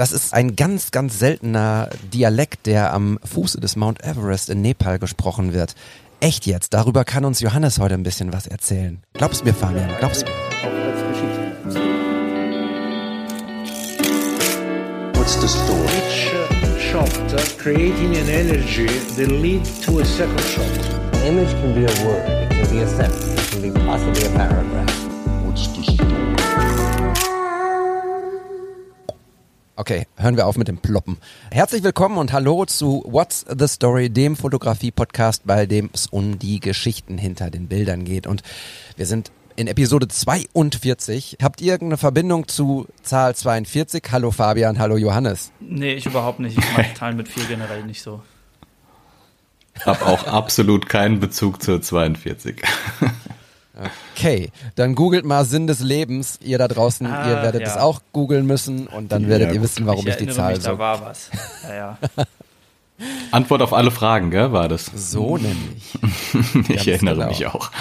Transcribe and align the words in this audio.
Das 0.00 0.12
ist 0.12 0.32
ein 0.32 0.56
ganz, 0.56 0.92
ganz 0.92 1.18
seltener 1.18 1.90
Dialekt, 2.14 2.64
der 2.64 2.94
am 2.94 3.18
Fuße 3.22 3.60
des 3.60 3.76
Mount 3.76 4.02
Everest 4.02 4.48
in 4.48 4.62
Nepal 4.62 4.98
gesprochen 4.98 5.52
wird. 5.52 5.74
Echt 6.20 6.46
jetzt, 6.46 6.72
darüber 6.72 7.04
kann 7.04 7.26
uns 7.26 7.40
Johannes 7.40 7.78
heute 7.78 7.96
ein 7.96 8.02
bisschen 8.02 8.32
was 8.32 8.46
erzählen. 8.46 9.02
Glaubst 9.12 9.44
mir, 9.44 9.52
Fabian, 9.52 9.90
glaubst 9.98 10.24
mir. 10.24 10.32
What's 15.12 15.38
the 15.38 15.48
story? 15.48 15.92
Each 15.98 16.32
uh, 16.32 16.78
shot 16.78 17.34
uh, 17.34 17.42
creating 17.58 18.16
an 18.16 18.26
energy 18.30 18.86
that 19.18 19.28
lead 19.28 19.62
to 19.84 19.98
a 20.00 20.04
second 20.06 20.40
shot. 20.40 20.64
An 21.12 21.26
image 21.26 21.50
can 21.60 21.74
be 21.74 21.84
a 21.84 22.06
word, 22.06 22.26
it 22.26 22.48
can 22.48 22.70
be 22.74 22.82
a 22.82 22.88
sentence, 22.88 23.34
it 23.34 23.50
can 23.50 23.60
be 23.60 23.70
possibly 23.70 24.24
a 24.24 24.30
paragraph. 24.30 24.90
What's 25.44 25.66
the 25.66 25.82
story? 25.82 27.39
Okay, 29.80 30.06
hören 30.18 30.36
wir 30.36 30.46
auf 30.46 30.58
mit 30.58 30.68
dem 30.68 30.76
Ploppen. 30.76 31.16
Herzlich 31.50 31.82
willkommen 31.82 32.18
und 32.18 32.34
hallo 32.34 32.66
zu 32.66 33.02
What's 33.06 33.46
the 33.48 33.66
Story, 33.66 34.10
dem 34.10 34.36
Fotografie-Podcast, 34.36 35.46
bei 35.46 35.64
dem 35.64 35.88
es 35.94 36.06
um 36.06 36.38
die 36.38 36.60
Geschichten 36.60 37.16
hinter 37.16 37.48
den 37.48 37.66
Bildern 37.66 38.04
geht. 38.04 38.26
Und 38.26 38.42
wir 38.98 39.06
sind 39.06 39.32
in 39.56 39.68
Episode 39.68 40.06
42. 40.06 41.38
Habt 41.42 41.62
ihr 41.62 41.72
irgendeine 41.72 41.96
Verbindung 41.96 42.46
zu 42.46 42.88
Zahl 43.02 43.34
42? 43.34 44.04
Hallo 44.10 44.30
Fabian, 44.32 44.78
hallo 44.78 44.98
Johannes. 44.98 45.50
Nee, 45.60 45.94
ich 45.94 46.04
überhaupt 46.04 46.40
nicht. 46.40 46.58
Ich 46.58 46.76
mag 46.76 46.94
Teilen 46.94 47.16
mit 47.16 47.28
4 47.28 47.46
generell 47.46 47.82
nicht 47.84 48.02
so. 48.02 48.20
Hab 49.86 50.06
auch 50.06 50.26
absolut 50.26 50.90
keinen 50.90 51.20
Bezug 51.20 51.62
zur 51.62 51.80
42. 51.80 52.62
Okay, 54.14 54.50
dann 54.74 54.94
googelt 54.94 55.24
mal 55.24 55.44
Sinn 55.44 55.66
des 55.66 55.80
Lebens. 55.80 56.38
Ihr 56.42 56.58
da 56.58 56.68
draußen, 56.68 57.06
Ah, 57.06 57.28
ihr 57.28 57.42
werdet 57.42 57.62
ja. 57.62 57.68
es 57.68 57.76
auch 57.76 58.00
googeln 58.12 58.46
müssen 58.46 58.86
und 58.86 59.10
dann 59.12 59.28
werdet 59.28 59.48
Ja, 59.48 59.54
ihr 59.54 59.62
wissen, 59.62 59.86
warum 59.86 60.00
ich, 60.00 60.04
die 60.04 60.10
erinnere 60.26 60.36
Zahl 60.36 60.52
mich, 60.54 60.62
da 60.64 60.72
so, 60.72 60.78
war 60.78 61.00
was. 61.00 61.30
Ja, 61.64 61.74
ja. 61.74 61.98
Antwort 63.30 63.62
auf 63.62 63.72
alle 63.72 63.90
Fragen, 63.90 64.30
gell, 64.30 64.52
war 64.52 64.68
das? 64.68 64.86
so 64.94 65.38
nämlich. 65.38 65.98
Ich 66.68 66.86
erinnere 66.86 67.14
genau. 67.16 67.28
mich 67.28 67.46
auch. 67.46 67.70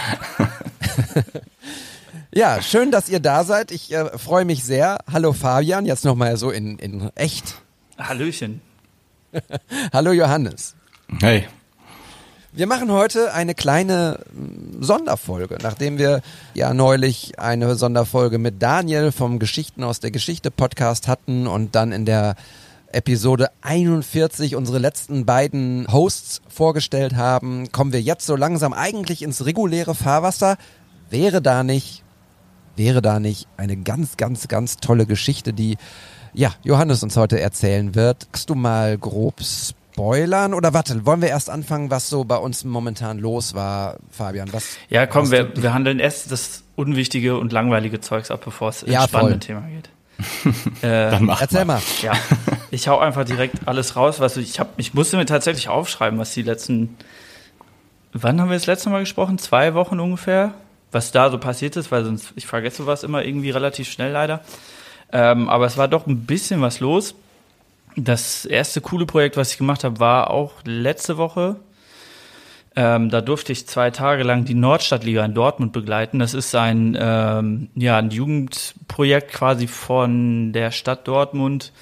Ja, 2.32 2.62
schön, 2.62 2.92
dass 2.92 3.10
ihr 3.10 3.20
da 3.20 3.44
seid. 3.44 3.72
Ich 3.72 3.92
äh, 3.92 4.16
freue 4.18 4.46
mich 4.46 4.64
sehr. 4.64 5.00
Hallo 5.12 5.34
Fabian, 5.34 5.88
jetzt 5.88 6.06
nochmal 6.06 6.38
so 6.38 6.52
in, 6.52 6.78
in 6.78 7.10
echt. 7.16 7.56
Hallöchen. 7.98 8.62
Hallo 9.92 10.12
Johannes. 10.12 10.76
Hey, 11.22 11.48
Wir 12.60 12.68
machen 12.68 12.92
heute 12.92 13.34
eine 13.34 13.56
kleine 13.56 14.20
mm, 14.34 14.84
Sonderfolge, 14.84 15.60
nachdem 15.64 15.98
wir 15.98 16.20
ja 16.54 16.74
neulich 16.74 17.40
eine 17.40 17.76
Sonderfolge 17.76 18.38
mit 18.38 18.62
Daniel 18.62 19.14
vom 19.14 19.40
Geschichten 19.40 19.82
aus 19.82 20.02
der 20.02 20.12
Geschichte 20.12 20.52
Podcast 20.52 21.08
hatten 21.08 21.48
und 21.48 21.74
dann 21.76 21.94
in 21.94 22.04
der 22.04 22.36
Episode 22.92 23.50
41 23.62 24.58
unsere 24.58 24.78
letzten 24.78 25.26
beiden 25.26 25.88
Hosts 25.90 26.42
vorgestellt 26.50 27.16
haben, 27.16 27.72
kommen 27.72 27.94
wir 27.94 28.02
jetzt 28.02 28.26
so 28.26 28.36
langsam 28.36 28.74
eigentlich 28.74 29.22
ins 29.22 29.46
reguläre 29.46 29.96
Fahrwasser. 29.96 30.58
Wäre 31.10 31.42
da 31.42 31.64
nicht, 31.64 32.04
wäre 32.76 33.02
da 33.02 33.22
nicht 33.22 33.48
eine 33.56 33.78
ganz, 33.78 34.18
ganz, 34.18 34.50
ganz 34.50 34.76
tolle 34.76 35.06
Geschichte, 35.06 35.54
die 35.54 35.78
ja, 36.34 36.54
Johannes 36.66 37.04
uns 37.04 37.16
heute 37.16 37.40
erzählen 37.40 37.96
wird. 37.96 38.28
Kannst 38.34 38.50
du 38.50 38.56
mal 38.56 38.98
grob 38.98 39.40
spoilern 40.00 40.54
oder 40.54 40.74
warte, 40.74 41.06
wollen 41.06 41.22
wir 41.22 41.28
erst 41.28 41.50
anfangen, 41.50 41.92
was 41.92 42.08
so 42.10 42.24
bei 42.24 42.38
uns 42.38 42.64
momentan 42.64 43.20
los 43.20 43.54
war, 43.54 43.98
Fabian? 44.12 44.48
Was 44.54 44.78
Ja, 44.90 45.06
komm, 45.06 45.30
wir, 45.30 45.62
wir 45.62 45.74
handeln 45.74 46.00
erst 46.00 46.32
das 46.32 46.64
unwichtige 46.78 47.38
und 47.38 47.52
langweilige 47.52 48.00
Zeugs 48.00 48.32
ab, 48.32 48.42
bevor 48.46 48.70
es 48.70 48.84
ins 48.84 48.94
Ja, 48.94 49.04
spannende 49.10 49.34
voll. 49.34 49.40
Thema 49.40 49.62
geht. 49.68 49.90
äh, 50.84 51.12
dann 51.12 51.26
mach 51.26 51.42
Erzähl 51.42 51.66
mal. 51.66 51.76
mal. 51.76 51.82
ja, 52.02 52.14
ich 52.72 52.88
hau 52.88 52.98
einfach 53.00 53.26
direkt 53.26 53.68
alles 53.68 53.98
raus, 53.98 54.22
was 54.22 54.38
ich 54.38 54.60
habe. 54.62 54.70
Ich 54.78 54.94
musste 54.94 55.18
mir 55.18 55.26
tatsächlich 55.26 55.68
aufschreiben, 55.68 56.18
was 56.18 56.34
die 56.34 56.44
letzten. 56.44 56.96
Wann 58.14 58.40
haben 58.40 58.50
wir 58.50 58.56
das 58.58 58.68
letzte 58.68 58.90
Mal 58.90 59.00
gesprochen? 59.02 59.38
Zwei 59.38 59.74
Wochen 59.74 60.00
ungefähr. 60.00 60.54
Was 60.92 61.12
da 61.12 61.30
so 61.30 61.38
passiert 61.38 61.76
ist, 61.76 61.92
weil 61.92 62.04
sonst 62.06 62.32
ich 62.36 62.48
vergesse 62.48 62.78
sowas 62.78 63.04
immer 63.04 63.24
irgendwie 63.24 63.52
relativ 63.52 63.90
schnell 63.90 64.12
leider. 64.14 64.42
Ähm, 65.12 65.50
aber 65.50 65.66
es 65.66 65.78
war 65.78 65.88
doch 65.90 66.08
ein 66.08 66.26
bisschen 66.26 66.62
was 66.62 66.80
los. 66.80 67.16
Das 67.96 68.46
erste 68.46 68.82
coole 68.82 69.06
Projekt, 69.06 69.36
was 69.38 69.52
ich 69.52 69.58
gemacht 69.58 69.84
habe, 69.84 70.00
war 70.00 70.30
auch 70.30 70.54
letzte 70.64 71.18
Woche. 71.18 71.58
Ähm, 72.76 73.10
da 73.10 73.22
durfte 73.22 73.52
ich 73.52 73.68
zwei 73.68 73.90
Tage 73.92 74.24
lang 74.24 74.46
die 74.46 74.54
Nordstadtliga 74.54 75.26
in 75.26 75.34
Dortmund 75.34 75.74
begleiten. 75.74 76.20
Das 76.20 76.34
ist 76.34 76.54
ein, 76.56 76.98
ähm, 77.00 77.70
ja, 77.76 77.98
ein 77.98 78.12
Jugendprojekt 78.12 79.32
quasi 79.34 79.68
von 79.68 80.54
der 80.54 80.72
Stadt 80.72 81.08
Dortmund 81.08 81.74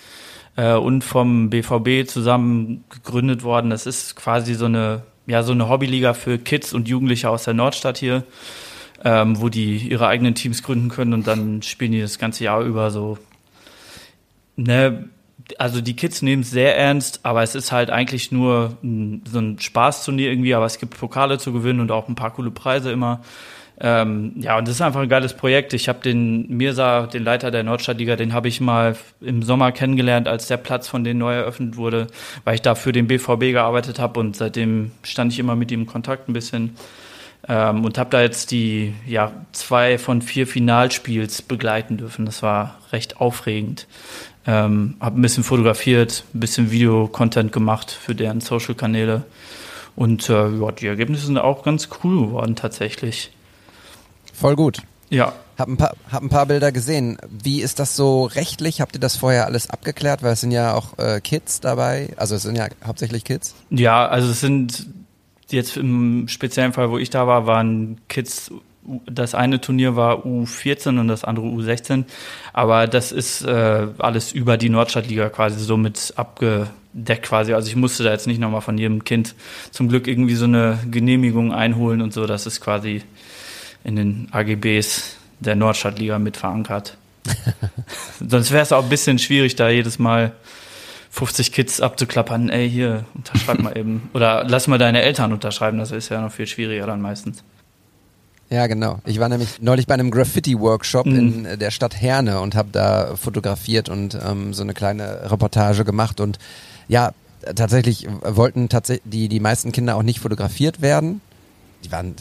äh, 0.56 0.74
und 0.74 1.04
vom 1.04 1.50
BVB 1.50 2.08
zusammen 2.08 2.86
gegründet 2.90 3.44
worden. 3.44 3.70
Das 3.70 3.86
ist 3.86 4.16
quasi 4.16 4.54
so 4.56 4.66
eine, 4.66 5.04
ja, 5.28 5.44
so 5.44 5.52
eine 5.52 5.68
Hobbyliga 5.68 6.14
für 6.14 6.38
Kids 6.40 6.74
und 6.74 6.88
Jugendliche 6.88 7.30
aus 7.30 7.44
der 7.44 7.54
Nordstadt 7.54 7.98
hier, 7.98 8.24
ähm, 9.04 9.40
wo 9.42 9.50
die 9.50 9.78
ihre 9.90 10.08
eigenen 10.08 10.36
Teams 10.36 10.64
gründen 10.64 10.90
können 10.90 11.14
und 11.14 11.28
dann 11.28 11.62
spielen 11.62 11.92
die 11.92 12.02
das 12.02 12.18
ganze 12.18 12.46
Jahr 12.46 12.62
über 12.62 12.92
so 12.92 13.18
ne, 14.56 15.10
also 15.58 15.82
die 15.82 15.96
Kids 15.96 16.22
nehmen 16.22 16.42
es 16.42 16.52
sehr 16.52 16.78
ernst, 16.78 17.22
aber 17.24 17.44
es 17.44 17.56
ist 17.56 17.72
halt 17.72 17.90
eigentlich 17.90 18.32
nur 18.32 18.78
ein, 18.84 19.24
so 19.30 19.40
ein 19.40 19.60
Spaßturnier 19.60 20.30
irgendwie, 20.30 20.54
aber 20.56 20.66
es 20.66 20.80
gibt 20.80 20.98
Pokale 20.98 21.38
zu 21.38 21.54
gewinnen 21.54 21.80
und 21.80 21.92
auch 21.92 22.08
ein 22.08 22.16
paar 22.16 22.32
coole 22.32 22.52
Preise 22.52 22.92
immer. 22.92 23.22
Ähm, 23.80 24.34
ja, 24.38 24.58
und 24.58 24.68
das 24.68 24.76
ist 24.76 24.82
einfach 24.82 25.02
ein 25.02 25.10
geiles 25.10 25.36
Projekt. 25.36 25.74
Ich 25.74 25.88
habe 25.88 26.00
den 26.00 26.48
Mirsa, 26.50 27.06
den 27.06 27.24
Leiter 27.24 27.52
der 27.52 27.64
Nordstadtliga, 27.64 28.16
den 28.16 28.34
habe 28.34 28.48
ich 28.48 28.60
mal 28.60 28.98
im 29.22 29.44
Sommer 29.44 29.72
kennengelernt, 29.72 30.28
als 30.28 30.48
der 30.48 30.58
Platz 30.58 30.88
von 30.88 31.04
denen 31.04 31.20
neu 31.20 31.36
eröffnet 31.36 31.78
wurde, 31.78 32.08
weil 32.44 32.56
ich 32.56 32.64
da 32.64 32.74
für 32.74 32.92
den 32.92 33.08
BVB 33.08 33.52
gearbeitet 33.52 34.00
habe 34.00 34.20
und 34.20 34.36
seitdem 34.36 34.92
stand 35.04 35.32
ich 35.32 35.38
immer 35.38 35.56
mit 35.56 35.72
ihm 35.72 35.82
in 35.82 35.86
Kontakt 35.86 36.28
ein 36.28 36.34
bisschen. 36.34 36.76
Ähm, 37.48 37.86
und 37.86 37.98
habe 37.98 38.10
da 38.10 38.22
jetzt 38.22 38.52
die 38.52 38.94
ja, 39.06 39.32
zwei 39.52 39.98
von 39.98 40.22
vier 40.22 40.48
Finalspiels 40.48 41.42
begleiten 41.42 41.98
dürfen. 41.98 42.26
Das 42.26 42.44
war 42.44 42.78
recht 42.92 43.22
aufregend. 43.22 43.88
Ähm, 44.46 44.96
habe 45.00 45.20
ein 45.20 45.22
bisschen 45.22 45.44
fotografiert, 45.44 46.24
ein 46.34 46.40
bisschen 46.40 46.72
Videocontent 46.72 47.52
gemacht 47.52 47.92
für 47.92 48.16
deren 48.16 48.40
Social-Kanäle. 48.42 49.24
Und 49.96 50.30
äh, 50.30 50.50
ja, 50.50 50.72
die 50.72 50.88
Ergebnisse 50.88 51.26
sind 51.26 51.38
auch 51.38 51.64
ganz 51.64 51.90
cool 52.04 52.28
geworden 52.28 52.56
tatsächlich. 52.56 53.32
Voll 54.34 54.56
gut. 54.56 54.80
Ja, 55.10 55.34
Hab 55.58 55.70
ein, 55.70 55.78
paar, 55.78 55.94
hab 56.12 56.22
ein 56.22 56.30
paar 56.30 56.46
Bilder 56.46 56.72
gesehen. 56.72 57.18
Wie 57.30 57.62
ist 57.62 57.80
das 57.80 57.96
so 57.96 58.26
rechtlich? 58.26 58.82
Habt 58.82 58.96
ihr 58.96 59.00
das 59.00 59.16
vorher 59.16 59.46
alles 59.46 59.70
abgeklärt? 59.70 60.22
Weil 60.22 60.34
es 60.34 60.42
sind 60.42 60.52
ja 60.52 60.74
auch 60.74 60.98
äh, 61.00 61.22
Kids 61.22 61.62
dabei. 61.62 62.10
Also 62.18 62.36
es 62.36 62.44
sind 62.44 62.58
ja 62.58 62.68
hauptsächlich 62.86 63.24
Kids. 63.24 63.56
ja, 63.70 64.08
also 64.08 64.30
es 64.30 64.42
sind 64.42 64.88
jetzt 65.52 65.78
im 65.78 66.28
speziellen 66.28 66.74
Fall, 66.74 66.90
wo 66.92 66.98
ich 66.98 67.10
da 67.10 67.28
war, 67.28 67.48
waren 67.48 67.98
Kids. 68.08 68.52
Das 69.06 69.36
eine 69.36 69.60
Turnier 69.60 69.96
war 69.98 70.26
U14 70.26 71.00
und 71.00 71.10
das 71.10 71.26
andere 71.26 71.48
U16. 71.48 72.06
Aber 72.54 72.88
das 72.88 73.12
ist 73.12 73.42
äh, 73.42 73.88
alles 73.98 74.32
über 74.32 74.58
die 74.58 74.70
Nordstadtliga 74.70 75.30
quasi 75.30 75.60
so 75.60 75.76
mit 75.76 76.14
abgedeckt 76.16 77.24
quasi. 77.24 77.54
Also 77.54 77.68
ich 77.68 77.76
musste 77.76 78.04
da 78.04 78.12
jetzt 78.12 78.28
nicht 78.28 78.40
nochmal 78.40 78.62
von 78.62 78.78
jedem 78.78 79.04
Kind 79.04 79.36
zum 79.72 79.90
Glück 79.90 80.08
irgendwie 80.08 80.36
so 80.36 80.46
eine 80.46 80.80
Genehmigung 80.90 81.54
einholen 81.54 82.02
und 82.02 82.14
so. 82.14 82.26
Das 82.28 82.46
ist 82.46 82.62
quasi 82.62 83.04
in 83.84 83.98
den 83.98 84.30
AGBs 84.32 85.18
der 85.40 85.56
Nordstadtliga 85.56 86.18
mit 86.18 86.38
verankert. 86.38 86.98
Sonst 88.26 88.52
wäre 88.52 88.64
es 88.64 88.72
auch 88.72 88.84
ein 88.84 88.90
bisschen 88.90 89.20
schwierig, 89.20 89.56
da 89.56 89.70
jedes 89.70 90.00
Mal 90.00 90.34
50 91.18 91.52
Kids 91.52 91.82
abzuklappern. 91.82 92.50
Ey, 92.50 92.70
hier, 92.70 93.06
unterschreib 93.16 93.60
mal 93.60 93.76
eben. 93.76 94.10
Oder 94.14 94.44
lass 94.48 94.68
mal 94.68 94.78
deine 94.78 95.02
Eltern 95.02 95.34
unterschreiben, 95.34 95.80
das 95.80 95.92
ist 95.92 96.10
ja 96.10 96.22
noch 96.22 96.32
viel 96.32 96.46
schwieriger 96.48 96.86
dann 96.86 97.02
meistens. 97.02 97.44
Ja, 98.50 98.68
genau. 98.68 99.00
Ich 99.06 99.20
war 99.20 99.28
nämlich 99.28 99.62
neulich 99.62 99.88
bei 99.88 99.96
einem 99.96 100.12
Graffiti-Workshop 100.12 101.06
Mhm. 101.08 101.18
in 101.18 101.46
äh, 101.46 101.58
der 101.58 101.72
Stadt 101.72 102.00
Herne 102.00 102.40
und 102.40 102.56
habe 102.56 102.70
da 102.72 103.16
fotografiert 103.16 103.90
und 103.90 104.18
ähm, 104.24 104.54
so 104.54 104.64
eine 104.64 104.74
kleine 104.74 105.30
Reportage 105.32 105.84
gemacht. 105.84 106.22
Und 106.22 106.38
ja, 106.88 107.12
tatsächlich 107.56 108.08
wollten 108.24 108.70
tatsächlich 108.70 109.04
die, 109.06 109.28
die 109.28 109.40
meisten 109.40 109.72
Kinder 109.72 109.96
auch 109.96 110.04
nicht 110.04 110.20
fotografiert 110.20 110.82
werden. 110.82 111.22
Die 111.84 111.92
waren 111.92 112.16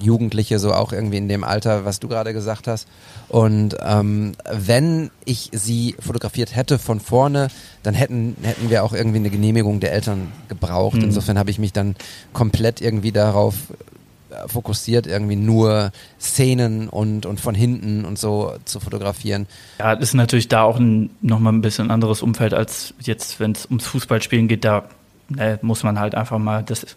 Jugendliche, 0.00 0.58
so 0.58 0.72
auch 0.72 0.92
irgendwie 0.92 1.16
in 1.16 1.28
dem 1.28 1.44
Alter, 1.44 1.84
was 1.84 1.98
du 1.98 2.08
gerade 2.08 2.32
gesagt 2.32 2.66
hast. 2.66 2.86
Und 3.28 3.76
ähm, 3.82 4.32
wenn 4.50 5.10
ich 5.24 5.50
sie 5.52 5.96
fotografiert 5.98 6.54
hätte 6.54 6.78
von 6.78 7.00
vorne, 7.00 7.48
dann 7.82 7.94
hätten, 7.94 8.36
hätten 8.42 8.70
wir 8.70 8.84
auch 8.84 8.92
irgendwie 8.92 9.18
eine 9.18 9.30
Genehmigung 9.30 9.80
der 9.80 9.92
Eltern 9.92 10.32
gebraucht. 10.48 10.96
Mhm. 10.96 11.04
Insofern 11.04 11.38
habe 11.38 11.50
ich 11.50 11.58
mich 11.58 11.72
dann 11.72 11.96
komplett 12.32 12.80
irgendwie 12.80 13.12
darauf 13.12 13.54
äh, 14.30 14.46
fokussiert, 14.46 15.06
irgendwie 15.06 15.36
nur 15.36 15.90
Szenen 16.20 16.88
und, 16.88 17.24
und 17.24 17.40
von 17.40 17.54
hinten 17.54 18.04
und 18.04 18.18
so 18.18 18.52
zu 18.66 18.78
fotografieren. 18.78 19.46
Ja, 19.78 19.94
das 19.94 20.10
ist 20.10 20.14
natürlich 20.14 20.48
da 20.48 20.62
auch 20.62 20.78
ein, 20.78 21.10
nochmal 21.22 21.54
ein 21.54 21.62
bisschen 21.62 21.90
anderes 21.90 22.20
Umfeld 22.20 22.52
als 22.52 22.92
jetzt, 23.00 23.40
wenn 23.40 23.52
es 23.52 23.64
ums 23.66 23.86
Fußballspielen 23.86 24.48
geht. 24.48 24.64
Da 24.64 24.84
ne, 25.28 25.58
muss 25.62 25.82
man 25.82 25.98
halt 25.98 26.14
einfach 26.14 26.38
mal 26.38 26.62
das 26.62 26.96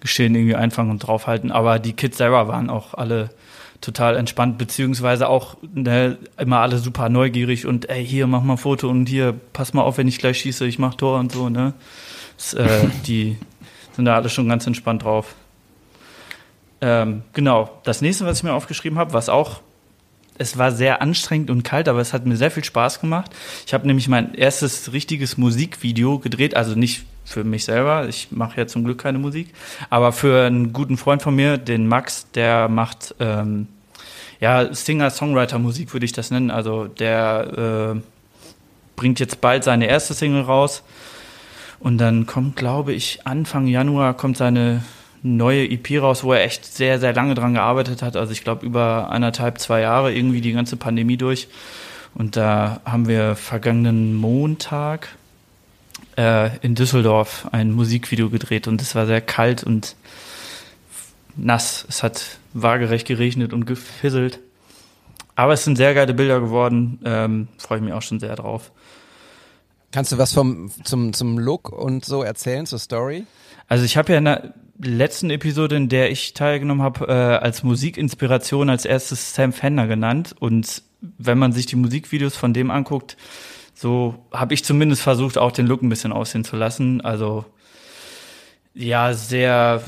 Geschehen 0.00 0.34
irgendwie 0.34 0.56
einfangen 0.56 0.90
und 0.90 0.98
draufhalten. 0.98 1.52
Aber 1.52 1.78
die 1.78 1.92
Kids 1.92 2.18
selber 2.18 2.48
waren 2.48 2.70
auch 2.70 2.94
alle 2.94 3.30
total 3.80 4.16
entspannt, 4.16 4.58
beziehungsweise 4.58 5.28
auch 5.28 5.56
ne, 5.62 6.18
immer 6.36 6.58
alle 6.58 6.78
super 6.78 7.08
neugierig 7.08 7.66
und 7.66 7.88
ey, 7.88 8.04
hier 8.04 8.26
mach 8.26 8.42
mal 8.42 8.54
ein 8.54 8.58
Foto 8.58 8.88
und 8.88 9.08
hier, 9.08 9.34
pass 9.52 9.72
mal 9.72 9.82
auf, 9.82 9.98
wenn 9.98 10.08
ich 10.08 10.18
gleich 10.18 10.40
schieße, 10.40 10.66
ich 10.66 10.78
mach 10.78 10.94
Tor 10.94 11.20
und 11.20 11.32
so, 11.32 11.48
ne? 11.48 11.74
Das, 12.36 12.54
äh, 12.54 12.88
die 13.06 13.36
sind 13.94 14.04
da 14.04 14.16
alle 14.16 14.28
schon 14.28 14.48
ganz 14.48 14.66
entspannt 14.66 15.04
drauf. 15.04 15.34
Ähm, 16.80 17.22
genau, 17.32 17.80
das 17.84 18.02
nächste, 18.02 18.24
was 18.24 18.38
ich 18.38 18.44
mir 18.44 18.52
aufgeschrieben 18.52 18.98
habe, 18.98 19.12
was 19.12 19.28
auch, 19.28 19.60
es 20.38 20.56
war 20.56 20.70
sehr 20.70 21.02
anstrengend 21.02 21.50
und 21.50 21.64
kalt, 21.64 21.88
aber 21.88 22.00
es 22.00 22.12
hat 22.12 22.24
mir 22.24 22.36
sehr 22.36 22.52
viel 22.52 22.62
Spaß 22.62 23.00
gemacht. 23.00 23.32
Ich 23.66 23.74
habe 23.74 23.86
nämlich 23.86 24.06
mein 24.08 24.34
erstes 24.34 24.92
richtiges 24.92 25.36
Musikvideo 25.36 26.20
gedreht, 26.20 26.56
also 26.56 26.76
nicht 26.76 27.04
für 27.28 27.44
mich 27.44 27.64
selber, 27.64 28.08
ich 28.08 28.28
mache 28.30 28.58
ja 28.58 28.66
zum 28.66 28.84
Glück 28.84 28.98
keine 28.98 29.18
Musik, 29.18 29.52
aber 29.90 30.12
für 30.12 30.46
einen 30.46 30.72
guten 30.72 30.96
Freund 30.96 31.22
von 31.22 31.34
mir, 31.34 31.58
den 31.58 31.86
Max, 31.86 32.30
der 32.32 32.68
macht 32.68 33.14
ähm, 33.20 33.68
ja 34.40 34.72
Singer-Songwriter-Musik, 34.72 35.92
würde 35.92 36.06
ich 36.06 36.12
das 36.12 36.30
nennen. 36.30 36.50
Also 36.50 36.86
der 36.86 37.94
äh, 37.96 38.00
bringt 38.96 39.20
jetzt 39.20 39.40
bald 39.40 39.62
seine 39.64 39.86
erste 39.86 40.14
Single 40.14 40.42
raus 40.42 40.82
und 41.80 41.98
dann 41.98 42.26
kommt, 42.26 42.56
glaube 42.56 42.92
ich, 42.92 43.20
Anfang 43.26 43.66
Januar 43.66 44.14
kommt 44.14 44.38
seine 44.38 44.82
neue 45.22 45.68
EP 45.68 46.00
raus, 46.00 46.24
wo 46.24 46.32
er 46.32 46.44
echt 46.44 46.64
sehr, 46.64 46.98
sehr 46.98 47.12
lange 47.12 47.34
dran 47.34 47.54
gearbeitet 47.54 48.02
hat. 48.02 48.16
Also 48.16 48.32
ich 48.32 48.42
glaube 48.42 48.64
über 48.64 49.10
eineinhalb, 49.10 49.58
zwei 49.58 49.80
Jahre 49.80 50.14
irgendwie 50.14 50.40
die 50.40 50.52
ganze 50.52 50.76
Pandemie 50.76 51.16
durch. 51.16 51.48
Und 52.14 52.36
da 52.36 52.80
haben 52.84 53.06
wir 53.06 53.36
vergangenen 53.36 54.14
Montag 54.14 55.08
äh, 56.18 56.56
in 56.58 56.74
Düsseldorf 56.74 57.46
ein 57.52 57.70
Musikvideo 57.70 58.28
gedreht 58.28 58.66
und 58.66 58.82
es 58.82 58.94
war 58.94 59.06
sehr 59.06 59.20
kalt 59.20 59.62
und 59.62 59.94
nass. 61.36 61.86
Es 61.88 62.02
hat 62.02 62.38
waagerecht 62.52 63.06
geregnet 63.06 63.52
und 63.52 63.64
gefisselt. 63.64 64.40
Aber 65.36 65.52
es 65.52 65.62
sind 65.62 65.76
sehr 65.76 65.94
geile 65.94 66.14
Bilder 66.14 66.40
geworden. 66.40 66.98
Ähm, 67.04 67.48
Freue 67.58 67.78
ich 67.78 67.84
mich 67.84 67.92
auch 67.92 68.02
schon 68.02 68.18
sehr 68.18 68.34
drauf. 68.34 68.72
Kannst 69.92 70.10
du 70.10 70.18
was 70.18 70.34
vom, 70.34 70.70
zum, 70.82 71.12
zum 71.12 71.38
Look 71.38 71.70
und 71.70 72.04
so 72.04 72.22
erzählen, 72.24 72.66
zur 72.66 72.80
Story? 72.80 73.24
Also 73.68 73.84
ich 73.84 73.96
habe 73.96 74.12
ja 74.12 74.18
in 74.18 74.24
der 74.24 74.54
letzten 74.80 75.30
Episode, 75.30 75.76
in 75.76 75.88
der 75.88 76.10
ich 76.10 76.34
teilgenommen 76.34 76.82
habe, 76.82 77.06
äh, 77.06 77.12
als 77.12 77.62
Musikinspiration 77.62 78.68
als 78.68 78.84
erstes 78.84 79.34
Sam 79.34 79.52
Fender 79.52 79.86
genannt. 79.86 80.34
Und 80.40 80.82
wenn 81.00 81.38
man 81.38 81.52
sich 81.52 81.66
die 81.66 81.76
Musikvideos 81.76 82.36
von 82.36 82.52
dem 82.52 82.72
anguckt, 82.72 83.16
so 83.80 84.16
habe 84.32 84.54
ich 84.54 84.64
zumindest 84.64 85.02
versucht, 85.02 85.38
auch 85.38 85.52
den 85.52 85.68
Look 85.68 85.82
ein 85.82 85.88
bisschen 85.88 86.10
aussehen 86.12 86.42
zu 86.42 86.56
lassen. 86.56 87.00
Also 87.00 87.44
ja, 88.74 89.14
sehr. 89.14 89.84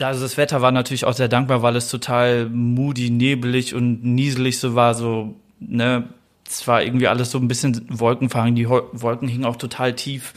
Also 0.00 0.22
das 0.22 0.38
Wetter 0.38 0.62
war 0.62 0.72
natürlich 0.72 1.04
auch 1.04 1.12
sehr 1.12 1.28
dankbar, 1.28 1.60
weil 1.60 1.76
es 1.76 1.88
total 1.88 2.48
moody, 2.48 3.10
nebelig 3.10 3.74
und 3.74 4.02
nieselig 4.02 4.58
so 4.60 4.74
war. 4.74 4.94
So 4.94 5.34
ne, 5.60 6.08
es 6.48 6.66
war 6.66 6.82
irgendwie 6.82 7.06
alles 7.06 7.30
so 7.30 7.36
ein 7.36 7.48
bisschen 7.48 7.84
wolkenverhangen. 7.90 8.54
Die 8.54 8.66
Wolken 8.66 9.28
hingen 9.28 9.44
auch 9.44 9.56
total 9.56 9.92
tief 9.92 10.32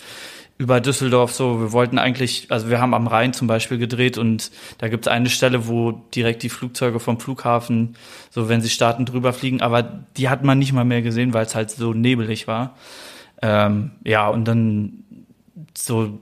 über 0.58 0.80
Düsseldorf 0.80 1.34
so, 1.34 1.60
wir 1.60 1.72
wollten 1.74 2.00
eigentlich, 2.00 2.48
also 2.50 2.70
wir 2.70 2.80
haben 2.80 2.94
am 2.94 3.08
Rhein 3.08 3.34
zum 3.34 3.48
Beispiel 3.48 3.78
gedreht 3.78 4.18
und 4.18 4.52
da 4.78 4.88
gibt 4.88 5.06
es 5.06 5.12
eine 5.12 5.30
Stelle, 5.30 5.68
wo 5.68 5.92
direkt 5.92 6.44
die 6.44 6.50
Flugzeuge 6.50 7.00
vom 7.00 7.20
Flughafen, 7.20 7.98
so 8.30 8.48
wenn 8.48 8.62
sie 8.62 8.70
starten, 8.70 9.06
drüber 9.06 9.34
fliegen, 9.34 9.62
aber 9.62 9.84
die 9.84 10.30
hat 10.30 10.44
man 10.44 10.58
nicht 10.58 10.72
mal 10.72 10.86
mehr 10.86 11.02
gesehen, 11.02 11.34
weil 11.34 11.46
es 11.46 11.56
halt 11.56 11.72
so 11.72 11.94
nebelig 11.94 12.48
war. 12.48 12.76
Ähm, 13.42 13.92
ja, 14.06 14.30
und 14.30 14.48
dann 14.48 15.04
so 15.78 16.20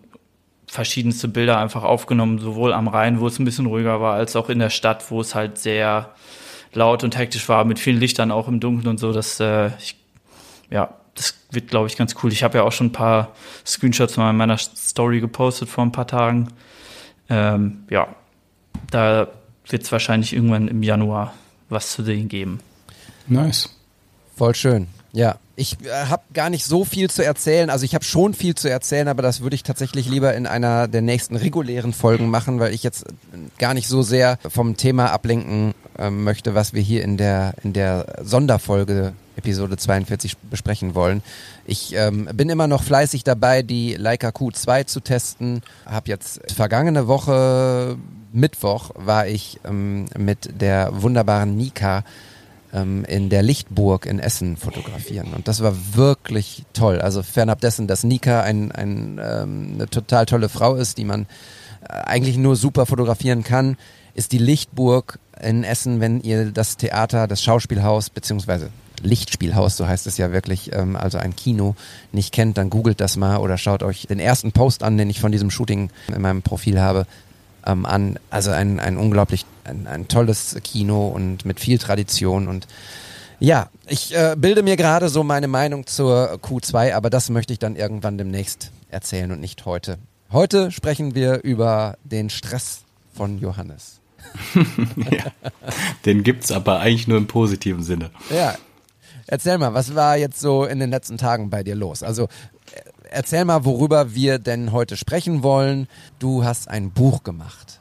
verschiedenste 0.66 1.28
Bilder 1.28 1.60
einfach 1.60 1.84
aufgenommen, 1.84 2.40
sowohl 2.40 2.74
am 2.74 2.88
Rhein, 2.88 3.20
wo 3.20 3.28
es 3.28 3.38
ein 3.38 3.46
bisschen 3.46 3.68
ruhiger 3.68 4.02
war, 4.02 4.16
als 4.16 4.36
auch 4.36 4.50
in 4.50 4.58
der 4.58 4.72
Stadt, 4.72 5.12
wo 5.12 5.22
es 5.22 5.36
halt 5.36 5.60
sehr 5.60 6.10
laut 6.74 7.04
und 7.04 7.16
hektisch 7.16 7.48
war, 7.50 7.66
mit 7.66 7.78
vielen 7.78 8.00
Lichtern 8.00 8.32
auch 8.32 8.48
im 8.48 8.60
Dunkeln 8.60 8.88
und 8.88 9.00
so, 9.00 9.14
dass 9.14 9.40
äh, 9.40 9.68
ich, 9.78 9.96
ja, 10.72 10.96
das 11.16 11.36
wird, 11.52 11.70
glaube 11.70 11.88
ich, 11.88 11.98
ganz 11.98 12.16
cool. 12.24 12.32
Ich 12.32 12.44
habe 12.44 12.58
ja 12.58 12.64
auch 12.64 12.72
schon 12.72 12.88
ein 12.88 12.92
paar 12.92 13.34
Screenshots 13.66 14.18
mal 14.18 14.32
in 14.32 14.38
meiner 14.38 14.58
Story 14.58 15.20
gepostet 15.20 15.70
vor 15.70 15.84
ein 15.84 15.92
paar 15.92 16.08
Tagen. 16.08 16.50
Ähm, 17.30 17.84
ja, 17.90 18.08
da 18.90 19.28
wird 19.68 19.84
es 19.84 19.92
wahrscheinlich 19.92 20.34
irgendwann 20.34 20.68
im 20.68 20.84
Januar 20.84 21.34
was 21.70 21.92
zu 21.92 22.04
sehen 22.04 22.30
geben. 22.30 22.60
Nice. 23.28 23.70
Voll 24.36 24.56
schön. 24.56 24.88
Ja, 25.12 25.38
ich 25.56 25.78
äh, 25.86 26.06
habe 26.08 26.24
gar 26.34 26.50
nicht 26.50 26.66
so 26.66 26.86
viel 26.86 27.10
zu 27.10 27.24
erzählen. 27.24 27.70
Also 27.70 27.86
ich 27.86 27.94
habe 27.94 28.04
schon 28.04 28.34
viel 28.34 28.56
zu 28.56 28.70
erzählen, 28.70 29.08
aber 29.08 29.22
das 29.22 29.42
würde 29.42 29.56
ich 29.56 29.64
tatsächlich 29.64 30.10
lieber 30.10 30.34
in 30.34 30.48
einer 30.48 30.88
der 30.88 31.02
nächsten 31.02 31.36
regulären 31.36 31.94
Folgen 31.94 32.30
machen, 32.30 32.60
weil 32.60 32.74
ich 32.74 32.82
jetzt 32.82 33.06
gar 33.60 33.76
nicht 33.76 33.88
so 33.88 34.02
sehr 34.02 34.40
vom 34.50 34.76
Thema 34.76 35.12
ablenken 35.12 35.76
äh, 35.98 36.10
möchte, 36.10 36.56
was 36.56 36.74
wir 36.74 36.82
hier 36.82 37.04
in 37.04 37.18
der 37.18 37.54
in 37.64 37.74
der 37.74 38.22
Sonderfolge 38.24 39.14
Episode 39.36 39.78
42 39.78 40.38
besprechen 40.38 40.96
wollen. 40.96 41.24
Ich 41.66 41.96
ähm, 41.96 42.30
bin 42.34 42.50
immer 42.50 42.68
noch 42.68 42.84
fleißig 42.84 43.24
dabei, 43.24 43.62
die 43.62 43.96
Leica 43.96 44.30
Q2 44.30 44.86
zu 44.86 45.00
testen. 45.00 45.62
Hab 45.86 46.08
jetzt 46.08 46.42
vergangene 46.52 47.08
Woche 47.08 47.98
Mittwoch 48.32 48.92
war 48.96 49.28
ich 49.28 49.60
ähm, 49.64 50.06
mit 50.18 50.62
der 50.62 51.02
wunderbaren 51.02 51.56
Nika 51.56 52.04
ähm, 52.74 53.06
in 53.06 53.30
der 53.30 53.44
Lichtburg 53.44 54.06
in 54.06 54.20
Essen 54.20 54.58
fotografieren. 54.58 55.34
Und 55.34 55.48
das 55.48 55.62
war 55.62 55.76
wirklich 55.94 56.64
toll. 56.74 57.00
Also 57.00 57.22
fernab 57.24 57.62
dessen, 57.62 57.88
dass 57.88 58.04
Nika 58.04 58.42
ein, 58.42 58.72
ein, 58.72 59.20
ähm, 59.24 59.72
eine 59.76 59.88
total 59.88 60.26
tolle 60.26 60.50
Frau 60.50 60.76
ist, 60.76 60.98
die 60.98 61.06
man 61.06 61.28
äh, 61.84 61.94
eigentlich 61.94 62.38
nur 62.38 62.56
super 62.56 62.86
fotografieren 62.86 63.44
kann, 63.44 63.78
ist 64.16 64.32
die 64.32 64.40
Lichtburg 64.40 65.20
in 65.42 65.64
Essen, 65.64 66.00
wenn 66.00 66.22
ihr 66.22 66.52
das 66.52 66.78
Theater, 66.78 67.28
das 67.28 67.44
Schauspielhaus 67.44 68.10
beziehungsweise 68.10 68.70
Lichtspielhaus, 69.02 69.78
so 69.78 69.88
heißt 69.88 70.08
es 70.08 70.18
ja 70.18 70.32
wirklich, 70.32 70.72
ähm, 70.74 70.96
also 70.96 71.18
ein 71.18 71.36
Kino 71.36 71.76
nicht 72.12 72.34
kennt, 72.34 72.58
dann 72.58 72.70
googelt 72.70 73.02
das 73.02 73.18
mal 73.18 73.38
oder 73.38 73.58
schaut 73.58 73.84
euch 73.84 74.08
den 74.08 74.20
ersten 74.20 74.52
Post 74.52 74.84
an, 74.84 74.98
den 74.98 75.10
ich 75.10 75.20
von 75.20 75.32
diesem 75.32 75.50
Shooting 75.50 75.90
in 76.14 76.22
meinem 76.22 76.42
Profil 76.42 76.80
habe, 76.80 77.06
ähm, 77.66 77.86
an. 77.86 78.20
Also 78.30 78.52
ein, 78.52 78.80
ein 78.80 78.98
unglaublich, 78.98 79.46
ein, 79.64 79.88
ein 79.88 80.08
tolles 80.08 80.58
Kino 80.64 81.08
und 81.08 81.46
mit 81.46 81.60
viel 81.60 81.78
Tradition 81.78 82.48
und 82.48 82.68
ja, 83.40 83.70
ich 83.88 84.16
äh, 84.16 84.36
bilde 84.38 84.64
mir 84.64 84.78
gerade 84.78 85.10
so 85.10 85.24
meine 85.24 85.50
Meinung 85.50 85.86
zur 85.86 86.36
Q2, 86.36 86.94
aber 86.94 87.10
das 87.10 87.30
möchte 87.30 87.52
ich 87.52 87.60
dann 87.60 87.76
irgendwann 87.76 88.18
demnächst 88.18 88.72
erzählen 88.90 89.32
und 89.32 89.42
nicht 89.42 89.66
heute. 89.66 89.98
Heute 90.32 90.72
sprechen 90.72 91.14
wir 91.14 91.44
über 91.44 91.98
den 92.06 92.30
Stress 92.30 92.84
von 93.14 93.40
Johannes. 93.40 94.00
ja, 95.12 95.26
den 96.06 96.24
gibt's 96.24 96.52
aber 96.52 96.80
eigentlich 96.80 97.08
nur 97.08 97.18
im 97.18 97.28
positiven 97.28 97.84
Sinne. 97.84 98.12
Ja, 98.30 98.56
Erzähl 99.28 99.58
mal, 99.58 99.74
was 99.74 99.96
war 99.96 100.18
jetzt 100.18 100.40
so 100.40 100.66
in 100.66 100.80
den 100.80 100.90
letzten 100.90 101.18
Tagen 101.18 101.50
bei 101.50 101.64
dir 101.64 101.76
los? 101.76 102.04
Also 102.04 102.28
erzähl 103.10 103.46
mal, 103.46 103.66
worüber 103.66 104.14
wir 104.16 104.40
denn 104.40 104.72
heute 104.72 104.98
sprechen 104.98 105.44
wollen. 105.44 105.88
Du 106.20 106.44
hast 106.44 106.68
ein 106.68 106.92
Buch 106.92 107.24
gemacht. 107.24 107.80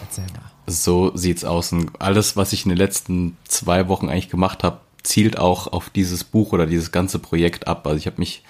Erzähl 0.00 0.24
mal. 0.24 0.50
So 0.66 1.16
sieht's 1.16 1.44
aus. 1.44 1.72
Und 1.72 1.90
alles, 2.00 2.36
was 2.36 2.52
ich 2.52 2.64
in 2.64 2.70
den 2.70 2.78
letzten 2.78 3.36
zwei 3.44 3.88
Wochen 3.88 4.08
eigentlich 4.08 4.30
gemacht 4.30 4.64
habe, 4.64 4.80
zielt 5.02 5.38
auch 5.38 5.68
auf 5.68 5.90
dieses 5.90 6.24
Buch 6.24 6.52
oder 6.52 6.66
dieses 6.66 6.92
ganze 6.92 7.18
Projekt 7.18 7.68
ab. 7.68 7.86
Also 7.86 7.98
ich 7.98 8.06
habe 8.06 8.18
mich 8.18 8.42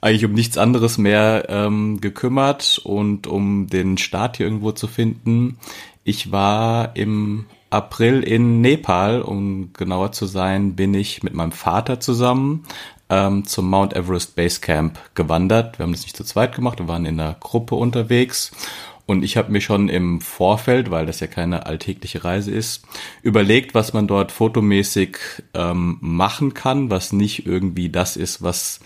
eigentlich 0.00 0.24
um 0.24 0.32
nichts 0.32 0.56
anderes 0.56 0.98
mehr 0.98 1.46
ähm, 1.48 2.00
gekümmert 2.00 2.80
und 2.84 3.26
um 3.26 3.66
den 3.66 3.98
Start 3.98 4.36
hier 4.36 4.46
irgendwo 4.46 4.72
zu 4.72 4.86
finden. 4.86 5.58
Ich 6.04 6.30
war 6.30 6.94
im 6.94 7.46
April 7.70 8.22
in 8.22 8.60
Nepal, 8.60 9.22
um 9.22 9.72
genauer 9.72 10.12
zu 10.12 10.26
sein, 10.26 10.76
bin 10.76 10.94
ich 10.94 11.22
mit 11.22 11.34
meinem 11.34 11.52
Vater 11.52 12.00
zusammen 12.00 12.64
ähm, 13.08 13.44
zum 13.44 13.68
Mount 13.68 13.94
Everest 13.94 14.36
Base 14.36 14.60
Camp 14.60 14.98
gewandert. 15.14 15.78
Wir 15.78 15.84
haben 15.84 15.92
das 15.92 16.02
nicht 16.02 16.16
zu 16.16 16.24
zweit 16.24 16.54
gemacht, 16.54 16.78
wir 16.78 16.88
waren 16.88 17.06
in 17.06 17.20
einer 17.20 17.36
Gruppe 17.38 17.74
unterwegs. 17.74 18.52
Und 19.06 19.22
ich 19.22 19.36
habe 19.36 19.52
mir 19.52 19.60
schon 19.60 19.88
im 19.88 20.20
Vorfeld, 20.20 20.90
weil 20.90 21.06
das 21.06 21.20
ja 21.20 21.28
keine 21.28 21.66
alltägliche 21.66 22.24
Reise 22.24 22.50
ist, 22.50 22.84
überlegt, 23.22 23.72
was 23.72 23.92
man 23.92 24.08
dort 24.08 24.32
fotomäßig 24.32 25.18
ähm, 25.54 25.98
machen 26.00 26.54
kann, 26.54 26.90
was 26.90 27.12
nicht 27.12 27.46
irgendwie 27.46 27.88
das 27.88 28.16
ist, 28.16 28.42
was 28.42 28.80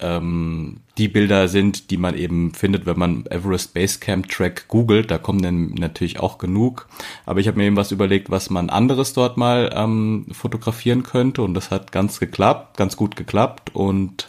ähm, 0.00 0.80
die 0.98 1.08
Bilder 1.08 1.48
sind, 1.48 1.90
die 1.90 1.96
man 1.96 2.16
eben 2.16 2.52
findet, 2.54 2.86
wenn 2.86 2.98
man 2.98 3.26
Everest 3.26 3.74
Basecamp 3.74 4.28
Track 4.28 4.68
googelt. 4.68 5.10
Da 5.10 5.18
kommen 5.18 5.42
dann 5.42 5.70
natürlich 5.74 6.20
auch 6.20 6.38
genug. 6.38 6.88
Aber 7.26 7.40
ich 7.40 7.48
habe 7.48 7.58
mir 7.58 7.64
eben 7.64 7.76
was 7.76 7.92
überlegt, 7.92 8.30
was 8.30 8.50
man 8.50 8.70
anderes 8.70 9.12
dort 9.12 9.36
mal 9.36 9.70
ähm, 9.74 10.26
fotografieren 10.32 11.02
könnte. 11.02 11.42
Und 11.42 11.54
das 11.54 11.70
hat 11.70 11.92
ganz 11.92 12.20
geklappt, 12.20 12.76
ganz 12.76 12.96
gut 12.96 13.16
geklappt. 13.16 13.74
Und 13.74 14.28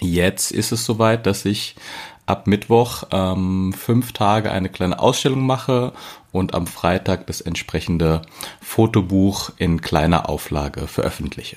jetzt 0.00 0.50
ist 0.50 0.72
es 0.72 0.84
soweit, 0.84 1.26
dass 1.26 1.44
ich 1.44 1.76
ab 2.26 2.46
Mittwoch 2.46 3.04
ähm, 3.10 3.72
fünf 3.72 4.12
Tage 4.12 4.50
eine 4.50 4.68
kleine 4.68 4.98
Ausstellung 4.98 5.44
mache 5.44 5.92
und 6.30 6.54
am 6.54 6.66
Freitag 6.66 7.26
das 7.26 7.40
entsprechende 7.40 8.22
Fotobuch 8.60 9.50
in 9.58 9.80
kleiner 9.80 10.28
Auflage 10.28 10.86
veröffentliche. 10.86 11.56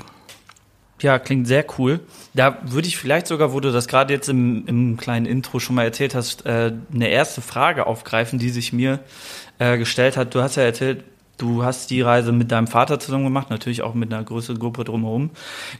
Ja, 1.01 1.19
klingt 1.19 1.45
sehr 1.45 1.65
cool. 1.77 1.99
Da 2.33 2.57
würde 2.63 2.87
ich 2.87 2.97
vielleicht 2.97 3.27
sogar, 3.27 3.51
wo 3.51 3.59
du 3.59 3.71
das 3.71 3.87
gerade 3.87 4.13
jetzt 4.13 4.29
im, 4.29 4.65
im 4.65 4.97
kleinen 4.97 5.25
Intro 5.25 5.59
schon 5.59 5.75
mal 5.75 5.83
erzählt 5.83 6.15
hast, 6.15 6.45
äh, 6.45 6.73
eine 6.93 7.09
erste 7.09 7.41
Frage 7.41 7.85
aufgreifen, 7.85 8.39
die 8.39 8.49
sich 8.49 8.71
mir 8.71 8.99
äh, 9.59 9.77
gestellt 9.77 10.15
hat. 10.15 10.33
Du 10.33 10.41
hast 10.41 10.55
ja 10.55 10.63
erzählt, 10.63 11.03
du 11.37 11.63
hast 11.63 11.89
die 11.89 12.01
Reise 12.01 12.31
mit 12.31 12.51
deinem 12.51 12.67
Vater 12.67 12.99
zusammen 12.99 13.25
gemacht, 13.25 13.49
natürlich 13.49 13.81
auch 13.81 13.93
mit 13.93 14.13
einer 14.13 14.23
größeren 14.23 14.57
Gruppe 14.57 14.85
drumherum. 14.85 15.31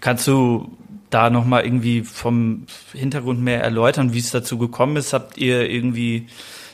Kannst 0.02 0.28
du 0.28 0.78
da 1.10 1.30
nochmal 1.30 1.64
irgendwie 1.64 2.04
vom 2.04 2.66
Hintergrund 2.92 3.42
mehr 3.42 3.64
erläutern, 3.64 4.14
wie 4.14 4.20
es 4.20 4.32
dazu 4.32 4.58
gekommen 4.58 4.98
ist? 4.98 5.14
Habt 5.14 5.38
ihr 5.38 5.70
irgendwie 5.70 6.28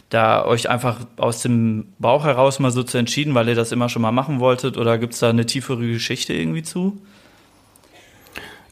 da 0.09 0.43
euch 0.43 0.67
einfach 0.67 0.99
aus 1.17 1.43
dem 1.43 1.93
Bauch 1.99 2.25
heraus 2.25 2.59
mal 2.59 2.71
so 2.71 2.81
zu 2.81 2.97
entschieden, 2.97 3.35
weil 3.35 3.47
ihr 3.47 3.55
das 3.55 3.71
immer 3.71 3.87
schon 3.87 4.01
mal 4.01 4.11
machen 4.11 4.39
wolltet? 4.39 4.77
Oder 4.77 4.97
gibt 4.97 5.13
es 5.13 5.19
da 5.19 5.29
eine 5.29 5.45
tiefere 5.45 5.85
Geschichte 5.85 6.33
irgendwie 6.33 6.63
zu? 6.63 6.99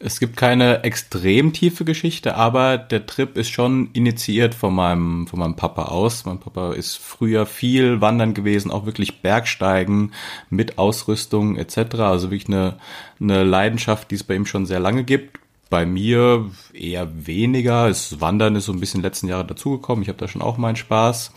Es 0.01 0.21
gibt 0.21 0.37
keine 0.37 0.83
extrem 0.83 1.51
tiefe 1.51 1.83
Geschichte, 1.83 2.35
aber 2.35 2.77
der 2.77 3.05
Trip 3.05 3.35
ist 3.35 3.49
schon 3.49 3.89
initiiert 3.91 4.55
von 4.55 4.73
meinem, 4.73 5.27
von 5.27 5.39
meinem 5.39 5.57
Papa 5.57 5.83
aus. 5.83 6.23
Mein 6.25 6.39
Papa 6.39 6.73
ist 6.73 6.97
früher 6.97 7.45
viel 7.45 7.99
wandern 7.99 8.33
gewesen, 8.33 8.71
auch 8.71 8.85
wirklich 8.85 9.21
Bergsteigen 9.21 10.13
mit 10.49 10.77
Ausrüstung 10.77 11.57
etc. 11.57 11.95
Also 11.95 12.31
wirklich 12.31 12.47
eine, 12.47 12.77
eine 13.19 13.43
Leidenschaft, 13.43 14.09
die 14.09 14.15
es 14.15 14.23
bei 14.23 14.35
ihm 14.35 14.45
schon 14.45 14.65
sehr 14.65 14.79
lange 14.79 15.03
gibt. 15.03 15.37
Bei 15.69 15.85
mir 15.85 16.49
eher 16.73 17.27
weniger. 17.27 17.89
Das 17.89 18.21
Wandern 18.21 18.55
ist 18.55 18.65
so 18.65 18.71
ein 18.71 18.79
bisschen 18.79 18.99
in 18.99 19.01
den 19.01 19.09
letzten 19.09 19.27
Jahren 19.27 19.47
dazugekommen. 19.47 20.01
Ich 20.01 20.07
habe 20.07 20.17
da 20.17 20.29
schon 20.29 20.41
auch 20.41 20.57
meinen 20.57 20.77
Spaß. 20.77 21.33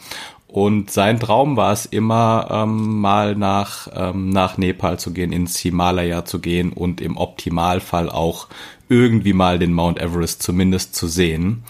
Und 0.53 0.91
sein 0.91 1.19
Traum 1.19 1.57
war 1.57 1.73
es 1.73 1.87
immer, 1.87 2.47
ähm, 2.51 3.01
mal 3.01 3.35
nach, 3.35 3.89
ähm, 3.95 4.29
nach 4.29 4.59
Nepal 4.59 4.99
zu 4.99 5.15
gehen, 5.15 5.33
ins 5.33 5.59
Himalaya 5.59 6.27
zu 6.27 6.41
gehen 6.41 6.75
und 6.75 7.01
im 7.01 7.17
Optimalfall 7.17 8.11
auch 8.11 8.49
irgendwie 8.91 9.33
mal 9.33 9.59
den 9.59 9.73
Mount 9.73 9.99
Everest 9.99 10.43
zumindest 10.43 10.95
zu 10.95 11.09
sehen. 11.09 11.65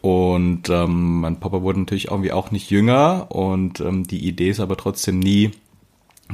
Und 0.00 0.70
ähm, 0.70 1.20
mein 1.20 1.40
Papa 1.40 1.60
wurde 1.60 1.80
natürlich 1.80 2.10
irgendwie 2.10 2.32
auch 2.32 2.50
nicht 2.50 2.70
jünger 2.70 3.26
und 3.28 3.80
ähm, 3.80 4.04
die 4.04 4.26
Idee 4.26 4.48
ist 4.48 4.60
aber 4.60 4.78
trotzdem 4.78 5.18
nie 5.18 5.50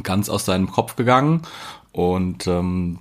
ganz 0.05 0.28
aus 0.28 0.45
seinem 0.45 0.71
Kopf 0.71 0.95
gegangen. 0.95 1.43
Und 1.90 2.47
ähm, 2.47 3.00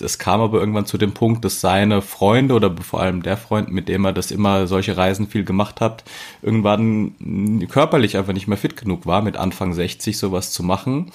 es 0.00 0.18
kam 0.18 0.40
aber 0.40 0.58
irgendwann 0.58 0.86
zu 0.86 0.98
dem 0.98 1.12
Punkt, 1.12 1.44
dass 1.44 1.60
seine 1.60 2.02
Freunde 2.02 2.54
oder 2.54 2.74
vor 2.76 3.00
allem 3.00 3.22
der 3.22 3.36
Freund, 3.36 3.70
mit 3.70 3.88
dem 3.88 4.04
er 4.04 4.12
das 4.12 4.30
immer 4.30 4.66
solche 4.66 4.96
Reisen 4.96 5.28
viel 5.28 5.44
gemacht 5.44 5.80
hat, 5.80 6.04
irgendwann 6.42 7.66
körperlich 7.70 8.16
einfach 8.16 8.32
nicht 8.32 8.48
mehr 8.48 8.58
fit 8.58 8.76
genug 8.76 9.06
war, 9.06 9.22
mit 9.22 9.36
Anfang 9.36 9.72
60 9.72 10.18
sowas 10.18 10.52
zu 10.52 10.62
machen. 10.62 11.12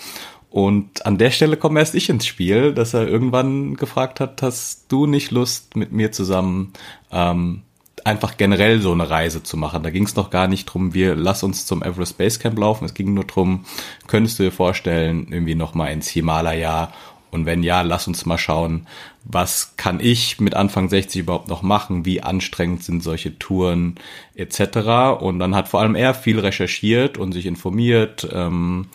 Und 0.50 1.06
an 1.06 1.18
der 1.18 1.32
Stelle 1.32 1.58
komme 1.58 1.80
erst 1.80 1.96
ich 1.96 2.10
ins 2.10 2.28
Spiel, 2.28 2.74
dass 2.74 2.94
er 2.94 3.08
irgendwann 3.08 3.76
gefragt 3.76 4.20
hat, 4.20 4.44
hast 4.44 4.92
du 4.92 5.08
nicht 5.08 5.32
Lust, 5.32 5.76
mit 5.76 5.92
mir 5.92 6.12
zusammen 6.12 6.74
ähm, 7.12 7.64
einfach 8.04 8.38
generell 8.38 8.82
so 8.82 8.92
eine 8.92 9.10
Reise 9.10 9.44
zu 9.44 9.58
machen. 9.58 9.84
Da 9.84 9.90
ging 9.90 10.04
es 10.04 10.16
noch 10.16 10.30
gar 10.30 10.48
nicht 10.48 10.66
drum, 10.66 10.94
wir 10.94 11.16
lass 11.16 11.44
uns 11.44 11.66
zum 11.66 11.84
Everest 11.84 12.18
Base 12.18 12.40
Camp 12.40 12.58
laufen. 12.58 12.86
Es 12.86 12.94
ging 12.94 13.14
nur 13.14 13.24
drum, 13.24 13.66
könntest 14.08 14.40
du 14.40 14.44
dir 14.44 14.52
vorstellen, 14.52 15.28
irgendwie 15.32 15.56
nochmal 15.56 15.92
ins 15.92 16.08
Himalaya 16.08 16.92
und 17.34 17.48
wenn 17.48 17.64
ja, 17.64 17.82
lass 17.82 18.08
uns 18.08 18.28
mal 18.28 18.38
schauen, 18.38 18.86
was 19.24 19.76
kann 19.76 20.00
ich 20.00 20.40
mit 20.40 20.54
Anfang 20.54 20.88
60 20.88 21.22
überhaupt 21.22 21.48
noch 21.48 21.64
machen, 21.64 22.06
wie 22.06 22.22
anstrengend 22.22 22.84
sind 22.84 23.02
solche 23.02 23.40
Touren 23.40 23.96
etc. 24.36 25.20
Und 25.20 25.40
dann 25.40 25.56
hat 25.56 25.68
vor 25.68 25.82
allem 25.82 25.96
er 25.96 26.14
viel 26.14 26.40
recherchiert 26.40 27.18
und 27.18 27.32
sich 27.32 27.48
informiert. 27.48 28.28
Ähm, 28.32 28.86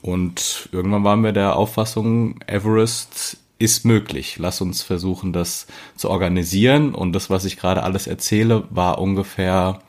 und 0.00 0.70
irgendwann 0.72 1.04
waren 1.04 1.22
wir 1.22 1.32
der 1.32 1.54
Auffassung, 1.54 2.40
Everest 2.46 3.36
ist 3.58 3.84
möglich. 3.84 4.38
Lass 4.38 4.62
uns 4.62 4.82
versuchen, 4.82 5.34
das 5.34 5.66
zu 5.94 6.08
organisieren. 6.08 6.94
Und 6.94 7.12
das, 7.12 7.28
was 7.28 7.44
ich 7.44 7.58
gerade 7.58 7.82
alles 7.82 8.06
erzähle, 8.06 8.64
war 8.70 8.98
ungefähr 9.00 9.80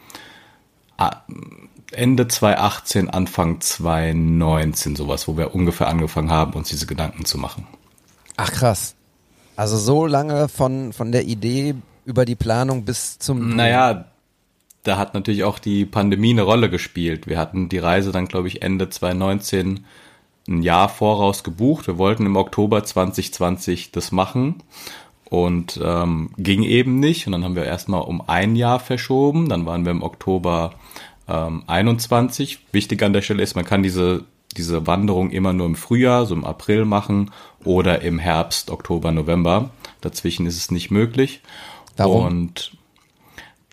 ah, 0.97 1.21
Ende 1.93 2.27
2018, 2.27 3.09
Anfang 3.09 3.61
2019 3.61 4.97
sowas, 4.97 5.29
wo 5.29 5.37
wir 5.37 5.55
ungefähr 5.55 5.87
angefangen 5.87 6.31
haben, 6.31 6.51
uns 6.51 6.67
diese 6.67 6.85
Gedanken 6.85 7.23
zu 7.23 7.37
machen. 7.37 7.65
Ach 8.37 8.51
krass. 8.51 8.95
Also 9.55 9.77
so 9.77 10.05
lange 10.05 10.49
von, 10.49 10.93
von 10.93 11.11
der 11.11 11.25
Idee 11.25 11.75
über 12.05 12.25
die 12.25 12.35
Planung 12.35 12.85
bis 12.85 13.19
zum. 13.19 13.55
Naja, 13.55 14.05
da 14.83 14.97
hat 14.97 15.13
natürlich 15.13 15.43
auch 15.43 15.59
die 15.59 15.85
Pandemie 15.85 16.31
eine 16.31 16.41
Rolle 16.41 16.69
gespielt. 16.69 17.27
Wir 17.27 17.37
hatten 17.37 17.69
die 17.69 17.77
Reise 17.77 18.11
dann, 18.11 18.27
glaube 18.27 18.47
ich, 18.47 18.61
Ende 18.61 18.89
2019 18.89 19.85
ein 20.47 20.61
Jahr 20.61 20.89
voraus 20.89 21.43
gebucht. 21.43 21.87
Wir 21.87 21.97
wollten 21.97 22.25
im 22.25 22.35
Oktober 22.35 22.83
2020 22.83 23.91
das 23.91 24.11
machen 24.11 24.55
und 25.29 25.79
ähm, 25.81 26.31
ging 26.37 26.63
eben 26.63 26.99
nicht. 26.99 27.27
Und 27.27 27.33
dann 27.33 27.43
haben 27.43 27.55
wir 27.55 27.65
erstmal 27.65 28.01
um 28.01 28.27
ein 28.27 28.55
Jahr 28.55 28.79
verschoben. 28.79 29.47
Dann 29.47 29.65
waren 29.65 29.85
wir 29.85 29.91
im 29.91 30.03
Oktober 30.03 30.73
ähm, 31.29 31.63
21. 31.67 32.59
Wichtig 32.73 33.01
an 33.03 33.13
der 33.13 33.21
Stelle 33.21 33.43
ist, 33.43 33.55
man 33.55 33.65
kann 33.65 33.83
diese 33.83 34.25
diese 34.53 34.87
Wanderung 34.87 35.29
immer 35.31 35.53
nur 35.53 35.65
im 35.65 35.75
Frühjahr, 35.75 36.25
so 36.25 36.33
im 36.33 36.45
April 36.45 36.85
machen 36.85 37.31
oder 37.63 38.01
im 38.01 38.19
Herbst, 38.19 38.69
Oktober, 38.71 39.11
November. 39.11 39.71
Dazwischen 40.01 40.45
ist 40.45 40.57
es 40.57 40.71
nicht 40.71 40.91
möglich. 40.91 41.41
Warum? 41.97 42.25
Und 42.25 42.77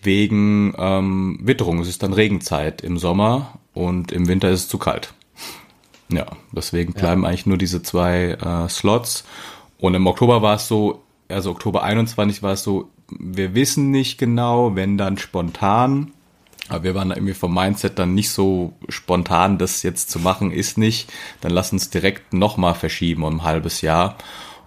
wegen 0.03 0.73
ähm, 0.77 1.39
Witterung. 1.41 1.79
Es 1.79 1.87
ist 1.87 2.03
dann 2.03 2.13
Regenzeit 2.13 2.81
im 2.81 2.97
Sommer 2.97 3.59
und 3.73 4.11
im 4.11 4.27
Winter 4.27 4.49
ist 4.49 4.61
es 4.61 4.67
zu 4.67 4.77
kalt. 4.77 5.13
Ja, 6.09 6.25
deswegen 6.51 6.93
bleiben 6.93 7.23
ja. 7.23 7.29
eigentlich 7.29 7.45
nur 7.45 7.57
diese 7.57 7.81
zwei 7.83 8.31
äh, 8.31 8.69
Slots. 8.69 9.23
Und 9.79 9.95
im 9.95 10.07
Oktober 10.07 10.41
war 10.41 10.55
es 10.55 10.67
so, 10.67 11.03
also 11.29 11.51
Oktober 11.51 11.83
21 11.83 12.43
war 12.43 12.53
es 12.53 12.63
so, 12.63 12.89
wir 13.09 13.55
wissen 13.55 13.91
nicht 13.91 14.17
genau, 14.17 14.75
wenn 14.75 14.97
dann 14.97 15.17
spontan. 15.17 16.11
Aber 16.71 16.85
wir 16.85 16.95
waren 16.95 17.11
irgendwie 17.11 17.33
vom 17.33 17.53
Mindset 17.53 17.99
dann 17.99 18.15
nicht 18.15 18.29
so 18.29 18.73
spontan, 18.87 19.57
das 19.57 19.83
jetzt 19.83 20.09
zu 20.09 20.19
machen, 20.19 20.51
ist 20.51 20.77
nicht. 20.77 21.11
Dann 21.41 21.51
lass 21.51 21.73
uns 21.73 21.89
direkt 21.89 22.33
nochmal 22.33 22.75
verschieben 22.75 23.25
um 23.25 23.37
ein 23.37 23.43
halbes 23.43 23.81
Jahr. 23.81 24.17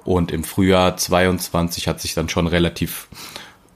Und 0.05 0.31
im 0.31 0.45
Frühjahr 0.45 0.99
22 0.99 1.89
hat 1.89 2.03
sich 2.03 2.13
dann 2.13 2.29
schon 2.29 2.47
relativ 2.47 3.09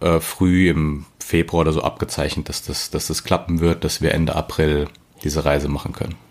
äh, 0.01 0.21
früh 0.21 0.69
im 0.69 1.07
Februar 1.19 1.63
oder 1.63 1.73
so 1.73 1.83
abgezeichnet, 1.83 2.51
dass 2.51 2.63
das, 2.63 2.91
dass 2.91 3.07
das 3.07 3.25
klappen 3.25 3.61
wird, 3.61 3.83
dass 3.83 4.03
wir 4.03 4.13
Ende 4.13 4.37
April 4.37 4.89
diese 5.25 5.47
Reise 5.47 5.69
machen 5.69 5.95
können. 5.95 6.28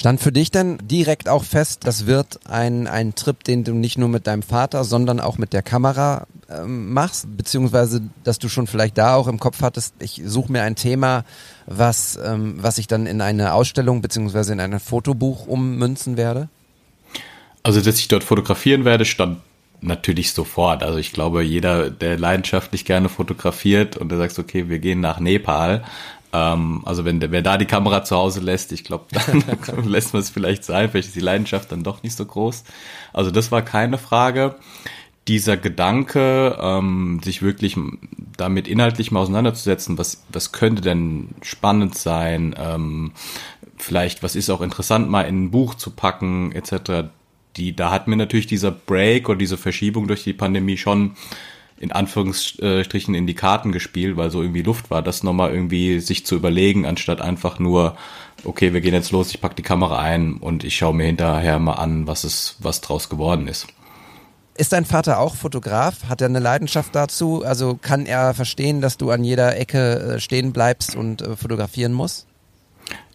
Stand 0.00 0.18
für 0.22 0.32
dich 0.32 0.50
denn 0.50 0.78
direkt 0.80 1.28
auch 1.28 1.44
fest, 1.44 1.80
das 1.84 2.06
wird 2.06 2.40
ein, 2.48 2.86
ein 2.86 3.14
Trip, 3.14 3.44
den 3.44 3.64
du 3.64 3.74
nicht 3.74 3.98
nur 3.98 4.08
mit 4.08 4.26
deinem 4.26 4.42
Vater, 4.42 4.82
sondern 4.82 5.20
auch 5.20 5.36
mit 5.36 5.52
der 5.52 5.60
Kamera 5.60 6.26
ähm, 6.48 6.94
machst, 6.94 7.26
beziehungsweise 7.36 8.00
dass 8.24 8.38
du 8.38 8.48
schon 8.48 8.66
vielleicht 8.66 8.96
da 8.96 9.14
auch 9.14 9.26
im 9.26 9.38
Kopf 9.38 9.60
hattest, 9.60 9.92
ich 9.98 10.22
suche 10.24 10.50
mir 10.50 10.62
ein 10.62 10.74
Thema, 10.74 11.26
was, 11.66 12.18
ähm, 12.24 12.54
was 12.62 12.78
ich 12.78 12.86
dann 12.86 13.04
in 13.04 13.20
eine 13.20 13.52
Ausstellung 13.52 14.00
beziehungsweise 14.00 14.54
in 14.54 14.60
ein 14.60 14.80
Fotobuch 14.80 15.46
ummünzen 15.46 16.16
werde? 16.16 16.48
Also, 17.62 17.82
dass 17.82 17.98
ich 17.98 18.08
dort 18.08 18.24
fotografieren 18.24 18.86
werde, 18.86 19.04
stand 19.04 19.40
natürlich 19.82 20.32
sofort. 20.32 20.82
Also 20.82 20.98
ich 20.98 21.12
glaube, 21.12 21.42
jeder, 21.42 21.90
der 21.90 22.18
leidenschaftlich 22.18 22.86
gerne 22.86 23.10
fotografiert 23.10 23.98
und 23.98 24.10
der 24.10 24.16
sagt, 24.16 24.38
okay, 24.38 24.70
wir 24.70 24.78
gehen 24.78 25.00
nach 25.00 25.20
Nepal, 25.20 25.84
ähm, 26.32 26.82
also 26.84 27.04
wenn 27.04 27.20
der, 27.20 27.30
wer 27.30 27.42
da 27.42 27.58
die 27.58 27.66
Kamera 27.66 28.04
zu 28.04 28.16
Hause 28.16 28.40
lässt, 28.40 28.72
ich 28.72 28.84
glaube, 28.84 29.06
dann 29.66 29.88
lässt 29.88 30.12
man 30.12 30.22
es 30.22 30.30
vielleicht 30.30 30.64
sein, 30.64 30.90
vielleicht 30.90 31.08
ist 31.08 31.16
die 31.16 31.20
Leidenschaft 31.20 31.72
dann 31.72 31.82
doch 31.82 32.02
nicht 32.02 32.16
so 32.16 32.24
groß. 32.24 32.64
Also 33.12 33.30
das 33.30 33.50
war 33.50 33.62
keine 33.62 33.98
Frage. 33.98 34.56
Dieser 35.28 35.56
Gedanke, 35.56 36.58
ähm, 36.60 37.20
sich 37.22 37.42
wirklich 37.42 37.76
damit 38.36 38.66
inhaltlich 38.66 39.10
mal 39.10 39.20
auseinanderzusetzen, 39.20 39.98
was, 39.98 40.24
was 40.32 40.52
könnte 40.52 40.82
denn 40.82 41.28
spannend 41.42 41.96
sein, 41.96 42.54
ähm, 42.58 43.12
vielleicht, 43.76 44.22
was 44.22 44.34
ist 44.34 44.50
auch 44.50 44.60
interessant, 44.60 45.10
mal 45.10 45.22
in 45.22 45.44
ein 45.44 45.50
Buch 45.50 45.74
zu 45.74 45.90
packen, 45.90 46.52
etc. 46.52 47.10
Die, 47.56 47.76
da 47.76 47.90
hat 47.90 48.08
mir 48.08 48.16
natürlich 48.16 48.46
dieser 48.46 48.70
Break 48.70 49.28
oder 49.28 49.38
diese 49.38 49.58
Verschiebung 49.58 50.06
durch 50.08 50.24
die 50.24 50.32
Pandemie 50.32 50.76
schon 50.76 51.16
in 51.80 51.92
Anführungsstrichen 51.92 53.14
in 53.14 53.26
die 53.26 53.34
Karten 53.34 53.72
gespielt, 53.72 54.16
weil 54.18 54.30
so 54.30 54.42
irgendwie 54.42 54.62
Luft 54.62 54.90
war, 54.90 55.00
das 55.00 55.22
nochmal 55.22 55.50
irgendwie 55.50 55.98
sich 55.98 56.26
zu 56.26 56.36
überlegen, 56.36 56.84
anstatt 56.84 57.22
einfach 57.22 57.58
nur, 57.58 57.96
okay, 58.44 58.74
wir 58.74 58.82
gehen 58.82 58.92
jetzt 58.92 59.12
los, 59.12 59.30
ich 59.30 59.40
pack 59.40 59.56
die 59.56 59.62
Kamera 59.62 59.98
ein 59.98 60.34
und 60.34 60.62
ich 60.62 60.76
schaue 60.76 60.94
mir 60.94 61.06
hinterher 61.06 61.58
mal 61.58 61.74
an, 61.74 62.06
was 62.06 62.24
es, 62.24 62.56
was 62.60 62.82
draus 62.82 63.08
geworden 63.08 63.48
ist. 63.48 63.66
Ist 64.58 64.74
dein 64.74 64.84
Vater 64.84 65.18
auch 65.20 65.36
Fotograf? 65.36 66.04
Hat 66.10 66.20
er 66.20 66.28
eine 66.28 66.38
Leidenschaft 66.38 66.94
dazu? 66.94 67.42
Also 67.42 67.78
kann 67.80 68.04
er 68.04 68.34
verstehen, 68.34 68.82
dass 68.82 68.98
du 68.98 69.10
an 69.10 69.24
jeder 69.24 69.56
Ecke 69.56 70.16
äh, 70.16 70.20
stehen 70.20 70.52
bleibst 70.52 70.94
und 70.94 71.22
äh, 71.22 71.34
fotografieren 71.34 71.94
musst? 71.94 72.26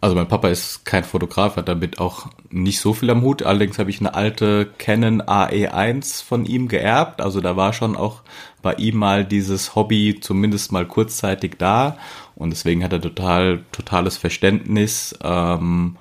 Also 0.02 0.16
mein 0.16 0.28
Papa 0.28 0.50
ist 0.50 0.86
kein 0.86 1.04
Fotograf, 1.04 1.56
hat 1.56 1.68
damit 1.68 2.00
auch 2.00 2.28
nicht 2.50 2.80
so 2.80 2.94
viel 2.94 3.10
am 3.10 3.22
Hut. 3.22 3.44
Allerdings 3.44 3.80
habe 3.80 3.90
ich 3.90 4.00
eine 4.00 4.14
alte 4.14 4.68
Canon 4.78 5.22
AE1 5.22 6.24
von 6.24 6.46
ihm 6.46 6.68
geerbt. 6.68 7.22
Also 7.22 7.42
da 7.42 7.56
war 7.56 7.74
schon 7.74 7.96
auch 7.96 8.22
bei 8.66 8.74
ihm 8.74 8.98
mal 8.98 9.24
dieses 9.24 9.76
Hobby 9.76 10.18
zumindest 10.20 10.72
mal 10.72 10.88
kurzzeitig 10.88 11.54
da. 11.60 12.00
Und 12.36 12.50
deswegen 12.50 12.84
hat 12.84 12.94
er 12.94 13.00
total, 13.00 13.64
totales 13.72 14.18
Verständnis. 14.18 15.16
Ähm, 15.24 15.98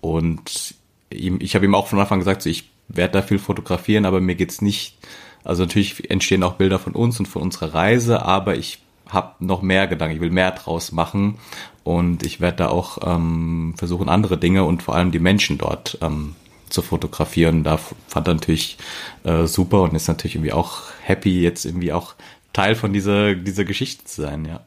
und 0.00 0.74
ihm, 1.10 1.36
ich 1.42 1.54
habe 1.54 1.66
ihm 1.66 1.74
auch 1.74 1.88
von 1.88 2.00
Anfang 2.00 2.20
gesagt, 2.20 2.40
so, 2.40 2.48
ich 2.48 2.70
werde 2.88 3.12
da 3.12 3.22
viel 3.22 3.38
fotografieren, 3.38 4.06
aber 4.06 4.22
mir 4.22 4.34
geht's 4.34 4.62
nicht. 4.62 4.96
Also 5.44 5.64
natürlich 5.64 6.10
entstehen 6.10 6.42
auch 6.42 6.54
Bilder 6.54 6.78
von 6.78 6.94
uns 6.94 7.20
und 7.20 7.26
von 7.26 7.42
unserer 7.42 7.74
Reise, 7.74 8.24
aber 8.24 8.56
ich 8.56 8.78
habe 9.10 9.34
noch 9.44 9.60
mehr 9.60 9.86
Gedanken, 9.86 10.16
ich 10.16 10.22
will 10.22 10.30
mehr 10.30 10.52
draus 10.52 10.92
machen 10.92 11.36
und 11.84 12.24
ich 12.24 12.40
werde 12.40 12.56
da 12.56 12.68
auch 12.68 12.98
ähm, 13.06 13.74
versuchen, 13.76 14.08
andere 14.08 14.38
Dinge 14.38 14.64
und 14.64 14.82
vor 14.82 14.96
allem 14.96 15.12
die 15.12 15.18
Menschen 15.18 15.58
dort 15.58 15.98
ähm, 16.00 16.34
zu 16.68 16.82
fotografieren. 16.82 17.64
Da 17.64 17.78
fand 18.08 18.28
er 18.28 18.34
natürlich 18.34 18.78
äh, 19.24 19.46
super 19.46 19.82
und 19.82 19.94
ist 19.94 20.08
natürlich 20.08 20.36
irgendwie 20.36 20.52
auch 20.52 20.82
happy, 21.02 21.40
jetzt 21.42 21.64
irgendwie 21.64 21.92
auch 21.92 22.14
Teil 22.52 22.74
von 22.74 22.92
dieser, 22.92 23.34
dieser 23.34 23.64
Geschichte 23.64 24.04
zu 24.04 24.22
sein, 24.22 24.44
ja. 24.44 24.60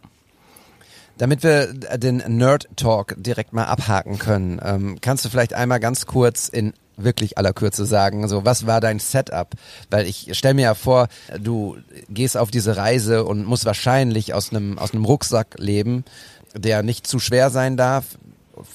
Damit 1.18 1.44
wir 1.44 1.74
den 1.74 2.24
Nerd 2.38 2.70
Talk 2.78 3.16
direkt 3.18 3.52
mal 3.52 3.66
abhaken 3.66 4.20
können, 4.20 4.62
ähm, 4.64 5.00
kannst 5.02 5.26
du 5.26 5.30
vielleicht 5.30 5.54
einmal 5.54 5.82
ganz 5.82 6.06
kurz 6.06 6.48
in 6.48 6.74
wirklich 6.96 7.38
aller 7.38 7.54
Kürze 7.54 7.86
sagen, 7.86 8.28
so 8.28 8.46
was 8.46 8.66
war 8.66 8.80
dein 8.80 9.00
Setup? 9.00 9.50
Weil 9.90 10.06
ich 10.06 10.30
stell 10.34 10.54
mir 10.54 10.64
ja 10.64 10.76
vor, 10.76 11.08
du 11.38 11.78
gehst 12.10 12.38
auf 12.38 12.52
diese 12.52 12.78
Reise 12.78 13.26
und 13.26 13.46
musst 13.46 13.66
wahrscheinlich 13.66 14.34
aus 14.34 14.52
einem 14.52 14.78
aus 14.80 14.94
einem 14.94 15.06
Rucksack 15.06 15.56
leben, 15.58 16.06
der 16.54 16.84
nicht 16.84 17.08
zu 17.08 17.20
schwer 17.20 17.50
sein 17.50 17.78
darf. 17.78 18.06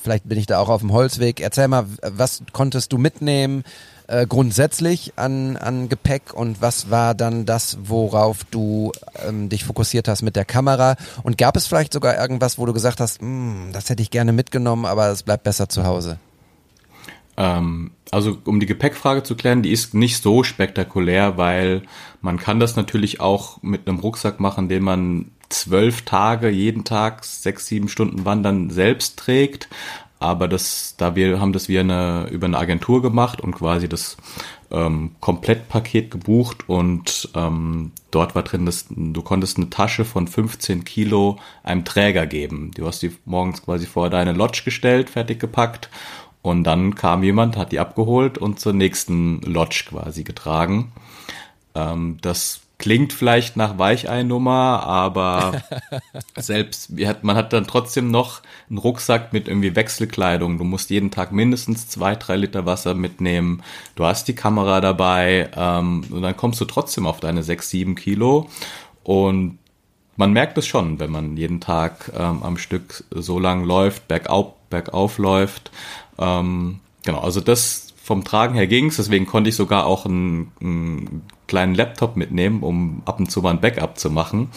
Vielleicht 0.02 0.28
bin 0.28 0.38
ich 0.38 0.46
da 0.46 0.58
auch 0.58 0.68
auf 0.68 0.80
dem 0.80 0.92
Holzweg. 0.92 1.40
Erzähl 1.40 1.68
mal, 1.68 1.86
was 2.02 2.42
konntest 2.52 2.92
du 2.92 2.98
mitnehmen? 2.98 3.64
Äh, 4.06 4.26
grundsätzlich 4.26 5.14
an, 5.16 5.56
an 5.56 5.88
Gepäck 5.88 6.34
und 6.34 6.60
was 6.60 6.90
war 6.90 7.14
dann 7.14 7.46
das, 7.46 7.78
worauf 7.84 8.44
du 8.44 8.92
ähm, 9.26 9.48
dich 9.48 9.64
fokussiert 9.64 10.08
hast 10.08 10.20
mit 10.20 10.36
der 10.36 10.44
Kamera? 10.44 10.96
Und 11.22 11.38
gab 11.38 11.56
es 11.56 11.66
vielleicht 11.66 11.94
sogar 11.94 12.18
irgendwas, 12.20 12.58
wo 12.58 12.66
du 12.66 12.74
gesagt 12.74 13.00
hast, 13.00 13.22
"Hm, 13.22 13.70
das 13.72 13.88
hätte 13.88 14.02
ich 14.02 14.10
gerne 14.10 14.32
mitgenommen, 14.32 14.84
aber 14.84 15.08
es 15.08 15.22
bleibt 15.22 15.44
besser 15.44 15.70
zu 15.70 15.84
Hause? 15.84 16.18
Ähm, 17.36 17.92
also 18.10 18.38
um 18.44 18.60
die 18.60 18.66
Gepäckfrage 18.66 19.22
zu 19.22 19.36
klären, 19.36 19.62
die 19.62 19.72
ist 19.72 19.94
nicht 19.94 20.22
so 20.22 20.44
spektakulär, 20.44 21.36
weil 21.36 21.82
man 22.20 22.38
kann 22.38 22.60
das 22.60 22.76
natürlich 22.76 23.20
auch 23.20 23.62
mit 23.62 23.88
einem 23.88 23.98
Rucksack 23.98 24.38
machen, 24.38 24.68
den 24.68 24.82
man 24.82 25.30
zwölf 25.48 26.02
Tage, 26.02 26.48
jeden 26.48 26.84
Tag 26.84 27.24
sechs, 27.24 27.66
sieben 27.66 27.88
Stunden 27.88 28.24
wandern 28.24 28.70
selbst 28.70 29.18
trägt. 29.18 29.68
Aber 30.18 30.48
das, 30.48 30.94
da 30.96 31.16
wir 31.16 31.40
haben 31.40 31.52
das 31.52 31.68
wir 31.68 31.80
eine, 31.80 32.28
über 32.30 32.46
eine 32.46 32.58
Agentur 32.58 33.02
gemacht 33.02 33.40
und 33.40 33.54
quasi 33.54 33.88
das 33.88 34.16
ähm, 34.70 35.12
Komplettpaket 35.20 36.10
gebucht 36.10 36.68
und 36.68 37.28
ähm, 37.34 37.92
dort 38.10 38.34
war 38.34 38.42
drin, 38.42 38.64
dass 38.64 38.86
du 38.88 39.22
konntest 39.22 39.58
eine 39.58 39.70
Tasche 39.70 40.04
von 40.04 40.26
15 40.26 40.84
Kilo 40.84 41.38
einem 41.62 41.84
Träger 41.84 42.26
geben. 42.26 42.70
Du 42.74 42.86
hast 42.86 43.02
die 43.02 43.14
morgens 43.24 43.62
quasi 43.62 43.86
vor 43.86 44.08
deine 44.08 44.32
Lodge 44.32 44.62
gestellt, 44.64 45.10
fertig 45.10 45.40
gepackt 45.40 45.90
und 46.42 46.64
dann 46.64 46.94
kam 46.94 47.22
jemand, 47.22 47.56
hat 47.56 47.72
die 47.72 47.80
abgeholt 47.80 48.38
und 48.38 48.60
zur 48.60 48.72
nächsten 48.72 49.40
Lodge 49.42 49.84
quasi 49.88 50.24
getragen. 50.24 50.92
Ähm, 51.74 52.18
das 52.20 52.63
klingt 52.78 53.12
vielleicht 53.12 53.56
nach 53.56 53.78
Weichei-Nummer, 53.78 54.82
aber 54.82 55.62
selbst, 56.36 56.90
man 57.22 57.36
hat 57.36 57.52
dann 57.52 57.66
trotzdem 57.66 58.10
noch 58.10 58.42
einen 58.68 58.78
Rucksack 58.78 59.32
mit 59.32 59.48
irgendwie 59.48 59.76
Wechselkleidung. 59.76 60.58
Du 60.58 60.64
musst 60.64 60.90
jeden 60.90 61.10
Tag 61.10 61.32
mindestens 61.32 61.88
zwei, 61.88 62.16
drei 62.16 62.36
Liter 62.36 62.66
Wasser 62.66 62.94
mitnehmen. 62.94 63.62
Du 63.94 64.04
hast 64.04 64.26
die 64.28 64.34
Kamera 64.34 64.80
dabei 64.80 65.50
ähm, 65.56 66.04
und 66.10 66.22
dann 66.22 66.36
kommst 66.36 66.60
du 66.60 66.64
trotzdem 66.64 67.06
auf 67.06 67.20
deine 67.20 67.42
sechs, 67.42 67.70
sieben 67.70 67.94
Kilo. 67.94 68.48
Und 69.02 69.58
man 70.16 70.32
merkt 70.32 70.58
es 70.58 70.66
schon, 70.66 70.98
wenn 70.98 71.10
man 71.10 71.36
jeden 71.36 71.60
Tag 71.60 72.12
ähm, 72.16 72.42
am 72.42 72.56
Stück 72.56 73.04
so 73.10 73.38
lang 73.38 73.64
läuft, 73.64 74.08
bergauf, 74.08 74.54
bergauf 74.70 75.18
läuft. 75.18 75.70
Ähm, 76.18 76.80
genau, 77.04 77.20
also 77.20 77.40
das 77.40 77.94
vom 78.02 78.24
Tragen 78.24 78.54
her 78.54 78.66
ging's, 78.66 78.96
deswegen 78.96 79.26
konnte 79.26 79.48
ich 79.48 79.56
sogar 79.56 79.86
auch 79.86 80.04
einen, 80.04 80.52
einen 80.60 81.22
kleinen 81.46 81.74
Laptop 81.74 82.16
mitnehmen, 82.16 82.62
um 82.62 83.02
ab 83.04 83.20
und 83.20 83.30
zu 83.30 83.42
mal 83.42 83.50
ein 83.50 83.60
Backup 83.60 83.98
zu 83.98 84.10
machen. 84.10 84.50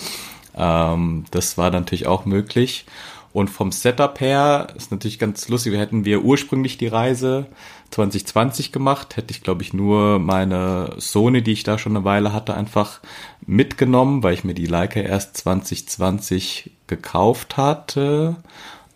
Ähm, 0.55 1.25
das 1.31 1.57
war 1.57 1.71
natürlich 1.71 2.07
auch 2.07 2.25
möglich. 2.25 2.85
Und 3.33 3.49
vom 3.49 3.71
Setup 3.71 4.19
her 4.19 4.67
ist 4.75 4.89
natürlich 4.89 5.19
ganz 5.19 5.47
lustig. 5.47 5.71
Wir 5.71 5.79
hätten 5.79 6.05
wir 6.05 6.23
ursprünglich 6.23 6.77
die 6.77 6.87
Reise 6.87 7.45
2020 7.91 8.71
gemacht, 8.71 9.15
hätte 9.15 9.31
ich 9.31 9.43
glaube 9.43 9.61
ich 9.61 9.73
nur 9.73 10.19
meine 10.19 10.95
Sony, 10.97 11.41
die 11.41 11.51
ich 11.53 11.63
da 11.63 11.77
schon 11.77 11.95
eine 11.95 12.03
Weile 12.05 12.33
hatte, 12.33 12.55
einfach 12.55 12.99
mitgenommen, 13.45 14.23
weil 14.23 14.33
ich 14.33 14.43
mir 14.43 14.55
die 14.55 14.65
Leica 14.65 14.99
erst 14.99 15.37
2020 15.37 16.71
gekauft 16.87 17.57
hatte. 17.57 18.37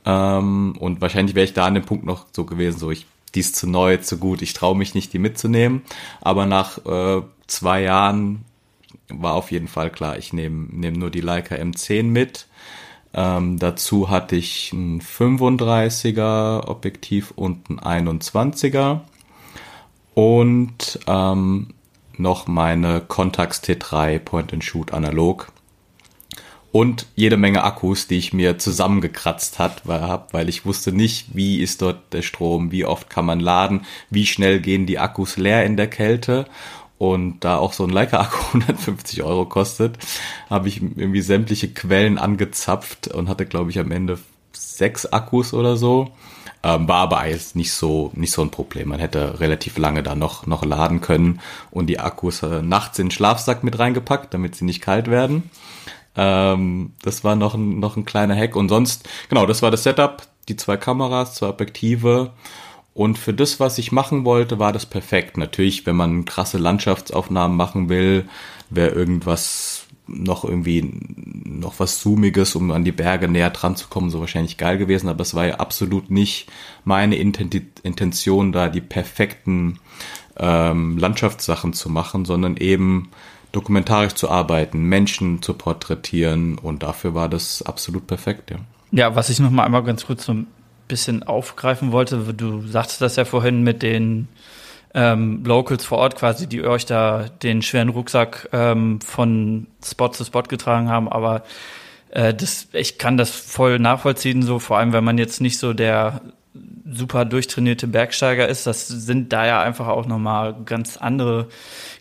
Ähm, 0.06 0.76
und 0.80 1.02
wahrscheinlich 1.02 1.36
wäre 1.36 1.46
ich 1.46 1.54
da 1.54 1.66
an 1.66 1.76
dem 1.76 1.86
Punkt 1.86 2.06
noch 2.06 2.26
so 2.36 2.44
gewesen, 2.44 2.80
so 2.80 2.90
ich, 2.90 3.06
die 3.36 3.42
ist 3.42 3.56
zu 3.56 3.68
neu, 3.68 3.98
zu 3.98 4.18
gut, 4.18 4.42
ich 4.42 4.54
traue 4.54 4.76
mich 4.76 4.96
nicht, 4.96 5.14
die 5.14 5.20
mitzunehmen. 5.20 5.84
Aber 6.20 6.46
nach 6.46 6.80
äh, 6.86 7.22
zwei 7.52 7.82
Jahren 7.82 8.46
war 9.10 9.34
auf 9.34 9.52
jeden 9.52 9.68
Fall 9.68 9.90
klar, 9.90 10.18
ich 10.18 10.34
nehme 10.34 10.68
nehm 10.72 10.94
nur 10.94 11.12
die 11.12 11.22
Leica 11.22 11.56
M10 11.56 12.04
mit. 12.04 12.48
Ähm, 13.14 13.60
dazu 13.60 14.10
hatte 14.10 14.38
ich 14.38 14.72
ein 14.72 15.02
35er 15.02 16.68
Objektiv 16.68 17.32
und 17.36 17.70
ein 17.70 18.06
21er 18.06 19.02
und 20.14 21.00
ähm, 21.08 21.74
noch 22.18 22.48
meine 22.48 23.02
Contax 23.02 23.62
T3 23.62 24.20
Point 24.20 24.54
and 24.54 24.64
Shoot 24.64 24.94
analog 24.94 25.52
und 26.72 27.06
jede 27.16 27.36
Menge 27.36 27.64
Akkus, 27.64 28.08
die 28.08 28.18
ich 28.18 28.32
mir 28.32 28.58
zusammengekratzt 28.58 29.60
hat, 29.60 29.86
weil, 29.86 30.22
weil 30.32 30.50
ich 30.50 30.66
wusste 30.66 30.94
nicht, 30.94 31.36
wie 31.36 31.62
ist 31.62 31.82
dort 31.82 32.14
der 32.14 32.22
Strom, 32.22 32.72
wie 32.72 32.86
oft 32.86 33.10
kann 33.10 33.26
man 33.26 33.40
laden, 33.40 33.86
wie 34.10 34.26
schnell 34.26 34.62
gehen 34.62 34.86
die 34.86 35.00
Akkus 35.00 35.38
leer 35.38 35.66
in 35.66 35.76
der 35.76 35.88
Kälte. 35.88 36.46
Und 37.02 37.40
da 37.40 37.58
auch 37.58 37.74
so 37.74 37.84
ein 37.84 37.90
Leica-Akku 37.90 38.38
150 38.60 39.24
Euro 39.24 39.48
kostet, 39.48 39.98
habe 40.52 40.68
ich 40.68 40.84
irgendwie 40.84 41.22
sämtliche 41.22 41.74
Quellen 41.74 42.20
angezapft 42.20 43.08
und 43.08 43.28
hatte, 43.28 43.48
glaube 43.48 43.72
ich, 43.72 43.80
am 43.80 43.92
Ende 43.92 44.20
sechs 44.54 45.08
Akkus 45.08 45.56
oder 45.56 45.78
so. 45.78 46.12
Ähm, 46.62 46.88
war 46.88 46.98
aber 46.98 47.26
jetzt 47.26 47.56
nicht 47.56 47.74
so, 47.74 48.12
nicht 48.14 48.32
so 48.32 48.44
ein 48.44 48.52
Problem. 48.52 48.90
Man 48.90 49.00
hätte 49.00 49.40
relativ 49.40 49.80
lange 49.80 50.04
da 50.04 50.14
noch, 50.14 50.46
noch 50.46 50.64
laden 50.64 51.02
können 51.02 51.40
und 51.72 51.88
die 51.88 52.00
Akkus 52.00 52.44
äh, 52.44 52.62
nachts 52.62 53.00
in 53.00 53.08
den 53.08 53.12
Schlafsack 53.12 53.64
mit 53.64 53.80
reingepackt, 53.80 54.32
damit 54.32 54.54
sie 54.54 54.66
nicht 54.66 54.82
kalt 54.82 55.10
werden. 55.10 55.50
Ähm, 56.16 56.94
das 57.02 57.24
war 57.24 57.36
noch 57.36 57.56
ein, 57.56 57.80
noch 57.80 57.98
ein 57.98 58.06
kleiner 58.06 58.36
Hack. 58.36 58.56
Und 58.56 58.70
sonst, 58.70 59.10
genau, 59.28 59.48
das 59.48 59.64
war 59.64 59.72
das 59.72 59.82
Setup. 59.82 60.22
Die 60.50 60.56
zwei 60.56 60.78
Kameras, 60.78 61.34
zwei 61.34 61.48
Objektive. 61.48 62.30
Und 62.94 63.18
für 63.18 63.34
das, 63.34 63.60
was 63.60 63.78
ich 63.78 63.92
machen 63.92 64.26
wollte, 64.26 64.60
war 64.60 64.74
das 64.74 64.86
perfekt. 64.86 65.38
Natürlich, 65.38 65.86
wenn 65.86 65.96
man 65.96 66.26
krasse 66.26 66.58
Landschaftsaufnahmen 66.58 67.56
machen 67.56 67.90
will, 67.90 68.26
wäre 68.70 68.90
irgendwas 68.90 69.86
noch 70.08 70.44
irgendwie 70.44 71.00
noch 71.46 71.80
was 71.80 72.00
Zoomiges, 72.00 72.56
um 72.56 72.72
an 72.72 72.84
die 72.84 72.92
Berge 72.92 73.30
näher 73.30 73.50
dran 73.50 73.78
zu 73.78 73.88
kommen, 73.88 74.10
so 74.10 74.20
wahrscheinlich 74.20 74.58
geil 74.58 74.78
gewesen. 74.78 75.08
Aber 75.08 75.22
es 75.22 75.36
war 75.36 75.46
ja 75.46 75.56
absolut 75.56 76.12
nicht 76.12 76.48
meine 76.84 77.16
Inten- 77.16 77.68
Intention, 77.84 78.52
da 78.52 78.68
die 78.68 78.82
perfekten 78.82 79.80
ähm, 80.38 80.98
Landschaftssachen 80.98 81.72
zu 81.72 81.90
machen, 81.90 82.26
sondern 82.26 82.58
eben 82.58 83.10
dokumentarisch 83.52 84.14
zu 84.14 84.30
arbeiten, 84.30 84.84
Menschen 84.84 85.42
zu 85.42 85.54
porträtieren 85.54 86.58
und 86.58 86.84
dafür 86.84 87.14
war 87.14 87.30
das 87.30 87.62
absolut 87.62 88.08
perfekt, 88.08 88.52
ja. 88.52 88.58
Ja, 88.94 89.16
was 89.16 89.30
ich 89.30 89.40
noch 89.40 89.52
mal 89.52 89.64
einmal 89.64 89.84
ganz 89.84 90.06
kurz 90.06 90.28
ein 90.30 90.48
bisschen 90.92 91.24
aufgreifen 91.24 91.92
wollte, 91.92 92.18
du 92.34 92.68
sagtest 92.68 93.02
das 93.02 93.16
ja 93.16 93.26
vorhin 93.26 93.64
mit 93.64 93.82
den 93.82 94.28
ähm, 94.94 95.44
Locals 95.46 95.86
vor 95.86 95.98
Ort 95.98 96.18
quasi, 96.18 96.48
die 96.48 96.64
euch 96.64 96.86
da 96.86 97.26
den 97.42 97.62
schweren 97.62 97.90
Rucksack 97.90 98.50
ähm, 98.52 99.00
von 99.02 99.68
Spot 99.84 100.10
zu 100.10 100.26
Spot 100.26 100.44
getragen 100.44 100.90
haben, 100.90 101.10
aber 101.10 101.44
äh, 102.12 102.34
das, 102.34 102.68
ich 102.74 102.98
kann 102.98 103.18
das 103.18 103.30
voll 103.32 103.80
nachvollziehen, 103.80 104.44
so 104.44 104.60
vor 104.60 104.78
allem, 104.78 104.94
wenn 104.94 105.04
man 105.04 105.18
jetzt 105.18 105.42
nicht 105.42 105.58
so 105.58 105.74
der 105.74 106.22
super 106.94 107.24
durchtrainierte 107.24 107.88
Bergsteiger 107.88 108.50
ist, 108.50 108.68
das 108.68 108.88
sind 108.88 109.32
da 109.32 109.46
ja 109.46 109.62
einfach 109.62 109.88
auch 109.88 110.06
nochmal 110.06 110.56
ganz 110.66 110.98
andere 110.98 111.48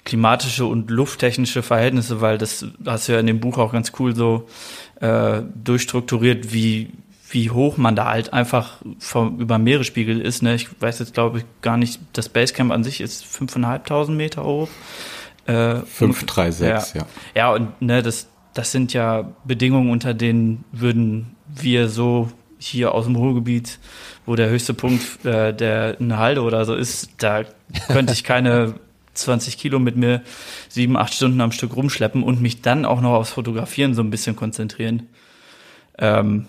klimatische 0.05 0.66
und 0.66 0.90
lufttechnische 0.90 1.62
Verhältnisse, 1.62 2.20
weil 2.20 2.38
das 2.38 2.66
hast 2.85 3.09
du 3.09 3.12
ja 3.12 3.20
in 3.20 3.26
dem 3.26 3.38
Buch 3.38 3.59
auch 3.59 3.72
ganz 3.72 3.92
cool 4.00 4.16
so 4.16 4.48
äh, 5.00 5.42
durchstrukturiert, 5.55 6.53
wie 6.53 6.90
wie 7.30 7.50
hoch 7.50 7.76
man 7.76 7.96
da 7.96 8.06
halt 8.06 8.32
einfach 8.32 8.78
vom, 8.98 9.38
über 9.38 9.58
Meeresspiegel 9.58 10.20
ist. 10.20 10.42
Ne? 10.42 10.56
Ich 10.56 10.68
weiß 10.80 10.98
jetzt, 10.98 11.14
glaube 11.14 11.38
ich, 11.38 11.44
gar 11.62 11.76
nicht, 11.76 12.00
das 12.12 12.28
Basecamp 12.28 12.72
an 12.72 12.84
sich 12.84 13.00
ist 13.00 13.24
5.500 13.24 14.10
Meter 14.10 14.44
hoch. 14.44 14.68
Äh, 15.46 15.76
536, 15.76 16.94
ja. 16.94 17.06
ja, 17.34 17.52
und 17.52 17.80
ne, 17.80 18.02
das, 18.02 18.28
das 18.52 18.72
sind 18.72 18.92
ja 18.92 19.32
Bedingungen, 19.44 19.90
unter 19.90 20.12
denen 20.12 20.64
würden 20.72 21.34
wir 21.48 21.88
so 21.88 22.30
hier 22.58 22.92
aus 22.92 23.06
dem 23.06 23.16
Ruhrgebiet, 23.16 23.78
wo 24.26 24.36
der 24.36 24.50
höchste 24.50 24.74
Punkt 24.74 25.24
äh, 25.24 25.54
der 25.54 25.96
eine 25.98 26.18
Halde 26.18 26.42
oder 26.42 26.64
so 26.64 26.74
ist, 26.74 27.10
da 27.18 27.44
könnte 27.88 28.12
ich 28.12 28.22
keine 28.22 28.74
20 29.14 29.58
Kilo 29.58 29.78
mit 29.78 29.96
mir 29.96 30.22
sieben, 30.68 30.96
acht 30.96 31.14
Stunden 31.14 31.40
am 31.40 31.52
Stück 31.52 31.74
rumschleppen 31.74 32.22
und 32.22 32.40
mich 32.40 32.62
dann 32.62 32.84
auch 32.84 33.00
noch 33.00 33.14
aufs 33.14 33.30
Fotografieren 33.30 33.94
so 33.94 34.02
ein 34.02 34.10
bisschen 34.10 34.36
konzentrieren. 34.36 35.08
Ähm, 35.98 36.46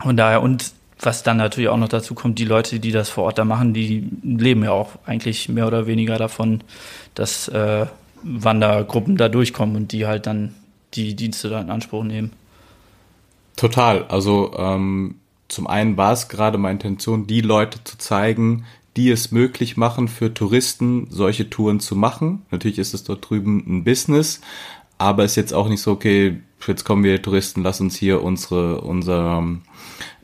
von 0.00 0.16
daher, 0.16 0.42
und 0.42 0.72
was 1.00 1.22
dann 1.22 1.36
natürlich 1.36 1.68
auch 1.68 1.76
noch 1.76 1.88
dazu 1.88 2.14
kommt, 2.14 2.38
die 2.38 2.44
Leute, 2.44 2.80
die 2.80 2.90
das 2.90 3.08
vor 3.08 3.24
Ort 3.24 3.38
da 3.38 3.44
machen, 3.44 3.72
die 3.72 4.08
leben 4.22 4.64
ja 4.64 4.72
auch 4.72 4.92
eigentlich 5.06 5.48
mehr 5.48 5.66
oder 5.66 5.86
weniger 5.86 6.18
davon, 6.18 6.62
dass 7.14 7.48
äh, 7.48 7.86
Wandergruppen 8.22 9.16
da 9.16 9.28
durchkommen 9.28 9.76
und 9.76 9.92
die 9.92 10.06
halt 10.06 10.26
dann 10.26 10.54
die 10.94 11.14
Dienste 11.14 11.48
da 11.48 11.60
in 11.60 11.70
Anspruch 11.70 12.02
nehmen. 12.02 12.32
Total. 13.56 14.04
Also 14.04 14.52
ähm, 14.56 15.16
zum 15.48 15.66
einen 15.66 15.96
war 15.96 16.12
es 16.12 16.28
gerade 16.28 16.58
meine 16.58 16.74
Intention, 16.74 17.26
die 17.26 17.40
Leute 17.40 17.82
zu 17.84 17.98
zeigen, 17.98 18.64
die 18.96 19.10
es 19.10 19.30
möglich 19.30 19.76
machen 19.76 20.08
für 20.08 20.34
Touristen, 20.34 21.06
solche 21.10 21.48
Touren 21.48 21.80
zu 21.80 21.94
machen. 21.94 22.42
Natürlich 22.50 22.78
ist 22.78 22.94
es 22.94 23.04
dort 23.04 23.28
drüben 23.28 23.64
ein 23.66 23.84
Business, 23.84 24.40
aber 24.98 25.24
ist 25.24 25.36
jetzt 25.36 25.54
auch 25.54 25.68
nicht 25.68 25.80
so, 25.80 25.92
okay, 25.92 26.40
jetzt 26.66 26.84
kommen 26.84 27.04
wir 27.04 27.22
Touristen, 27.22 27.62
lass 27.62 27.80
uns 27.80 27.96
hier 27.96 28.22
unsere, 28.22 28.80
unser, 28.80 29.44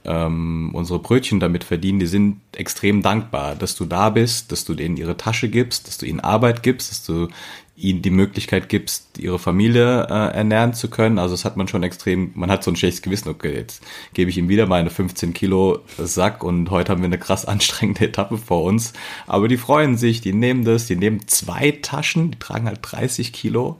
ähm, 0.04 0.70
unsere 0.72 0.98
Brötchen 0.98 1.40
damit 1.40 1.64
verdienen. 1.64 1.98
Die 1.98 2.06
sind 2.06 2.40
extrem 2.52 3.02
dankbar, 3.02 3.54
dass 3.54 3.74
du 3.74 3.84
da 3.84 4.10
bist, 4.10 4.52
dass 4.52 4.64
du 4.64 4.74
denen 4.74 4.96
ihre 4.96 5.16
Tasche 5.16 5.48
gibst, 5.48 5.88
dass 5.88 5.98
du 5.98 6.06
ihnen 6.06 6.20
Arbeit 6.20 6.62
gibst, 6.62 6.90
dass 6.90 7.04
du 7.04 7.28
ihnen 7.76 8.02
die 8.02 8.10
Möglichkeit 8.10 8.68
gibst, 8.68 9.18
ihre 9.18 9.38
Familie 9.38 10.06
äh, 10.08 10.34
ernähren 10.34 10.74
zu 10.74 10.88
können. 10.88 11.18
Also 11.18 11.34
das 11.34 11.44
hat 11.44 11.56
man 11.56 11.66
schon 11.66 11.82
extrem, 11.82 12.30
man 12.34 12.50
hat 12.50 12.62
so 12.62 12.70
ein 12.70 12.76
schlechtes 12.76 13.02
Gewissen, 13.02 13.28
okay, 13.28 13.52
jetzt 13.52 13.82
gebe 14.12 14.30
ich 14.30 14.38
ihm 14.38 14.48
wieder 14.48 14.66
meine 14.66 14.90
15 14.90 15.34
Kilo 15.34 15.80
Sack 15.98 16.44
und 16.44 16.70
heute 16.70 16.92
haben 16.92 17.00
wir 17.00 17.06
eine 17.06 17.18
krass 17.18 17.44
anstrengende 17.44 18.06
Etappe 18.06 18.38
vor 18.38 18.62
uns. 18.62 18.92
Aber 19.26 19.48
die 19.48 19.56
freuen 19.56 19.96
sich, 19.96 20.20
die 20.20 20.32
nehmen 20.32 20.64
das, 20.64 20.86
die 20.86 20.96
nehmen 20.96 21.26
zwei 21.26 21.72
Taschen, 21.72 22.30
die 22.30 22.38
tragen 22.38 22.66
halt 22.66 22.78
30 22.82 23.32
Kilo 23.32 23.78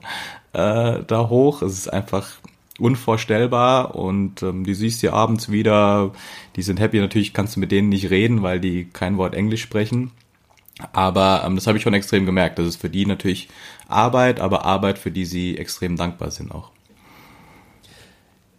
äh, 0.51 1.03
da 1.07 1.29
hoch. 1.29 1.61
Es 1.61 1.73
ist 1.73 1.93
einfach 1.93 2.27
unvorstellbar 2.79 3.95
und 3.95 4.43
ähm, 4.43 4.65
die 4.65 4.73
siehst 4.73 5.01
du 5.01 5.13
abends 5.13 5.49
wieder, 5.49 6.11
die 6.55 6.61
sind 6.61 6.79
happy, 6.79 6.99
natürlich 6.99 7.33
kannst 7.33 7.55
du 7.55 7.59
mit 7.59 7.71
denen 7.71 7.89
nicht 7.89 8.09
reden, 8.09 8.43
weil 8.43 8.59
die 8.59 8.85
kein 8.91 9.17
Wort 9.17 9.33
Englisch 9.33 9.61
sprechen. 9.61 10.11
Aber 10.91 11.43
ähm, 11.45 11.55
das 11.55 11.67
habe 11.67 11.77
ich 11.77 11.83
schon 11.83 11.93
extrem 11.93 12.25
gemerkt. 12.25 12.59
Das 12.59 12.67
ist 12.67 12.81
für 12.81 12.89
die 12.89 13.05
natürlich 13.05 13.47
Arbeit, 13.87 14.41
aber 14.41 14.65
Arbeit, 14.65 14.99
für 14.99 15.11
die 15.11 15.25
sie 15.25 15.57
extrem 15.57 15.95
dankbar 15.95 16.31
sind 16.31 16.51
auch. 16.51 16.71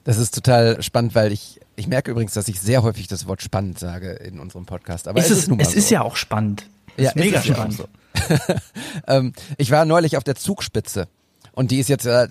Das 0.05 0.19
ist 0.19 0.35
total 0.35 0.83
spannend, 0.83 1.15
weil 1.15 1.33
ich, 1.33 1.61
ich 1.75 1.89
merke 1.89 2.13
übrigens, 2.13 2.33
dass 2.33 2.49
ich 2.49 2.61
sehr 2.61 2.83
häufig 2.83 3.09
das 3.09 3.27
Wort 3.27 3.43
spannend 3.43 3.79
sage 3.79 4.13
in 4.13 4.39
unserem 4.39 4.65
Podcast. 4.65 5.09
Aber 5.09 5.19
ist 5.19 5.27
es, 5.27 5.33
es, 5.33 5.39
ist 5.41 5.49
nun 5.49 5.59
mal 5.59 5.65
es 5.65 5.73
so. 5.73 5.79
ist 5.79 5.91
ja 5.91 6.03
auch 6.03 6.17
spannend. 6.17 6.67
Ja, 6.97 7.11
ist 7.11 7.17
mega 7.17 7.41
ist 7.41 7.49
spannend. 7.49 7.75
so. 7.75 7.89
ähm, 9.09 9.33
ich 9.59 9.71
war 9.71 9.85
neulich 9.85 10.17
auf 10.17 10.25
der 10.25 10.37
Zugspitze 10.37 11.09
und 11.57 11.71
die 11.71 11.79
ist 11.79 11.89
jetzt 11.89 12.05
äh, 12.05 12.29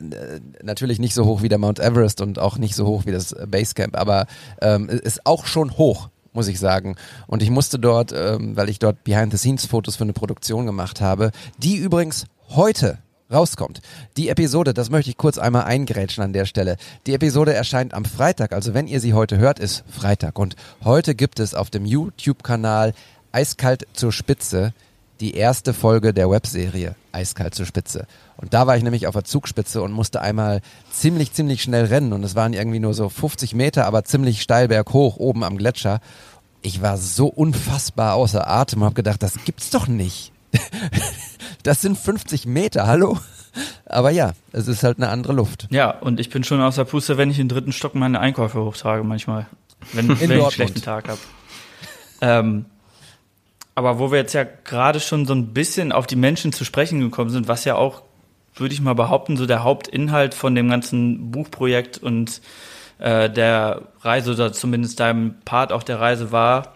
natürlich 0.64 1.00
nicht 1.00 1.16
so 1.16 1.26
hoch 1.26 1.42
wie 1.42 1.50
der 1.50 1.58
Mount 1.58 1.80
Everest 1.80 2.22
und 2.22 2.38
auch 2.38 2.58
nicht 2.60 2.76
so 2.76 2.86
hoch 2.86 3.06
wie 3.06 3.12
das 3.12 3.36
Basecamp, 3.48 3.98
aber 3.98 4.28
ähm, 4.62 4.88
ist 4.88 5.26
auch 5.26 5.48
schon 5.48 5.78
hoch, 5.78 6.10
muss 6.32 6.48
ich 6.48 6.60
sagen. 6.60 6.96
Und 7.26 7.42
ich 7.42 7.50
musste 7.50 7.80
dort, 7.80 8.14
ähm, 8.16 8.56
weil 8.56 8.70
ich 8.70 8.78
dort 8.78 9.04
Behind-the-Scenes-Fotos 9.04 9.96
für 9.96 10.04
eine 10.04 10.14
Produktion 10.14 10.68
gemacht 10.68 11.02
habe, 11.02 11.32
die 11.58 11.76
übrigens 11.76 12.28
heute 12.50 13.00
rauskommt. 13.34 13.82
Die 14.16 14.30
Episode, 14.30 14.76
das 14.76 14.92
möchte 14.92 15.10
ich 15.10 15.18
kurz 15.18 15.40
einmal 15.40 15.64
eingrätschen 15.64 16.24
an 16.24 16.32
der 16.32 16.46
Stelle. 16.46 16.78
Die 17.08 17.16
Episode 17.16 17.56
erscheint 17.56 17.96
am 17.96 18.06
Freitag, 18.06 18.54
also 18.54 18.76
wenn 18.76 18.86
ihr 18.86 19.02
sie 19.02 19.14
heute 19.14 19.40
hört, 19.40 19.58
ist 19.58 19.84
Freitag. 19.90 20.38
Und 20.38 20.56
heute 20.84 21.16
gibt 21.16 21.40
es 21.40 21.56
auf 21.56 21.72
dem 21.72 21.86
YouTube-Kanal 21.86 22.94
Eiskalt 23.32 23.88
zur 23.94 24.12
Spitze 24.12 24.72
die 25.20 25.36
erste 25.36 25.74
Folge 25.74 26.14
der 26.14 26.30
Webserie 26.30 26.96
Eiskalt 27.12 27.56
zur 27.56 27.66
Spitze. 27.66 28.08
Und 28.38 28.54
da 28.54 28.68
war 28.68 28.76
ich 28.76 28.84
nämlich 28.84 29.08
auf 29.08 29.14
der 29.14 29.24
Zugspitze 29.24 29.82
und 29.82 29.92
musste 29.92 30.22
einmal 30.22 30.62
ziemlich, 30.92 31.34
ziemlich 31.34 31.62
schnell 31.62 31.86
rennen. 31.86 32.14
Und 32.14 32.24
es 32.24 32.36
waren 32.36 32.54
irgendwie 32.54 32.80
nur 32.80 32.94
so 32.94 33.08
50 33.10 33.56
Meter, 33.56 33.86
aber 33.86 34.04
ziemlich 34.04 34.42
steil 34.42 34.68
berghoch 34.68 35.18
oben 35.18 35.44
am 35.44 35.58
Gletscher. 35.58 36.02
Ich 36.62 36.82
war 36.82 36.98
so 36.98 37.28
unfassbar 37.28 38.16
außer 38.16 38.48
Atem 38.48 38.82
und 38.82 38.86
habe 38.86 38.96
gedacht, 38.96 39.24
das 39.24 39.44
gibt's 39.46 39.70
doch 39.70 39.88
nicht. 39.88 40.32
Das 41.64 41.82
sind 41.82 41.98
50 41.98 42.46
Meter, 42.46 42.86
hallo? 42.86 43.18
Aber 43.88 44.12
ja, 44.12 44.34
es 44.52 44.68
ist 44.68 44.84
halt 44.84 44.98
eine 44.98 45.10
andere 45.10 45.34
Luft. 45.34 45.68
Ja, 45.72 45.90
und 45.90 46.20
ich 46.20 46.30
bin 46.30 46.44
schon 46.44 46.62
außer 46.62 46.86
Puste, 46.86 47.18
wenn 47.18 47.32
ich 47.32 47.38
den 47.38 47.50
dritten 47.50 47.72
Stock 47.72 47.96
meine 47.96 48.20
Einkäufe 48.20 48.62
hochtrage 48.62 49.04
manchmal. 49.04 49.48
Wenn, 49.92 50.08
wenn 50.10 50.30
ich 50.30 50.42
einen 50.42 50.52
schlechten 50.52 50.84
Tag 50.84 51.10
habe. 51.10 51.20
Ähm, 52.22 52.66
aber 53.76 54.00
wo 54.00 54.12
wir 54.12 54.20
jetzt 54.20 54.34
ja 54.34 54.44
gerade 54.46 55.00
schon 55.00 55.26
so 55.26 55.34
ein 55.34 55.54
bisschen 55.54 55.92
auf 55.92 56.08
die 56.08 56.16
Menschen 56.16 56.54
zu 56.54 56.64
sprechen 56.66 57.00
gekommen 57.02 57.30
sind, 57.30 57.48
was 57.48 57.66
ja 57.66 57.76
auch, 57.76 58.04
würde 58.56 58.74
ich 58.74 58.82
mal 58.82 58.96
behaupten, 58.96 59.36
so 59.38 59.46
der 59.46 59.64
Hauptinhalt 59.64 60.34
von 60.34 60.56
dem 60.56 60.70
ganzen 60.70 61.32
Buchprojekt 61.32 61.98
und 61.98 62.42
äh, 63.00 63.30
der 63.30 63.82
Reise 64.02 64.32
oder 64.32 64.54
zumindest 64.54 65.00
deinem 65.02 65.36
Part 65.44 65.74
auch 65.74 65.84
der 65.84 66.00
Reise 66.00 66.32
war, 66.32 66.74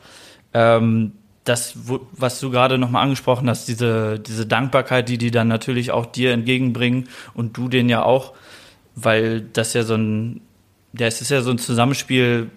ähm, 0.53 1.13
das, 1.45 1.73
wo- 1.87 2.01
was 2.11 2.39
du 2.41 2.51
gerade 2.51 2.77
nochmal 2.77 3.03
angesprochen 3.03 3.49
hast, 3.49 3.67
diese, 3.69 4.19
diese 4.19 4.45
Dankbarkeit, 4.45 5.07
die 5.07 5.17
die 5.17 5.31
dann 5.31 5.47
natürlich 5.47 5.91
auch 5.91 6.05
dir 6.05 6.33
entgegenbringen 6.33 7.07
und 7.33 7.55
du 7.55 7.69
den 7.69 7.87
ja 7.87 8.03
auch, 8.03 8.33
weil 8.95 9.41
das 9.41 9.73
ja 9.73 9.83
so 9.83 9.95
ein, 9.95 10.41
ja, 10.97 11.07
es 11.07 11.21
ist 11.21 11.31
ja 11.31 11.41
so 11.41 11.51
ein 11.51 11.57
Zusammenspiel 11.59 12.49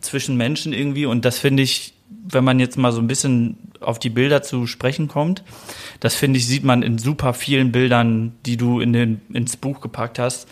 zwischen 0.00 0.36
Menschen 0.36 0.72
irgendwie 0.72 1.06
und 1.06 1.24
das 1.24 1.38
finde 1.40 1.64
ich, 1.64 1.94
wenn 2.28 2.44
man 2.44 2.60
jetzt 2.60 2.78
mal 2.78 2.92
so 2.92 3.00
ein 3.00 3.06
bisschen 3.08 3.71
auf 3.82 3.98
die 3.98 4.10
Bilder 4.10 4.42
zu 4.42 4.66
sprechen 4.66 5.08
kommt, 5.08 5.42
das 6.00 6.14
finde 6.14 6.38
ich, 6.38 6.46
sieht 6.46 6.64
man 6.64 6.82
in 6.82 6.98
super 6.98 7.34
vielen 7.34 7.72
Bildern, 7.72 8.32
die 8.46 8.56
du 8.56 8.80
in 8.80 8.92
den, 8.92 9.20
ins 9.32 9.56
Buch 9.56 9.80
gepackt 9.80 10.18
hast. 10.18 10.48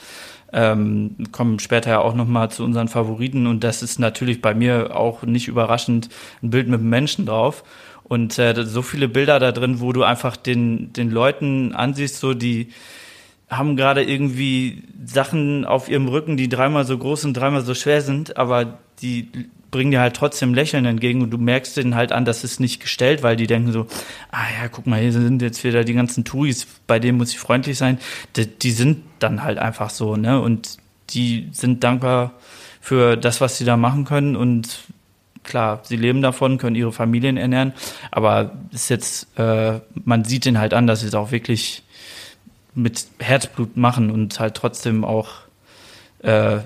Ähm, 0.53 1.17
kommen 1.31 1.61
später 1.61 1.91
ja 1.91 2.01
auch 2.01 2.15
nochmal 2.15 2.51
zu 2.51 2.65
unseren 2.65 2.89
Favoriten 2.89 3.47
und 3.47 3.63
das 3.63 3.85
ist 3.85 4.01
natürlich 4.01 4.43
bei 4.43 4.53
mir 4.53 4.97
auch 4.97 5.23
nicht 5.23 5.47
überraschend 5.47 6.09
ein 6.43 6.51
Bild 6.51 6.67
mit 6.69 6.81
einem 6.81 6.91
Menschen 6.91 7.27
drauf. 7.27 7.63
Und 8.03 8.37
äh, 8.41 8.65
so 8.65 8.83
viele 8.83 9.07
Bilder 9.07 9.39
da 9.39 9.53
drin, 9.53 9.79
wo 9.79 9.93
du 9.93 10.03
einfach 10.03 10.37
den, 10.37 10.93
den 10.93 11.11
Leuten 11.11 11.73
ansiehst, 11.73 12.19
so 12.19 12.35
die 12.35 12.71
haben 13.51 13.77
gerade 13.77 14.03
irgendwie 14.05 14.85
Sachen 15.05 15.65
auf 15.65 15.89
ihrem 15.89 16.07
Rücken, 16.09 16.37
die 16.37 16.49
dreimal 16.49 16.85
so 16.87 16.97
groß 16.97 17.25
und 17.25 17.35
dreimal 17.35 17.63
so 17.63 17.75
schwer 17.75 18.01
sind, 18.01 18.37
aber 18.37 18.79
die 19.03 19.29
bringen 19.71 19.91
dir 19.91 20.01
halt 20.01 20.17
trotzdem 20.17 20.55
Lächeln 20.55 20.85
entgegen 20.85 21.23
und 21.23 21.31
du 21.31 21.39
merkst 21.39 21.77
denen 21.77 21.95
halt 21.95 22.13
an, 22.13 22.25
das 22.25 22.45
ist 22.45 22.61
nicht 22.61 22.81
gestellt, 22.81 23.23
weil 23.23 23.37
die 23.37 23.47
denken 23.47 23.73
so, 23.73 23.87
ah 24.31 24.45
ja, 24.61 24.69
guck 24.69 24.87
mal, 24.87 25.01
hier 25.01 25.13
sind 25.13 25.43
jetzt 25.43 25.63
wieder 25.65 25.85
die 25.85 25.95
ganzen 25.95 26.25
Touris, 26.25 26.67
bei 26.87 26.99
denen 26.99 27.19
muss 27.19 27.33
ich 27.33 27.39
freundlich 27.39 27.79
sein. 27.79 27.99
Die, 28.37 28.47
die 28.47 28.71
sind 28.71 29.03
dann 29.19 29.43
halt 29.43 29.59
einfach 29.59 29.91
so, 29.91 30.17
ne? 30.17 30.41
Und 30.41 30.79
die 31.11 31.49
sind 31.53 31.85
dankbar 31.85 32.33
für 32.81 33.17
das, 33.17 33.41
was 33.41 33.59
sie 33.59 33.65
da 33.65 33.77
machen 33.77 34.05
können 34.05 34.37
und 34.37 34.81
klar, 35.43 35.81
sie 35.85 35.97
leben 35.97 36.23
davon, 36.23 36.59
können 36.59 36.77
ihre 36.77 36.93
Familien 36.93 37.37
ernähren, 37.37 37.73
aber 38.11 38.53
ist 38.73 38.91
jetzt, 38.91 39.39
äh, 39.39 39.81
man 40.05 40.25
sieht 40.25 40.45
den 40.45 40.59
halt 40.59 40.75
an, 40.75 40.87
dass 40.87 41.01
sie 41.01 41.09
es 41.09 41.15
auch 41.15 41.31
wirklich 41.31 41.83
mit 42.83 43.07
Herzblut 43.19 43.77
machen 43.77 44.11
und 44.11 44.39
halt 44.41 44.55
trotzdem 44.55 45.05
auch 45.05 45.29
äh, 46.23 46.61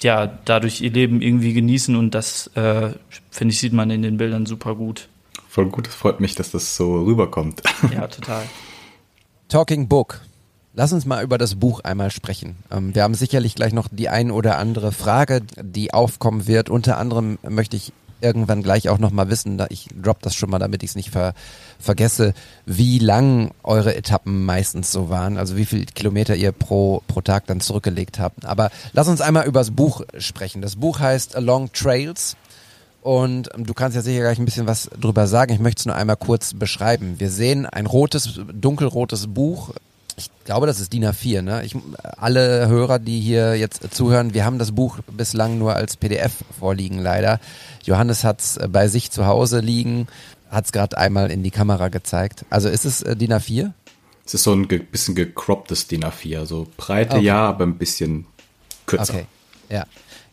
ja 0.00 0.38
dadurch 0.44 0.80
ihr 0.80 0.90
Leben 0.90 1.22
irgendwie 1.22 1.52
genießen 1.52 1.96
und 1.96 2.14
das 2.14 2.48
äh, 2.54 2.92
finde 3.30 3.52
ich 3.52 3.60
sieht 3.60 3.72
man 3.72 3.90
in 3.90 4.02
den 4.02 4.16
Bildern 4.16 4.46
super 4.46 4.74
gut. 4.74 5.08
Voll 5.48 5.66
gut, 5.66 5.86
es 5.86 5.94
freut 5.94 6.20
mich, 6.20 6.34
dass 6.34 6.50
das 6.50 6.76
so 6.76 7.04
rüberkommt. 7.04 7.62
Ja, 7.92 8.06
total. 8.06 8.42
Talking 9.48 9.86
Book. 9.86 10.20
Lass 10.74 10.94
uns 10.94 11.04
mal 11.04 11.22
über 11.22 11.36
das 11.36 11.56
Buch 11.56 11.80
einmal 11.80 12.10
sprechen. 12.10 12.56
Ähm, 12.70 12.94
wir 12.94 13.02
haben 13.02 13.14
sicherlich 13.14 13.54
gleich 13.54 13.74
noch 13.74 13.88
die 13.90 14.08
ein 14.08 14.30
oder 14.30 14.56
andere 14.56 14.92
Frage, 14.92 15.42
die 15.60 15.92
aufkommen 15.92 16.46
wird. 16.46 16.70
Unter 16.70 16.96
anderem 16.96 17.38
möchte 17.46 17.76
ich 17.76 17.92
irgendwann 18.22 18.62
gleich 18.62 18.88
auch 18.88 18.98
noch 18.98 19.10
mal 19.10 19.28
wissen, 19.28 19.62
ich 19.68 19.88
drop 20.00 20.22
das 20.22 20.34
schon 20.34 20.50
mal, 20.50 20.58
damit 20.58 20.82
ich 20.82 20.90
es 20.90 20.96
nicht 20.96 21.10
ver 21.10 21.34
vergesse, 21.78 22.32
wie 22.64 22.98
lang 23.00 23.50
eure 23.64 23.96
Etappen 23.96 24.44
meistens 24.44 24.92
so 24.92 25.08
waren, 25.08 25.36
also 25.36 25.56
wie 25.56 25.64
viel 25.64 25.84
Kilometer 25.84 26.36
ihr 26.36 26.52
pro, 26.52 27.02
pro 27.08 27.20
Tag 27.20 27.46
dann 27.46 27.60
zurückgelegt 27.60 28.20
habt. 28.20 28.46
Aber 28.46 28.70
lass 28.92 29.08
uns 29.08 29.20
einmal 29.20 29.46
über 29.46 29.60
das 29.60 29.72
Buch 29.72 30.02
sprechen. 30.18 30.62
Das 30.62 30.76
Buch 30.76 31.00
heißt 31.00 31.34
Along 31.34 31.72
Trails 31.72 32.36
und 33.02 33.50
ähm, 33.54 33.66
du 33.66 33.74
kannst 33.74 33.96
ja 33.96 34.02
sicher 34.02 34.20
gleich 34.20 34.38
ein 34.38 34.44
bisschen 34.44 34.66
was 34.66 34.88
drüber 34.98 35.26
sagen. 35.26 35.52
Ich 35.52 35.58
möchte 35.58 35.80
es 35.80 35.86
nur 35.86 35.96
einmal 35.96 36.16
kurz 36.16 36.54
beschreiben. 36.54 37.18
Wir 37.18 37.30
sehen 37.30 37.66
ein 37.66 37.86
rotes, 37.86 38.40
dunkelrotes 38.52 39.26
Buch. 39.26 39.70
Ich 40.42 40.46
glaube, 40.46 40.66
das 40.66 40.80
ist 40.80 40.92
DIN 40.92 41.04
A4. 41.04 41.40
Ne? 41.42 41.64
Ich, 41.64 41.76
alle 42.16 42.66
Hörer, 42.66 42.98
die 42.98 43.20
hier 43.20 43.54
jetzt 43.54 43.94
zuhören, 43.94 44.34
wir 44.34 44.44
haben 44.44 44.58
das 44.58 44.72
Buch 44.72 44.98
bislang 45.06 45.56
nur 45.56 45.76
als 45.76 45.96
PDF 45.96 46.32
vorliegen, 46.58 46.98
leider. 46.98 47.38
Johannes 47.84 48.24
hat 48.24 48.40
es 48.40 48.58
bei 48.68 48.88
sich 48.88 49.12
zu 49.12 49.26
Hause 49.26 49.60
liegen, 49.60 50.08
hat 50.50 50.64
es 50.64 50.72
gerade 50.72 50.98
einmal 50.98 51.30
in 51.30 51.44
die 51.44 51.52
Kamera 51.52 51.90
gezeigt. 51.90 52.44
Also 52.50 52.68
ist 52.68 52.84
es 52.84 53.02
äh, 53.02 53.14
DIN 53.14 53.32
A4? 53.32 53.70
Es 54.26 54.34
ist 54.34 54.42
so 54.42 54.52
ein 54.52 54.66
ge 54.66 54.78
bisschen 54.78 55.14
gecropptes 55.14 55.86
DIN 55.86 56.02
A4, 56.02 56.40
also 56.40 56.66
Breite 56.76 57.18
Okay. 57.18 57.24
ja, 57.24 57.48
aber 57.48 57.64
ein 57.64 57.78
bisschen 57.78 58.26
kürzer. 58.86 59.14
Okay, 59.14 59.26
ja. 59.68 59.84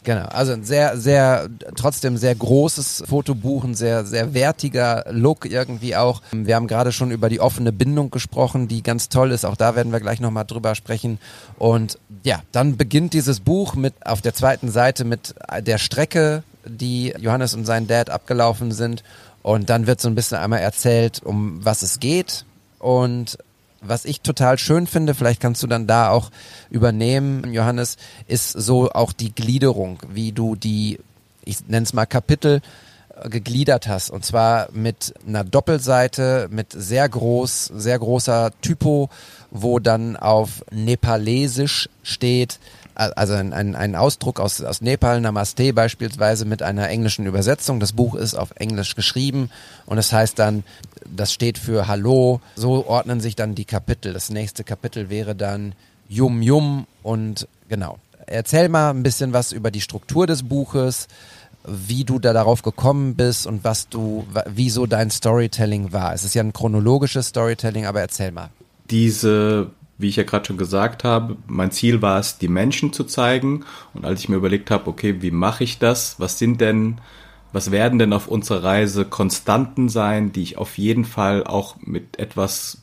Genau, 0.09 0.25
also 0.25 0.53
ein 0.53 0.63
sehr, 0.63 0.97
sehr, 0.97 1.49
trotzdem 1.75 2.17
sehr 2.17 2.33
großes 2.33 3.03
Fotobuch, 3.07 3.63
ein 3.63 3.75
sehr, 3.75 4.07
sehr 4.07 4.33
wertiger 4.33 5.05
Look 5.11 5.45
irgendwie 5.45 5.95
auch. 5.95 6.23
Wir 6.31 6.55
haben 6.55 6.65
gerade 6.65 6.91
schon 6.91 7.11
über 7.11 7.29
die 7.29 7.39
offene 7.39 7.71
Bindung 7.71 8.09
gesprochen, 8.09 8.67
die 8.67 8.81
ganz 8.81 9.09
toll 9.09 9.29
ist. 9.29 9.45
Auch 9.45 9.55
da 9.55 9.75
werden 9.75 9.91
wir 9.91 9.99
gleich 9.99 10.19
nochmal 10.19 10.45
drüber 10.45 10.73
sprechen. 10.73 11.19
Und 11.59 11.99
ja, 12.23 12.41
dann 12.51 12.75
beginnt 12.75 13.13
dieses 13.13 13.39
Buch 13.39 13.75
mit 13.75 13.93
auf 14.03 14.23
der 14.23 14.33
zweiten 14.33 14.71
Seite 14.71 15.05
mit 15.05 15.35
der 15.61 15.77
Strecke, 15.77 16.41
die 16.65 17.13
Johannes 17.19 17.53
und 17.53 17.65
sein 17.65 17.85
Dad 17.85 18.09
abgelaufen 18.09 18.71
sind. 18.71 19.03
Und 19.43 19.69
dann 19.69 19.85
wird 19.85 20.01
so 20.01 20.07
ein 20.07 20.15
bisschen 20.15 20.39
einmal 20.39 20.61
erzählt, 20.61 21.21
um 21.23 21.63
was 21.63 21.83
es 21.83 21.99
geht. 21.99 22.45
Und 22.79 23.37
was 23.81 24.05
ich 24.05 24.21
total 24.21 24.57
schön 24.57 24.87
finde, 24.87 25.13
vielleicht 25.13 25.41
kannst 25.41 25.63
du 25.63 25.67
dann 25.67 25.87
da 25.87 26.09
auch 26.09 26.31
übernehmen, 26.69 27.53
Johannes, 27.53 27.97
ist 28.27 28.51
so 28.51 28.91
auch 28.91 29.13
die 29.13 29.33
Gliederung, 29.33 29.99
wie 30.09 30.31
du 30.31 30.55
die, 30.55 30.99
ich 31.45 31.67
nenne 31.67 31.83
es 31.83 31.93
mal 31.93 32.05
Kapitel, 32.05 32.61
gegliedert 33.25 33.87
hast. 33.87 34.09
Und 34.09 34.25
zwar 34.25 34.69
mit 34.71 35.13
einer 35.27 35.43
Doppelseite, 35.43 36.47
mit 36.51 36.67
sehr 36.71 37.07
groß, 37.07 37.65
sehr 37.75 37.99
großer 37.99 38.51
Typo, 38.61 39.09
wo 39.51 39.79
dann 39.79 40.15
auf 40.15 40.63
Nepalesisch 40.71 41.89
steht, 42.03 42.59
also 42.99 43.33
ein, 43.33 43.53
ein, 43.53 43.75
ein 43.75 43.95
Ausdruck 43.95 44.39
aus, 44.39 44.61
aus 44.61 44.81
Nepal, 44.81 45.21
Namaste 45.21 45.73
beispielsweise 45.73 46.45
mit 46.45 46.61
einer 46.61 46.89
englischen 46.89 47.25
Übersetzung. 47.25 47.79
Das 47.79 47.93
Buch 47.93 48.15
ist 48.15 48.35
auf 48.35 48.51
Englisch 48.55 48.95
geschrieben 48.95 49.49
und 49.85 49.97
es 49.97 50.11
heißt 50.11 50.37
dann, 50.37 50.63
das 51.05 51.31
steht 51.31 51.57
für 51.57 51.87
Hallo. 51.87 52.41
So 52.55 52.85
ordnen 52.85 53.21
sich 53.21 53.35
dann 53.35 53.55
die 53.55 53.65
Kapitel. 53.65 54.13
Das 54.13 54.29
nächste 54.29 54.63
Kapitel 54.63 55.09
wäre 55.09 55.35
dann 55.35 55.73
Yum 56.09 56.41
Yum 56.41 56.87
und 57.01 57.47
genau. 57.69 57.99
Erzähl 58.25 58.69
mal 58.69 58.91
ein 58.91 59.03
bisschen 59.03 59.33
was 59.33 59.53
über 59.53 59.71
die 59.71 59.81
Struktur 59.81 60.27
des 60.27 60.43
Buches, 60.43 61.07
wie 61.65 62.03
du 62.03 62.19
da 62.19 62.33
darauf 62.33 62.61
gekommen 62.61 63.15
bist 63.15 63.47
und 63.47 63.63
was 63.63 63.89
du, 63.89 64.25
wieso 64.45 64.85
dein 64.85 65.09
Storytelling 65.09 65.93
war. 65.93 66.13
Es 66.13 66.23
ist 66.23 66.35
ja 66.35 66.43
ein 66.43 66.53
chronologisches 66.53 67.27
Storytelling, 67.27 67.85
aber 67.85 68.01
erzähl 68.01 68.31
mal. 68.31 68.49
Diese 68.89 69.71
wie 69.99 70.07
ich 70.07 70.15
ja 70.15 70.23
gerade 70.23 70.45
schon 70.45 70.57
gesagt 70.57 71.03
habe, 71.03 71.35
mein 71.47 71.71
Ziel 71.71 72.01
war 72.01 72.19
es, 72.19 72.37
die 72.37 72.47
Menschen 72.47 72.93
zu 72.93 73.03
zeigen. 73.03 73.65
Und 73.93 74.05
als 74.05 74.21
ich 74.21 74.29
mir 74.29 74.37
überlegt 74.37 74.71
habe, 74.71 74.87
okay, 74.87 75.21
wie 75.21 75.29
mache 75.29 75.65
ich 75.65 75.77
das? 75.77 76.15
Was 76.19 76.39
sind 76.39 76.61
denn, 76.61 77.01
was 77.51 77.69
werden 77.69 77.99
denn 77.99 78.13
auf 78.13 78.29
unserer 78.29 78.63
Reise 78.63 79.03
Konstanten 79.03 79.89
sein, 79.89 80.31
die 80.31 80.41
ich 80.41 80.57
auf 80.57 80.77
jeden 80.77 81.03
Fall 81.03 81.43
auch 81.43 81.75
mit 81.81 82.17
etwas 82.17 82.81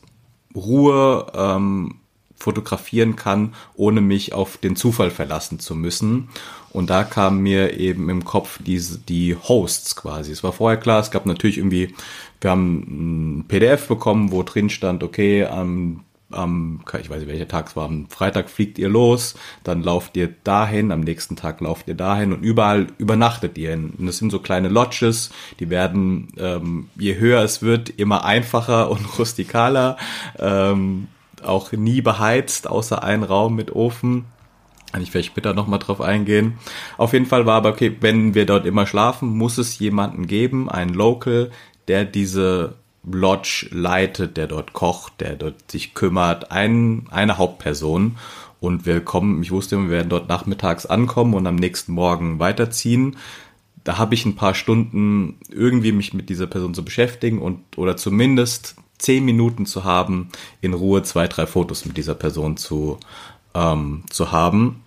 Ruhe 0.55 1.25
ähm, 1.33 1.95
fotografieren 2.35 3.15
kann, 3.15 3.55
ohne 3.75 3.99
mich 3.99 4.33
auf 4.33 4.57
den 4.57 4.75
Zufall 4.75 5.09
verlassen 5.09 5.59
zu 5.59 5.73
müssen. 5.73 6.29
Und 6.69 6.91
da 6.91 7.03
kam 7.03 7.39
mir 7.39 7.79
eben 7.79 8.09
im 8.09 8.25
Kopf 8.25 8.59
diese, 8.63 8.99
die 8.99 9.35
Hosts 9.35 9.95
quasi. 9.95 10.31
Es 10.31 10.43
war 10.43 10.53
vorher 10.53 10.79
klar, 10.79 10.99
es 10.99 11.09
gab 11.09 11.25
natürlich 11.25 11.57
irgendwie, 11.57 11.95
wir 12.41 12.51
haben 12.51 13.39
ein 13.39 13.45
PDF 13.47 13.87
bekommen, 13.87 14.31
wo 14.31 14.43
drin 14.43 14.69
stand, 14.69 15.03
okay, 15.03 15.45
am 15.45 16.01
am, 16.31 16.81
ich 17.01 17.09
weiß 17.09 17.19
nicht 17.19 17.27
welcher 17.27 17.47
Tag 17.47 17.67
es 17.67 17.75
war, 17.75 17.85
am 17.85 18.09
Freitag 18.09 18.49
fliegt 18.49 18.77
ihr 18.79 18.89
los, 18.89 19.35
dann 19.63 19.81
lauft 19.81 20.17
ihr 20.17 20.33
dahin, 20.43 20.91
am 20.91 21.01
nächsten 21.01 21.35
Tag 21.35 21.61
lauft 21.61 21.87
ihr 21.87 21.95
dahin 21.95 22.33
und 22.33 22.43
überall 22.43 22.87
übernachtet 22.97 23.57
ihr. 23.57 23.73
Und 23.73 24.05
das 24.05 24.17
sind 24.17 24.31
so 24.31 24.39
kleine 24.39 24.67
Lodges, 24.67 25.31
die 25.59 25.69
werden, 25.69 26.29
ähm, 26.37 26.89
je 26.97 27.17
höher 27.17 27.41
es 27.43 27.61
wird, 27.61 27.89
immer 27.89 28.25
einfacher 28.25 28.91
und 28.91 29.05
rustikaler, 29.19 29.97
ähm, 30.39 31.07
auch 31.43 31.71
nie 31.71 32.01
beheizt, 32.01 32.67
außer 32.67 33.03
ein 33.03 33.23
Raum 33.23 33.55
mit 33.55 33.73
Ofen. 33.73 34.25
Kann 34.91 35.01
ich 35.01 35.11
vielleicht 35.11 35.29
später 35.29 35.53
nochmal 35.53 35.79
drauf 35.79 36.01
eingehen. 36.01 36.57
Auf 36.97 37.13
jeden 37.13 37.25
Fall 37.25 37.45
war 37.45 37.55
aber 37.55 37.69
okay, 37.69 37.95
wenn 37.99 38.33
wir 38.33 38.45
dort 38.45 38.65
immer 38.65 38.87
schlafen, 38.87 39.29
muss 39.29 39.57
es 39.57 39.77
jemanden 39.79 40.27
geben, 40.27 40.69
einen 40.69 40.93
Local, 40.93 41.51
der 41.87 42.05
diese 42.05 42.75
Lodge 43.11 43.67
leitet, 43.71 44.37
der 44.37 44.47
dort 44.47 44.73
kocht, 44.73 45.13
der 45.19 45.35
dort 45.35 45.71
sich 45.71 45.93
kümmert, 45.93 46.51
ein, 46.51 47.07
eine 47.09 47.37
Hauptperson. 47.37 48.17
Und 48.59 48.85
wir 48.85 49.01
kommen, 49.01 49.41
ich 49.43 49.51
wusste, 49.51 49.77
wir 49.77 49.89
werden 49.89 50.09
dort 50.09 50.29
nachmittags 50.29 50.85
ankommen 50.85 51.33
und 51.33 51.47
am 51.47 51.55
nächsten 51.55 51.93
Morgen 51.93 52.39
weiterziehen. 52.39 53.17
Da 53.83 53.97
habe 53.97 54.15
ich 54.15 54.25
ein 54.25 54.35
paar 54.35 54.55
Stunden 54.55 55.39
irgendwie 55.49 55.91
mich 55.91 56.13
mit 56.13 56.29
dieser 56.29 56.47
Person 56.47 56.73
zu 56.73 56.83
beschäftigen 56.83 57.39
und 57.39 57.77
oder 57.77 57.95
zumindest 57.95 58.75
zehn 58.97 59.23
Minuten 59.23 59.65
zu 59.65 59.83
haben, 59.83 60.29
in 60.59 60.73
Ruhe 60.73 61.03
zwei, 61.03 61.27
drei 61.27 61.45
Fotos 61.45 61.85
mit 61.85 61.97
dieser 61.97 62.15
Person 62.15 62.57
zu, 62.57 62.97
ähm, 63.53 64.03
zu 64.09 64.31
haben. 64.31 64.83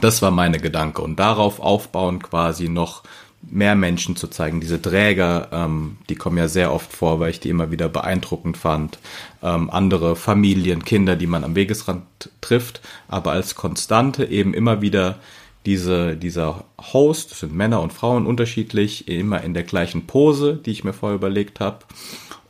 Das 0.00 0.22
war 0.22 0.30
meine 0.30 0.58
Gedanke 0.58 1.02
und 1.02 1.16
darauf 1.16 1.60
aufbauen 1.60 2.22
quasi 2.22 2.68
noch 2.68 3.02
mehr 3.42 3.74
Menschen 3.74 4.16
zu 4.16 4.28
zeigen. 4.28 4.60
Diese 4.60 4.80
Träger, 4.80 5.48
ähm, 5.52 5.98
die 6.08 6.14
kommen 6.14 6.38
ja 6.38 6.48
sehr 6.48 6.72
oft 6.72 6.92
vor, 6.92 7.20
weil 7.20 7.30
ich 7.30 7.40
die 7.40 7.48
immer 7.48 7.70
wieder 7.70 7.88
beeindruckend 7.88 8.56
fand. 8.56 8.98
Ähm, 9.42 9.68
andere 9.70 10.16
Familien, 10.16 10.84
Kinder, 10.84 11.16
die 11.16 11.26
man 11.26 11.44
am 11.44 11.54
Wegesrand 11.54 12.02
trifft, 12.40 12.80
aber 13.08 13.32
als 13.32 13.54
Konstante 13.54 14.24
eben 14.24 14.54
immer 14.54 14.80
wieder 14.80 15.18
diese, 15.66 16.16
dieser 16.16 16.64
Host, 16.92 17.30
das 17.30 17.40
sind 17.40 17.54
Männer 17.54 17.82
und 17.82 17.92
Frauen 17.92 18.26
unterschiedlich, 18.26 19.08
immer 19.08 19.42
in 19.42 19.54
der 19.54 19.62
gleichen 19.62 20.06
Pose, 20.06 20.56
die 20.56 20.70
ich 20.70 20.84
mir 20.84 20.92
vorher 20.92 21.16
überlegt 21.16 21.60
habe. 21.60 21.78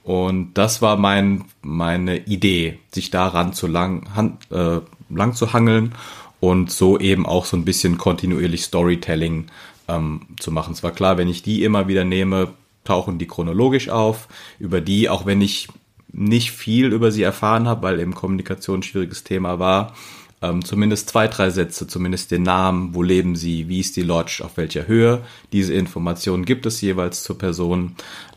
Und 0.02 0.54
das 0.54 0.82
war 0.82 0.96
mein, 0.96 1.44
meine 1.62 2.18
Idee, 2.24 2.78
sich 2.90 3.10
daran 3.10 3.52
zu 3.52 3.66
lang, 3.66 4.08
han, 4.14 4.38
äh, 4.50 4.80
lang 5.10 5.34
zu 5.34 5.52
hangeln 5.52 5.94
und 6.40 6.72
so 6.72 6.98
eben 6.98 7.26
auch 7.26 7.44
so 7.44 7.56
ein 7.56 7.64
bisschen 7.64 7.98
kontinuierlich 7.98 8.64
Storytelling 8.64 9.46
ähm, 9.92 10.22
zu 10.40 10.50
machen. 10.50 10.72
Es 10.72 10.82
war 10.82 10.92
klar, 10.92 11.18
wenn 11.18 11.28
ich 11.28 11.42
die 11.42 11.64
immer 11.64 11.88
wieder 11.88 12.04
nehme, 12.04 12.54
tauchen 12.84 13.18
die 13.18 13.26
chronologisch 13.26 13.88
auf, 13.88 14.28
über 14.58 14.80
die, 14.80 15.08
auch 15.08 15.26
wenn 15.26 15.40
ich 15.40 15.68
nicht 16.12 16.52
viel 16.52 16.92
über 16.92 17.10
sie 17.10 17.22
erfahren 17.22 17.66
habe, 17.66 17.82
weil 17.82 18.00
eben 18.00 18.14
Kommunikation 18.14 18.80
ein 18.80 18.82
schwieriges 18.82 19.24
Thema 19.24 19.58
war, 19.58 19.94
ähm, 20.42 20.64
zumindest 20.64 21.08
zwei, 21.08 21.28
drei 21.28 21.50
Sätze, 21.50 21.86
zumindest 21.86 22.30
den 22.32 22.42
Namen, 22.42 22.94
wo 22.94 23.02
leben 23.02 23.36
sie, 23.36 23.68
wie 23.68 23.80
ist 23.80 23.96
die 23.96 24.02
Lodge, 24.02 24.42
auf 24.44 24.56
welcher 24.56 24.86
Höhe. 24.88 25.22
Diese 25.52 25.72
Informationen 25.72 26.44
gibt 26.44 26.66
es 26.66 26.80
jeweils 26.80 27.22
zur 27.22 27.38
Person. 27.38 27.94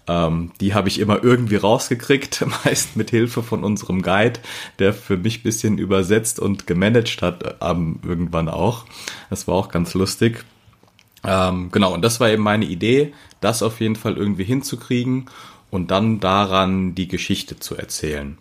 Ähm, 0.08 0.52
die 0.62 0.76
habe 0.76 0.88
ich 0.88 1.00
immer 1.00 1.24
irgendwie 1.24 1.56
rausgekriegt, 1.56 2.46
meist 2.66 2.96
mit 2.96 3.10
Hilfe 3.10 3.42
von 3.42 3.64
unserem 3.64 4.04
Guide, 4.04 4.40
der 4.78 4.94
für 4.94 5.18
mich 5.18 5.42
bisschen 5.42 5.80
übersetzt 5.80 6.40
und 6.40 6.68
gemanagt 6.68 7.24
hat, 7.24 7.58
ähm, 7.62 8.00
irgendwann 8.08 8.50
auch. 8.50 8.86
Das 9.32 9.48
war 9.48 9.56
auch 9.56 9.70
ganz 9.70 9.96
lustig. 9.96 10.46
Ähm, 11.28 11.70
genau, 11.72 11.94
und 11.94 12.02
das 12.04 12.20
war 12.20 12.30
eben 12.30 12.44
meine 12.44 12.66
Idee, 12.66 13.14
das 13.42 13.64
auf 13.64 13.80
jeden 13.82 13.96
Fall 13.96 14.18
irgendwie 14.18 14.44
hinzukriegen 14.44 15.26
und 15.72 15.92
dann 15.92 16.20
daran 16.20 16.96
die 16.96 17.08
Geschichte 17.08 17.60
zu 17.60 17.76
erzählen. 17.76 18.38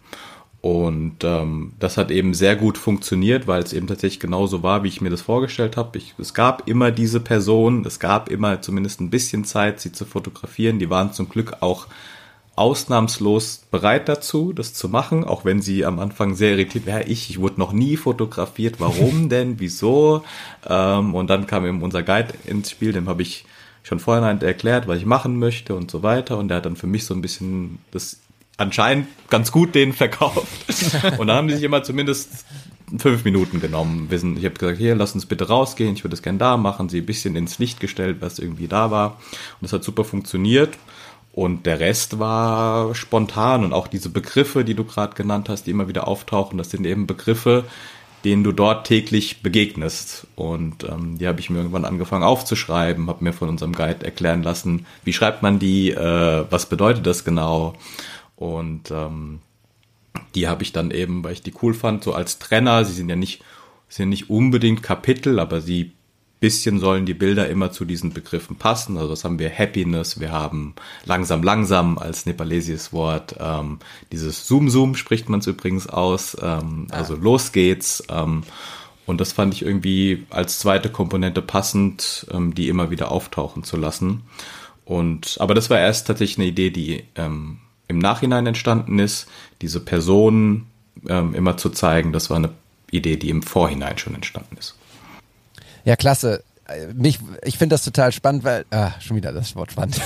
Und 0.64 1.24
ähm, 1.24 1.74
das 1.78 1.98
hat 1.98 2.10
eben 2.10 2.32
sehr 2.32 2.56
gut 2.56 2.78
funktioniert, 2.78 3.46
weil 3.46 3.62
es 3.62 3.74
eben 3.74 3.86
tatsächlich 3.86 4.18
genauso 4.18 4.62
war, 4.62 4.82
wie 4.82 4.88
ich 4.88 5.02
mir 5.02 5.10
das 5.10 5.20
vorgestellt 5.20 5.76
habe. 5.76 6.00
es 6.18 6.32
gab 6.32 6.66
immer 6.66 6.90
diese 6.90 7.20
Person, 7.20 7.84
es 7.84 8.00
gab 8.00 8.30
immer 8.30 8.62
zumindest 8.62 9.02
ein 9.02 9.10
bisschen 9.10 9.44
Zeit, 9.44 9.80
sie 9.80 9.92
zu 9.92 10.06
fotografieren. 10.06 10.78
Die 10.78 10.88
waren 10.88 11.12
zum 11.12 11.28
Glück 11.28 11.58
auch 11.60 11.86
ausnahmslos 12.56 13.64
bereit 13.70 14.08
dazu, 14.08 14.52
das 14.52 14.74
zu 14.74 14.88
machen, 14.88 15.24
auch 15.24 15.44
wenn 15.44 15.60
sie 15.60 15.84
am 15.84 15.98
Anfang 15.98 16.34
sehr 16.34 16.52
irritiert 16.52 16.86
wäre. 16.86 17.04
Ich, 17.04 17.30
ich 17.30 17.40
wurde 17.40 17.58
noch 17.58 17.72
nie 17.72 17.96
fotografiert. 17.96 18.76
Warum 18.78 19.28
denn? 19.30 19.58
Wieso? 19.58 20.24
Ähm, 20.68 21.14
und 21.14 21.28
dann 21.30 21.46
kam 21.46 21.66
eben 21.66 21.82
unser 21.82 22.02
Guide 22.02 22.34
ins 22.46 22.70
Spiel, 22.70 22.92
dem 22.92 23.08
habe 23.08 23.22
ich 23.22 23.44
schon 23.82 23.98
vorher 23.98 24.24
erklärt, 24.42 24.88
was 24.88 24.98
ich 24.98 25.06
machen 25.06 25.38
möchte 25.38 25.74
und 25.74 25.90
so 25.90 26.02
weiter. 26.02 26.38
Und 26.38 26.48
der 26.48 26.58
hat 26.58 26.66
dann 26.66 26.76
für 26.76 26.86
mich 26.86 27.04
so 27.04 27.14
ein 27.14 27.20
bisschen 27.20 27.78
das 27.90 28.18
anscheinend 28.56 29.08
ganz 29.30 29.50
gut 29.50 29.74
den 29.74 29.92
verkauft. 29.92 30.46
und 31.18 31.26
dann 31.26 31.36
haben 31.36 31.48
die 31.48 31.54
sich 31.54 31.64
immer 31.64 31.82
zumindest 31.82 32.44
fünf 32.98 33.24
Minuten 33.24 33.60
genommen. 33.60 34.08
Sind, 34.10 34.38
ich 34.38 34.44
habe 34.44 34.54
gesagt, 34.54 34.78
hier, 34.78 34.94
lass 34.94 35.14
uns 35.14 35.26
bitte 35.26 35.48
rausgehen, 35.48 35.94
ich 35.94 36.04
würde 36.04 36.14
es 36.14 36.22
gerne 36.22 36.38
da 36.38 36.56
machen, 36.56 36.88
sie 36.88 36.98
ein 36.98 37.06
bisschen 37.06 37.34
ins 37.36 37.58
Licht 37.58 37.80
gestellt, 37.80 38.18
was 38.20 38.38
irgendwie 38.38 38.68
da 38.68 38.90
war. 38.90 39.12
Und 39.12 39.62
das 39.62 39.72
hat 39.72 39.82
super 39.84 40.04
funktioniert. 40.04 40.78
Und 41.34 41.66
der 41.66 41.80
Rest 41.80 42.20
war 42.20 42.94
spontan 42.94 43.64
und 43.64 43.72
auch 43.72 43.88
diese 43.88 44.08
Begriffe, 44.08 44.64
die 44.64 44.74
du 44.74 44.84
gerade 44.84 45.16
genannt 45.16 45.48
hast, 45.48 45.66
die 45.66 45.72
immer 45.72 45.88
wieder 45.88 46.06
auftauchen, 46.06 46.58
das 46.58 46.70
sind 46.70 46.86
eben 46.86 47.08
Begriffe, 47.08 47.64
denen 48.24 48.44
du 48.44 48.52
dort 48.52 48.86
täglich 48.86 49.42
begegnest. 49.42 50.28
Und 50.36 50.84
ähm, 50.84 51.18
die 51.18 51.26
habe 51.26 51.40
ich 51.40 51.50
mir 51.50 51.58
irgendwann 51.58 51.86
angefangen 51.86 52.22
aufzuschreiben, 52.22 53.08
habe 53.08 53.24
mir 53.24 53.32
von 53.32 53.48
unserem 53.48 53.72
Guide 53.72 54.04
erklären 54.04 54.44
lassen, 54.44 54.86
wie 55.02 55.12
schreibt 55.12 55.42
man 55.42 55.58
die, 55.58 55.90
äh, 55.90 56.44
was 56.48 56.68
bedeutet 56.68 57.04
das 57.04 57.24
genau. 57.24 57.74
Und 58.36 58.92
ähm, 58.92 59.40
die 60.36 60.46
habe 60.46 60.62
ich 60.62 60.72
dann 60.72 60.92
eben, 60.92 61.24
weil 61.24 61.32
ich 61.32 61.42
die 61.42 61.54
cool 61.62 61.74
fand, 61.74 62.04
so 62.04 62.14
als 62.14 62.38
Trenner. 62.38 62.84
Sie 62.84 62.94
sind 62.94 63.08
ja 63.08 63.16
nicht, 63.16 63.42
sind 63.88 64.10
nicht 64.10 64.30
unbedingt 64.30 64.84
Kapitel, 64.84 65.40
aber 65.40 65.60
sie 65.60 65.90
bisschen 66.44 66.78
sollen 66.78 67.06
die 67.06 67.14
Bilder 67.14 67.48
immer 67.48 67.72
zu 67.72 67.86
diesen 67.86 68.12
Begriffen 68.12 68.56
passen. 68.56 68.98
Also 68.98 69.08
das 69.08 69.24
haben 69.24 69.38
wir 69.38 69.50
Happiness, 69.50 70.20
wir 70.20 70.30
haben 70.30 70.74
langsam, 71.06 71.42
langsam 71.42 71.96
als 71.96 72.26
nepalesisches 72.26 72.92
Wort. 72.92 73.36
Ähm, 73.40 73.78
dieses 74.12 74.46
Zoom, 74.46 74.68
Zoom 74.68 74.94
spricht 74.94 75.30
man 75.30 75.40
es 75.40 75.46
übrigens 75.46 75.86
aus. 75.86 76.36
Ähm, 76.42 76.88
ah. 76.90 76.96
Also 76.96 77.16
los 77.16 77.52
geht's. 77.52 78.02
Ähm, 78.10 78.42
und 79.06 79.22
das 79.22 79.32
fand 79.32 79.54
ich 79.54 79.62
irgendwie 79.62 80.26
als 80.28 80.58
zweite 80.58 80.90
Komponente 80.90 81.40
passend, 81.40 82.26
ähm, 82.30 82.54
die 82.54 82.68
immer 82.68 82.90
wieder 82.90 83.10
auftauchen 83.10 83.64
zu 83.64 83.78
lassen. 83.78 84.24
Und 84.84 85.38
aber 85.40 85.54
das 85.54 85.70
war 85.70 85.80
erst 85.80 86.06
tatsächlich 86.08 86.36
eine 86.36 86.48
Idee, 86.48 86.68
die 86.68 87.04
ähm, 87.16 87.56
im 87.88 87.98
Nachhinein 87.98 88.46
entstanden 88.46 88.98
ist. 88.98 89.28
Diese 89.62 89.80
Personen 89.80 90.66
ähm, 91.08 91.34
immer 91.34 91.56
zu 91.56 91.70
zeigen, 91.70 92.12
das 92.12 92.28
war 92.28 92.36
eine 92.36 92.50
Idee, 92.90 93.16
die 93.16 93.30
im 93.30 93.42
Vorhinein 93.42 93.96
schon 93.96 94.14
entstanden 94.14 94.58
ist. 94.58 94.74
Ja, 95.84 95.96
klasse. 95.96 96.42
Mich, 96.94 97.18
ich 97.42 97.58
finde 97.58 97.74
das 97.74 97.84
total 97.84 98.10
spannend, 98.12 98.42
weil, 98.42 98.64
ah, 98.70 98.92
schon 99.00 99.16
wieder 99.18 99.32
das 99.32 99.54
Wort 99.54 99.72
spannend. 99.72 100.00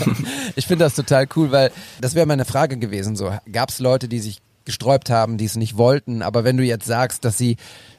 ich 0.56 0.66
finde 0.66 0.86
das 0.86 0.94
total 0.94 1.26
cool, 1.36 1.52
weil 1.52 1.70
das 2.00 2.14
wäre 2.14 2.24
meine 2.26 2.46
Frage 2.46 2.78
gewesen. 2.78 3.14
So, 3.14 3.30
gab 3.52 3.68
es 3.68 3.78
Leute, 3.78 4.08
die 4.08 4.20
sich 4.20 4.40
gesträubt 4.64 5.10
haben, 5.10 5.36
die 5.36 5.44
es 5.44 5.56
nicht 5.56 5.76
wollten, 5.76 6.22
aber 6.22 6.44
wenn 6.44 6.56
du 6.56 6.64
jetzt 6.64 6.86
sagst, 6.86 7.24
dass 7.24 7.36
sie, 7.36 7.56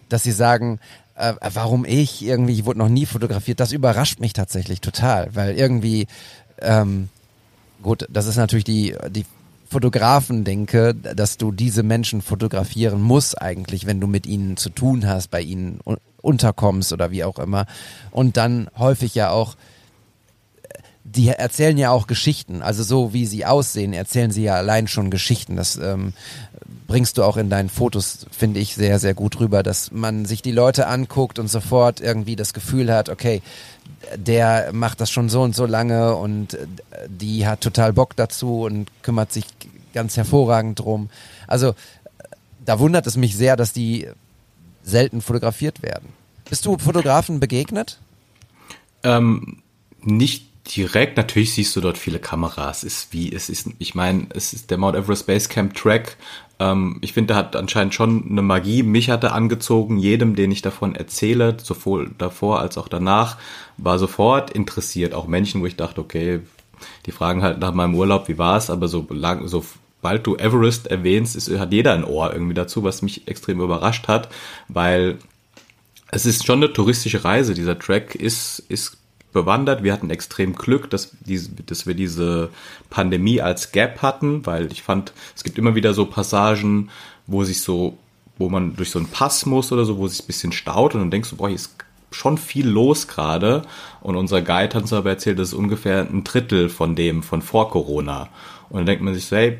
dass 0.08 0.24
sie 0.24 0.32
sagen, 0.32 0.80
äh, 1.15 1.34
warum 1.54 1.86
ich 1.86 2.24
irgendwie, 2.24 2.54
ich 2.54 2.65
wurde 2.65 2.80
noch 2.80 2.89
nie 2.89 3.06
fotografiert, 3.06 3.60
das 3.60 3.72
überrascht 3.72 4.20
mich 4.20 4.34
tatsächlich 4.34 4.82
total, 4.82 5.36
weil 5.36 5.56
irgendwie 5.56 6.08
ähm, 6.62 7.10
gut, 7.82 8.06
das 8.10 8.26
ist 8.26 8.38
natürlich 8.38 8.65
die, 8.65 8.96
die 9.10 9.26
Fotografen 9.69 10.43
denke, 10.43 10.95
dass 10.95 11.38
du 11.38 11.51
diese 11.51 11.84
Menschen 11.84 12.21
fotografieren 12.21 13.01
musst 13.01 13.39
eigentlich, 13.39 13.86
wenn 13.86 14.01
du 14.01 14.08
mit 14.08 14.25
ihnen 14.25 14.58
zu 14.58 14.69
tun 14.69 15.08
hast, 15.08 15.29
bei 15.29 15.41
ihnen 15.41 15.79
un 15.86 15.97
unterkommst 16.21 16.91
oder 16.91 17.12
wie 17.12 17.23
auch 17.23 17.39
immer. 17.39 17.65
Und 18.12 18.36
dann 18.36 18.69
häufig 18.77 19.15
ja 19.15 19.29
auch, 19.29 19.55
die 21.05 21.29
erzählen 21.29 21.77
ja 21.77 21.91
auch 21.91 22.08
Geschichten. 22.08 22.62
Also 22.62 22.84
so 22.84 23.13
wie 23.13 23.25
sie 23.25 23.45
aussehen, 23.45 23.93
erzählen 23.93 24.29
sie 24.29 24.43
ja 24.43 24.55
allein 24.55 24.89
schon 24.89 25.12
Geschichten. 25.12 25.55
Das 25.55 25.77
ähm, 25.77 26.12
bringst 26.88 27.17
du 27.17 27.23
auch 27.23 27.38
in 27.38 27.49
deinen 27.49 27.69
Fotos, 27.69 28.25
finde 28.32 28.60
ich, 28.60 28.75
sehr, 28.75 28.99
sehr 28.99 29.13
gut 29.13 29.39
rüber, 29.39 29.63
dass 29.63 29.91
man 29.91 30.25
sich 30.25 30.41
die 30.41 30.51
Leute 30.51 30.88
anguckt 30.88 31.39
und 31.39 31.47
sofort 31.47 32.01
irgendwie 32.01 32.36
das 32.36 32.53
Gefühl 32.53 32.93
hat, 32.93 33.08
okay, 33.08 33.41
der 34.15 34.71
macht 34.73 35.01
das 35.01 35.12
schon 35.12 35.29
so 35.29 35.41
und 35.41 35.55
so 35.55 35.65
lange 35.65 36.15
und 36.15 36.53
äh, 36.53 36.67
die 37.07 37.47
hat 37.47 37.62
total 37.62 37.93
Bock 37.93 38.15
dazu 38.15 38.62
und 38.63 38.89
kümmert 39.03 39.31
sich 39.31 39.45
ganz 39.93 40.17
hervorragend 40.17 40.79
drum. 40.79 41.09
Also 41.47 41.75
da 42.65 42.79
wundert 42.79 43.07
es 43.07 43.17
mich 43.17 43.35
sehr, 43.35 43.55
dass 43.55 43.73
die 43.73 44.07
selten 44.83 45.21
fotografiert 45.21 45.81
werden. 45.81 46.09
Bist 46.49 46.65
du 46.65 46.77
Fotografen 46.77 47.39
begegnet? 47.39 47.99
Ähm, 49.03 49.62
nicht 50.01 50.48
direkt, 50.67 51.17
natürlich 51.17 51.54
siehst 51.54 51.76
du 51.76 51.82
dort 51.82 51.98
viele 51.98 52.19
Kameras. 52.19 52.84
Ist 52.84 53.13
wie, 53.13 53.34
es 53.34 53.50
ist, 53.50 53.69
ich 53.80 53.95
meine, 53.95 54.28
es 54.34 54.54
ist 54.54 54.72
der 54.72 54.78
Mount 54.78 54.95
Everest 54.95 55.28
Base 55.28 55.50
Camp 55.50 55.74
Track. 55.74 56.17
Ähm, 56.60 56.98
ich 57.02 57.13
finde, 57.13 57.28
der 57.28 57.38
hat 57.38 57.56
anscheinend 57.56 57.93
schon 57.93 58.30
eine 58.30 58.41
Magie. 58.41 58.84
Mich 58.84 59.10
hatte 59.10 59.32
angezogen, 59.32 59.98
jedem, 59.98 60.36
den 60.36 60.52
ich 60.52 60.62
davon 60.62 60.95
erzähle, 60.95 61.58
sowohl 61.62 62.12
davor 62.17 62.60
als 62.60 62.78
auch 62.78 62.88
danach, 62.88 63.38
war 63.78 63.98
sofort 63.98 64.52
interessiert. 64.52 65.13
Auch 65.13 65.28
Menschen, 65.28 65.62
wo 65.62 65.65
ich 65.65 65.76
dachte, 65.76 66.02
okay, 66.02 66.41
die 67.06 67.12
fragen 67.12 67.41
halt 67.41 67.60
nach 67.60 67.74
meinem 67.74 67.95
Urlaub, 67.95 68.28
wie 68.28 68.38
war 68.38 68.58
es, 68.58 68.69
aber 68.69 68.88
so 68.88 69.06
lang, 69.10 69.48
so 69.48 69.65
bald 70.02 70.26
du 70.26 70.38
Everest 70.38 70.88
erwähnst, 70.88 71.36
ist, 71.36 71.50
hat 71.60 71.74
jeder 71.74 71.93
ein 71.93 72.06
Ohr 72.06 72.32
irgendwie 72.32 72.54
dazu, 72.54 72.84
was 72.84 73.02
mich 73.02 73.28
extrem 73.28 73.60
überrascht 73.60 74.08
hat, 74.08 74.30
weil 74.67 75.17
es 76.12 76.26
ist 76.26 76.45
schon 76.45 76.63
eine 76.63 76.74
touristische 76.74 77.24
Reise. 77.24 77.54
Dieser 77.54 77.78
Track 77.78 78.15
ist, 78.15 78.60
ist 78.69 78.98
bewandert. 79.32 79.84
Wir 79.84 79.94
hatten 79.94 80.10
extrem 80.10 80.56
Glück, 80.56 80.89
dass, 80.89 81.12
diese, 81.22 81.52
dass 81.52 81.86
wir 81.86 81.94
diese 81.94 82.50
Pandemie 82.89 83.42
als 83.42 83.72
Gap 83.72 84.02
hatten, 84.02 84.46
weil 84.46 84.72
ich 84.72 84.84
fand, 84.84 85.13
es 85.36 85.44
gibt 85.44 85.58
immer 85.58 85.76
wieder 85.76 85.94
so 85.94 86.06
Passagen, 86.06 86.89
wo 87.28 87.44
sich 87.44 87.62
so, 87.62 87.98
wo 88.38 88.50
man 88.50 88.76
durch 88.76 88.92
so 88.92 89.00
einen 89.00 89.10
Pass 89.10 89.46
muss 89.46 89.72
oder 89.72 89.86
so, 89.86 89.98
wo 89.98 90.08
sich 90.08 90.24
ein 90.24 90.28
bisschen 90.28 90.52
staut 90.52 90.96
und 90.96 91.02
dann 91.02 91.12
denkst 91.12 91.30
du, 91.30 91.38
boah, 91.38 91.48
hier 91.48 91.56
ist 91.56 91.76
schon 92.12 92.38
viel 92.38 92.68
los 92.68 93.08
gerade. 93.08 93.63
Und 94.02 94.15
unser 94.15 94.42
Guide 94.42 94.76
hat 94.76 94.84
uns 94.84 94.94
aber 94.94 95.12
erzählt, 95.12 95.39
das 95.39 95.50
ist 95.50 95.54
ungefähr 95.54 96.02
ein 96.02 96.24
Drittel 96.24 96.70
von 96.70 96.96
dem 96.96 97.24
von 97.24 97.42
vor 97.42 97.70
Corona. 97.70 98.30
Und 98.70 98.78
dann 98.78 98.86
denkt 98.86 99.04
man 99.04 99.13
sich 99.13 99.26
so, 99.26 99.36
hey, 99.36 99.60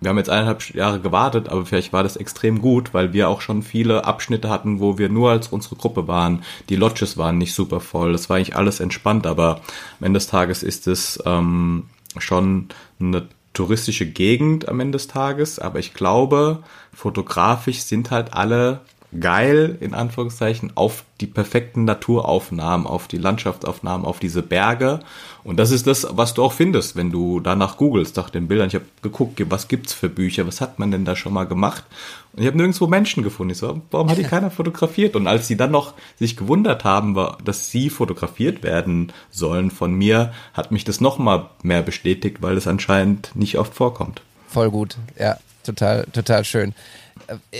wir 0.00 0.08
haben 0.08 0.18
jetzt 0.18 0.30
eineinhalb 0.30 0.74
Jahre 0.74 1.00
gewartet, 1.00 1.48
aber 1.48 1.66
vielleicht 1.66 1.92
war 1.92 2.02
das 2.02 2.16
extrem 2.16 2.60
gut, 2.60 2.94
weil 2.94 3.12
wir 3.12 3.28
auch 3.28 3.42
schon 3.42 3.62
viele 3.62 4.04
Abschnitte 4.04 4.48
hatten, 4.48 4.80
wo 4.80 4.96
wir 4.96 5.08
nur 5.10 5.30
als 5.30 5.48
unsere 5.48 5.76
Gruppe 5.76 6.08
waren. 6.08 6.42
Die 6.70 6.76
Lodges 6.76 7.18
waren 7.18 7.36
nicht 7.38 7.54
super 7.54 7.80
voll. 7.80 8.12
Das 8.12 8.30
war 8.30 8.36
eigentlich 8.36 8.56
alles 8.56 8.80
entspannt, 8.80 9.26
aber 9.26 9.60
am 9.98 10.06
Ende 10.06 10.18
des 10.18 10.26
Tages 10.26 10.62
ist 10.62 10.86
es 10.86 11.22
ähm, 11.26 11.84
schon 12.18 12.68
eine 12.98 13.28
touristische 13.52 14.06
Gegend 14.06 14.68
am 14.68 14.80
Ende 14.80 14.96
des 14.96 15.08
Tages. 15.08 15.58
Aber 15.58 15.78
ich 15.78 15.92
glaube, 15.92 16.62
fotografisch 16.94 17.80
sind 17.82 18.10
halt 18.10 18.32
alle 18.32 18.80
geil, 19.18 19.76
in 19.80 19.94
Anführungszeichen, 19.94 20.72
auf 20.76 21.04
die 21.20 21.26
perfekten 21.26 21.84
Naturaufnahmen, 21.84 22.86
auf 22.86 23.08
die 23.08 23.18
Landschaftsaufnahmen, 23.18 24.06
auf 24.06 24.20
diese 24.20 24.42
Berge. 24.42 25.00
Und 25.42 25.58
das 25.58 25.70
ist 25.70 25.86
das, 25.86 26.06
was 26.10 26.34
du 26.34 26.44
auch 26.44 26.52
findest, 26.52 26.96
wenn 26.96 27.10
du 27.10 27.40
danach 27.40 27.76
googelst, 27.76 28.16
nach 28.16 28.30
den 28.30 28.46
Bildern. 28.46 28.68
Ich 28.68 28.74
habe 28.74 28.84
geguckt, 29.02 29.40
was 29.50 29.68
gibt's 29.68 29.92
für 29.92 30.08
Bücher, 30.08 30.46
was 30.46 30.60
hat 30.60 30.78
man 30.78 30.90
denn 30.90 31.04
da 31.04 31.16
schon 31.16 31.32
mal 31.32 31.44
gemacht? 31.44 31.84
Und 32.32 32.42
ich 32.42 32.46
habe 32.46 32.56
nirgendwo 32.56 32.86
Menschen 32.86 33.22
gefunden. 33.22 33.52
Ich 33.52 33.58
so, 33.58 33.80
warum 33.90 34.08
hat 34.08 34.18
die 34.18 34.22
keiner 34.22 34.50
fotografiert? 34.50 35.16
Und 35.16 35.26
als 35.26 35.48
sie 35.48 35.56
dann 35.56 35.72
noch 35.72 35.94
sich 36.18 36.36
gewundert 36.36 36.84
haben, 36.84 37.16
dass 37.44 37.70
sie 37.70 37.90
fotografiert 37.90 38.62
werden 38.62 39.12
sollen 39.30 39.70
von 39.70 39.92
mir, 39.92 40.32
hat 40.54 40.70
mich 40.70 40.84
das 40.84 41.00
noch 41.00 41.18
mal 41.18 41.50
mehr 41.62 41.82
bestätigt, 41.82 42.38
weil 42.42 42.56
es 42.56 42.68
anscheinend 42.68 43.34
nicht 43.34 43.58
oft 43.58 43.74
vorkommt. 43.74 44.22
Voll 44.46 44.70
gut, 44.70 44.96
ja, 45.18 45.36
total, 45.64 46.06
total 46.12 46.44
schön 46.44 46.74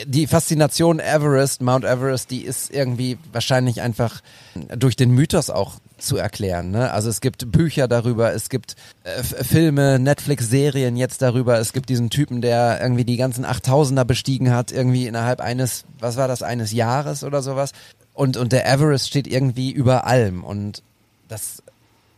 die 0.06 0.26
Faszination 0.26 0.98
Everest, 0.98 1.60
Mount 1.62 1.84
Everest, 1.84 2.30
die 2.30 2.42
ist 2.44 2.70
irgendwie 2.70 3.18
wahrscheinlich 3.32 3.80
einfach 3.80 4.20
durch 4.54 4.96
den 4.96 5.10
Mythos 5.10 5.50
auch 5.50 5.74
zu 5.98 6.16
erklären. 6.16 6.70
Ne? 6.70 6.90
Also 6.90 7.10
es 7.10 7.20
gibt 7.20 7.52
Bücher 7.52 7.86
darüber, 7.86 8.32
es 8.32 8.48
gibt 8.48 8.76
äh, 9.04 9.22
Filme, 9.22 9.98
Netflix-Serien 9.98 10.96
jetzt 10.96 11.22
darüber. 11.22 11.58
Es 11.58 11.72
gibt 11.72 11.88
diesen 11.88 12.10
Typen, 12.10 12.40
der 12.40 12.80
irgendwie 12.80 13.04
die 13.04 13.16
ganzen 13.16 13.44
8000er 13.44 14.04
bestiegen 14.04 14.50
hat, 14.50 14.72
irgendwie 14.72 15.06
innerhalb 15.06 15.40
eines, 15.40 15.84
was 15.98 16.16
war 16.16 16.28
das, 16.28 16.42
eines 16.42 16.72
Jahres 16.72 17.22
oder 17.22 17.42
sowas. 17.42 17.72
Und, 18.14 18.36
und 18.36 18.52
der 18.52 18.66
Everest 18.66 19.08
steht 19.08 19.26
irgendwie 19.26 19.70
über 19.70 20.06
allem. 20.06 20.42
Und 20.42 20.82
das 21.28 21.62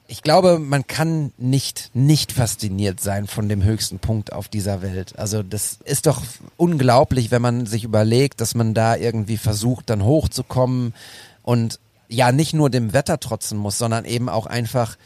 ich 0.09 0.23
glaube, 0.23 0.59
man 0.59 0.87
kann 0.87 1.33
nicht 1.39 1.91
nicht 1.95 2.33
fasziniert 2.33 3.01
sein 3.01 3.27
von 3.27 3.49
dem 3.49 3.65
höchsten 3.65 3.99
Punkt 3.99 4.33
auf 4.33 4.49
dieser 4.49 4.83
Welt. 4.83 5.19
Also 5.19 5.43
das 5.43 5.79
ist 5.85 6.07
doch 6.07 6.23
unglaublich, 6.57 7.31
wenn 7.31 7.43
man 7.43 7.67
sich 7.67 7.85
überlegt, 7.85 8.41
dass 8.41 8.55
man 8.55 8.75
da 8.75 8.97
irgendwie 8.97 9.39
versucht, 9.39 9.89
dann 9.91 10.05
hochzukommen 10.05 10.95
und 11.43 11.79
ja 12.09 12.31
nicht 12.31 12.53
nur 12.53 12.69
dem 12.69 12.93
Wetter 12.93 13.21
trotzen 13.21 13.57
muss, 13.59 13.79
sondern 13.79 14.05
eben 14.05 14.29
auch 14.29 14.47
einfach 14.47 14.97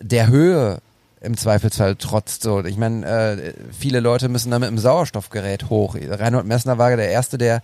der 0.00 0.28
Höhe 0.28 0.80
im 1.20 1.36
Zweifelsfall 1.36 1.96
trotzt. 1.96 2.42
So, 2.42 2.64
ich 2.64 2.76
meine, 2.76 3.06
äh, 3.06 3.52
viele 3.76 4.00
Leute 4.00 4.28
müssen 4.28 4.50
da 4.50 4.58
mit 4.58 4.68
einem 4.68 4.78
Sauerstoffgerät 4.78 5.70
hoch. 5.70 5.96
Reinhold 6.00 6.46
Messner 6.46 6.78
war 6.78 6.96
der 6.96 7.10
erste, 7.10 7.38
der 7.38 7.62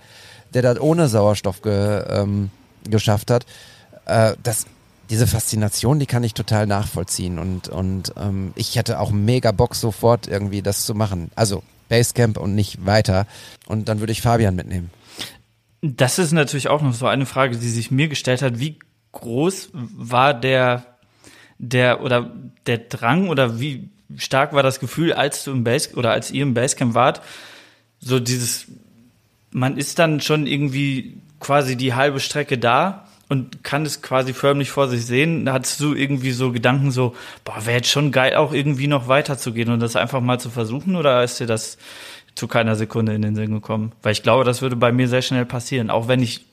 der 0.54 0.62
das 0.62 0.80
ohne 0.80 1.08
Sauerstoff 1.08 1.60
ge, 1.62 2.04
ähm, 2.08 2.50
geschafft 2.88 3.30
hat. 3.30 3.44
Äh, 4.06 4.34
das 4.42 4.66
diese 5.10 5.26
Faszination, 5.26 5.98
die 5.98 6.06
kann 6.06 6.24
ich 6.24 6.34
total 6.34 6.66
nachvollziehen 6.66 7.38
und, 7.38 7.68
und 7.68 8.12
ähm, 8.16 8.52
ich 8.56 8.76
hätte 8.76 9.00
auch 9.00 9.10
mega 9.10 9.52
Bock 9.52 9.74
sofort 9.74 10.26
irgendwie 10.26 10.62
das 10.62 10.84
zu 10.86 10.94
machen. 10.94 11.30
Also 11.34 11.62
Basecamp 11.88 12.38
und 12.38 12.54
nicht 12.54 12.84
weiter. 12.86 13.26
Und 13.66 13.88
dann 13.88 14.00
würde 14.00 14.12
ich 14.12 14.22
Fabian 14.22 14.54
mitnehmen. 14.54 14.90
Das 15.82 16.18
ist 16.18 16.32
natürlich 16.32 16.68
auch 16.68 16.82
noch 16.82 16.94
so 16.94 17.06
eine 17.06 17.26
Frage, 17.26 17.56
die 17.56 17.68
sich 17.68 17.90
mir 17.90 18.08
gestellt 18.08 18.42
hat. 18.42 18.58
Wie 18.58 18.78
groß 19.12 19.70
war 19.72 20.34
der, 20.34 20.84
der 21.58 22.02
oder 22.02 22.32
der 22.66 22.78
Drang 22.78 23.28
oder 23.28 23.60
wie 23.60 23.88
stark 24.16 24.52
war 24.52 24.62
das 24.62 24.80
Gefühl, 24.80 25.12
als 25.12 25.44
du 25.44 25.52
im 25.52 25.64
Base 25.64 25.94
oder 25.94 26.12
als 26.12 26.30
ihr 26.30 26.42
im 26.42 26.54
Basecamp 26.54 26.94
wart, 26.94 27.22
so 28.00 28.20
dieses, 28.20 28.66
man 29.50 29.76
ist 29.76 29.98
dann 29.98 30.20
schon 30.20 30.46
irgendwie 30.46 31.18
quasi 31.40 31.76
die 31.76 31.94
halbe 31.94 32.20
Strecke 32.20 32.58
da 32.58 33.03
und 33.28 33.64
kann 33.64 33.84
es 33.86 34.02
quasi 34.02 34.32
förmlich 34.32 34.70
vor 34.70 34.88
sich 34.88 35.06
sehen. 35.06 35.50
Hattest 35.50 35.80
du 35.80 35.94
irgendwie 35.94 36.32
so 36.32 36.52
Gedanken 36.52 36.90
so, 36.90 37.14
boah, 37.44 37.64
wäre 37.64 37.78
jetzt 37.78 37.90
schon 37.90 38.12
geil, 38.12 38.36
auch 38.36 38.52
irgendwie 38.52 38.86
noch 38.86 39.08
weiterzugehen 39.08 39.70
und 39.70 39.80
das 39.80 39.96
einfach 39.96 40.20
mal 40.20 40.38
zu 40.38 40.50
versuchen 40.50 40.96
oder 40.96 41.24
ist 41.24 41.40
dir 41.40 41.46
das 41.46 41.78
zu 42.34 42.48
keiner 42.48 42.76
Sekunde 42.76 43.14
in 43.14 43.22
den 43.22 43.34
Sinn 43.34 43.52
gekommen? 43.52 43.92
Weil 44.02 44.12
ich 44.12 44.22
glaube, 44.22 44.44
das 44.44 44.62
würde 44.62 44.76
bei 44.76 44.92
mir 44.92 45.08
sehr 45.08 45.22
schnell 45.22 45.46
passieren, 45.46 45.90
auch 45.90 46.08
wenn 46.08 46.22
ich 46.22 46.44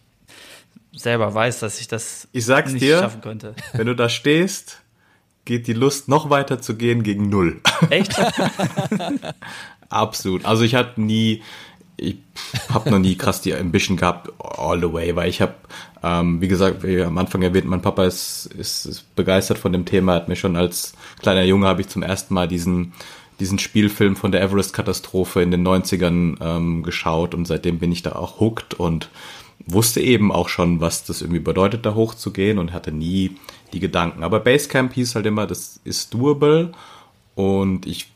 selber 0.93 1.33
weiß, 1.33 1.59
dass 1.59 1.79
ich 1.79 1.87
das 1.87 2.27
ich 2.31 2.45
sag's 2.45 2.73
nicht 2.73 2.83
dir, 2.83 2.99
schaffen 2.99 3.21
könnte. 3.21 3.55
Wenn 3.73 3.87
du 3.87 3.95
da 3.95 4.09
stehst, 4.09 4.81
geht 5.45 5.67
die 5.67 5.73
Lust 5.73 6.07
noch 6.07 6.29
weiter 6.29 6.61
zu 6.61 6.75
gehen 6.75 7.03
gegen 7.03 7.29
null. 7.29 7.61
Echt? 7.89 8.13
Absolut. 9.89 10.45
Also 10.45 10.63
ich 10.63 10.75
hatte 10.75 11.01
nie, 11.01 11.43
ich 11.97 12.17
habe 12.69 12.89
noch 12.89 12.99
nie 12.99 13.15
krass 13.15 13.41
die 13.41 13.53
Ambition 13.53 13.97
gehabt 13.97 14.31
all 14.39 14.79
the 14.79 14.91
way, 14.91 15.15
weil 15.15 15.29
ich 15.29 15.41
habe 15.41 15.55
ähm, 16.03 16.41
wie 16.41 16.47
gesagt, 16.47 16.83
wie 16.83 17.01
am 17.01 17.17
Anfang 17.17 17.41
erwähnt, 17.41 17.67
mein 17.67 17.81
Papa 17.81 18.05
ist, 18.05 18.47
ist, 18.57 18.85
ist 18.85 19.15
begeistert 19.15 19.57
von 19.57 19.71
dem 19.71 19.85
Thema, 19.85 20.15
hat 20.15 20.27
mir 20.27 20.35
schon 20.35 20.55
als 20.55 20.93
kleiner 21.21 21.43
Junge 21.43 21.67
habe 21.67 21.81
ich 21.81 21.87
zum 21.87 22.03
ersten 22.03 22.33
Mal 22.33 22.47
diesen 22.47 22.93
diesen 23.41 23.59
Spielfilm 23.59 24.15
von 24.15 24.31
der 24.31 24.41
Everest-Katastrophe 24.41 25.41
in 25.41 25.49
den 25.49 25.67
90ern 25.67 26.37
ähm, 26.39 26.83
geschaut 26.83 27.33
und 27.33 27.45
seitdem 27.45 27.79
bin 27.79 27.91
ich 27.91 28.03
da 28.03 28.11
auch 28.11 28.39
hooked 28.39 28.75
und 28.75 29.09
wusste 29.65 29.99
eben 29.99 30.31
auch 30.31 30.47
schon, 30.47 30.79
was 30.79 31.03
das 31.03 31.21
irgendwie 31.21 31.39
bedeutet, 31.39 31.85
da 31.85 31.95
hochzugehen 31.95 32.59
und 32.59 32.71
hatte 32.71 32.91
nie 32.91 33.37
die 33.73 33.79
Gedanken. 33.79 34.23
Aber 34.23 34.39
Basecamp 34.39 34.93
hieß 34.93 35.15
halt 35.15 35.25
immer, 35.25 35.47
das 35.47 35.79
ist 35.83 36.13
doable 36.13 36.71
und 37.33 37.87
ich 37.87 38.11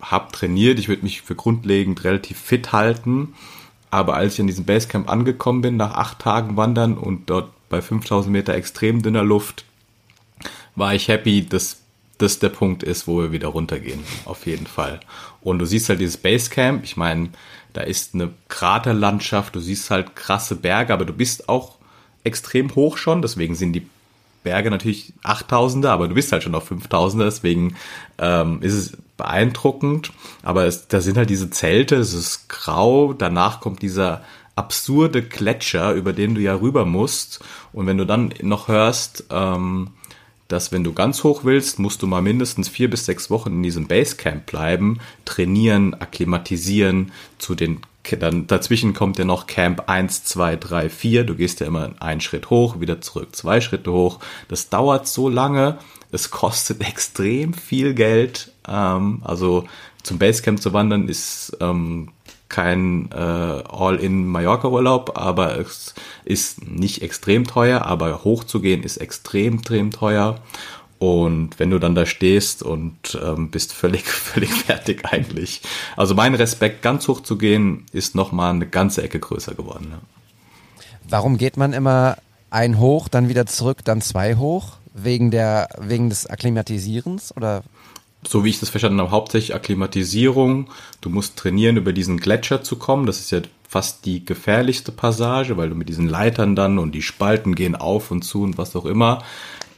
habe 0.00 0.30
trainiert, 0.30 0.78
ich 0.78 0.88
würde 0.88 1.02
mich 1.02 1.22
für 1.22 1.34
grundlegend 1.34 2.04
relativ 2.04 2.38
fit 2.38 2.72
halten 2.72 3.34
aber 3.90 4.14
als 4.14 4.34
ich 4.34 4.40
an 4.40 4.46
diesem 4.46 4.64
Basecamp 4.64 5.08
angekommen 5.08 5.62
bin, 5.62 5.76
nach 5.76 5.94
acht 5.94 6.18
Tagen 6.18 6.56
Wandern 6.56 6.96
und 6.98 7.30
dort 7.30 7.50
bei 7.68 7.82
5000 7.82 8.32
Meter 8.32 8.54
extrem 8.54 9.02
dünner 9.02 9.24
Luft, 9.24 9.64
war 10.74 10.94
ich 10.94 11.08
happy, 11.08 11.46
dass 11.46 11.78
das 12.18 12.38
der 12.38 12.48
Punkt 12.48 12.82
ist, 12.82 13.06
wo 13.06 13.20
wir 13.20 13.32
wieder 13.32 13.48
runtergehen. 13.48 14.02
Auf 14.24 14.46
jeden 14.46 14.66
Fall. 14.66 15.00
Und 15.40 15.58
du 15.58 15.66
siehst 15.66 15.88
halt 15.88 16.00
dieses 16.00 16.16
Basecamp. 16.16 16.84
Ich 16.84 16.96
meine, 16.96 17.30
da 17.72 17.82
ist 17.82 18.14
eine 18.14 18.30
Kraterlandschaft. 18.48 19.54
Du 19.54 19.60
siehst 19.60 19.90
halt 19.90 20.16
krasse 20.16 20.56
Berge, 20.56 20.94
aber 20.94 21.04
du 21.04 21.12
bist 21.12 21.48
auch 21.48 21.76
extrem 22.24 22.74
hoch 22.74 22.96
schon. 22.96 23.20
Deswegen 23.20 23.54
sind 23.54 23.74
die 23.74 23.86
Berge 24.46 24.70
natürlich 24.70 25.12
8000er, 25.24 25.88
aber 25.88 26.08
du 26.08 26.14
bist 26.14 26.30
halt 26.30 26.44
schon 26.44 26.54
auf 26.54 26.70
5000er, 26.70 27.24
deswegen 27.24 27.74
ähm, 28.18 28.62
ist 28.62 28.74
es 28.74 28.96
beeindruckend. 29.16 30.12
Aber 30.42 30.66
es, 30.66 30.88
da 30.88 31.00
sind 31.00 31.16
halt 31.16 31.30
diese 31.30 31.50
Zelte, 31.50 31.96
es 31.96 32.12
ist 32.12 32.48
grau, 32.48 33.12
danach 33.12 33.60
kommt 33.60 33.82
dieser 33.82 34.22
absurde 34.54 35.22
Gletscher, 35.22 35.92
über 35.92 36.12
den 36.12 36.34
du 36.34 36.40
ja 36.40 36.54
rüber 36.54 36.84
musst. 36.84 37.44
Und 37.72 37.86
wenn 37.86 37.98
du 37.98 38.06
dann 38.06 38.32
noch 38.42 38.68
hörst, 38.68 39.24
ähm, 39.30 39.90
dass 40.48 40.72
wenn 40.72 40.84
du 40.84 40.92
ganz 40.92 41.24
hoch 41.24 41.44
willst, 41.44 41.78
musst 41.78 42.02
du 42.02 42.06
mal 42.06 42.22
mindestens 42.22 42.68
vier 42.68 42.88
bis 42.88 43.04
sechs 43.04 43.30
Wochen 43.30 43.50
in 43.50 43.62
diesem 43.62 43.86
Basecamp 43.86 44.46
bleiben, 44.46 44.98
trainieren, 45.24 45.94
akklimatisieren 45.94 47.12
zu 47.38 47.54
den 47.54 47.80
dann 48.20 48.46
dazwischen 48.46 48.94
kommt 48.94 49.18
ja 49.18 49.24
noch 49.24 49.48
Camp 49.48 49.88
1, 49.88 50.22
2, 50.22 50.54
3, 50.54 50.88
4. 50.88 51.24
Du 51.24 51.34
gehst 51.34 51.58
ja 51.58 51.66
immer 51.66 51.90
einen 51.98 52.20
Schritt 52.20 52.50
hoch, 52.50 52.78
wieder 52.78 53.00
zurück, 53.00 53.34
zwei 53.34 53.60
Schritte 53.60 53.90
hoch. 53.90 54.20
Das 54.46 54.68
dauert 54.68 55.08
so 55.08 55.28
lange. 55.28 55.78
Es 56.12 56.30
kostet 56.30 56.80
extrem 56.88 57.52
viel 57.52 57.94
Geld. 57.94 58.52
Ähm, 58.68 59.22
also 59.24 59.64
zum 60.02 60.18
Basecamp 60.18 60.60
zu 60.60 60.72
wandern 60.72 61.08
ist 61.08 61.56
ähm, 61.60 62.10
kein 62.48 63.10
äh, 63.12 63.16
All-in-Mallorca-Urlaub, 63.16 65.18
aber 65.18 65.58
es 65.58 65.94
ist 66.24 66.68
nicht 66.68 67.02
extrem 67.02 67.44
teuer, 67.44 67.82
aber 67.82 68.24
hochzugehen 68.24 68.82
ist 68.82 68.98
extrem, 68.98 69.58
extrem 69.58 69.90
teuer. 69.90 70.40
Und 70.98 71.58
wenn 71.58 71.70
du 71.70 71.78
dann 71.78 71.94
da 71.94 72.06
stehst 72.06 72.62
und 72.62 73.18
ähm, 73.22 73.50
bist 73.50 73.72
völlig, 73.72 74.04
völlig 74.06 74.50
fertig 74.50 75.04
eigentlich. 75.04 75.62
Also 75.96 76.14
mein 76.14 76.34
Respekt, 76.34 76.82
ganz 76.82 77.06
hoch 77.08 77.20
zu 77.20 77.36
gehen, 77.36 77.84
ist 77.92 78.14
nochmal 78.14 78.54
eine 78.54 78.66
ganze 78.66 79.02
Ecke 79.02 79.20
größer 79.20 79.54
geworden. 79.54 79.88
Ja. 79.90 80.00
Warum 81.08 81.36
geht 81.36 81.56
man 81.56 81.72
immer 81.72 82.16
ein 82.50 82.78
hoch, 82.78 83.08
dann 83.08 83.28
wieder 83.28 83.46
zurück, 83.46 83.84
dann 83.84 84.00
zwei 84.00 84.36
hoch? 84.36 84.74
Wegen 84.94 85.30
der, 85.30 85.68
wegen 85.78 86.08
des 86.08 86.26
Akklimatisierens 86.26 87.36
oder 87.36 87.62
so 88.26 88.44
wie 88.44 88.50
ich 88.50 88.60
das 88.60 88.68
verstanden 88.68 89.00
habe, 89.00 89.10
hauptsächlich 89.10 89.54
Akklimatisierung. 89.54 90.70
Du 91.00 91.10
musst 91.10 91.36
trainieren, 91.36 91.76
über 91.76 91.92
diesen 91.92 92.18
Gletscher 92.18 92.62
zu 92.62 92.76
kommen. 92.76 93.06
Das 93.06 93.20
ist 93.20 93.30
ja 93.30 93.40
fast 93.68 94.04
die 94.06 94.24
gefährlichste 94.24 94.92
Passage, 94.92 95.56
weil 95.56 95.68
du 95.68 95.74
mit 95.74 95.88
diesen 95.88 96.08
Leitern 96.08 96.56
dann 96.56 96.78
und 96.78 96.92
die 96.92 97.02
Spalten 97.02 97.54
gehen 97.54 97.74
auf 97.74 98.10
und 98.10 98.22
zu 98.22 98.42
und 98.42 98.58
was 98.58 98.76
auch 98.76 98.86
immer. 98.86 99.22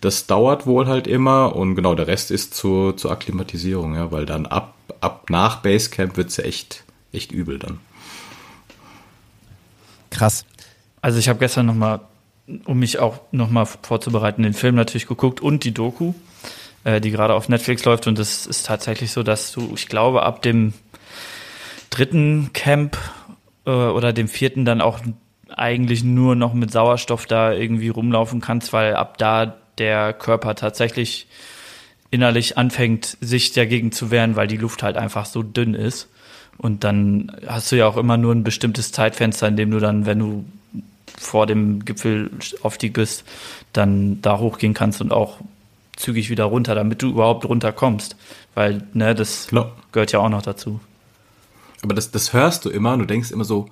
Das 0.00 0.26
dauert 0.26 0.66
wohl 0.66 0.86
halt 0.86 1.06
immer 1.06 1.56
und 1.56 1.74
genau, 1.74 1.94
der 1.94 2.06
Rest 2.06 2.30
ist 2.30 2.54
zur, 2.54 2.96
zur 2.96 3.10
Akklimatisierung, 3.10 3.94
ja, 3.94 4.12
weil 4.12 4.26
dann 4.26 4.46
ab, 4.46 4.74
ab 5.00 5.28
nach 5.28 5.56
Basecamp 5.56 6.16
wird's 6.16 6.36
ja 6.36 6.44
echt, 6.44 6.84
echt 7.12 7.32
übel 7.32 7.58
dann. 7.58 7.80
Krass. 10.10 10.44
Also 11.00 11.18
ich 11.18 11.28
habe 11.28 11.38
gestern 11.38 11.66
nochmal, 11.66 12.00
um 12.64 12.78
mich 12.78 12.98
auch 12.98 13.20
nochmal 13.32 13.66
vorzubereiten, 13.66 14.42
den 14.42 14.54
Film 14.54 14.74
natürlich 14.74 15.06
geguckt 15.06 15.40
und 15.40 15.64
die 15.64 15.74
Doku 15.74 16.14
äh, 16.84 17.00
die 17.00 17.10
gerade 17.10 17.34
auf 17.34 17.48
Netflix 17.48 17.84
läuft. 17.84 18.06
Und 18.06 18.18
es 18.18 18.46
ist 18.46 18.66
tatsächlich 18.66 19.12
so, 19.12 19.22
dass 19.22 19.52
du, 19.52 19.72
ich 19.74 19.88
glaube, 19.88 20.22
ab 20.22 20.42
dem 20.42 20.72
dritten 21.90 22.50
Camp 22.52 22.98
äh, 23.66 23.70
oder 23.70 24.12
dem 24.12 24.28
vierten 24.28 24.64
dann 24.64 24.80
auch 24.80 25.00
eigentlich 25.48 26.04
nur 26.04 26.34
noch 26.34 26.54
mit 26.54 26.70
Sauerstoff 26.70 27.26
da 27.26 27.52
irgendwie 27.52 27.88
rumlaufen 27.88 28.40
kannst, 28.40 28.72
weil 28.72 28.94
ab 28.94 29.18
da 29.18 29.56
der 29.78 30.12
Körper 30.12 30.54
tatsächlich 30.54 31.26
innerlich 32.10 32.56
anfängt, 32.56 33.16
sich 33.20 33.52
dagegen 33.52 33.92
zu 33.92 34.10
wehren, 34.10 34.36
weil 34.36 34.46
die 34.46 34.56
Luft 34.56 34.82
halt 34.82 34.96
einfach 34.96 35.26
so 35.26 35.42
dünn 35.42 35.74
ist. 35.74 36.08
Und 36.56 36.84
dann 36.84 37.32
hast 37.46 37.70
du 37.70 37.76
ja 37.76 37.86
auch 37.86 37.96
immer 37.96 38.16
nur 38.16 38.34
ein 38.34 38.44
bestimmtes 38.44 38.92
Zeitfenster, 38.92 39.46
in 39.46 39.56
dem 39.56 39.70
du 39.70 39.78
dann, 39.78 40.06
wenn 40.06 40.18
du 40.18 40.44
vor 41.16 41.46
dem 41.46 41.84
Gipfelaufstieg 41.84 42.94
bist, 42.94 43.24
dann 43.72 44.20
da 44.22 44.38
hochgehen 44.38 44.74
kannst 44.74 45.00
und 45.00 45.12
auch 45.12 45.38
zügig 45.98 46.30
wieder 46.30 46.44
runter, 46.44 46.74
damit 46.74 47.02
du 47.02 47.10
überhaupt 47.10 47.44
runterkommst. 47.44 48.16
Weil, 48.54 48.86
ne, 48.94 49.14
das 49.14 49.48
Klar. 49.48 49.72
gehört 49.92 50.12
ja 50.12 50.20
auch 50.20 50.28
noch 50.28 50.42
dazu. 50.42 50.80
Aber 51.82 51.94
das, 51.94 52.10
das 52.10 52.32
hörst 52.32 52.64
du 52.64 52.70
immer 52.70 52.92
und 52.94 53.00
du 53.00 53.06
denkst 53.06 53.30
immer 53.30 53.44
so, 53.44 53.68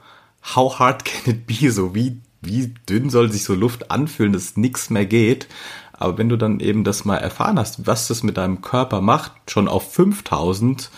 how 0.55 0.79
hard 0.79 1.05
can 1.05 1.35
it 1.35 1.47
be? 1.47 1.71
So, 1.71 1.95
wie, 1.95 2.21
wie 2.41 2.75
dünn 2.89 3.11
soll 3.11 3.33
sich 3.33 3.45
so 3.45 3.55
Luft 3.55 3.91
anfühlen, 3.91 4.33
dass 4.33 4.57
nichts 4.57 4.91
mehr 4.91 5.07
geht? 5.07 5.49
Aber 5.93 6.19
wenn 6.19 6.29
du 6.29 6.37
dann 6.37 6.61
eben 6.61 6.85
das 6.85 7.05
mal 7.05 7.17
erfahren 7.17 7.59
hast, 7.59 7.87
was 7.87 8.09
das 8.09 8.23
mit 8.23 8.37
deinem 8.37 8.61
Körper 8.61 9.01
macht, 9.01 9.33
schon 9.51 9.67
auf 9.67 9.93
5000, 9.95 10.91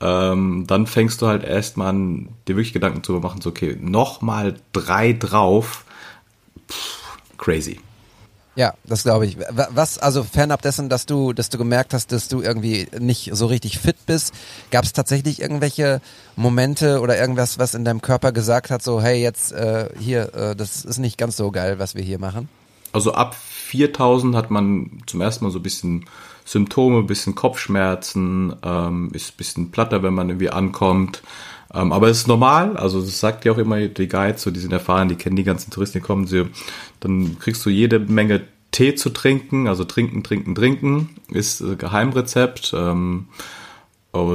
ähm, 0.00 0.64
dann 0.66 0.86
fängst 0.86 1.20
du 1.22 1.26
halt 1.26 1.42
erstmal 1.42 1.88
an, 1.88 2.28
dir 2.46 2.56
wirklich 2.56 2.72
Gedanken 2.72 3.02
zu 3.02 3.12
machen, 3.14 3.40
so, 3.40 3.50
okay, 3.50 3.76
nochmal 3.80 4.54
drei 4.72 5.12
drauf, 5.12 5.84
Pff, 6.68 7.18
crazy. 7.36 7.80
Ja, 8.56 8.74
das 8.84 9.02
glaube 9.02 9.26
ich. 9.26 9.36
Was, 9.50 9.98
also 9.98 10.22
fernab 10.22 10.62
dessen, 10.62 10.88
dass 10.88 11.06
du, 11.06 11.32
dass 11.32 11.50
du 11.50 11.58
gemerkt 11.58 11.92
hast, 11.92 12.12
dass 12.12 12.28
du 12.28 12.40
irgendwie 12.40 12.86
nicht 12.98 13.30
so 13.32 13.46
richtig 13.46 13.78
fit 13.78 13.96
bist, 14.06 14.32
gab 14.70 14.84
es 14.84 14.92
tatsächlich 14.92 15.42
irgendwelche 15.42 16.00
Momente 16.36 17.00
oder 17.00 17.18
irgendwas, 17.18 17.58
was 17.58 17.74
in 17.74 17.84
deinem 17.84 18.00
Körper 18.00 18.30
gesagt 18.30 18.70
hat, 18.70 18.82
so, 18.82 19.02
hey, 19.02 19.20
jetzt 19.20 19.52
äh, 19.52 19.88
hier, 19.98 20.34
äh, 20.34 20.56
das 20.56 20.84
ist 20.84 20.98
nicht 20.98 21.18
ganz 21.18 21.36
so 21.36 21.50
geil, 21.50 21.78
was 21.78 21.96
wir 21.96 22.02
hier 22.02 22.20
machen? 22.20 22.48
Also 22.92 23.12
ab 23.12 23.34
4000 23.34 24.36
hat 24.36 24.52
man 24.52 25.02
zum 25.06 25.20
ersten 25.20 25.44
Mal 25.44 25.50
so 25.50 25.58
ein 25.58 25.64
bisschen 25.64 26.04
Symptome, 26.44 26.98
ein 26.98 27.06
bisschen 27.08 27.34
Kopfschmerzen, 27.34 28.54
ähm, 28.62 29.10
ist 29.12 29.32
ein 29.32 29.36
bisschen 29.36 29.70
platter, 29.72 30.04
wenn 30.04 30.14
man 30.14 30.28
irgendwie 30.28 30.50
ankommt. 30.50 31.22
Ähm, 31.74 31.92
aber 31.92 32.08
es 32.08 32.18
ist 32.18 32.28
normal, 32.28 32.76
also 32.76 33.00
das 33.00 33.18
sagt 33.18 33.44
ja 33.44 33.52
auch 33.52 33.58
immer 33.58 33.88
die 33.88 34.08
Guides, 34.08 34.42
so 34.42 34.50
die 34.50 34.60
sind 34.60 34.72
erfahren, 34.72 35.08
die 35.08 35.16
kennen 35.16 35.36
die 35.36 35.44
ganzen 35.44 35.70
Touristen, 35.70 35.98
die 35.98 36.04
kommen, 36.04 36.26
sie, 36.26 36.46
dann 37.00 37.38
kriegst 37.38 37.64
du 37.66 37.70
jede 37.70 37.98
Menge 37.98 38.42
Tee 38.70 38.94
zu 38.94 39.10
trinken, 39.10 39.68
also 39.68 39.84
trinken, 39.84 40.22
trinken, 40.24 40.54
trinken, 40.54 41.16
ist 41.28 41.60
äh, 41.60 41.76
Geheimrezept. 41.76 42.74
Ähm, 42.76 43.28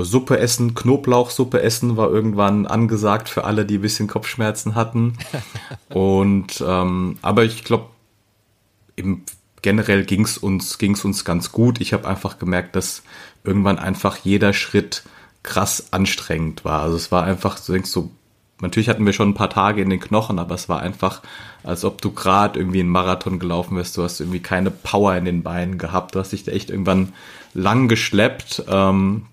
Suppe 0.01 0.39
essen, 0.39 0.75
Knoblauchsuppe 0.75 1.61
essen 1.61 1.95
war 1.95 2.09
irgendwann 2.09 2.67
angesagt 2.67 3.29
für 3.29 3.45
alle, 3.45 3.65
die 3.65 3.77
ein 3.77 3.81
bisschen 3.81 4.07
Kopfschmerzen 4.07 4.75
hatten. 4.75 5.17
Und 5.89 6.61
ähm, 6.65 7.17
aber 7.21 7.45
ich 7.45 7.63
glaube, 7.63 7.85
generell 9.61 10.03
ging's 10.03 10.37
uns 10.37 10.77
ging's 10.79 11.05
uns 11.05 11.23
ganz 11.23 11.53
gut. 11.53 11.79
Ich 11.79 11.93
habe 11.93 12.07
einfach 12.07 12.39
gemerkt, 12.39 12.75
dass 12.75 13.03
irgendwann 13.45 13.79
einfach 13.79 14.17
jeder 14.17 14.51
Schritt 14.51 15.03
krass 15.43 15.91
anstrengend 15.91 16.65
war. 16.65 16.81
Also 16.81 16.95
es 16.97 17.11
war 17.11 17.23
einfach, 17.23 17.59
du 17.59 17.71
denkst 17.71 17.89
so, 17.89 18.11
natürlich 18.61 18.89
hatten 18.89 19.05
wir 19.05 19.13
schon 19.13 19.29
ein 19.29 19.35
paar 19.35 19.49
Tage 19.49 19.81
in 19.81 19.89
den 19.89 19.99
Knochen, 19.99 20.39
aber 20.39 20.55
es 20.55 20.69
war 20.69 20.81
einfach, 20.81 21.21
als 21.63 21.85
ob 21.85 22.01
du 22.01 22.11
gerade 22.11 22.59
irgendwie 22.59 22.81
einen 22.81 22.89
Marathon 22.89 23.39
gelaufen 23.39 23.77
wärst. 23.77 23.97
Du 23.97 24.03
hast 24.03 24.19
irgendwie 24.19 24.41
keine 24.41 24.71
Power 24.71 25.15
in 25.15 25.25
den 25.25 25.43
Beinen 25.43 25.77
gehabt. 25.77 26.15
Du 26.15 26.19
hast 26.19 26.31
dich 26.31 26.43
da 26.43 26.51
echt 26.51 26.69
irgendwann 26.69 27.13
lang 27.53 27.87
geschleppt 27.87 28.63
ähm, 28.69 29.25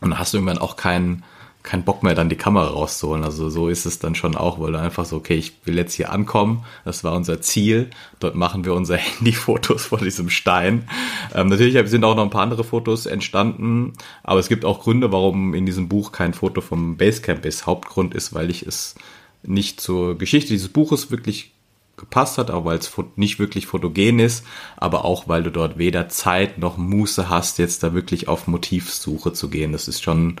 und 0.00 0.18
hast 0.18 0.34
irgendwann 0.34 0.58
auch 0.58 0.76
keinen 0.76 1.24
keinen 1.68 1.84
Bock 1.84 2.02
mehr, 2.02 2.14
dann 2.14 2.30
die 2.30 2.36
Kamera 2.36 2.68
rauszuholen. 2.68 3.24
Also 3.24 3.50
so 3.50 3.68
ist 3.68 3.84
es 3.84 3.98
dann 3.98 4.14
schon 4.14 4.36
auch, 4.36 4.58
weil 4.58 4.72
du 4.72 4.80
einfach 4.80 5.04
so, 5.04 5.16
okay, 5.16 5.34
ich 5.34 5.52
will 5.64 5.76
jetzt 5.76 5.92
hier 5.92 6.10
ankommen. 6.10 6.64
Das 6.86 7.04
war 7.04 7.12
unser 7.12 7.42
Ziel. 7.42 7.90
Dort 8.20 8.34
machen 8.34 8.64
wir 8.64 8.72
unsere 8.72 8.98
Handyfotos 9.18 9.86
vor 9.86 9.98
diesem 9.98 10.30
Stein. 10.30 10.88
Ähm, 11.34 11.48
natürlich 11.48 11.76
sind 11.90 12.04
auch 12.04 12.16
noch 12.16 12.24
ein 12.24 12.30
paar 12.30 12.42
andere 12.42 12.64
Fotos 12.64 13.04
entstanden, 13.04 13.92
aber 14.22 14.40
es 14.40 14.48
gibt 14.48 14.64
auch 14.64 14.80
Gründe, 14.80 15.12
warum 15.12 15.52
in 15.52 15.66
diesem 15.66 15.88
Buch 15.88 16.10
kein 16.10 16.32
Foto 16.32 16.62
vom 16.62 16.96
Basecamp 16.96 17.44
ist. 17.44 17.66
Hauptgrund 17.66 18.14
ist, 18.14 18.32
weil 18.32 18.48
ich 18.48 18.62
es 18.62 18.94
nicht 19.42 19.80
zur 19.80 20.16
Geschichte 20.16 20.48
dieses 20.48 20.70
Buches 20.70 21.10
wirklich 21.10 21.52
gepasst 21.98 22.38
hat, 22.38 22.50
auch 22.50 22.64
weil 22.64 22.78
es 22.78 22.90
nicht 23.16 23.38
wirklich 23.38 23.66
fotogen 23.66 24.20
ist, 24.20 24.44
aber 24.76 25.04
auch 25.04 25.28
weil 25.28 25.42
du 25.42 25.50
dort 25.50 25.76
weder 25.76 26.08
Zeit 26.08 26.56
noch 26.56 26.78
Muße 26.78 27.28
hast, 27.28 27.58
jetzt 27.58 27.82
da 27.82 27.92
wirklich 27.92 28.26
auf 28.26 28.46
Motivsuche 28.46 29.34
zu 29.34 29.50
gehen. 29.50 29.72
Das 29.72 29.86
ist 29.86 30.02
schon 30.02 30.40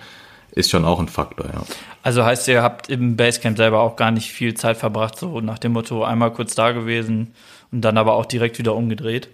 ist 0.52 0.70
schon 0.70 0.84
auch 0.84 1.00
ein 1.00 1.08
Faktor, 1.08 1.46
ja. 1.46 1.62
Also 2.02 2.24
heißt, 2.24 2.48
ihr 2.48 2.62
habt 2.62 2.88
im 2.88 3.16
Basecamp 3.16 3.56
selber 3.56 3.80
auch 3.80 3.96
gar 3.96 4.10
nicht 4.10 4.30
viel 4.30 4.54
Zeit 4.54 4.76
verbracht, 4.76 5.18
so 5.18 5.40
nach 5.40 5.58
dem 5.58 5.72
Motto 5.72 6.04
einmal 6.04 6.32
kurz 6.32 6.54
da 6.54 6.72
gewesen 6.72 7.34
und 7.70 7.82
dann 7.82 7.98
aber 7.98 8.14
auch 8.14 8.26
direkt 8.26 8.58
wieder 8.58 8.74
umgedreht? 8.74 9.28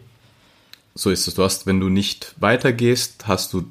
So 0.95 1.11
ist 1.11 1.27
es. 1.27 1.35
Du 1.35 1.43
hast, 1.43 1.67
wenn 1.67 1.81
du 1.81 1.89
nicht 1.89 2.35
weitergehst, 2.39 3.27
hast 3.27 3.53
du 3.53 3.65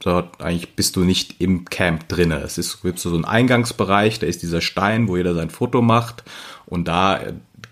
dort 0.00 0.42
eigentlich 0.42 0.74
bist 0.74 0.96
du 0.96 1.04
nicht 1.04 1.40
im 1.40 1.64
Camp 1.64 2.08
drinne. 2.08 2.40
Es 2.40 2.58
ist 2.58 2.82
gibt 2.82 2.98
so 2.98 3.14
einen 3.14 3.24
Eingangsbereich, 3.24 4.18
da 4.18 4.26
ist 4.26 4.42
dieser 4.42 4.60
Stein, 4.60 5.08
wo 5.08 5.16
jeder 5.16 5.34
sein 5.34 5.50
Foto 5.50 5.82
macht 5.82 6.24
und 6.66 6.88
da 6.88 7.20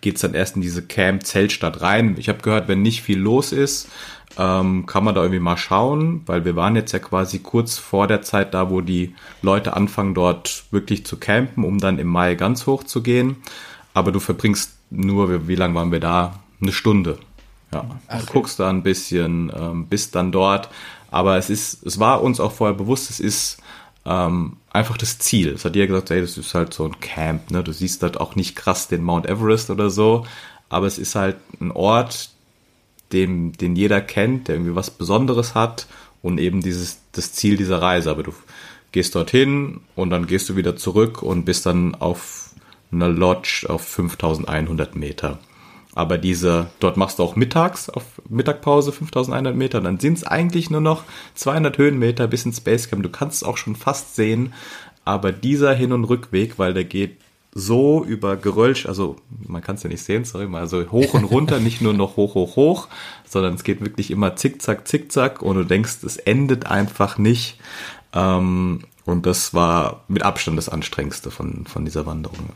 geht's 0.01 0.23
dann 0.23 0.35
erst 0.35 0.57
in 0.57 0.63
diese 0.63 0.83
Camp-Zeltstadt 0.83 1.81
rein. 1.81 2.17
Ich 2.19 2.29
habe 2.29 2.43
gehört, 2.43 2.69
wenn 2.69 2.83
nicht 2.83 3.03
viel 3.03 3.19
los 3.19 3.53
ist, 3.53 3.89
ähm, 4.39 4.87
kann 4.87 5.05
man 5.05 5.15
da 5.15 5.23
irgendwie 5.23 5.41
mal 5.41 5.57
schauen, 5.57 6.23
weil 6.27 6.45
wir 6.45 6.57
waren 6.57 6.77
jetzt 6.77 6.93
ja 6.93 6.99
quasi 6.99 7.41
kurz 7.41 7.79
vor 7.79 8.07
der 8.07 8.23
Zeit 8.23 8.55
da, 8.55 8.71
wo 8.71 8.81
die 8.81 9.15
Leute 9.43 9.77
anfangen 9.77 10.15
dort 10.15 10.65
wirklich 10.71 11.05
zu 11.05 11.19
campen, 11.19 11.65
um 11.65 11.79
dann 11.79 11.99
im 11.99 12.09
Mai 12.09 12.35
ganz 12.35 12.67
hoch 12.67 12.85
zu 12.85 13.03
gehen. 13.03 13.37
Aber 13.95 14.13
du 14.13 14.21
verbringst 14.21 14.73
nur, 14.91 15.49
wie 15.49 15.55
lange 15.55 15.75
waren 15.75 15.93
wir 15.93 16.01
da? 16.01 16.41
Eine 16.61 16.73
Stunde. 16.73 17.19
Ja, 17.73 17.85
Ach, 18.09 18.21
du 18.21 18.33
guckst 18.33 18.61
da 18.61 18.69
ein 18.69 18.83
bisschen, 18.83 19.53
ähm, 19.55 19.87
bist 19.87 20.15
dann 20.15 20.33
dort. 20.33 20.69
Aber 21.11 21.37
es 21.37 21.51
ist, 21.51 21.85
es 21.87 21.99
war 21.99 22.23
uns 22.23 22.41
auch 22.41 22.53
vorher 22.53 22.77
bewusst, 22.77 23.11
es 23.11 23.21
ist 23.21 23.59
ähm, 24.05 24.57
einfach 24.71 24.97
das 24.97 25.19
Ziel. 25.19 25.51
Es 25.51 25.65
hat 25.65 25.75
dir 25.75 25.87
gesagt, 25.87 26.11
ey, 26.11 26.21
das 26.21 26.39
ist 26.39 26.55
halt 26.55 26.73
so 26.73 26.87
ein 26.87 27.01
Camp, 27.01 27.51
ne? 27.51 27.63
Du 27.63 27.73
siehst 27.73 28.03
halt 28.03 28.19
auch 28.19 28.35
nicht 28.35 28.57
krass 28.57 28.89
den 28.89 29.03
Mount 29.03 29.27
Everest 29.27 29.71
oder 29.71 29.91
so, 29.91 30.27
aber 30.69 30.87
es 30.87 30.99
ist 30.99 31.15
halt 31.15 31.37
ein 31.61 31.71
Ort, 31.71 32.31
den, 33.13 33.53
den 33.53 33.77
jeder 33.77 34.01
kennt, 34.01 34.49
der 34.49 34.57
irgendwie 34.57 34.75
was 34.75 34.91
Besonderes 34.91 35.55
hat 35.55 35.87
und 36.23 36.39
eben 36.39 36.61
dieses, 36.61 37.01
das 37.13 37.33
Ziel 37.33 37.57
dieser 37.57 37.81
Reise. 37.83 38.11
Aber 38.11 38.23
du 38.23 38.33
gehst 38.93 39.15
dorthin 39.15 39.81
und 39.95 40.11
dann 40.11 40.27
gehst 40.27 40.49
du 40.49 40.57
wieder 40.57 40.77
zurück 40.77 41.23
und 41.23 41.45
bist 41.45 41.67
dann 41.67 41.95
auf 41.95 42.51
einer 42.93 43.09
Lodge 43.09 43.67
auf 43.69 43.87
5100 43.87 44.95
Meter. 44.97 45.39
Aber 45.95 46.17
diese, 46.17 46.71
dort 46.81 46.97
machst 46.97 47.19
du 47.19 47.23
auch 47.23 47.37
mittags 47.37 47.91
auf 47.91 48.05
Mittagpause 48.29 48.93
5100 48.93 49.55
Meter, 49.55 49.81
dann 49.81 49.99
sind 49.99 50.19
es 50.19 50.25
eigentlich 50.25 50.71
nur 50.71 50.81
noch 50.81 51.05
200 51.35 51.77
Höhenmeter 51.77 52.29
bis 52.29 52.47
ins 52.47 52.61
Basecamp. 52.61 53.03
Du 53.03 53.11
kannst 53.11 53.43
es 53.43 53.49
auch 53.49 53.59
schon 53.59 53.77
fast 53.77 54.17
sehen, 54.17 54.55
aber 55.05 55.33
dieser 55.33 55.75
Hin- 55.75 55.93
und 55.93 56.05
Rückweg, 56.05 56.59
weil 56.59 56.73
der 56.73 56.85
geht 56.85 57.17
so 57.55 58.03
über 58.05 58.37
Gerölsch, 58.37 58.87
also 58.87 59.17
man 59.47 59.63
kann 59.63 59.77
es 59.77 59.83
ja 59.83 59.91
nicht 59.91 60.03
sehen, 60.03 60.25
sorry 60.25 60.47
mal, 60.47 60.61
also 60.61 60.91
hoch 60.91 61.15
und 61.15 61.25
runter, 61.25 61.61
nicht 61.61 61.83
nur 61.83 61.93
noch 61.93 62.17
hoch, 62.17 62.35
hoch, 62.35 62.57
hoch, 62.57 62.89
sondern 63.29 63.55
es 63.55 63.65
geht 63.65 63.83
wirklich 63.83 64.11
immer 64.11 64.37
zickzack, 64.37 64.89
zickzack 64.89 65.43
und 65.43 65.57
du 65.57 65.65
denkst, 65.65 65.99
es 66.05 66.17
endet 66.17 66.67
einfach 66.67 67.19
nicht. 67.19 67.59
Ähm, 68.15 68.85
und 69.05 69.27
das 69.27 69.53
war 69.53 70.05
mit 70.09 70.23
Abstand 70.23 70.57
das 70.57 70.69
Anstrengendste 70.69 71.31
von, 71.31 71.67
von 71.67 71.85
dieser 71.85 72.07
Wanderung. 72.07 72.51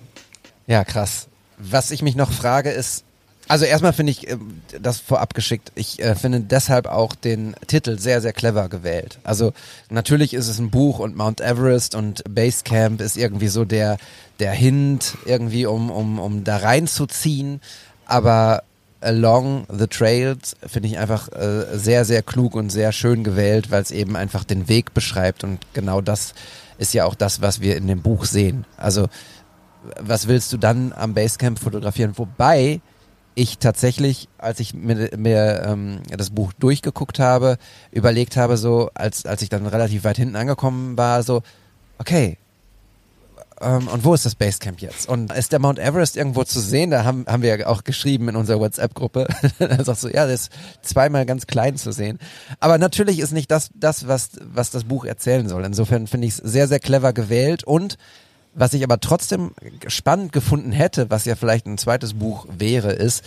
Ja, 0.66 0.84
krass. 0.84 1.28
Was 1.59 1.90
ich 1.90 2.03
mich 2.03 2.16
noch 2.16 2.30
frage 2.30 2.70
ist, 2.70 3.05
also 3.49 3.64
erstmal 3.64 3.92
finde 3.92 4.11
ich 4.11 4.28
äh, 4.28 4.36
das 4.80 4.99
vorab 4.99 5.34
geschickt. 5.34 5.70
Ich 5.74 6.03
äh, 6.03 6.14
finde 6.14 6.40
deshalb 6.40 6.86
auch 6.86 7.14
den 7.14 7.55
Titel 7.66 7.99
sehr, 7.99 8.20
sehr 8.20 8.32
clever 8.32 8.68
gewählt. 8.68 9.18
Also 9.22 9.53
natürlich 9.88 10.34
ist 10.34 10.49
es 10.49 10.59
ein 10.59 10.70
Buch 10.70 10.99
und 10.99 11.16
Mount 11.16 11.40
Everest 11.40 11.94
und 11.94 12.22
Basecamp 12.28 13.01
ist 13.01 13.16
irgendwie 13.16 13.49
so 13.49 13.64
der, 13.64 13.99
der 14.39 14.53
Hint 14.53 15.16
irgendwie, 15.24 15.66
um, 15.66 15.91
um, 15.91 16.18
um 16.18 16.45
da 16.45 16.59
reinzuziehen. 16.59 17.61
Aber 18.07 18.62
Along 19.01 19.66
the 19.70 19.87
Trails 19.87 20.57
finde 20.66 20.89
ich 20.89 20.99
einfach 20.99 21.28
äh, 21.32 21.78
sehr, 21.78 22.05
sehr 22.05 22.22
klug 22.22 22.55
und 22.55 22.70
sehr 22.70 22.93
schön 22.93 23.24
gewählt, 23.24 23.70
weil 23.70 23.82
es 23.82 23.91
eben 23.91 24.16
einfach 24.16 24.43
den 24.43 24.68
Weg 24.68 24.95
beschreibt 24.95 25.45
und 25.45 25.61
genau 25.74 26.01
das 26.01 26.34
ist 26.78 26.95
ja 26.95 27.05
auch 27.05 27.14
das, 27.14 27.41
was 27.41 27.61
wir 27.61 27.76
in 27.76 27.87
dem 27.87 28.03
Buch 28.03 28.24
sehen. 28.24 28.64
Also 28.76 29.07
was 30.01 30.28
willst 30.28 30.53
du 30.53 30.57
dann 30.57 30.93
am 30.93 31.14
Basecamp 31.14 31.59
fotografieren? 31.59 32.16
Wobei 32.16 32.80
ich 33.34 33.59
tatsächlich, 33.59 34.28
als 34.39 34.61
ich 34.61 34.72
mir, 34.72 35.11
mir 35.16 35.62
ähm, 35.66 36.01
das 36.11 36.30
Buch 36.30 36.53
durchgeguckt 36.55 37.18
habe, 37.18 37.59
überlegt 37.93 38.37
habe, 38.37 38.57
so 38.57 38.91
als, 38.95 39.26
als 39.26 39.43
ich 39.43 39.51
dann 39.51 39.66
relativ 39.66 40.05
weit 40.05 40.16
hinten 40.16 40.37
angekommen 40.37 40.97
war, 40.97 41.22
so, 41.22 41.43
okay, 41.99 42.39
ähm, 43.61 43.88
und 43.88 44.04
wo 44.04 44.14
ist 44.14 44.26
das 44.26 44.34
Basecamp 44.34 44.80
jetzt? 44.80 45.09
Und 45.09 45.32
ist 45.32 45.52
der 45.52 45.59
Mount 45.59 45.78
Everest 45.78 46.16
irgendwo 46.16 46.44
zu 46.44 46.61
sehen? 46.61 46.90
Da 46.90 47.04
haben, 47.04 47.24
haben 47.26 47.42
wir 47.42 47.57
ja 47.57 47.66
auch 47.66 47.84
geschrieben 47.84 48.28
in 48.28 48.36
unserer 48.36 48.61
WhatsApp-Gruppe. 48.61 49.26
da 49.59 49.84
sagst 49.84 50.04
du, 50.04 50.09
ja, 50.09 50.26
das 50.26 50.42
ist 50.42 50.52
zweimal 50.82 51.24
ganz 51.26 51.46
klein 51.46 51.76
zu 51.76 51.92
sehen. 51.92 52.18
Aber 52.61 52.78
natürlich 52.78 53.18
ist 53.18 53.32
nicht 53.32 53.50
das, 53.50 53.70
das 53.74 54.07
was, 54.09 54.30
was 54.40 54.70
das 54.70 54.84
Buch 54.84 55.04
erzählen 55.04 55.48
soll. 55.48 55.64
Insofern 55.64 56.07
finde 56.07 56.26
ich 56.26 56.34
es 56.34 56.38
sehr, 56.38 56.68
sehr 56.68 56.80
clever 56.80 57.12
gewählt 57.12 57.64
und 57.64 57.96
was 58.59 58.72
ich 58.72 58.82
aber 58.82 59.00
trotzdem 59.00 59.52
spannend 59.86 60.32
gefunden 60.32 60.72
hätte, 60.72 61.11
was 61.11 61.26
ja 61.26 61.36
vielleicht 61.36 61.66
ein 61.66 61.76
zweites 61.76 62.14
Buch 62.14 62.46
wäre, 62.50 62.92
ist, 62.92 63.22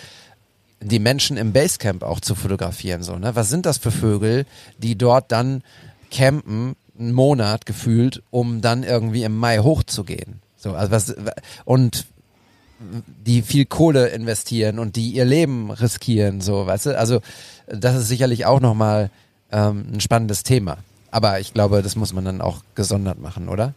die 0.82 1.00
Menschen 1.00 1.38
im 1.38 1.54
Basecamp 1.54 2.04
auch 2.04 2.20
zu 2.20 2.34
fotografieren. 2.36 3.04
So, 3.04 3.16
ne? 3.18 3.36
Was 3.36 3.50
sind 3.50 3.66
das 3.66 3.78
für 3.78 3.92
Vögel, 3.92 4.46
die 4.78 4.98
dort 4.98 5.32
dann 5.32 5.62
campen, 6.10 6.76
einen 7.00 7.14
Monat 7.14 7.66
gefühlt, 7.66 8.22
um 8.30 8.62
dann 8.62 8.84
irgendwie 8.84 9.24
im 9.24 9.38
Mai 9.38 9.60
hochzugehen? 9.60 10.42
So, 10.58 10.74
also 10.74 10.92
was, 10.92 11.16
und 11.66 12.06
die 13.26 13.42
viel 13.42 13.66
Kohle 13.66 14.08
investieren 14.08 14.80
und 14.80 14.96
die 14.96 15.12
ihr 15.12 15.26
Leben 15.26 15.72
riskieren, 15.72 16.42
so, 16.42 16.66
weißt 16.66 16.88
du? 16.88 16.98
Also, 16.98 17.22
das 17.68 17.96
ist 17.96 18.08
sicherlich 18.08 18.46
auch 18.46 18.60
nochmal 18.60 19.10
ähm, 19.52 19.86
ein 19.94 20.00
spannendes 20.00 20.44
Thema. 20.44 20.78
Aber 21.12 21.40
ich 21.40 21.54
glaube, 21.54 21.82
das 21.82 21.96
muss 21.96 22.14
man 22.14 22.26
dann 22.26 22.42
auch 22.42 22.64
gesondert 22.76 23.20
machen, 23.20 23.50
oder? 23.50 23.74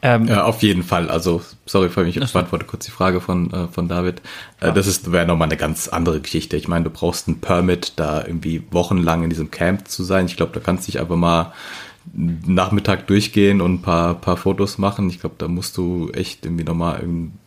Ähm, 0.00 0.26
ja, 0.28 0.44
auf 0.44 0.62
jeden 0.62 0.82
Fall. 0.82 1.10
Also, 1.10 1.42
sorry, 1.66 1.88
ich 2.06 2.32
beantworte 2.32 2.64
kurz 2.64 2.84
die 2.84 2.90
Frage 2.90 3.20
von, 3.20 3.52
äh, 3.52 3.68
von 3.68 3.88
David. 3.88 4.22
Äh, 4.60 4.72
Das 4.72 4.86
ist 4.86 5.10
wäre 5.10 5.26
nochmal 5.26 5.48
eine 5.48 5.56
ganz 5.56 5.88
andere 5.88 6.20
Geschichte. 6.20 6.56
Ich 6.56 6.68
meine, 6.68 6.84
du 6.84 6.90
brauchst 6.90 7.28
ein 7.28 7.40
Permit, 7.40 7.94
da 7.96 8.24
irgendwie 8.24 8.62
wochenlang 8.70 9.24
in 9.24 9.30
diesem 9.30 9.50
Camp 9.50 9.88
zu 9.88 10.04
sein. 10.04 10.26
Ich 10.26 10.36
glaube, 10.36 10.52
da 10.52 10.60
kannst 10.60 10.86
du 10.86 10.92
dich 10.92 11.00
einfach 11.00 11.16
mal 11.16 11.52
Nachmittag 12.14 13.06
durchgehen 13.06 13.60
und 13.60 13.74
ein 13.74 13.82
paar, 13.82 14.14
paar 14.14 14.36
Fotos 14.36 14.78
machen. 14.78 15.10
Ich 15.10 15.20
glaube, 15.20 15.34
da 15.38 15.48
musst 15.48 15.76
du 15.76 16.10
echt 16.12 16.44
irgendwie 16.46 16.64
nochmal 16.64 17.00
irgendeinen 17.00 17.38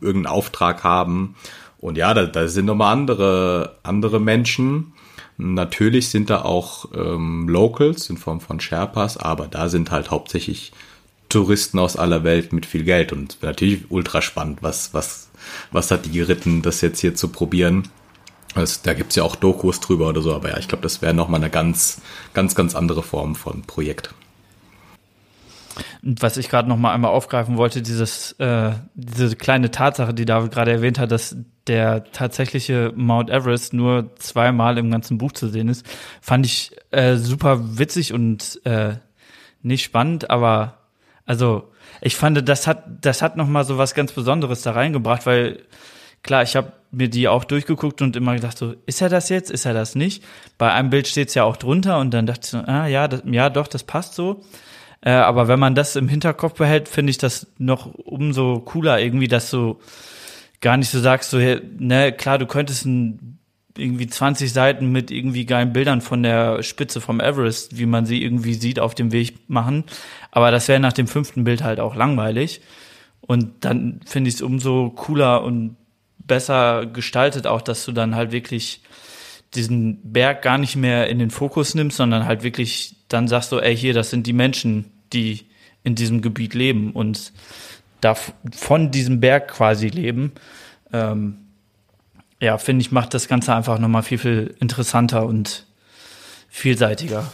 irgendeinen 0.00 0.34
Auftrag 0.34 0.84
haben. 0.84 1.34
Und 1.78 1.98
ja, 1.98 2.14
da, 2.14 2.26
da 2.26 2.48
sind 2.48 2.66
nochmal 2.66 2.92
andere, 2.92 3.76
andere 3.82 4.20
Menschen. 4.20 4.92
Natürlich 5.36 6.08
sind 6.10 6.30
da 6.30 6.42
auch 6.42 6.86
ähm, 6.94 7.48
Locals 7.48 8.08
in 8.08 8.16
Form 8.16 8.40
von 8.40 8.60
Sherpas, 8.60 9.16
aber 9.16 9.48
da 9.48 9.68
sind 9.68 9.90
halt 9.90 10.10
hauptsächlich 10.10 10.72
Touristen 11.34 11.80
aus 11.80 11.96
aller 11.96 12.22
Welt 12.22 12.52
mit 12.52 12.64
viel 12.64 12.84
Geld 12.84 13.12
und 13.12 13.38
natürlich 13.42 13.90
ultra 13.90 14.22
spannend, 14.22 14.62
was, 14.62 14.94
was, 14.94 15.30
was 15.72 15.90
hat 15.90 16.06
die 16.06 16.12
geritten, 16.12 16.62
das 16.62 16.80
jetzt 16.80 17.00
hier 17.00 17.16
zu 17.16 17.28
probieren. 17.28 17.88
Also, 18.54 18.78
da 18.84 18.94
gibt's 18.94 19.16
ja 19.16 19.24
auch 19.24 19.34
Dokus 19.34 19.80
drüber 19.80 20.08
oder 20.08 20.22
so, 20.22 20.32
aber 20.32 20.50
ja, 20.50 20.58
ich 20.58 20.68
glaube, 20.68 20.82
das 20.82 21.02
wäre 21.02 21.12
nochmal 21.12 21.40
eine 21.40 21.50
ganz, 21.50 22.00
ganz, 22.34 22.54
ganz 22.54 22.76
andere 22.76 23.02
Form 23.02 23.34
von 23.34 23.62
Projekt. 23.62 24.14
Was 26.02 26.36
ich 26.36 26.48
gerade 26.48 26.68
noch 26.68 26.76
mal 26.76 26.94
einmal 26.94 27.10
aufgreifen 27.10 27.56
wollte, 27.56 27.82
dieses, 27.82 28.30
äh, 28.38 28.70
diese 28.94 29.34
kleine 29.34 29.72
Tatsache, 29.72 30.14
die 30.14 30.26
David 30.26 30.52
gerade 30.52 30.70
erwähnt 30.70 31.00
hat, 31.00 31.10
dass 31.10 31.36
der 31.66 32.04
tatsächliche 32.12 32.92
Mount 32.94 33.28
Everest 33.28 33.72
nur 33.72 34.14
zweimal 34.20 34.78
im 34.78 34.88
ganzen 34.92 35.18
Buch 35.18 35.32
zu 35.32 35.48
sehen 35.48 35.66
ist, 35.66 35.84
fand 36.20 36.46
ich 36.46 36.76
äh, 36.92 37.16
super 37.16 37.76
witzig 37.76 38.12
und 38.12 38.60
äh, 38.64 38.98
nicht 39.62 39.82
spannend, 39.82 40.30
aber 40.30 40.83
also 41.26 41.70
ich 42.00 42.16
fand, 42.16 42.48
das 42.48 42.66
hat, 42.66 42.84
das 43.00 43.22
hat 43.22 43.36
noch 43.36 43.48
mal 43.48 43.64
so 43.64 43.78
was 43.78 43.94
ganz 43.94 44.12
Besonderes 44.12 44.62
da 44.62 44.72
reingebracht, 44.72 45.26
weil 45.26 45.62
klar, 46.22 46.42
ich 46.42 46.56
habe 46.56 46.72
mir 46.90 47.08
die 47.08 47.28
auch 47.28 47.44
durchgeguckt 47.44 48.02
und 48.02 48.16
immer 48.16 48.34
gedacht 48.34 48.58
so, 48.58 48.74
ist 48.86 49.02
er 49.02 49.08
das 49.08 49.28
jetzt, 49.28 49.50
ist 49.50 49.64
er 49.64 49.74
das 49.74 49.94
nicht? 49.94 50.24
Bei 50.58 50.72
einem 50.72 50.90
Bild 50.90 51.08
steht's 51.08 51.34
ja 51.34 51.44
auch 51.44 51.56
drunter 51.56 51.98
und 51.98 52.12
dann 52.12 52.26
dachte 52.26 52.40
ich 52.44 52.50
so, 52.50 52.58
ah 52.58 52.86
ja, 52.86 53.08
das, 53.08 53.22
ja 53.26 53.50
doch, 53.50 53.68
das 53.68 53.84
passt 53.84 54.14
so. 54.14 54.42
Äh, 55.00 55.10
aber 55.10 55.48
wenn 55.48 55.58
man 55.58 55.74
das 55.74 55.96
im 55.96 56.08
Hinterkopf 56.08 56.54
behält, 56.54 56.88
finde 56.88 57.10
ich 57.10 57.18
das 57.18 57.46
noch 57.58 57.92
umso 57.94 58.60
cooler 58.60 59.00
irgendwie, 59.00 59.28
dass 59.28 59.50
du 59.50 59.78
gar 60.60 60.76
nicht 60.76 60.90
so 60.90 61.00
sagst, 61.00 61.30
so, 61.30 61.38
ne, 61.38 62.12
klar, 62.12 62.38
du 62.38 62.46
könntest 62.46 62.86
ein 62.86 63.38
irgendwie 63.76 64.06
20 64.06 64.52
Seiten 64.52 64.92
mit 64.92 65.10
irgendwie 65.10 65.46
geilen 65.46 65.72
Bildern 65.72 66.00
von 66.00 66.22
der 66.22 66.62
Spitze 66.62 67.00
vom 67.00 67.20
Everest, 67.20 67.78
wie 67.78 67.86
man 67.86 68.06
sie 68.06 68.22
irgendwie 68.22 68.54
sieht, 68.54 68.78
auf 68.78 68.94
dem 68.94 69.12
Weg 69.12 69.48
machen. 69.48 69.84
Aber 70.30 70.50
das 70.50 70.68
wäre 70.68 70.80
nach 70.80 70.92
dem 70.92 71.06
fünften 71.06 71.44
Bild 71.44 71.62
halt 71.62 71.80
auch 71.80 71.96
langweilig. 71.96 72.60
Und 73.20 73.64
dann 73.64 74.00
finde 74.04 74.28
ich 74.28 74.36
es 74.36 74.42
umso 74.42 74.90
cooler 74.90 75.42
und 75.42 75.76
besser 76.18 76.86
gestaltet 76.86 77.46
auch, 77.46 77.62
dass 77.62 77.84
du 77.84 77.92
dann 77.92 78.14
halt 78.14 78.32
wirklich 78.32 78.82
diesen 79.54 80.12
Berg 80.12 80.42
gar 80.42 80.58
nicht 80.58 80.76
mehr 80.76 81.08
in 81.08 81.18
den 81.18 81.30
Fokus 81.30 81.74
nimmst, 81.74 81.96
sondern 81.96 82.26
halt 82.26 82.42
wirklich 82.42 82.96
dann 83.08 83.28
sagst 83.28 83.52
du, 83.52 83.58
ey, 83.58 83.76
hier, 83.76 83.94
das 83.94 84.10
sind 84.10 84.26
die 84.26 84.32
Menschen, 84.32 84.90
die 85.12 85.46
in 85.84 85.94
diesem 85.94 86.22
Gebiet 86.22 86.54
leben 86.54 86.92
und 86.92 87.32
da 88.00 88.14
von 88.14 88.90
diesem 88.90 89.20
Berg 89.20 89.48
quasi 89.48 89.88
leben. 89.88 90.32
Ähm, 90.92 91.43
ja, 92.44 92.58
finde 92.58 92.82
ich, 92.82 92.92
macht 92.92 93.14
das 93.14 93.26
Ganze 93.26 93.54
einfach 93.54 93.78
nochmal 93.78 94.02
viel, 94.02 94.18
viel 94.18 94.54
interessanter 94.60 95.24
und 95.24 95.64
vielseitiger. 96.48 97.32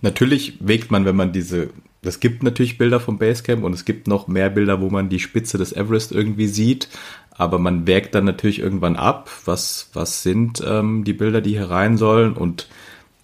Natürlich 0.00 0.54
wägt 0.60 0.90
man, 0.90 1.04
wenn 1.04 1.16
man 1.16 1.32
diese, 1.32 1.70
es 2.02 2.18
gibt 2.20 2.42
natürlich 2.42 2.78
Bilder 2.78 2.98
vom 2.98 3.18
Basecamp 3.18 3.62
und 3.64 3.74
es 3.74 3.84
gibt 3.84 4.08
noch 4.08 4.26
mehr 4.26 4.48
Bilder, 4.48 4.80
wo 4.80 4.88
man 4.88 5.08
die 5.08 5.18
Spitze 5.18 5.58
des 5.58 5.72
Everest 5.72 6.12
irgendwie 6.12 6.48
sieht, 6.48 6.88
aber 7.30 7.58
man 7.58 7.86
wägt 7.86 8.14
dann 8.14 8.24
natürlich 8.24 8.58
irgendwann 8.58 8.96
ab, 8.96 9.30
was, 9.44 9.90
was 9.92 10.22
sind 10.22 10.62
ähm, 10.66 11.04
die 11.04 11.12
Bilder, 11.12 11.40
die 11.40 11.50
hier 11.50 11.70
rein 11.70 11.98
sollen 11.98 12.32
und 12.32 12.68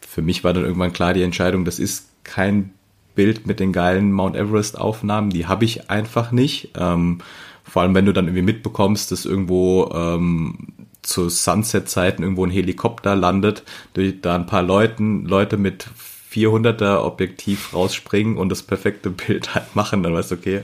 für 0.00 0.22
mich 0.22 0.44
war 0.44 0.52
dann 0.52 0.64
irgendwann 0.64 0.92
klar 0.92 1.14
die 1.14 1.22
Entscheidung, 1.22 1.64
das 1.64 1.78
ist 1.78 2.08
kein 2.22 2.70
Bild 3.14 3.46
mit 3.46 3.60
den 3.60 3.72
geilen 3.72 4.12
Mount 4.12 4.36
Everest 4.36 4.78
Aufnahmen, 4.78 5.30
die 5.30 5.46
habe 5.46 5.64
ich 5.64 5.88
einfach 5.90 6.32
nicht. 6.32 6.70
Ähm, 6.76 7.18
vor 7.64 7.82
allem, 7.82 7.94
wenn 7.94 8.06
du 8.06 8.12
dann 8.12 8.26
irgendwie 8.26 8.42
mitbekommst, 8.42 9.10
dass 9.10 9.24
irgendwo 9.24 9.90
ähm, 9.92 10.68
zu 11.02 11.28
Sunset-Zeiten 11.28 12.22
irgendwo 12.22 12.44
ein 12.44 12.50
Helikopter 12.50 13.16
landet, 13.16 13.62
durch 13.94 14.20
da 14.20 14.36
ein 14.36 14.46
paar 14.46 14.62
Leuten, 14.62 15.24
Leute 15.24 15.56
mit 15.56 15.88
400er 16.32 17.04
Objektiv 17.04 17.72
rausspringen 17.72 18.36
und 18.36 18.48
das 18.48 18.62
perfekte 18.62 19.10
Bild 19.10 19.54
halt 19.54 19.76
machen, 19.76 20.02
dann 20.02 20.14
weißt 20.14 20.32
du, 20.32 20.34
okay, 20.36 20.62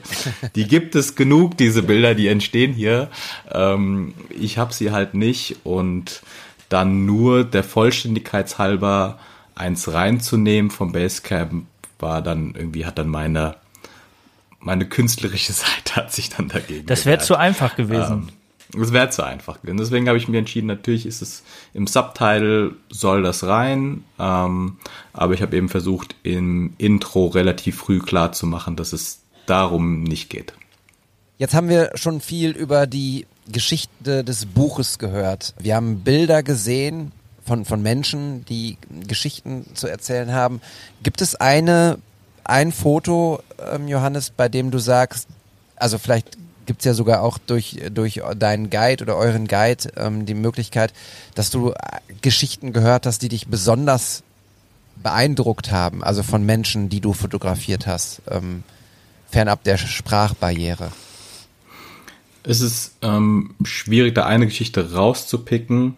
die 0.54 0.66
gibt 0.66 0.94
es 0.94 1.14
genug, 1.14 1.56
diese 1.56 1.82
Bilder, 1.82 2.14
die 2.14 2.28
entstehen 2.28 2.72
hier. 2.72 3.08
Ähm, 3.50 4.14
ich 4.30 4.58
habe 4.58 4.72
sie 4.72 4.90
halt 4.90 5.14
nicht 5.14 5.58
und 5.64 6.22
dann 6.68 7.06
nur 7.06 7.44
der 7.44 7.64
Vollständigkeit 7.64 8.58
halber 8.58 9.18
eins 9.54 9.92
reinzunehmen 9.92 10.70
vom 10.70 10.92
Basecamp 10.92 11.66
war 11.98 12.22
dann 12.22 12.54
irgendwie, 12.56 12.86
hat 12.86 12.98
dann 12.98 13.08
meine 13.08 13.56
meine 14.60 14.86
künstlerische 14.86 15.52
Seite 15.54 15.96
hat 15.96 16.12
sich 16.12 16.30
dann 16.30 16.48
dagegen. 16.48 16.86
Das 16.86 17.06
wäre 17.06 17.18
zu 17.18 17.36
einfach 17.36 17.76
gewesen. 17.76 18.28
Ähm, 18.74 18.82
Es 18.82 18.92
wäre 18.92 19.10
zu 19.10 19.24
einfach. 19.24 19.58
Und 19.66 19.78
deswegen 19.78 20.06
habe 20.06 20.18
ich 20.18 20.28
mir 20.28 20.38
entschieden, 20.38 20.68
natürlich 20.68 21.04
ist 21.06 21.22
es 21.22 21.42
im 21.74 21.86
Subtitle 21.86 22.76
soll 22.88 23.22
das 23.22 23.44
rein, 23.44 24.04
ähm, 24.18 24.78
aber 25.12 25.34
ich 25.34 25.42
habe 25.42 25.56
eben 25.56 25.68
versucht, 25.68 26.14
im 26.22 26.74
Intro 26.78 27.26
relativ 27.26 27.78
früh 27.78 27.98
klar 27.98 28.32
zu 28.32 28.46
machen, 28.46 28.76
dass 28.76 28.92
es 28.92 29.20
darum 29.46 30.04
nicht 30.04 30.30
geht. 30.30 30.54
Jetzt 31.38 31.54
haben 31.54 31.68
wir 31.68 31.90
schon 31.94 32.20
viel 32.20 32.50
über 32.50 32.86
die 32.86 33.26
Geschichte 33.50 34.22
des 34.22 34.46
Buches 34.46 34.98
gehört. 34.98 35.54
Wir 35.58 35.74
haben 35.74 36.00
Bilder 36.00 36.42
gesehen 36.42 37.12
von, 37.44 37.64
von 37.64 37.82
Menschen, 37.82 38.44
die 38.44 38.76
Geschichten 39.08 39.66
zu 39.74 39.88
erzählen 39.88 40.32
haben. 40.32 40.60
Gibt 41.02 41.22
es 41.22 41.34
eine, 41.34 41.98
ein 42.44 42.72
Foto, 42.72 43.42
ähm, 43.72 43.88
Johannes, 43.88 44.30
bei 44.30 44.48
dem 44.48 44.70
du 44.70 44.78
sagst, 44.78 45.28
also 45.76 45.98
vielleicht 45.98 46.36
gibt's 46.66 46.84
ja 46.84 46.94
sogar 46.94 47.22
auch 47.22 47.38
durch, 47.38 47.80
durch 47.92 48.20
deinen 48.36 48.70
Guide 48.70 49.02
oder 49.02 49.16
euren 49.16 49.48
Guide 49.48 49.90
ähm, 49.96 50.26
die 50.26 50.34
Möglichkeit, 50.34 50.92
dass 51.34 51.50
du 51.50 51.70
äh, 51.70 51.74
Geschichten 52.20 52.72
gehört 52.72 53.06
hast, 53.06 53.22
die 53.22 53.28
dich 53.28 53.48
besonders 53.48 54.22
beeindruckt 55.02 55.72
haben, 55.72 56.04
also 56.04 56.22
von 56.22 56.44
Menschen, 56.44 56.88
die 56.88 57.00
du 57.00 57.12
fotografiert 57.12 57.86
hast, 57.86 58.22
ähm, 58.30 58.62
fernab 59.30 59.64
der 59.64 59.78
Sprachbarriere. 59.78 60.92
Es 62.42 62.60
ist 62.60 62.92
ähm, 63.02 63.54
schwierig, 63.64 64.14
da 64.14 64.26
eine 64.26 64.46
Geschichte 64.46 64.92
rauszupicken, 64.92 65.96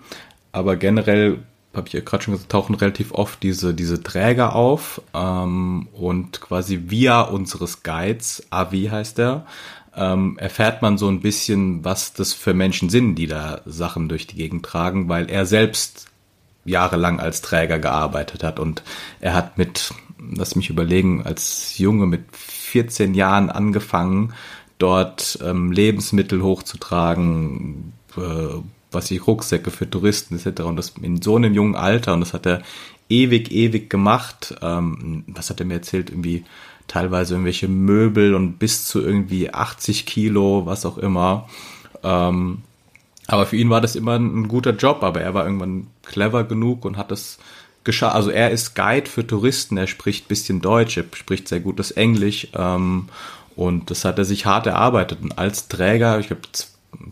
aber 0.52 0.76
generell 0.76 1.40
habe 1.74 1.88
ich 1.88 1.94
ja 1.94 2.00
gerade 2.00 2.22
schon 2.22 2.34
gesagt, 2.34 2.52
tauchen 2.52 2.74
relativ 2.74 3.12
oft 3.12 3.42
diese, 3.42 3.74
diese 3.74 4.02
Träger 4.02 4.54
auf 4.54 5.00
ähm, 5.14 5.88
und 5.92 6.40
quasi 6.40 6.84
via 6.86 7.22
unseres 7.22 7.82
Guides, 7.82 8.46
Avi 8.50 8.88
heißt 8.90 9.18
der, 9.18 9.46
ähm, 9.94 10.38
erfährt 10.38 10.82
man 10.82 10.98
so 10.98 11.08
ein 11.08 11.20
bisschen, 11.20 11.84
was 11.84 12.12
das 12.12 12.32
für 12.32 12.54
Menschen 12.54 12.90
sind, 12.90 13.14
die 13.16 13.26
da 13.26 13.60
Sachen 13.66 14.08
durch 14.08 14.26
die 14.26 14.36
Gegend 14.36 14.64
tragen, 14.64 15.08
weil 15.08 15.30
er 15.30 15.46
selbst 15.46 16.08
jahrelang 16.64 17.20
als 17.20 17.42
Träger 17.42 17.78
gearbeitet 17.78 18.42
hat. 18.42 18.58
Und 18.58 18.82
er 19.20 19.34
hat 19.34 19.58
mit, 19.58 19.92
lass 20.18 20.56
mich 20.56 20.70
überlegen, 20.70 21.24
als 21.24 21.76
Junge 21.78 22.06
mit 22.06 22.24
14 22.32 23.14
Jahren 23.14 23.50
angefangen, 23.50 24.32
dort 24.78 25.38
ähm, 25.42 25.72
Lebensmittel 25.72 26.42
hochzutragen, 26.42 27.92
äh, 28.16 28.60
was 28.92 29.10
ich 29.10 29.26
Rucksäcke 29.26 29.70
für 29.70 29.88
Touristen 29.88 30.36
etc. 30.36 30.62
Und 30.62 30.76
das 30.76 30.94
in 31.00 31.22
so 31.22 31.36
einem 31.36 31.54
jungen 31.54 31.76
Alter 31.76 32.14
und 32.14 32.20
das 32.20 32.34
hat 32.34 32.46
er 32.46 32.62
ewig, 33.08 33.52
ewig 33.52 33.90
gemacht. 33.90 34.54
Ähm, 34.62 35.24
was 35.26 35.50
hat 35.50 35.60
er 35.60 35.66
mir 35.66 35.74
erzählt? 35.74 36.10
Irgendwie 36.10 36.44
teilweise 36.88 37.34
irgendwelche 37.34 37.68
Möbel 37.68 38.34
und 38.34 38.58
bis 38.58 38.86
zu 38.86 39.00
irgendwie 39.00 39.52
80 39.52 40.06
Kilo, 40.06 40.66
was 40.66 40.84
auch 40.84 40.98
immer. 40.98 41.48
Ähm, 42.02 42.58
aber 43.26 43.46
für 43.46 43.56
ihn 43.56 43.70
war 43.70 43.80
das 43.80 43.96
immer 43.96 44.18
ein, 44.18 44.42
ein 44.42 44.48
guter 44.48 44.72
Job, 44.72 45.02
aber 45.02 45.20
er 45.20 45.34
war 45.34 45.44
irgendwann 45.44 45.86
clever 46.02 46.44
genug 46.44 46.84
und 46.84 46.96
hat 46.96 47.10
das 47.10 47.38
geschafft. 47.84 48.14
Also 48.14 48.30
er 48.30 48.50
ist 48.50 48.74
Guide 48.74 49.08
für 49.08 49.26
Touristen, 49.26 49.76
er 49.76 49.86
spricht 49.86 50.28
bisschen 50.28 50.60
Deutsch, 50.60 50.96
er 50.96 51.04
spricht 51.14 51.48
sehr 51.48 51.60
gutes 51.60 51.92
Englisch 51.92 52.48
ähm, 52.54 53.08
und 53.54 53.90
das 53.90 54.04
hat 54.04 54.18
er 54.18 54.24
sich 54.24 54.46
hart 54.46 54.66
erarbeitet. 54.66 55.18
Und 55.22 55.38
als 55.38 55.68
Träger, 55.68 56.18
ich 56.18 56.28
glaube, 56.28 56.42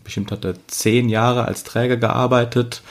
bestimmt 0.03 0.31
hat 0.31 0.45
er 0.45 0.55
zehn 0.67 1.09
Jahre 1.09 1.45
als 1.45 1.63
Träger 1.63 1.97
gearbeitet 1.97 2.81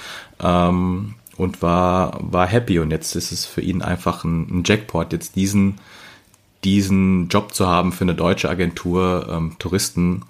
ähm, 0.43 1.15
und 1.37 1.63
war, 1.63 2.19
war 2.21 2.47
happy. 2.47 2.79
Und 2.79 2.91
jetzt 2.91 3.15
ist 3.17 3.33
es 3.33 3.47
für 3.47 3.61
ihn 3.61 3.83
einfach 3.83 4.25
ein, 4.25 4.61
ein 4.61 4.63
Jackpot, 4.65 5.13
jetzt 5.13 5.37
diesen, 5.37 5.77
diesen 6.65 7.29
Job 7.29 7.55
zu 7.55 7.67
haben 7.67 7.93
für 7.93 8.05
eine 8.05 8.15
deutsche 8.15 8.49
Agentur, 8.49 9.27
ähm, 9.31 9.57
Touristen 9.59 10.23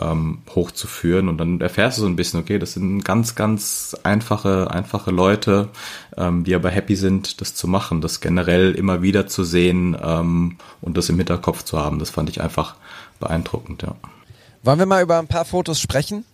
ähm, 0.00 0.38
hochzuführen. 0.54 1.28
Und 1.28 1.38
dann 1.38 1.60
erfährst 1.60 1.98
du 1.98 2.02
so 2.02 2.08
ein 2.08 2.16
bisschen, 2.16 2.40
okay, 2.40 2.58
das 2.58 2.74
sind 2.74 3.04
ganz, 3.04 3.34
ganz 3.34 3.96
einfache, 4.02 4.70
einfache 4.70 5.10
Leute, 5.10 5.68
ähm, 6.16 6.44
die 6.44 6.54
aber 6.54 6.70
happy 6.70 6.96
sind, 6.96 7.40
das 7.40 7.54
zu 7.54 7.68
machen, 7.68 8.00
das 8.00 8.20
generell 8.20 8.72
immer 8.72 9.02
wieder 9.02 9.26
zu 9.26 9.44
sehen 9.44 9.96
ähm, 10.02 10.56
und 10.80 10.96
das 10.96 11.08
im 11.08 11.16
Hinterkopf 11.16 11.64
zu 11.64 11.78
haben. 11.78 11.98
Das 11.98 12.10
fand 12.10 12.28
ich 12.28 12.40
einfach 12.40 12.76
beeindruckend, 13.20 13.82
ja. 13.82 13.96
Wollen 14.66 14.80
wir 14.80 14.86
mal 14.86 15.00
über 15.00 15.20
ein 15.20 15.28
paar 15.28 15.44
Fotos 15.44 15.80
sprechen? 15.80 16.24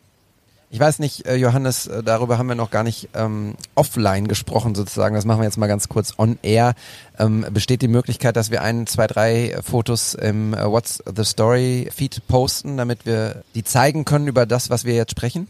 Ich 0.70 0.80
weiß 0.80 1.00
nicht, 1.00 1.26
äh, 1.26 1.36
Johannes, 1.36 1.86
äh, 1.86 2.02
darüber 2.02 2.38
haben 2.38 2.46
wir 2.46 2.54
noch 2.54 2.70
gar 2.70 2.82
nicht 2.82 3.10
ähm, 3.12 3.56
offline 3.74 4.26
gesprochen 4.26 4.74
sozusagen. 4.74 5.14
Das 5.14 5.26
machen 5.26 5.40
wir 5.40 5.44
jetzt 5.44 5.58
mal 5.58 5.66
ganz 5.66 5.90
kurz 5.90 6.14
on 6.16 6.38
air. 6.40 6.72
Ähm, 7.18 7.44
besteht 7.50 7.82
die 7.82 7.88
Möglichkeit, 7.88 8.36
dass 8.36 8.50
wir 8.50 8.62
ein, 8.62 8.86
zwei, 8.86 9.06
drei 9.06 9.58
Fotos 9.62 10.14
im 10.14 10.54
äh, 10.54 10.64
What's 10.64 11.02
the 11.14 11.24
Story 11.24 11.90
Feed 11.94 12.26
posten, 12.26 12.78
damit 12.78 13.04
wir 13.04 13.42
die 13.54 13.64
zeigen 13.64 14.06
können 14.06 14.28
über 14.28 14.46
das, 14.46 14.70
was 14.70 14.86
wir 14.86 14.94
jetzt 14.94 15.10
sprechen? 15.10 15.46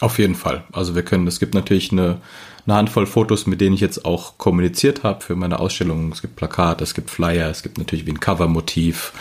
Auf 0.00 0.18
jeden 0.18 0.36
Fall. 0.36 0.64
Also 0.72 0.94
wir 0.94 1.02
können, 1.02 1.26
es 1.26 1.38
gibt 1.38 1.52
natürlich 1.52 1.92
eine, 1.92 2.22
eine 2.64 2.76
Handvoll 2.76 3.06
Fotos, 3.06 3.46
mit 3.46 3.60
denen 3.60 3.74
ich 3.74 3.82
jetzt 3.82 4.06
auch 4.06 4.38
kommuniziert 4.38 5.02
habe 5.02 5.20
für 5.20 5.36
meine 5.36 5.58
Ausstellung. 5.58 6.12
Es 6.12 6.22
gibt 6.22 6.36
Plakate, 6.36 6.82
es 6.82 6.94
gibt 6.94 7.10
Flyer, 7.10 7.50
es 7.50 7.62
gibt 7.62 7.76
natürlich 7.76 8.06
wie 8.06 8.12
ein 8.12 8.20
Covermotiv. 8.20 9.12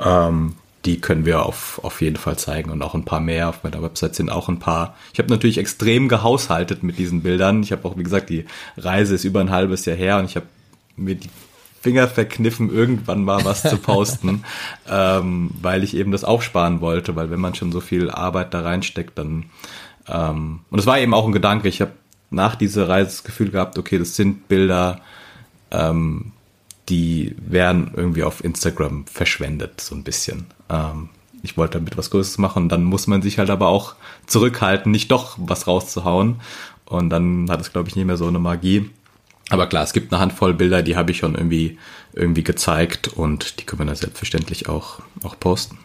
Ähm, 0.00 0.54
die 0.84 1.00
können 1.00 1.24
wir 1.24 1.44
auf, 1.44 1.80
auf 1.82 2.02
jeden 2.02 2.16
Fall 2.16 2.38
zeigen 2.38 2.70
und 2.70 2.82
auch 2.82 2.94
ein 2.94 3.04
paar 3.04 3.20
mehr. 3.20 3.48
Auf 3.48 3.62
meiner 3.62 3.82
Website 3.82 4.14
sind 4.14 4.30
auch 4.30 4.48
ein 4.48 4.58
paar. 4.58 4.94
Ich 5.12 5.18
habe 5.18 5.30
natürlich 5.30 5.58
extrem 5.58 6.08
gehaushaltet 6.08 6.82
mit 6.82 6.98
diesen 6.98 7.22
Bildern. 7.22 7.62
Ich 7.62 7.72
habe 7.72 7.86
auch, 7.88 7.96
wie 7.96 8.02
gesagt, 8.02 8.30
die 8.30 8.44
Reise 8.76 9.14
ist 9.14 9.24
über 9.24 9.40
ein 9.40 9.50
halbes 9.50 9.84
Jahr 9.86 9.96
her 9.96 10.18
und 10.18 10.26
ich 10.26 10.36
habe 10.36 10.46
mir 10.96 11.14
die 11.14 11.30
Finger 11.80 12.08
verkniffen, 12.08 12.72
irgendwann 12.72 13.24
mal 13.24 13.44
was 13.44 13.62
zu 13.62 13.76
posten, 13.76 14.44
ähm, 14.88 15.50
weil 15.60 15.84
ich 15.84 15.96
eben 15.96 16.12
das 16.12 16.24
aufsparen 16.24 16.80
wollte, 16.80 17.16
weil 17.16 17.30
wenn 17.30 17.40
man 17.40 17.54
schon 17.54 17.72
so 17.72 17.80
viel 17.80 18.10
Arbeit 18.10 18.54
da 18.54 18.60
reinsteckt, 18.60 19.18
dann 19.18 19.46
ähm, 20.08 20.60
und 20.70 20.78
es 20.78 20.86
war 20.86 20.98
eben 20.98 21.14
auch 21.14 21.26
ein 21.26 21.32
Gedanke. 21.32 21.68
Ich 21.68 21.80
habe 21.80 21.92
nach 22.30 22.56
dieser 22.56 22.88
Reise 22.88 23.10
das 23.10 23.24
Gefühl 23.24 23.50
gehabt, 23.50 23.78
okay, 23.78 23.98
das 23.98 24.16
sind 24.16 24.48
Bilder, 24.48 25.00
ähm, 25.70 26.32
die 26.88 27.34
werden 27.38 27.92
irgendwie 27.94 28.24
auf 28.24 28.44
Instagram 28.44 29.06
verschwendet, 29.06 29.80
so 29.80 29.94
ein 29.94 30.04
bisschen. 30.04 30.46
Ähm, 30.68 31.08
ich 31.42 31.56
wollte 31.56 31.78
damit 31.78 31.96
was 31.96 32.10
Größeres 32.10 32.38
machen, 32.38 32.68
dann 32.68 32.84
muss 32.84 33.06
man 33.06 33.22
sich 33.22 33.38
halt 33.38 33.50
aber 33.50 33.68
auch 33.68 33.94
zurückhalten, 34.26 34.90
nicht 34.90 35.10
doch 35.10 35.36
was 35.38 35.66
rauszuhauen. 35.66 36.40
Und 36.86 37.10
dann 37.10 37.50
hat 37.50 37.60
es, 37.60 37.72
glaube 37.72 37.88
ich, 37.88 37.96
nicht 37.96 38.06
mehr 38.06 38.16
so 38.16 38.26
eine 38.26 38.38
Magie. 38.38 38.90
Aber 39.50 39.66
klar, 39.66 39.84
es 39.84 39.92
gibt 39.92 40.12
eine 40.12 40.20
Handvoll 40.20 40.54
Bilder, 40.54 40.82
die 40.82 40.96
habe 40.96 41.10
ich 41.10 41.18
schon 41.18 41.34
irgendwie, 41.34 41.78
irgendwie 42.14 42.44
gezeigt 42.44 43.08
und 43.08 43.60
die 43.60 43.64
können 43.64 43.80
wir 43.80 43.86
dann 43.86 43.96
selbstverständlich 43.96 44.68
auch, 44.68 45.00
auch 45.22 45.38
posten. 45.38 45.78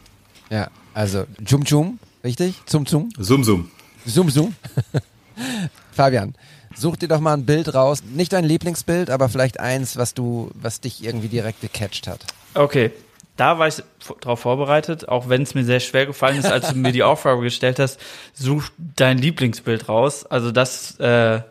Ja, 0.49 0.69
also 0.93 1.25
Jum 1.45 1.63
Jum, 1.63 1.99
richtig? 2.23 2.55
Zum 2.65 2.85
Zum? 2.85 3.09
Zoom 3.17 3.43
Zoom. 3.43 3.69
Zoom 4.05 4.29
Zoom. 4.29 4.55
Fabian, 5.91 6.35
such 6.79 6.97
dir 6.97 7.07
doch 7.07 7.19
mal 7.19 7.33
ein 7.33 7.45
Bild 7.45 7.73
raus. 7.73 8.03
Nicht 8.03 8.33
dein 8.33 8.45
Lieblingsbild, 8.45 9.09
aber 9.09 9.29
vielleicht 9.29 9.59
eins, 9.59 9.97
was 9.97 10.13
du, 10.13 10.51
was 10.53 10.81
dich 10.81 11.03
irgendwie 11.03 11.27
direkt 11.27 11.61
gecatcht 11.61 12.07
hat. 12.07 12.25
Okay, 12.53 12.91
da 13.37 13.57
war 13.57 13.67
ich 13.67 13.83
darauf 14.21 14.41
vorbereitet, 14.41 15.07
auch 15.07 15.29
wenn 15.29 15.43
es 15.43 15.55
mir 15.55 15.63
sehr 15.63 15.79
schwer 15.79 16.05
gefallen 16.05 16.39
ist, 16.39 16.51
als 16.51 16.69
du 16.69 16.75
mir 16.75 16.91
die 16.91 17.03
Aufgabe 17.03 17.41
gestellt 17.41 17.79
hast, 17.79 17.99
such 18.33 18.69
dein 18.95 19.17
Lieblingsbild 19.17 19.87
raus. 19.87 20.25
Also 20.25 20.51
das, 20.51 20.99
äh, 20.99 21.41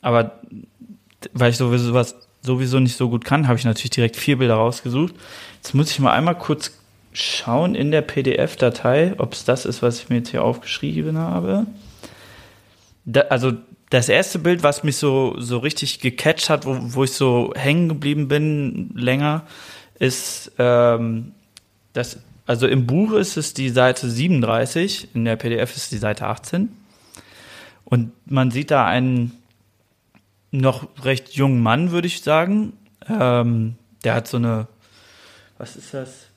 aber 0.00 0.40
weil 1.32 1.50
ich 1.50 1.56
sowieso 1.56 1.94
was 1.94 2.16
sowieso 2.42 2.80
nicht 2.80 2.96
so 2.96 3.08
gut 3.08 3.24
kann, 3.24 3.46
habe 3.46 3.58
ich 3.58 3.64
natürlich 3.64 3.90
direkt 3.90 4.16
vier 4.16 4.38
Bilder 4.38 4.54
rausgesucht. 4.54 5.14
Jetzt 5.56 5.74
muss 5.74 5.90
ich 5.90 6.00
mal 6.00 6.12
einmal 6.12 6.36
kurz 6.36 6.72
schauen 7.12 7.74
in 7.74 7.90
der 7.90 8.02
PDF-Datei, 8.02 9.14
ob 9.18 9.34
es 9.34 9.44
das 9.44 9.64
ist, 9.64 9.82
was 9.82 10.00
ich 10.00 10.08
mir 10.08 10.16
jetzt 10.16 10.30
hier 10.30 10.42
aufgeschrieben 10.42 11.18
habe. 11.18 11.66
Da, 13.04 13.22
also 13.22 13.52
das 13.92 14.08
erste 14.08 14.38
Bild, 14.38 14.62
was 14.62 14.84
mich 14.84 14.96
so, 14.96 15.38
so 15.38 15.58
richtig 15.58 16.00
gecatcht 16.00 16.48
hat, 16.48 16.64
wo, 16.64 16.78
wo 16.80 17.04
ich 17.04 17.12
so 17.12 17.52
hängen 17.54 17.90
geblieben 17.90 18.26
bin 18.26 18.90
länger, 18.94 19.46
ist 19.98 20.50
ähm, 20.58 21.32
das, 21.92 22.18
also 22.46 22.66
im 22.66 22.86
Buch 22.86 23.12
ist 23.12 23.36
es 23.36 23.52
die 23.52 23.68
Seite 23.68 24.08
37, 24.08 25.14
in 25.14 25.26
der 25.26 25.36
PDF 25.36 25.76
ist 25.76 25.92
die 25.92 25.98
Seite 25.98 26.26
18. 26.26 26.70
Und 27.84 28.12
man 28.24 28.50
sieht 28.50 28.70
da 28.70 28.86
einen 28.86 29.32
noch 30.50 30.88
recht 31.04 31.34
jungen 31.34 31.62
Mann, 31.62 31.90
würde 31.90 32.06
ich 32.06 32.22
sagen. 32.22 32.72
Ähm, 33.06 33.74
der 34.04 34.14
hat 34.14 34.26
so 34.26 34.38
eine, 34.38 34.68
was 35.58 35.76
ist 35.76 35.92
das? 35.92 36.28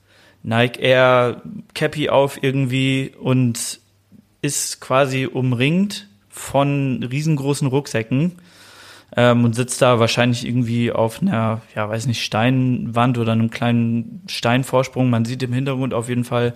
Nike 0.42 0.80
Air 0.80 1.40
Cappy 1.72 2.10
auf 2.10 2.42
irgendwie 2.42 3.14
und 3.18 3.80
ist 4.42 4.80
quasi 4.82 5.24
umringt 5.24 6.06
von 6.36 7.02
riesengroßen 7.02 7.66
Rucksäcken 7.66 8.32
ähm, 9.16 9.44
und 9.44 9.54
sitzt 9.54 9.80
da 9.80 9.98
wahrscheinlich 9.98 10.46
irgendwie 10.46 10.92
auf 10.92 11.22
einer, 11.22 11.62
ja, 11.74 11.88
weiß 11.88 12.06
nicht, 12.06 12.22
Steinwand 12.22 13.18
oder 13.18 13.32
einem 13.32 13.50
kleinen 13.50 14.22
Steinvorsprung. 14.26 15.08
Man 15.08 15.24
sieht 15.24 15.42
im 15.42 15.52
Hintergrund 15.52 15.94
auf 15.94 16.08
jeden 16.08 16.24
Fall 16.24 16.54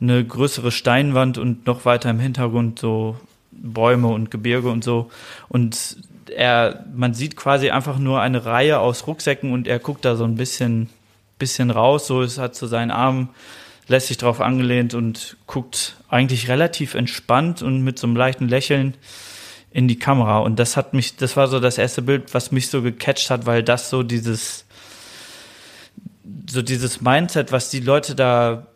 eine 0.00 0.24
größere 0.24 0.72
Steinwand 0.72 1.36
und 1.36 1.66
noch 1.66 1.84
weiter 1.84 2.08
im 2.08 2.18
Hintergrund 2.18 2.78
so 2.78 3.16
Bäume 3.52 4.08
und 4.08 4.30
Gebirge 4.30 4.70
und 4.70 4.82
so. 4.82 5.10
Und 5.48 5.98
er, 6.34 6.86
man 6.94 7.12
sieht 7.12 7.36
quasi 7.36 7.70
einfach 7.70 7.98
nur 7.98 8.20
eine 8.22 8.46
Reihe 8.46 8.78
aus 8.78 9.06
Rucksäcken 9.06 9.52
und 9.52 9.68
er 9.68 9.78
guckt 9.78 10.04
da 10.06 10.16
so 10.16 10.24
ein 10.24 10.36
bisschen, 10.36 10.88
bisschen 11.38 11.70
raus. 11.70 12.06
So, 12.06 12.22
es 12.22 12.38
hat 12.38 12.54
so 12.54 12.66
seinen 12.66 12.90
Arm 12.90 13.28
lässt 13.90 14.06
sich 14.06 14.18
drauf 14.18 14.40
angelehnt 14.40 14.94
und 14.94 15.36
guckt 15.48 15.96
eigentlich 16.08 16.48
relativ 16.48 16.94
entspannt 16.94 17.60
und 17.60 17.82
mit 17.82 17.98
so 17.98 18.06
einem 18.06 18.14
leichten 18.14 18.48
Lächeln 18.48 18.94
in 19.72 19.88
die 19.88 19.98
Kamera. 19.98 20.38
Und 20.38 20.60
das 20.60 20.76
hat 20.76 20.94
mich, 20.94 21.16
das 21.16 21.36
war 21.36 21.48
so 21.48 21.58
das 21.58 21.76
erste 21.76 22.00
Bild, 22.00 22.32
was 22.32 22.52
mich 22.52 22.68
so 22.68 22.82
gecatcht 22.82 23.30
hat, 23.30 23.46
weil 23.46 23.64
das 23.64 23.90
so 23.90 24.04
dieses, 24.04 24.64
so 26.48 26.62
dieses 26.62 27.00
Mindset, 27.00 27.50
was 27.50 27.68
die 27.68 27.80
Leute 27.80 28.14
da 28.14 28.68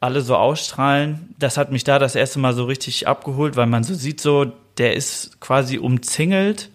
alle 0.00 0.20
so 0.20 0.36
ausstrahlen, 0.36 1.34
das 1.38 1.56
hat 1.56 1.72
mich 1.72 1.84
da 1.84 1.98
das 1.98 2.14
erste 2.14 2.38
Mal 2.38 2.52
so 2.52 2.64
richtig 2.64 3.08
abgeholt, 3.08 3.56
weil 3.56 3.66
man 3.66 3.84
so 3.84 3.94
sieht, 3.94 4.20
so, 4.20 4.52
der 4.76 4.94
ist 4.94 5.40
quasi 5.40 5.78
umzingelt 5.78 6.68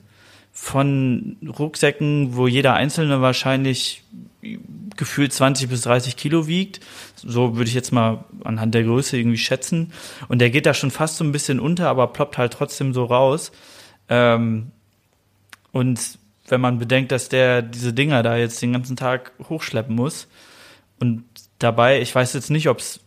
von 0.51 1.37
Rucksäcken, 1.59 2.35
wo 2.35 2.47
jeder 2.47 2.73
einzelne 2.73 3.21
wahrscheinlich 3.21 4.03
gefühlt 4.95 5.33
20 5.33 5.69
bis 5.69 5.81
30 5.81 6.15
Kilo 6.15 6.47
wiegt. 6.47 6.79
So 7.15 7.55
würde 7.55 7.69
ich 7.69 7.75
jetzt 7.75 7.91
mal 7.91 8.25
anhand 8.43 8.75
der 8.75 8.83
Größe 8.83 9.17
irgendwie 9.17 9.37
schätzen. 9.37 9.93
Und 10.27 10.39
der 10.39 10.49
geht 10.49 10.65
da 10.65 10.73
schon 10.73 10.91
fast 10.91 11.17
so 11.17 11.23
ein 11.23 11.31
bisschen 11.31 11.59
unter, 11.59 11.89
aber 11.89 12.07
ploppt 12.07 12.37
halt 12.37 12.53
trotzdem 12.53 12.93
so 12.93 13.05
raus. 13.05 13.51
Ähm, 14.09 14.71
und 15.71 16.19
wenn 16.47 16.61
man 16.61 16.77
bedenkt, 16.77 17.11
dass 17.11 17.29
der 17.29 17.61
diese 17.61 17.93
Dinger 17.93 18.21
da 18.21 18.37
jetzt 18.37 18.61
den 18.61 18.73
ganzen 18.73 18.95
Tag 18.95 19.31
hochschleppen 19.47 19.95
muss 19.95 20.27
und 20.99 21.23
dabei, 21.59 22.01
ich 22.01 22.13
weiß 22.13 22.33
jetzt 22.33 22.51
nicht, 22.51 22.67
ob 22.67 22.79
es 22.79 22.99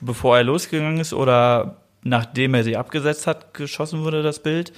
bevor 0.00 0.36
er 0.36 0.44
losgegangen 0.44 1.00
ist 1.00 1.12
oder 1.12 1.82
nachdem 2.02 2.54
er 2.54 2.64
sie 2.64 2.76
abgesetzt 2.76 3.26
hat, 3.26 3.54
geschossen 3.54 4.02
wurde, 4.04 4.22
das 4.22 4.42
Bild. 4.42 4.72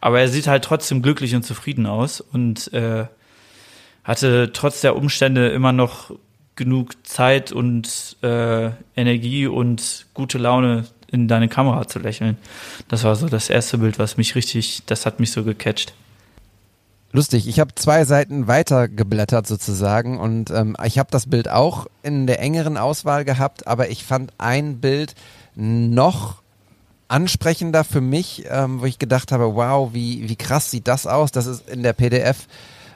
Aber 0.00 0.20
er 0.20 0.28
sieht 0.28 0.46
halt 0.46 0.64
trotzdem 0.64 1.02
glücklich 1.02 1.34
und 1.34 1.42
zufrieden 1.42 1.86
aus 1.86 2.20
und 2.20 2.72
äh, 2.72 3.06
hatte 4.06 4.52
trotz 4.52 4.80
der 4.80 4.96
Umstände 4.96 5.48
immer 5.48 5.72
noch 5.72 6.12
genug 6.54 7.06
Zeit 7.06 7.52
und 7.52 8.16
äh, 8.22 8.70
Energie 8.94 9.46
und 9.46 10.06
gute 10.14 10.38
Laune 10.38 10.86
in 11.10 11.28
deine 11.28 11.48
Kamera 11.48 11.86
zu 11.86 11.98
lächeln. 11.98 12.38
Das 12.88 13.04
war 13.04 13.16
so 13.16 13.28
das 13.28 13.50
erste 13.50 13.78
Bild, 13.78 13.98
was 13.98 14.16
mich 14.16 14.34
richtig, 14.36 14.84
das 14.86 15.06
hat 15.06 15.20
mich 15.20 15.32
so 15.32 15.44
gecatcht. 15.44 15.92
Lustig, 17.12 17.48
ich 17.48 17.60
habe 17.60 17.74
zwei 17.74 18.04
Seiten 18.04 18.46
weiter 18.46 18.88
geblättert 18.88 19.46
sozusagen 19.46 20.18
und 20.18 20.50
ähm, 20.50 20.76
ich 20.84 20.98
habe 20.98 21.10
das 21.10 21.28
Bild 21.28 21.48
auch 21.48 21.86
in 22.02 22.26
der 22.26 22.40
engeren 22.40 22.76
Auswahl 22.76 23.24
gehabt, 23.24 23.66
aber 23.66 23.90
ich 23.90 24.04
fand 24.04 24.32
ein 24.38 24.78
Bild 24.78 25.14
noch 25.54 26.42
ansprechender 27.08 27.84
für 27.84 28.00
mich, 28.00 28.44
ähm, 28.50 28.80
wo 28.80 28.86
ich 28.86 28.98
gedacht 28.98 29.32
habe, 29.32 29.54
wow, 29.54 29.90
wie, 29.92 30.28
wie 30.28 30.36
krass 30.36 30.70
sieht 30.70 30.88
das 30.88 31.06
aus? 31.06 31.32
Das 31.32 31.46
ist 31.46 31.68
in 31.68 31.82
der 31.82 31.92
PDF 31.92 32.46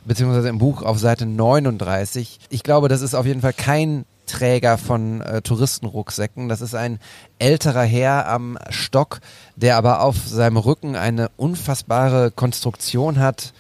beziehungsweise 0.05 0.49
im 0.49 0.59
Buch 0.59 0.83
auf 0.83 0.99
Seite 0.99 1.27
39. 1.27 2.39
Ich 2.49 2.63
glaube, 2.63 2.89
das 2.89 3.03
ist 3.03 3.15
auf 3.15 3.27
jeden 3.27 3.41
Fall 3.41 3.53
kein 3.53 4.05
Träger 4.27 4.79
von 4.79 5.21
äh, 5.21 5.43
Touristenrucksäcken. 5.43 6.49
Das 6.49 6.61
ist 6.61 6.75
ein 6.75 7.01
älterer 7.39 7.83
Herr 7.83 8.29
am 8.29 8.59
Stock, 8.71 9.21
der 9.57 9.77
aber 9.77 10.03
auf 10.03 10.17
seinem 10.27 10.57
Rücken 10.57 10.97
eine 10.97 11.31
unfassbare 11.37 12.31
Konstruktion 12.31 13.19
hat. 13.19 13.53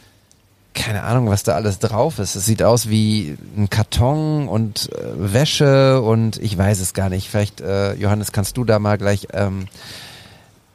Keine 0.72 1.03
Ahnung, 1.03 1.28
was 1.28 1.43
da 1.43 1.57
alles 1.57 1.80
drauf 1.80 2.20
ist. 2.20 2.36
Es 2.36 2.47
sieht 2.47 2.62
aus 2.62 2.88
wie 2.88 3.36
ein 3.57 3.68
Karton 3.68 4.49
und 4.49 4.91
äh, 4.93 5.32
Wäsche 5.32 6.01
und 6.01 6.36
ich 6.36 6.57
weiß 6.57 6.78
es 6.80 6.95
gar 6.95 7.09
nicht. 7.09 7.28
Vielleicht, 7.28 7.61
äh, 7.61 7.95
Johannes, 7.95 8.30
kannst 8.30 8.57
du 8.57 8.64
da 8.64 8.78
mal 8.78 8.97
gleich 8.97 9.26
ähm, 9.32 9.66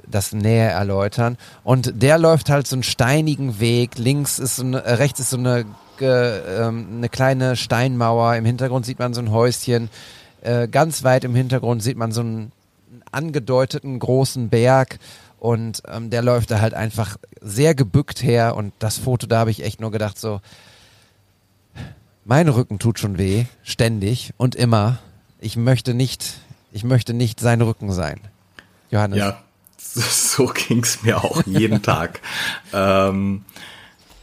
das 0.09 0.33
näher 0.33 0.71
erläutern. 0.71 1.37
Und 1.63 2.01
der 2.01 2.17
läuft 2.17 2.49
halt 2.49 2.67
so 2.67 2.75
einen 2.75 2.83
steinigen 2.83 3.59
Weg. 3.59 3.97
Links 3.97 4.39
ist 4.39 4.57
so 4.57 4.63
eine, 4.63 4.83
äh, 4.83 4.93
rechts 4.93 5.19
ist 5.19 5.29
so 5.29 5.37
eine, 5.37 5.65
äh, 5.99 6.61
eine 6.63 7.09
kleine 7.09 7.55
Steinmauer. 7.55 8.35
Im 8.35 8.45
Hintergrund 8.45 8.85
sieht 8.85 8.99
man 8.99 9.13
so 9.13 9.21
ein 9.21 9.31
Häuschen. 9.31 9.89
Äh, 10.41 10.67
ganz 10.67 11.03
weit 11.03 11.23
im 11.23 11.35
Hintergrund 11.35 11.83
sieht 11.83 11.97
man 11.97 12.11
so 12.11 12.21
einen 12.21 12.51
angedeuteten 13.11 13.99
großen 13.99 14.49
Berg. 14.49 14.99
Und 15.39 15.83
ähm, 15.87 16.09
der 16.09 16.21
läuft 16.21 16.51
da 16.51 16.59
halt 16.59 16.73
einfach 16.73 17.17
sehr 17.41 17.75
gebückt 17.75 18.23
her. 18.23 18.55
Und 18.55 18.73
das 18.79 18.97
Foto, 18.97 19.27
da 19.27 19.39
habe 19.39 19.51
ich 19.51 19.63
echt 19.63 19.79
nur 19.79 19.91
gedacht, 19.91 20.17
so, 20.19 20.41
mein 22.23 22.49
Rücken 22.49 22.79
tut 22.79 22.99
schon 22.99 23.17
weh, 23.17 23.45
ständig 23.63 24.33
und 24.37 24.55
immer. 24.55 24.97
Ich 25.39 25.57
möchte 25.57 25.93
nicht, 25.93 26.39
ich 26.71 26.83
möchte 26.83 27.13
nicht 27.13 27.39
sein 27.39 27.61
Rücken 27.61 27.91
sein. 27.91 28.19
Johannes. 28.89 29.19
Ja, 29.19 29.43
so 29.77 30.47
ging's 30.47 31.03
mir 31.03 31.23
auch 31.23 31.41
jeden 31.45 31.81
Tag. 31.83 32.21
Ähm, 32.73 33.43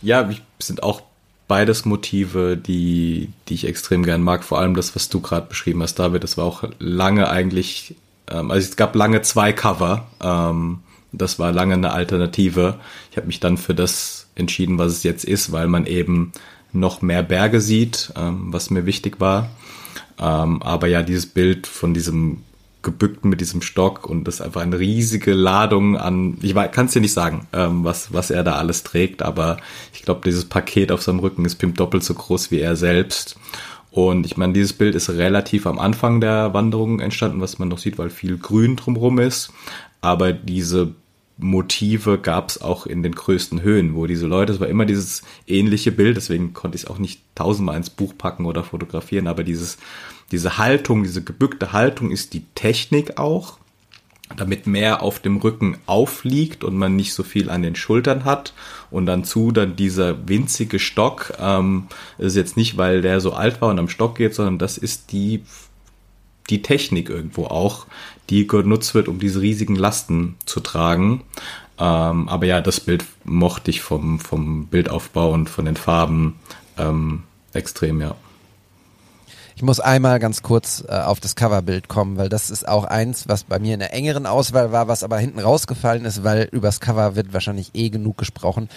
ja, 0.00 0.28
sind 0.58 0.82
auch 0.82 1.02
beides 1.48 1.84
Motive, 1.84 2.56
die, 2.56 3.30
die 3.48 3.54
ich 3.54 3.66
extrem 3.66 4.04
gern 4.04 4.22
mag. 4.22 4.44
Vor 4.44 4.58
allem 4.58 4.74
das, 4.74 4.94
was 4.94 5.08
du 5.08 5.20
gerade 5.20 5.48
beschrieben 5.48 5.82
hast, 5.82 5.98
David. 5.98 6.24
Das 6.24 6.36
war 6.36 6.44
auch 6.44 6.64
lange 6.78 7.28
eigentlich, 7.28 7.96
ähm, 8.28 8.50
also 8.50 8.68
es 8.68 8.76
gab 8.76 8.94
lange 8.94 9.22
zwei 9.22 9.52
Cover. 9.52 10.06
Ähm, 10.22 10.80
das 11.12 11.38
war 11.38 11.52
lange 11.52 11.74
eine 11.74 11.92
Alternative. 11.92 12.78
Ich 13.10 13.16
habe 13.16 13.26
mich 13.26 13.38
dann 13.38 13.58
für 13.58 13.74
das 13.74 14.28
entschieden, 14.34 14.78
was 14.78 14.92
es 14.92 15.02
jetzt 15.02 15.24
ist, 15.24 15.52
weil 15.52 15.68
man 15.68 15.86
eben 15.86 16.32
noch 16.72 17.02
mehr 17.02 17.22
Berge 17.22 17.60
sieht, 17.60 18.12
ähm, 18.16 18.52
was 18.52 18.70
mir 18.70 18.86
wichtig 18.86 19.20
war. 19.20 19.50
Ähm, 20.18 20.62
aber 20.62 20.86
ja, 20.86 21.02
dieses 21.02 21.26
Bild 21.26 21.66
von 21.66 21.92
diesem 21.92 22.44
gebückt 22.82 23.24
mit 23.24 23.40
diesem 23.40 23.62
Stock 23.62 24.08
und 24.08 24.24
das 24.24 24.36
ist 24.36 24.40
einfach 24.40 24.60
eine 24.60 24.78
riesige 24.78 25.34
Ladung 25.34 25.96
an, 25.96 26.36
ich 26.42 26.54
kann 26.54 26.86
es 26.86 26.92
dir 26.92 27.00
nicht 27.00 27.12
sagen, 27.12 27.46
ähm, 27.52 27.84
was, 27.84 28.12
was 28.12 28.30
er 28.30 28.42
da 28.44 28.56
alles 28.56 28.82
trägt, 28.82 29.22
aber 29.22 29.58
ich 29.92 30.02
glaube, 30.02 30.22
dieses 30.24 30.44
Paket 30.44 30.90
auf 30.90 31.02
seinem 31.02 31.20
Rücken 31.20 31.44
ist 31.44 31.56
Pimp 31.56 31.76
doppelt 31.76 32.02
so 32.02 32.14
groß 32.14 32.50
wie 32.50 32.60
er 32.60 32.76
selbst. 32.76 33.38
Und 33.90 34.24
ich 34.24 34.38
meine, 34.38 34.54
dieses 34.54 34.72
Bild 34.72 34.94
ist 34.94 35.10
relativ 35.10 35.66
am 35.66 35.78
Anfang 35.78 36.20
der 36.22 36.54
Wanderung 36.54 37.00
entstanden, 37.00 37.42
was 37.42 37.58
man 37.58 37.68
noch 37.68 37.78
sieht, 37.78 37.98
weil 37.98 38.08
viel 38.08 38.38
Grün 38.38 38.74
drumherum 38.74 39.18
ist. 39.18 39.52
Aber 40.00 40.32
diese 40.32 40.94
Motive 41.36 42.18
gab 42.18 42.48
es 42.48 42.60
auch 42.60 42.86
in 42.86 43.02
den 43.02 43.14
größten 43.14 43.62
Höhen, 43.62 43.94
wo 43.94 44.06
diese 44.06 44.26
Leute, 44.26 44.52
es 44.52 44.60
war 44.60 44.68
immer 44.68 44.86
dieses 44.86 45.22
ähnliche 45.46 45.92
Bild, 45.92 46.16
deswegen 46.16 46.54
konnte 46.54 46.76
ich 46.76 46.84
es 46.84 46.90
auch 46.90 46.98
nicht 46.98 47.22
tausendmal 47.34 47.76
ins 47.76 47.90
Buch 47.90 48.14
packen 48.16 48.46
oder 48.46 48.64
fotografieren, 48.64 49.26
aber 49.26 49.44
dieses 49.44 49.78
diese 50.32 50.58
Haltung, 50.58 51.02
diese 51.02 51.22
gebückte 51.22 51.72
Haltung 51.72 52.10
ist 52.10 52.32
die 52.32 52.44
Technik 52.54 53.18
auch, 53.18 53.58
damit 54.36 54.66
mehr 54.66 55.02
auf 55.02 55.20
dem 55.20 55.36
Rücken 55.36 55.76
aufliegt 55.86 56.64
und 56.64 56.76
man 56.76 56.96
nicht 56.96 57.12
so 57.12 57.22
viel 57.22 57.50
an 57.50 57.62
den 57.62 57.76
Schultern 57.76 58.24
hat. 58.24 58.54
Und 58.90 59.06
dann 59.06 59.24
zu 59.24 59.52
dann 59.52 59.76
dieser 59.76 60.28
winzige 60.28 60.78
Stock, 60.78 61.34
ähm, 61.38 61.88
ist 62.18 62.36
jetzt 62.36 62.56
nicht, 62.56 62.76
weil 62.76 63.02
der 63.02 63.20
so 63.20 63.34
alt 63.34 63.60
war 63.60 63.68
und 63.68 63.78
am 63.78 63.88
Stock 63.88 64.16
geht, 64.16 64.34
sondern 64.34 64.58
das 64.58 64.78
ist 64.78 65.12
die, 65.12 65.44
die 66.50 66.62
Technik 66.62 67.10
irgendwo 67.10 67.44
auch, 67.44 67.86
die 68.30 68.46
genutzt 68.46 68.94
wird, 68.94 69.08
um 69.08 69.18
diese 69.18 69.40
riesigen 69.40 69.76
Lasten 69.76 70.36
zu 70.46 70.60
tragen. 70.60 71.22
Ähm, 71.78 72.28
aber 72.28 72.46
ja, 72.46 72.60
das 72.60 72.80
Bild 72.80 73.04
mochte 73.24 73.70
ich 73.70 73.82
vom, 73.82 74.18
vom 74.18 74.66
Bildaufbau 74.66 75.32
und 75.32 75.50
von 75.50 75.64
den 75.64 75.76
Farben 75.76 76.36
ähm, 76.78 77.24
extrem, 77.52 78.00
ja. 78.00 78.14
Ich 79.62 79.64
muss 79.64 79.78
einmal 79.78 80.18
ganz 80.18 80.42
kurz 80.42 80.82
äh, 80.88 80.92
auf 80.92 81.20
das 81.20 81.36
Coverbild 81.36 81.86
kommen, 81.86 82.16
weil 82.16 82.28
das 82.28 82.50
ist 82.50 82.66
auch 82.66 82.82
eins, 82.82 83.28
was 83.28 83.44
bei 83.44 83.60
mir 83.60 83.74
in 83.74 83.78
der 83.78 83.94
engeren 83.94 84.26
Auswahl 84.26 84.72
war, 84.72 84.88
was 84.88 85.04
aber 85.04 85.18
hinten 85.18 85.38
rausgefallen 85.38 86.04
ist, 86.04 86.24
weil 86.24 86.48
übers 86.50 86.80
Cover 86.80 87.14
wird 87.14 87.32
wahrscheinlich 87.32 87.70
eh 87.74 87.88
genug 87.88 88.18
gesprochen. 88.18 88.68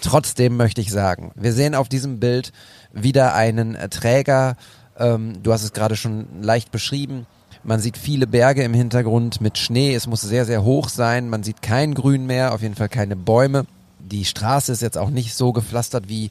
Trotzdem 0.00 0.56
möchte 0.56 0.80
ich 0.80 0.90
sagen, 0.90 1.30
wir 1.36 1.52
sehen 1.52 1.76
auf 1.76 1.88
diesem 1.88 2.18
Bild 2.18 2.52
wieder 2.92 3.36
einen 3.36 3.76
äh, 3.76 3.88
Träger. 3.88 4.56
Ähm, 4.98 5.44
du 5.44 5.52
hast 5.52 5.62
es 5.62 5.74
gerade 5.74 5.94
schon 5.94 6.26
leicht 6.42 6.72
beschrieben. 6.72 7.28
Man 7.62 7.78
sieht 7.78 7.96
viele 7.96 8.26
Berge 8.26 8.64
im 8.64 8.74
Hintergrund 8.74 9.40
mit 9.40 9.58
Schnee. 9.58 9.94
Es 9.94 10.08
muss 10.08 10.22
sehr, 10.22 10.44
sehr 10.44 10.64
hoch 10.64 10.88
sein. 10.88 11.28
Man 11.30 11.44
sieht 11.44 11.62
kein 11.62 11.94
Grün 11.94 12.26
mehr, 12.26 12.52
auf 12.52 12.62
jeden 12.62 12.74
Fall 12.74 12.88
keine 12.88 13.14
Bäume. 13.14 13.64
Die 14.00 14.24
Straße 14.24 14.72
ist 14.72 14.82
jetzt 14.82 14.98
auch 14.98 15.10
nicht 15.10 15.36
so 15.36 15.52
gepflastert 15.52 16.08
wie 16.08 16.30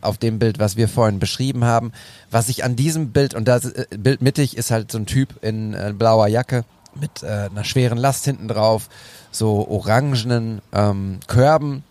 auf 0.00 0.18
dem 0.18 0.38
Bild, 0.38 0.58
was 0.58 0.76
wir 0.76 0.88
vorhin 0.88 1.18
beschrieben 1.18 1.64
haben. 1.64 1.92
Was 2.30 2.48
ich 2.48 2.64
an 2.64 2.76
diesem 2.76 3.10
Bild, 3.10 3.34
und 3.34 3.46
das 3.46 3.64
äh, 3.64 3.86
Bild 3.96 4.22
mittig 4.22 4.56
ist 4.56 4.70
halt 4.70 4.90
so 4.92 4.98
ein 4.98 5.06
Typ 5.06 5.42
in 5.42 5.74
äh, 5.74 5.92
blauer 5.96 6.28
Jacke 6.28 6.64
mit 6.94 7.22
äh, 7.22 7.48
einer 7.50 7.64
schweren 7.64 7.98
Last 7.98 8.24
hinten 8.24 8.48
drauf, 8.48 8.88
so 9.30 9.68
orangenen 9.68 10.62
ähm, 10.72 11.20
Körben, 11.26 11.84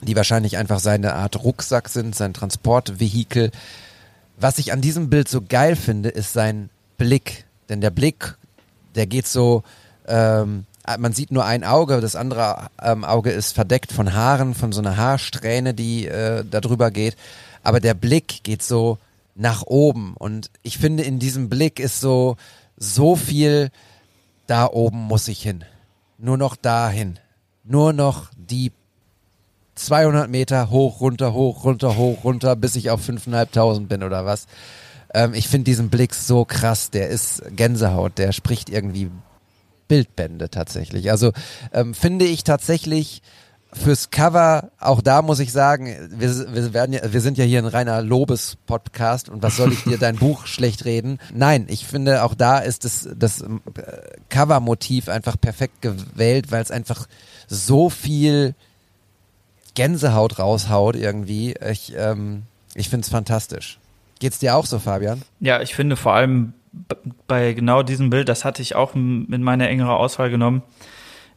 die 0.00 0.16
wahrscheinlich 0.16 0.56
einfach 0.56 0.80
seine 0.80 1.14
Art 1.14 1.42
Rucksack 1.42 1.88
sind, 1.88 2.14
sein 2.14 2.32
Transportvehikel. 2.32 3.50
Was 4.38 4.58
ich 4.58 4.72
an 4.72 4.80
diesem 4.80 5.10
Bild 5.10 5.28
so 5.28 5.42
geil 5.42 5.76
finde, 5.76 6.08
ist 6.08 6.32
sein 6.32 6.70
Blick. 6.96 7.44
Denn 7.68 7.80
der 7.80 7.90
Blick, 7.90 8.36
der 8.94 9.06
geht 9.06 9.26
so, 9.26 9.62
ähm, 10.06 10.64
man 10.98 11.12
sieht 11.12 11.30
nur 11.30 11.44
ein 11.44 11.64
Auge, 11.64 12.00
das 12.00 12.16
andere 12.16 12.68
ähm, 12.80 13.04
Auge 13.04 13.30
ist 13.30 13.52
verdeckt 13.52 13.92
von 13.92 14.14
Haaren, 14.14 14.54
von 14.54 14.72
so 14.72 14.80
einer 14.80 14.96
Haarsträhne, 14.96 15.74
die 15.74 16.06
äh, 16.06 16.44
da 16.48 16.60
drüber 16.60 16.90
geht. 16.90 17.16
Aber 17.62 17.80
der 17.80 17.94
Blick 17.94 18.42
geht 18.44 18.62
so 18.62 18.98
nach 19.34 19.62
oben. 19.66 20.14
Und 20.16 20.50
ich 20.62 20.78
finde, 20.78 21.02
in 21.02 21.18
diesem 21.18 21.48
Blick 21.48 21.80
ist 21.80 22.00
so, 22.00 22.36
so 22.76 23.16
viel, 23.16 23.70
da 24.46 24.66
oben 24.66 24.98
muss 24.98 25.28
ich 25.28 25.42
hin. 25.42 25.64
Nur 26.18 26.36
noch 26.36 26.56
dahin. 26.56 27.18
Nur 27.64 27.92
noch 27.92 28.30
die 28.36 28.72
200 29.74 30.28
Meter 30.28 30.70
hoch, 30.70 31.00
runter, 31.00 31.32
hoch, 31.32 31.64
runter, 31.64 31.96
hoch, 31.96 32.24
runter, 32.24 32.56
bis 32.56 32.76
ich 32.76 32.90
auf 32.90 33.06
5.500 33.06 33.86
bin 33.86 34.02
oder 34.02 34.24
was. 34.24 34.46
Ähm, 35.14 35.34
ich 35.34 35.48
finde 35.48 35.64
diesen 35.64 35.88
Blick 35.88 36.14
so 36.14 36.44
krass, 36.44 36.90
der 36.90 37.08
ist 37.08 37.42
Gänsehaut, 37.54 38.18
der 38.18 38.32
spricht 38.32 38.68
irgendwie 38.68 39.10
Bildbände 39.88 40.50
tatsächlich. 40.50 41.10
Also 41.10 41.32
ähm, 41.72 41.94
finde 41.94 42.26
ich 42.26 42.44
tatsächlich 42.44 43.22
fürs 43.72 44.10
Cover, 44.10 44.70
auch 44.80 45.02
da 45.02 45.20
muss 45.22 45.40
ich 45.40 45.52
sagen, 45.52 45.94
wir, 46.10 46.54
wir 46.54 46.72
werden 46.72 46.92
ja, 46.92 47.12
wir 47.12 47.20
sind 47.20 47.36
ja 47.36 47.44
hier 47.44 47.58
ein 47.58 47.66
reiner 47.66 48.00
Lobes-Podcast 48.02 49.28
und 49.28 49.42
was 49.42 49.56
soll 49.56 49.72
ich 49.72 49.84
dir 49.84 49.98
dein 49.98 50.16
Buch 50.20 50.46
schlecht 50.46 50.84
reden? 50.84 51.18
Nein, 51.34 51.66
ich 51.68 51.86
finde 51.86 52.22
auch 52.24 52.34
da 52.34 52.58
ist 52.58 52.84
das, 52.84 53.08
das 53.14 53.42
äh, 53.42 53.48
Cover-Motiv 54.30 55.08
einfach 55.08 55.38
perfekt 55.38 55.82
gewählt, 55.82 56.50
weil 56.50 56.62
es 56.62 56.70
einfach 56.70 57.06
so 57.46 57.90
viel 57.90 58.54
Gänsehaut 59.74 60.38
raushaut 60.38 60.96
irgendwie. 60.96 61.54
Ich, 61.70 61.94
ähm, 61.96 62.44
ich 62.74 62.88
finde 62.88 63.04
es 63.04 63.10
fantastisch. 63.10 63.78
Geht's 64.18 64.38
dir 64.38 64.56
auch 64.56 64.66
so, 64.66 64.78
Fabian? 64.78 65.22
Ja, 65.40 65.60
ich 65.60 65.74
finde 65.74 65.96
vor 65.96 66.14
allem 66.14 66.54
bei 67.26 67.52
genau 67.52 67.82
diesem 67.82 68.10
Bild, 68.10 68.28
das 68.28 68.44
hatte 68.44 68.62
ich 68.62 68.74
auch 68.74 68.94
mit 68.94 69.40
meiner 69.40 69.68
engeren 69.68 69.90
Auswahl 69.90 70.30
genommen, 70.30 70.62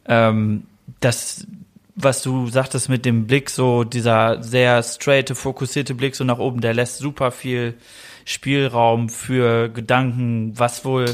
ähm, 0.06 0.64
das, 1.00 1.48
was 1.96 2.22
du 2.22 2.48
sagtest 2.48 2.90
mit 2.90 3.06
dem 3.06 3.28
Blick, 3.28 3.50
so 3.50 3.84
dieser 3.84 4.42
sehr 4.44 4.82
straighte, 4.84 5.36
fokussierte 5.36 5.96
Blick 5.96 6.16
so 6.16 6.24
nach 6.24 6.40
oben, 6.40 6.62
der 6.62 6.74
lässt 6.74 6.98
super 6.98 7.32
viel 7.32 7.76
Spielraum 8.26 9.10
für 9.10 9.70
Gedanken, 9.70 10.58
was 10.58 10.86
wohl 10.86 11.06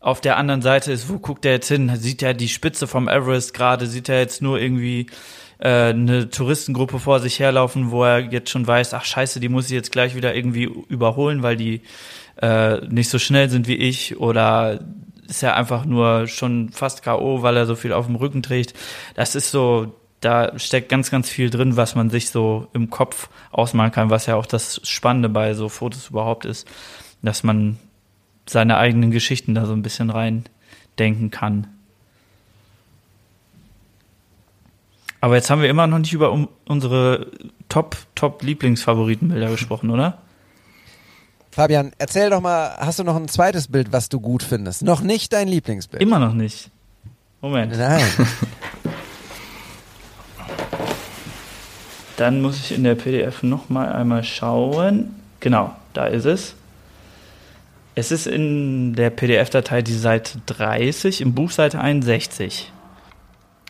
auf 0.00 0.20
der 0.20 0.36
anderen 0.36 0.60
Seite 0.60 0.92
ist, 0.92 1.08
wo 1.08 1.18
guckt 1.18 1.46
er 1.46 1.52
jetzt 1.52 1.68
hin? 1.68 1.90
Sieht 1.96 2.22
er 2.22 2.34
die 2.34 2.48
Spitze 2.48 2.86
vom 2.86 3.08
Everest 3.08 3.54
gerade? 3.54 3.86
Sieht 3.86 4.10
er 4.10 4.18
jetzt 4.18 4.42
nur 4.42 4.60
irgendwie 4.60 5.06
äh, 5.58 5.88
eine 5.90 6.28
Touristengruppe 6.28 6.98
vor 6.98 7.20
sich 7.20 7.40
herlaufen, 7.40 7.90
wo 7.90 8.04
er 8.04 8.18
jetzt 8.18 8.50
schon 8.50 8.66
weiß, 8.66 8.92
ach 8.92 9.04
scheiße, 9.04 9.40
die 9.40 9.48
muss 9.48 9.66
ich 9.66 9.72
jetzt 9.72 9.92
gleich 9.92 10.14
wieder 10.14 10.34
irgendwie 10.34 10.64
überholen, 10.88 11.42
weil 11.42 11.56
die 11.56 11.80
äh, 12.40 12.86
nicht 12.88 13.08
so 13.08 13.18
schnell 13.18 13.48
sind 13.48 13.68
wie 13.68 13.76
ich 13.76 14.18
oder 14.18 14.80
ist 15.28 15.42
er 15.42 15.56
einfach 15.56 15.84
nur 15.84 16.26
schon 16.26 16.70
fast 16.70 17.02
K.O., 17.02 17.42
weil 17.42 17.56
er 17.56 17.66
so 17.66 17.76
viel 17.76 17.92
auf 17.92 18.06
dem 18.06 18.16
Rücken 18.16 18.42
trägt. 18.42 18.74
Das 19.14 19.34
ist 19.34 19.50
so, 19.50 19.94
da 20.20 20.58
steckt 20.58 20.88
ganz, 20.88 21.10
ganz 21.10 21.28
viel 21.28 21.50
drin, 21.50 21.76
was 21.76 21.94
man 21.94 22.10
sich 22.10 22.30
so 22.30 22.68
im 22.72 22.90
Kopf 22.90 23.28
ausmalen 23.50 23.92
kann, 23.92 24.10
was 24.10 24.26
ja 24.26 24.36
auch 24.36 24.46
das 24.46 24.80
Spannende 24.84 25.28
bei 25.28 25.54
so 25.54 25.68
Fotos 25.68 26.10
überhaupt 26.10 26.44
ist, 26.44 26.68
dass 27.22 27.42
man 27.42 27.78
seine 28.46 28.76
eigenen 28.76 29.10
Geschichten 29.10 29.54
da 29.54 29.64
so 29.66 29.72
ein 29.72 29.82
bisschen 29.82 30.10
rein 30.10 30.44
denken 30.98 31.30
kann. 31.30 31.66
Aber 35.20 35.36
jetzt 35.36 35.48
haben 35.48 35.62
wir 35.62 35.70
immer 35.70 35.86
noch 35.86 35.98
nicht 35.98 36.12
über 36.12 36.46
unsere 36.66 37.30
Top, 37.70 37.96
Top 38.14 38.42
Lieblingsfavoritenbilder 38.42 39.50
gesprochen, 39.50 39.88
oder? 39.90 40.18
Fabian, 41.54 41.92
erzähl 41.98 42.30
doch 42.30 42.40
mal, 42.40 42.74
hast 42.78 42.98
du 42.98 43.04
noch 43.04 43.14
ein 43.14 43.28
zweites 43.28 43.68
Bild, 43.68 43.92
was 43.92 44.08
du 44.08 44.18
gut 44.18 44.42
findest? 44.42 44.82
Noch 44.82 45.02
nicht 45.02 45.32
dein 45.32 45.46
Lieblingsbild. 45.46 46.02
Immer 46.02 46.18
noch 46.18 46.34
nicht. 46.34 46.68
Moment. 47.40 47.78
Nein. 47.78 48.04
Dann 52.16 52.42
muss 52.42 52.56
ich 52.58 52.72
in 52.72 52.82
der 52.82 52.96
PDF 52.96 53.44
noch 53.44 53.68
mal 53.68 53.92
einmal 53.92 54.24
schauen. 54.24 55.14
Genau, 55.38 55.70
da 55.92 56.06
ist 56.06 56.24
es. 56.24 56.56
Es 57.94 58.10
ist 58.10 58.26
in 58.26 58.94
der 58.94 59.10
PDF-Datei 59.10 59.82
die 59.82 59.96
Seite 59.96 60.40
30, 60.46 61.20
im 61.20 61.34
Buch 61.34 61.52
Seite 61.52 61.80
61. 61.80 62.72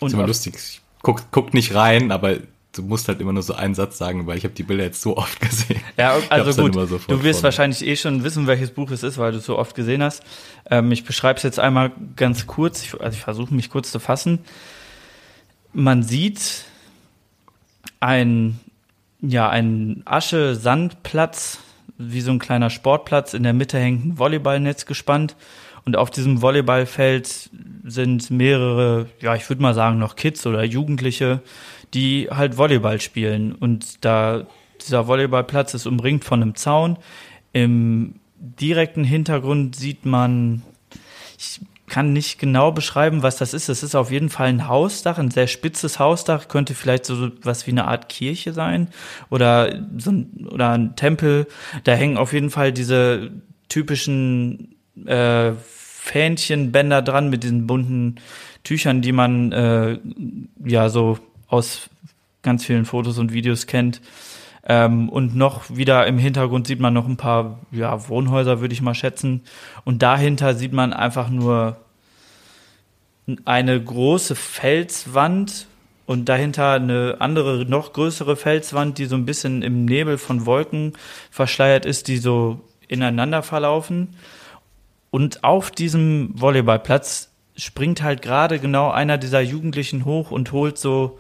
Und 0.01 0.09
ist 0.09 0.15
immer 0.15 0.27
lustig. 0.27 0.55
Ich 0.57 0.81
guck, 1.03 1.31
guck 1.31 1.53
nicht 1.53 1.75
rein, 1.75 2.13
aber 2.13 2.39
du 2.75 2.83
musst 2.83 3.09
halt 3.09 3.21
immer 3.21 3.33
nur 3.33 3.43
so 3.43 3.55
einen 3.55 3.75
Satz 3.75 3.99
sagen, 3.99 4.27
weil 4.27 4.37
ich 4.37 4.45
habe 4.45 4.55
die 4.55 4.63
Bilder 4.63 4.85
jetzt 4.85 5.01
so 5.01 5.17
oft 5.17 5.41
gesehen. 5.41 5.81
Ja, 5.97 6.17
also 6.29 6.53
dann 6.53 6.73
gut, 6.73 6.91
du 7.09 7.23
wirst 7.23 7.43
wahrscheinlich 7.43 7.85
eh 7.87 7.97
schon 7.97 8.25
wissen, 8.25 8.47
welches 8.47 8.71
Buch 8.71 8.91
es 8.91 9.03
ist, 9.03 9.19
weil 9.19 9.33
du 9.33 9.39
es 9.39 9.47
so 9.47 9.59
oft 9.59 9.75
gesehen 9.75 10.03
hast. 10.03 10.23
Ähm, 10.71 10.91
ich 10.93 11.05
beschreibe 11.05 11.37
es 11.37 11.43
jetzt 11.43 11.59
einmal 11.59 11.93
ganz 12.17 12.47
kurz, 12.47 12.83
ich, 12.83 13.01
also 13.01 13.15
ich 13.17 13.23
versuche 13.23 13.55
mich 13.55 13.71
kurz 13.71 13.91
zu 13.91 13.99
fassen. 13.99 14.41
Man 15.73 16.03
sieht 16.03 16.65
ein, 18.01 18.61
ja, 19.21 19.49
ein 19.49 20.03
Asche-Sandplatz, 20.05 21.59
wie 21.97 22.21
so 22.21 22.33
ein 22.33 22.39
kleiner 22.39 22.71
Sportplatz. 22.71 23.35
In 23.35 23.43
der 23.43 23.53
Mitte 23.53 23.79
hängt 23.79 24.05
ein 24.05 24.19
Volleyballnetz 24.19 24.87
gespannt. 24.87 25.37
Und 25.85 25.97
auf 25.97 26.11
diesem 26.11 26.41
Volleyballfeld 26.41 27.51
sind 27.85 28.31
mehrere, 28.31 29.07
ja, 29.21 29.35
ich 29.35 29.49
würde 29.49 29.63
mal 29.63 29.75
sagen, 29.75 29.99
noch 29.99 30.17
Kids 30.17 30.47
oder 30.47 30.65
Jugendliche, 30.65 31.43
die 31.95 32.29
halt 32.31 32.59
Volleyball 32.59 33.01
spielen. 33.01 33.53
Und 33.53 34.05
da 34.05 34.47
dieser 34.81 35.07
Volleyballplatz 35.07 35.75
ist 35.75 35.87
umringt 35.87 36.25
von 36.25 36.43
einem 36.43 36.55
Zaun. 36.57 36.99
Im 37.53 38.17
direkten 38.39 39.05
Hintergrund 39.05 39.77
sieht 39.77 40.05
man, 40.05 40.63
ich 41.39 41.61
kann 41.87 42.13
nicht 42.13 42.39
genau 42.39 42.73
beschreiben, 42.73 43.23
was 43.23 43.37
das 43.37 43.55
ist. 43.55 43.69
Es 43.69 43.83
ist 43.83 43.95
auf 43.95 44.11
jeden 44.11 44.31
Fall 44.31 44.49
ein 44.49 44.69
Hausdach, 44.69 45.19
ein 45.19 45.31
sehr 45.31 45.47
spitzes 45.47 45.99
Hausdach, 45.99 46.49
könnte 46.49 46.75
vielleicht 46.75 47.05
so 47.05 47.31
was 47.43 47.67
wie 47.67 47.71
eine 47.71 47.87
Art 47.87 48.09
Kirche 48.09 48.53
sein 48.53 48.89
oder 49.31 49.83
so 49.99 50.11
ein, 50.11 50.49
oder 50.51 50.71
ein 50.71 50.97
Tempel. 50.97 51.47
Da 51.85 51.93
hängen 51.93 52.17
auf 52.17 52.33
jeden 52.33 52.51
Fall 52.51 52.73
diese 52.73 53.31
typischen 53.69 54.75
äh, 55.07 55.53
Fähnchenbänder 55.63 57.03
dran 57.03 57.31
mit 57.31 57.45
diesen 57.45 57.67
bunten 57.67 58.17
Tüchern, 58.63 59.03
die 59.03 59.13
man 59.13 59.53
äh, 59.53 59.99
ja 60.65 60.89
so 60.89 61.19
aus 61.55 61.89
ganz 62.43 62.65
vielen 62.65 62.85
Fotos 62.85 63.19
und 63.19 63.33
Videos 63.33 63.67
kennt. 63.67 64.01
Ähm, 64.67 65.09
und 65.09 65.35
noch 65.35 65.65
wieder 65.69 66.07
im 66.07 66.19
Hintergrund 66.19 66.67
sieht 66.67 66.81
man 66.81 66.95
noch 66.95 67.07
ein 67.07 67.17
paar 67.17 67.59
ja, 67.71 68.09
Wohnhäuser, 68.09 68.61
würde 68.61 68.75
ich 68.75 68.83
mal 68.83 68.95
schätzen. 68.95 69.43
Und 69.85 70.03
dahinter 70.03 70.55
sieht 70.55 70.73
man 70.73 70.93
einfach 70.93 71.29
nur 71.29 71.77
eine 73.45 73.83
große 73.83 74.35
Felswand 74.35 75.67
und 76.07 76.29
dahinter 76.29 76.73
eine 76.73 77.17
andere, 77.21 77.65
noch 77.65 77.93
größere 77.93 78.37
Felswand, 78.37 78.99
die 78.99 79.07
so 79.07 79.17
ein 79.17 79.25
bisschen 79.25 79.63
im 79.63 79.85
Nebel 79.87 80.19
von 80.19 80.45
Wolken 80.45 80.93
verschleiert 81.31 81.87
ist, 81.87 82.09
die 82.09 82.19
so 82.19 82.61
ineinander 82.89 83.43
verlaufen. 83.43 84.17
Und 85.11 85.45
auf 85.45 85.71
diesem 85.71 86.31
Volleyballplatz 86.35 87.31
springt 87.57 88.03
halt 88.03 88.21
gerade 88.21 88.59
genau 88.59 88.91
einer 88.91 89.17
dieser 89.17 89.41
Jugendlichen 89.41 90.05
hoch 90.05 90.31
und 90.31 90.53
holt 90.53 90.77
so 90.77 91.19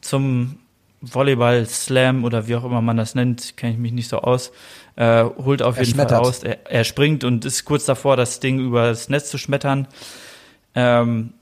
zum 0.00 0.58
Volleyball-Slam 1.02 2.24
oder 2.24 2.46
wie 2.46 2.56
auch 2.56 2.64
immer 2.64 2.82
man 2.82 2.96
das 2.96 3.14
nennt, 3.14 3.56
kenne 3.56 3.72
ich 3.72 3.78
mich 3.78 3.92
nicht 3.92 4.08
so 4.08 4.18
aus, 4.18 4.52
äh, 4.96 5.24
holt 5.24 5.62
auf 5.62 5.78
Er 5.78 5.84
jeden 5.84 5.96
Fall 5.96 6.14
aus. 6.14 6.42
Er, 6.42 6.58
er 6.70 6.84
springt 6.84 7.24
und 7.24 7.44
ist 7.44 7.64
kurz 7.64 7.86
davor, 7.86 8.16
das 8.16 8.40
Ding 8.40 8.60
über 8.60 8.88
das 8.88 9.08
Netz 9.08 9.30
zu 9.30 9.38
schmettern. 9.38 9.88
Ähm, 10.74 11.32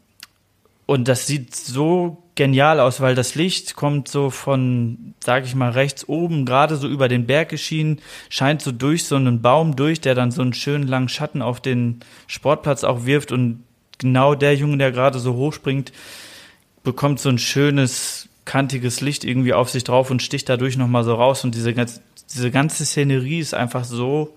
und 0.87 1.07
das 1.07 1.27
sieht 1.27 1.55
so 1.55 2.23
genial 2.35 2.81
aus, 2.81 3.01
weil 3.01 3.15
das 3.15 3.35
Licht 3.35 3.75
kommt 3.75 4.09
so 4.09 4.31
von, 4.31 5.13
sag 5.23 5.45
ich 5.45 5.55
mal, 5.55 5.71
rechts 5.71 6.09
oben, 6.09 6.47
gerade 6.47 6.77
so 6.77 6.89
über 6.89 7.09
den 7.09 7.27
Berg 7.27 7.51
geschienen, 7.51 8.01
scheint 8.31 8.63
so 8.63 8.73
durch 8.73 9.05
so 9.05 9.17
einen 9.17 9.43
Baum 9.43 9.77
durch, 9.77 10.01
der 10.01 10.15
dann 10.15 10.31
so 10.31 10.41
einen 10.41 10.55
schönen 10.55 10.87
langen 10.87 11.11
Schatten 11.11 11.43
auf 11.43 11.61
den 11.61 12.01
Sportplatz 12.27 12.85
auch 12.85 13.05
wirft 13.05 13.33
und 13.33 13.65
genau 13.99 14.35
der 14.35 14.55
Junge, 14.55 14.79
der 14.79 14.93
gerade 14.93 15.19
so 15.19 15.35
hochspringt, 15.35 15.93
bekommt 16.85 17.21
so 17.21 17.29
ein 17.29 17.39
schönes, 17.39 18.18
kantiges 18.49 19.03
Licht 19.03 19.25
irgendwie 19.25 19.53
auf 19.53 19.69
sich 19.69 19.85
drauf 19.85 20.11
und 20.11 20.23
sticht 20.23 20.49
dadurch 20.49 20.79
nochmal 20.79 21.05
so 21.05 21.15
raus 21.15 21.45
und 21.45 21.55
diese, 21.55 21.75
ganz- 21.75 22.01
diese 22.33 22.51
ganze 22.51 22.87
Szenerie 22.87 23.41
ist 23.41 23.53
einfach 23.53 23.85
so 23.85 24.35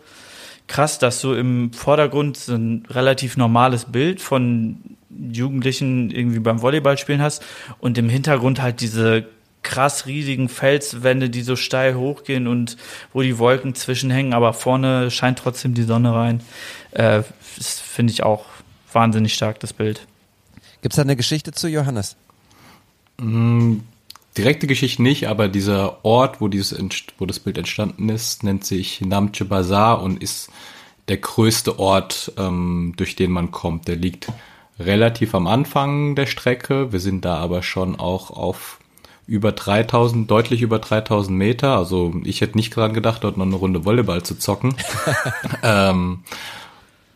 krass, 0.67 0.99
dass 0.99 1.21
du 1.21 1.33
im 1.33 1.71
Vordergrund 1.71 2.35
so 2.35 2.53
ein 2.53 2.85
relativ 2.89 3.37
normales 3.37 3.85
Bild 3.85 4.19
von 4.21 4.77
Jugendlichen 5.09 6.11
irgendwie 6.11 6.39
beim 6.39 6.61
Volleyballspielen 6.61 7.21
hast 7.21 7.41
und 7.79 7.97
im 7.97 8.09
Hintergrund 8.09 8.61
halt 8.61 8.81
diese 8.81 9.25
krass 9.63 10.07
riesigen 10.07 10.49
Felswände, 10.49 11.29
die 11.29 11.41
so 11.43 11.55
steil 11.55 11.95
hochgehen 11.95 12.47
und 12.47 12.75
wo 13.13 13.21
die 13.21 13.37
Wolken 13.37 13.75
zwischenhängen, 13.75 14.33
aber 14.33 14.53
vorne 14.53 15.09
scheint 15.09 15.39
trotzdem 15.39 15.73
die 15.73 15.83
Sonne 15.83 16.13
rein. 16.13 16.41
Äh, 16.91 17.23
das 17.57 17.79
finde 17.79 18.11
ich 18.11 18.23
auch 18.23 18.45
wahnsinnig 18.91 19.33
stark, 19.33 19.61
das 19.61 19.71
Bild. 19.71 20.05
Gibt's 20.81 20.97
da 20.97 21.03
eine 21.03 21.15
Geschichte 21.15 21.53
zu 21.53 21.69
Johannes? 21.69 22.17
Direkte 24.37 24.67
Geschichte 24.67 25.01
nicht, 25.01 25.27
aber 25.27 25.47
dieser 25.47 26.05
Ort, 26.05 26.39
wo 26.39 26.47
dieses, 26.47 26.75
wo 27.17 27.25
das 27.25 27.39
Bild 27.39 27.57
entstanden 27.57 28.09
ist, 28.09 28.43
nennt 28.43 28.63
sich 28.63 29.01
Namche 29.01 29.43
Bazar 29.43 30.01
und 30.01 30.23
ist 30.23 30.49
der 31.07 31.17
größte 31.17 31.79
Ort, 31.79 32.31
ähm, 32.37 32.93
durch 32.95 33.15
den 33.15 33.31
man 33.31 33.51
kommt. 33.51 33.87
Der 33.87 33.97
liegt 33.97 34.31
relativ 34.79 35.35
am 35.35 35.47
Anfang 35.47 36.15
der 36.15 36.27
Strecke. 36.27 36.93
Wir 36.93 36.99
sind 36.99 37.25
da 37.25 37.35
aber 37.37 37.63
schon 37.63 37.97
auch 37.97 38.31
auf 38.31 38.79
über 39.27 39.51
3000, 39.51 40.29
deutlich 40.29 40.61
über 40.61 40.79
3000 40.79 41.37
Meter. 41.37 41.77
Also 41.77 42.13
ich 42.23 42.41
hätte 42.41 42.57
nicht 42.57 42.75
dran 42.75 42.93
gedacht, 42.93 43.23
dort 43.23 43.37
noch 43.37 43.45
eine 43.45 43.55
Runde 43.55 43.85
Volleyball 43.85 44.23
zu 44.23 44.37
zocken. 44.37 44.75
ähm, 45.63 46.23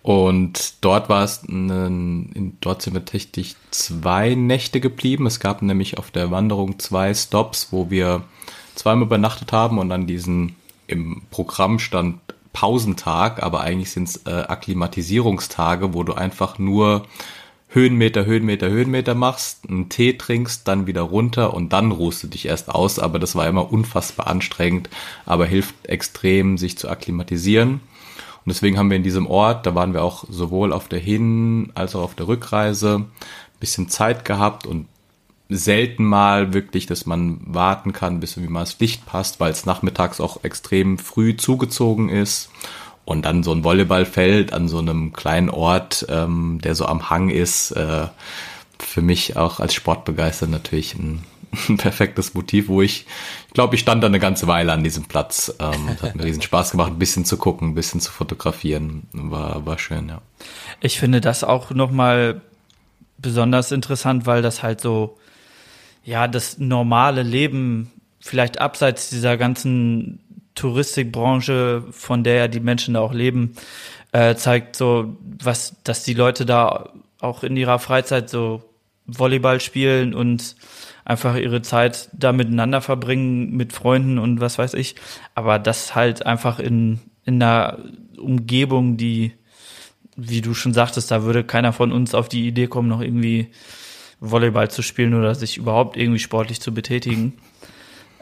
und 0.06 0.76
dort 0.82 1.10
war 1.10 1.24
es, 1.24 1.42
ein, 1.50 2.30
in, 2.36 2.58
dort 2.62 2.84
sind 2.84 2.94
wir 2.94 3.04
tatsächlich 3.04 3.56
zwei 3.72 4.36
Nächte 4.36 4.80
geblieben. 4.80 5.26
Es 5.26 5.40
gab 5.40 5.64
nämlich 5.64 5.98
auf 5.98 6.12
der 6.12 6.30
Wanderung 6.30 6.78
zwei 6.78 7.12
Stops, 7.16 7.70
wo 7.72 7.90
wir 7.90 8.22
zweimal 8.76 9.08
übernachtet 9.08 9.52
haben 9.52 9.80
und 9.80 9.92
an 9.92 10.06
diesen 10.06 10.58
im 10.86 11.24
Programm 11.32 11.80
stand 11.80 12.20
Pausentag, 12.54 13.42
aber 13.42 13.62
eigentlich 13.62 13.90
sind 13.90 14.10
es 14.10 14.28
äh, 14.28 14.30
Akklimatisierungstage, 14.30 15.96
wo 15.96 16.04
du 16.04 16.14
einfach 16.14 16.60
nur 16.60 17.08
Höhenmeter, 17.70 18.26
Höhenmeter, 18.26 18.70
Höhenmeter 18.70 19.16
machst, 19.16 19.68
einen 19.68 19.90
Tee 19.90 20.14
trinkst, 20.14 20.68
dann 20.68 20.86
wieder 20.86 21.02
runter 21.02 21.56
und 21.56 21.74
dann 21.74 21.92
ruhst 21.92 22.22
du 22.22 22.28
dich 22.28 22.46
erst 22.46 22.70
aus. 22.70 23.00
Aber 23.00 23.18
das 23.18 23.34
war 23.34 23.48
immer 23.48 23.74
unfassbar 23.74 24.28
anstrengend, 24.28 24.88
aber 25.26 25.48
hilft 25.48 25.74
extrem, 25.88 26.60
sich 26.60 26.78
zu 26.78 26.90
akklimatisieren. 26.90 27.80
Und 28.46 28.54
deswegen 28.54 28.78
haben 28.78 28.90
wir 28.92 28.98
in 28.98 29.04
diesem 29.04 29.26
Ort, 29.26 29.66
da 29.66 29.74
waren 29.74 29.94
wir 29.94 30.04
auch 30.04 30.24
sowohl 30.30 30.72
auf 30.72 30.88
der 30.88 31.00
Hin- 31.00 31.72
als 31.74 31.96
auch 31.96 32.04
auf 32.04 32.16
der 32.16 32.28
Rückreise, 32.28 33.06
bisschen 33.60 33.90
Zeit 33.90 34.24
gehabt 34.26 34.68
und 34.68 34.88
selten 35.50 36.06
mal 36.06 36.54
wirklich, 36.54 36.86
dass 36.86 37.06
man 37.06 37.40
warten 37.46 37.94
kann, 37.94 38.20
bis 38.20 38.38
wie 38.38 38.48
mal 38.48 38.62
das 38.62 38.80
Licht 38.80 39.06
passt, 39.06 39.40
weil 39.40 39.52
es 39.52 39.66
nachmittags 39.66 40.20
auch 40.20 40.44
extrem 40.44 40.98
früh 40.98 41.36
zugezogen 41.36 42.10
ist. 42.10 42.50
Und 43.04 43.26
dann 43.26 43.44
so 43.44 43.52
ein 43.52 43.64
Volleyballfeld 43.64 44.54
an 44.54 44.68
so 44.68 44.80
einem 44.80 45.14
kleinen 45.14 45.50
Ort, 45.52 46.08
ähm, 46.10 46.60
der 46.64 46.74
so 46.74 46.88
am 46.88 47.10
Hang 47.12 47.30
ist, 47.30 47.72
äh, 47.72 48.08
für 48.80 49.02
mich 49.02 49.38
auch 49.38 49.60
als 49.60 49.76
Sportbegeister 49.76 50.48
natürlich 50.48 50.96
ein, 50.96 51.24
ein 51.70 51.78
perfektes 51.78 52.34
Motiv, 52.34 52.68
wo 52.68 52.82
ich, 52.82 53.06
ich 53.48 53.54
glaube, 53.54 53.76
ich 53.76 53.82
stand 53.82 54.04
da 54.04 54.08
eine 54.08 54.20
ganze 54.20 54.48
Weile 54.48 54.74
an 54.74 54.84
diesem 54.84 55.06
Platz. 55.06 55.54
Ähm, 55.60 55.90
hat 56.02 56.16
mir 56.16 56.24
riesen 56.24 56.42
Spaß 56.42 56.72
gemacht, 56.72 56.92
ein 56.92 57.00
bisschen 57.00 57.26
zu 57.26 57.38
gucken, 57.38 57.70
ein 57.70 57.76
bisschen 57.76 58.02
zu 58.02 58.12
fotografieren. 58.12 59.04
War, 59.14 59.66
war 59.66 59.78
schön, 59.80 60.10
ja. 60.10 60.22
Ich 60.82 61.00
finde 61.00 61.22
das 61.22 61.44
auch 61.44 61.72
nochmal 61.72 62.42
besonders 63.18 63.72
interessant, 63.72 64.26
weil 64.26 64.42
das 64.42 64.64
halt 64.64 64.82
so, 64.82 65.18
ja, 66.04 66.28
das 66.28 66.58
normale 66.58 67.24
Leben 67.24 67.92
vielleicht 68.20 68.60
abseits 68.60 69.10
dieser 69.10 69.38
ganzen 69.38 70.20
Touristikbranche, 70.56 71.84
von 71.92 72.24
der 72.24 72.36
ja 72.36 72.48
die 72.48 72.60
Menschen 72.60 72.96
da 72.96 73.02
auch 73.02 73.14
leben, 73.14 73.56
äh, 74.12 74.36
zeigt 74.36 74.76
so, 74.76 75.18
was, 75.44 75.76
dass 75.84 76.04
die 76.04 76.14
Leute 76.14 76.46
da 76.46 76.90
auch 77.20 77.44
in 77.44 77.58
ihrer 77.58 77.80
Freizeit 77.80 78.30
so 78.30 78.64
Volleyball 79.06 79.60
spielen 79.60 80.14
und 80.14 80.56
einfach 81.06 81.36
ihre 81.38 81.62
Zeit 81.62 82.10
da 82.14 82.34
miteinander 82.34 82.82
verbringen 82.82 83.56
mit 83.56 83.72
Freunden 83.72 84.18
und 84.18 84.42
was 84.42 84.58
weiß 84.58 84.74
ich. 84.74 84.96
Aber 85.36 85.60
das 85.60 85.96
halt 85.96 86.26
einfach 86.26 86.60
in, 86.60 87.00
in 87.24 87.42
einer 87.42 87.78
Umgebung, 88.18 88.98
die, 88.98 89.34
wie 90.18 90.42
du 90.42 90.56
schon 90.56 90.74
sagtest, 90.74 91.12
da 91.12 91.24
würde 91.24 91.44
keiner 91.44 91.72
von 91.72 91.92
uns 91.92 92.16
auf 92.16 92.28
die 92.28 92.48
Idee 92.48 92.68
kommen, 92.68 92.90
noch 92.90 93.02
irgendwie 93.02 93.50
Volleyball 94.20 94.72
zu 94.72 94.82
spielen 94.82 95.14
oder 95.14 95.36
sich 95.36 95.58
überhaupt 95.58 95.96
irgendwie 95.96 96.20
sportlich 96.20 96.60
zu 96.60 96.74
betätigen. 96.74 97.34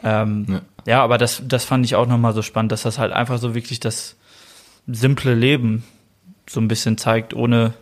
Ähm, 0.06 0.44
ja. 0.50 0.60
ja. 0.86 1.02
aber 1.02 1.16
das, 1.16 1.42
das 1.46 1.64
fand 1.64 1.86
ich 1.86 1.94
auch 1.94 2.06
nochmal 2.06 2.34
so 2.34 2.42
spannend, 2.42 2.72
dass 2.72 2.82
das 2.82 2.98
halt 2.98 3.10
einfach 3.10 3.38
so 3.38 3.54
wirklich 3.54 3.80
das 3.80 4.16
simple 4.86 5.34
Leben 5.34 5.82
so 6.46 6.60
ein 6.60 6.68
bisschen 6.68 6.98
zeigt, 6.98 7.32
ohne 7.32 7.72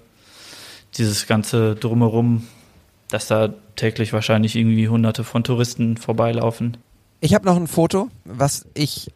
dieses 0.99 1.27
ganze 1.27 1.75
Drumherum, 1.75 2.47
dass 3.13 3.27
da 3.27 3.53
täglich 3.77 4.13
wahrscheinlich 4.13 4.57
irgendwie 4.57 4.89
hunderte 4.89 5.25
von 5.25 5.45
Touristen 5.45 5.97
vorbeilaufen. 5.97 6.79
Ich 7.21 7.35
habe 7.35 7.45
noch 7.45 7.57
ein 7.57 7.67
Foto, 7.67 8.09
was 8.25 8.65
ich 8.75 9.11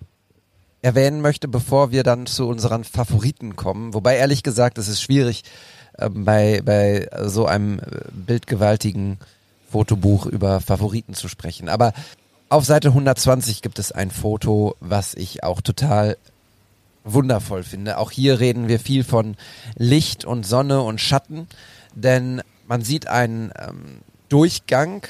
erwähnen 0.83 1.21
möchte, 1.21 1.49
bevor 1.49 1.91
wir 1.91 2.03
dann 2.03 2.27
zu 2.27 2.47
unseren 2.47 2.85
Favoriten 2.85 3.57
kommen. 3.57 3.95
Wobei 3.95 4.17
ehrlich 4.17 4.43
gesagt, 4.43 4.79
es 4.79 4.89
ist 4.89 5.03
schwierig, 5.03 5.45
äh, 5.95 6.09
bei, 6.11 6.61
bei 6.65 7.09
so 7.25 7.47
einem 7.47 7.79
äh, 7.79 7.83
bildgewaltigen 8.13 9.19
Fotobuch 9.71 10.27
über 10.27 10.61
Favoriten 10.61 11.15
zu 11.15 11.29
sprechen. 11.29 11.69
Aber 11.69 11.93
auf 12.49 12.65
Seite 12.65 12.89
120 12.89 13.63
gibt 13.63 13.79
es 13.79 13.91
ein 13.91 14.11
Foto, 14.11 14.77
was 14.81 15.15
ich 15.15 15.43
auch 15.43 15.61
total 15.61 16.17
wundervoll 17.03 17.63
finde. 17.63 17.99
Auch 17.99 18.11
hier 18.11 18.41
reden 18.41 18.69
wir 18.69 18.79
viel 18.79 19.05
von 19.05 19.37
Licht 19.75 20.25
und 20.25 20.47
Sonne 20.47 20.83
und 20.83 21.01
Schatten, 21.01 21.49
denn 21.95 22.43
man 22.67 22.83
sieht 22.83 23.09
einen 23.09 23.53
ähm, 23.59 24.01
Durchgang, 24.29 25.07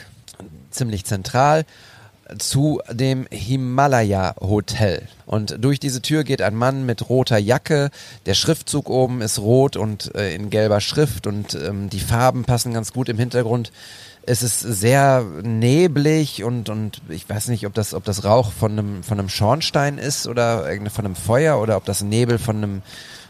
ziemlich 0.70 1.04
zentral, 1.04 1.64
zu 2.38 2.80
dem 2.90 3.26
Himalaya 3.30 4.34
Hotel. 4.40 5.06
Und 5.26 5.62
durch 5.64 5.78
diese 5.78 6.02
Tür 6.02 6.24
geht 6.24 6.42
ein 6.42 6.56
Mann 6.56 6.84
mit 6.84 7.08
roter 7.08 7.38
Jacke. 7.38 7.90
Der 8.26 8.34
Schriftzug 8.34 8.90
oben 8.90 9.20
ist 9.22 9.38
rot 9.38 9.76
und 9.76 10.12
äh, 10.16 10.34
in 10.34 10.50
gelber 10.50 10.80
Schrift 10.80 11.26
und 11.26 11.54
ähm, 11.54 11.88
die 11.88 12.00
Farben 12.00 12.44
passen 12.44 12.74
ganz 12.74 12.92
gut 12.92 13.08
im 13.08 13.18
Hintergrund 13.18 13.70
es 14.26 14.42
ist 14.42 14.60
sehr 14.60 15.24
neblig 15.42 16.42
und, 16.42 16.68
und 16.68 17.00
ich 17.08 17.28
weiß 17.28 17.46
nicht, 17.48 17.64
ob 17.64 17.74
das, 17.74 17.94
ob 17.94 18.04
das 18.04 18.24
Rauch 18.24 18.52
von 18.52 18.72
einem, 18.72 19.02
von 19.04 19.18
einem 19.18 19.28
Schornstein 19.28 19.98
ist 19.98 20.26
oder 20.26 20.68
von 20.90 21.04
einem 21.04 21.14
Feuer 21.14 21.60
oder 21.60 21.76
ob 21.76 21.84
das 21.84 22.02
Nebel 22.02 22.38
von 22.38 22.56
einem, 22.56 22.82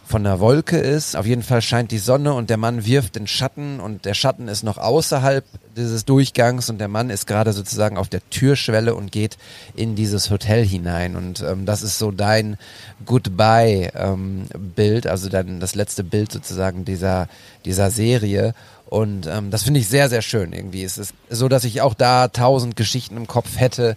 von 0.06 0.24
einer 0.24 0.38
Wolke 0.38 0.78
ist. 0.78 1.16
Auf 1.16 1.26
jeden 1.26 1.42
Fall 1.42 1.62
scheint 1.62 1.90
die 1.90 1.98
Sonne 1.98 2.34
und 2.34 2.48
der 2.48 2.56
Mann 2.56 2.86
wirft 2.86 3.16
den 3.16 3.26
Schatten 3.26 3.80
und 3.80 4.04
der 4.04 4.14
Schatten 4.14 4.46
ist 4.46 4.62
noch 4.62 4.78
außerhalb 4.78 5.44
dieses 5.76 6.04
Durchgangs 6.04 6.70
und 6.70 6.78
der 6.78 6.88
Mann 6.88 7.10
ist 7.10 7.26
gerade 7.26 7.52
sozusagen 7.52 7.98
auf 7.98 8.08
der 8.08 8.20
Türschwelle 8.30 8.94
und 8.94 9.10
geht 9.10 9.36
in 9.74 9.96
dieses 9.96 10.30
Hotel 10.30 10.64
hinein 10.64 11.16
und 11.16 11.42
ähm, 11.42 11.66
das 11.66 11.82
ist 11.82 11.98
so 11.98 12.12
dein 12.12 12.56
Goodbye-Bild, 13.04 15.04
ähm, 15.04 15.10
also 15.10 15.28
dann 15.28 15.58
das 15.58 15.74
letzte 15.74 16.04
Bild 16.04 16.30
sozusagen 16.30 16.84
dieser, 16.84 17.26
dieser 17.64 17.90
Serie 17.90 18.54
und 18.86 19.26
ähm, 19.26 19.50
das 19.50 19.64
finde 19.64 19.80
ich 19.80 19.88
sehr, 19.88 20.08
sehr 20.08 20.22
schön 20.22 20.52
irgendwie. 20.52 20.84
Es 20.84 20.96
ist 20.96 21.12
so, 21.28 21.48
dass 21.48 21.64
ich 21.64 21.80
auch 21.80 21.94
da 21.94 22.28
tausend 22.28 22.76
Geschichten 22.76 23.16
im 23.16 23.26
Kopf 23.26 23.58
hätte, 23.58 23.96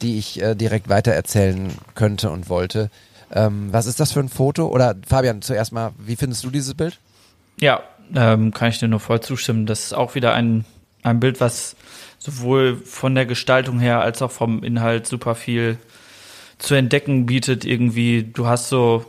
die 0.00 0.18
ich 0.18 0.40
äh, 0.40 0.54
direkt 0.54 0.88
weitererzählen 0.88 1.72
könnte 1.96 2.30
und 2.30 2.48
wollte. 2.48 2.90
Ähm, 3.32 3.68
was 3.72 3.86
ist 3.86 4.00
das 4.00 4.12
für 4.12 4.20
ein 4.20 4.28
Foto? 4.28 4.68
Oder 4.68 4.96
Fabian, 5.06 5.42
zuerst 5.42 5.72
mal, 5.72 5.92
wie 5.98 6.16
findest 6.16 6.44
du 6.44 6.50
dieses 6.50 6.74
Bild? 6.74 6.98
Ja, 7.60 7.82
ähm, 8.14 8.52
kann 8.52 8.70
ich 8.70 8.78
dir 8.78 8.88
nur 8.88 9.00
voll 9.00 9.20
zustimmen. 9.20 9.66
Das 9.66 9.84
ist 9.84 9.92
auch 9.92 10.14
wieder 10.14 10.34
ein, 10.34 10.64
ein 11.02 11.20
Bild, 11.20 11.40
was 11.40 11.76
sowohl 12.18 12.76
von 12.76 13.14
der 13.14 13.26
Gestaltung 13.26 13.78
her 13.78 14.00
als 14.00 14.22
auch 14.22 14.30
vom 14.30 14.62
Inhalt 14.62 15.06
super 15.06 15.34
viel 15.34 15.78
zu 16.58 16.74
entdecken 16.74 17.26
bietet. 17.26 17.64
Irgendwie, 17.64 18.22
du 18.22 18.46
hast 18.46 18.68
so 18.68 19.04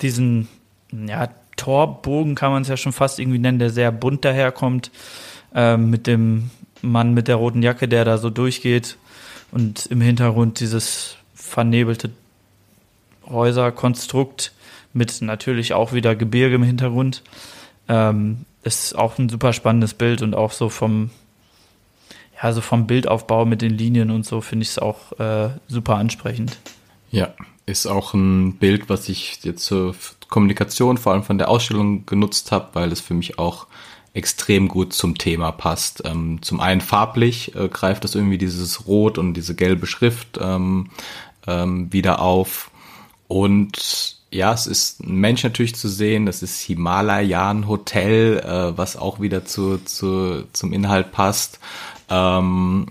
diesen, 0.00 0.48
ja, 0.92 1.28
Torbogen 1.56 2.34
kann 2.34 2.52
man 2.52 2.62
es 2.62 2.68
ja 2.68 2.76
schon 2.76 2.92
fast 2.92 3.18
irgendwie 3.18 3.38
nennen, 3.38 3.58
der 3.58 3.70
sehr 3.70 3.92
bunt 3.92 4.24
daherkommt, 4.24 4.90
ähm, 5.54 5.90
mit 5.90 6.06
dem 6.06 6.50
Mann 6.82 7.12
mit 7.12 7.28
der 7.28 7.36
roten 7.36 7.62
Jacke, 7.62 7.86
der 7.86 8.04
da 8.04 8.16
so 8.16 8.30
durchgeht 8.30 8.96
und 9.52 9.86
im 9.86 10.00
Hintergrund 10.00 10.60
dieses 10.60 11.16
vernebelte 11.34 12.10
Häuserkonstrukt 13.30 14.52
mit 14.92 15.22
natürlich 15.22 15.72
auch 15.72 15.92
wieder 15.92 16.16
Gebirge 16.16 16.56
im 16.56 16.62
Hintergrund. 16.62 17.22
Ähm, 17.88 18.44
ist 18.62 18.96
auch 18.96 19.18
ein 19.18 19.28
super 19.28 19.52
spannendes 19.52 19.94
Bild 19.94 20.22
und 20.22 20.34
auch 20.34 20.52
so 20.52 20.68
vom, 20.68 21.10
ja, 22.42 22.52
so 22.52 22.60
vom 22.60 22.86
Bildaufbau 22.86 23.44
mit 23.44 23.62
den 23.62 23.72
Linien 23.72 24.10
und 24.10 24.26
so 24.26 24.40
finde 24.40 24.64
ich 24.64 24.70
es 24.70 24.78
auch 24.78 25.18
äh, 25.18 25.50
super 25.68 25.96
ansprechend. 25.96 26.58
Ja, 27.10 27.34
ist 27.66 27.86
auch 27.86 28.14
ein 28.14 28.56
Bild, 28.56 28.88
was 28.88 29.08
ich 29.08 29.42
jetzt 29.42 29.64
zur 29.64 29.94
Kommunikation, 30.28 30.98
vor 30.98 31.12
allem 31.12 31.22
von 31.22 31.38
der 31.38 31.48
Ausstellung 31.48 32.06
genutzt 32.06 32.52
habe, 32.52 32.68
weil 32.74 32.92
es 32.92 33.00
für 33.00 33.14
mich 33.14 33.38
auch 33.38 33.66
extrem 34.12 34.68
gut 34.68 34.92
zum 34.92 35.16
Thema 35.16 35.52
passt. 35.52 36.02
Ähm, 36.04 36.42
zum 36.42 36.60
einen 36.60 36.80
farblich 36.80 37.54
äh, 37.54 37.68
greift 37.68 38.04
das 38.04 38.14
irgendwie 38.14 38.38
dieses 38.38 38.86
Rot 38.86 39.18
und 39.18 39.34
diese 39.34 39.54
gelbe 39.54 39.86
Schrift 39.86 40.38
ähm, 40.40 40.90
ähm, 41.46 41.92
wieder 41.92 42.20
auf. 42.20 42.69
Und 43.30 44.16
ja, 44.32 44.52
es 44.52 44.66
ist 44.66 45.04
ein 45.04 45.14
Mensch 45.14 45.44
natürlich 45.44 45.76
zu 45.76 45.88
sehen, 45.88 46.26
das 46.26 46.42
ist 46.42 46.60
Himalayan 46.62 47.68
Hotel, 47.68 48.40
äh, 48.40 48.76
was 48.76 48.96
auch 48.96 49.20
wieder 49.20 49.44
zu, 49.44 49.78
zu, 49.78 50.48
zum 50.52 50.72
Inhalt 50.72 51.12
passt. 51.12 51.60
Ähm, 52.08 52.86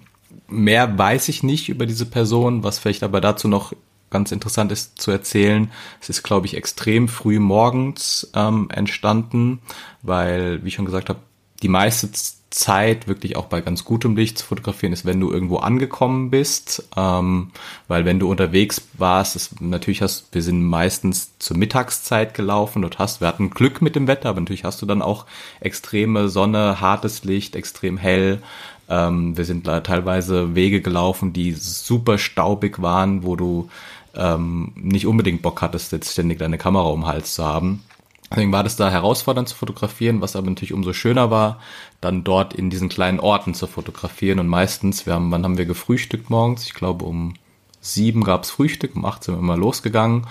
mehr 0.47 0.97
weiß 0.97 1.27
ich 1.27 1.43
nicht 1.43 1.67
über 1.67 1.85
diese 1.85 2.05
Person, 2.05 2.63
was 2.63 2.79
vielleicht 2.79 3.03
aber 3.03 3.19
dazu 3.19 3.49
noch 3.49 3.73
ganz 4.11 4.31
interessant 4.31 4.71
ist 4.71 5.01
zu 5.01 5.11
erzählen. 5.11 5.69
Es 5.99 6.07
ist, 6.07 6.23
glaube 6.23 6.45
ich, 6.45 6.55
extrem 6.55 7.09
früh 7.09 7.39
morgens 7.39 8.31
ähm, 8.33 8.69
entstanden, 8.71 9.59
weil, 10.03 10.63
wie 10.63 10.69
ich 10.69 10.75
schon 10.75 10.85
gesagt 10.85 11.09
habe, 11.09 11.19
die 11.61 11.67
meiste 11.67 12.09
Zeit 12.49 13.07
wirklich 13.07 13.35
auch 13.35 13.45
bei 13.45 13.61
ganz 13.61 13.85
gutem 13.85 14.15
Licht 14.15 14.39
zu 14.39 14.45
fotografieren 14.45 14.91
ist, 14.91 15.05
wenn 15.05 15.19
du 15.19 15.31
irgendwo 15.31 15.57
angekommen 15.57 16.31
bist, 16.31 16.83
ähm, 16.97 17.51
weil 17.87 18.05
wenn 18.05 18.19
du 18.19 18.29
unterwegs 18.29 18.81
warst, 18.93 19.35
ist, 19.35 19.61
natürlich 19.61 20.01
hast, 20.01 20.27
wir 20.31 20.41
sind 20.41 20.63
meistens 20.63 21.37
zur 21.37 21.57
Mittagszeit 21.57 22.33
gelaufen, 22.33 22.81
dort 22.81 22.97
hast, 22.97 23.21
wir 23.21 23.27
hatten 23.27 23.51
Glück 23.51 23.81
mit 23.81 23.95
dem 23.95 24.07
Wetter, 24.07 24.29
aber 24.29 24.39
natürlich 24.39 24.63
hast 24.63 24.81
du 24.81 24.87
dann 24.87 25.03
auch 25.03 25.25
extreme 25.59 26.29
Sonne, 26.29 26.81
hartes 26.81 27.23
Licht, 27.23 27.55
extrem 27.55 27.97
hell, 27.97 28.41
ähm, 28.89 29.37
wir 29.37 29.45
sind 29.45 29.65
teilweise 29.65 30.55
Wege 30.55 30.81
gelaufen, 30.81 31.33
die 31.33 31.53
super 31.53 32.17
staubig 32.17 32.81
waren, 32.81 33.23
wo 33.23 33.35
du 33.35 33.69
ähm, 34.15 34.71
nicht 34.75 35.05
unbedingt 35.05 35.43
Bock 35.43 35.61
hattest, 35.61 35.91
jetzt 35.91 36.11
ständig 36.11 36.39
deine 36.39 36.57
Kamera 36.57 36.87
um 36.89 37.01
den 37.01 37.07
Hals 37.07 37.35
zu 37.35 37.45
haben. 37.45 37.83
Deswegen 38.31 38.51
war 38.51 38.63
das 38.63 38.75
da 38.75 38.91
herausfordernd 38.91 39.49
zu 39.49 39.55
fotografieren, 39.55 40.21
was 40.21 40.35
aber 40.35 40.49
natürlich 40.49 40.73
umso 40.73 40.93
schöner 40.93 41.31
war, 41.31 41.59
dann 41.99 42.23
dort 42.23 42.53
in 42.53 42.69
diesen 42.69 42.89
kleinen 42.89 43.19
Orten 43.19 43.53
zu 43.53 43.65
fotografieren. 43.65 44.39
Und 44.39 44.47
meistens, 44.47 45.05
wir 45.05 45.13
haben, 45.13 45.31
wann 45.31 45.43
haben 45.43 45.57
wir 45.57 45.65
gefrühstückt 45.65 46.29
morgens? 46.29 46.65
Ich 46.65 46.73
glaube 46.73 47.05
um 47.05 47.33
sieben 47.81 48.23
gab's 48.23 48.51
Frühstück, 48.51 48.95
um 48.95 49.05
acht 49.05 49.23
sind 49.23 49.35
wir 49.35 49.39
immer 49.39 49.57
losgegangen. 49.57 50.27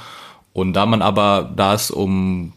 Und 0.52 0.74
da 0.74 0.86
man 0.86 1.02
aber, 1.02 1.52
da 1.54 1.74
es 1.74 1.90
um, 1.90 2.52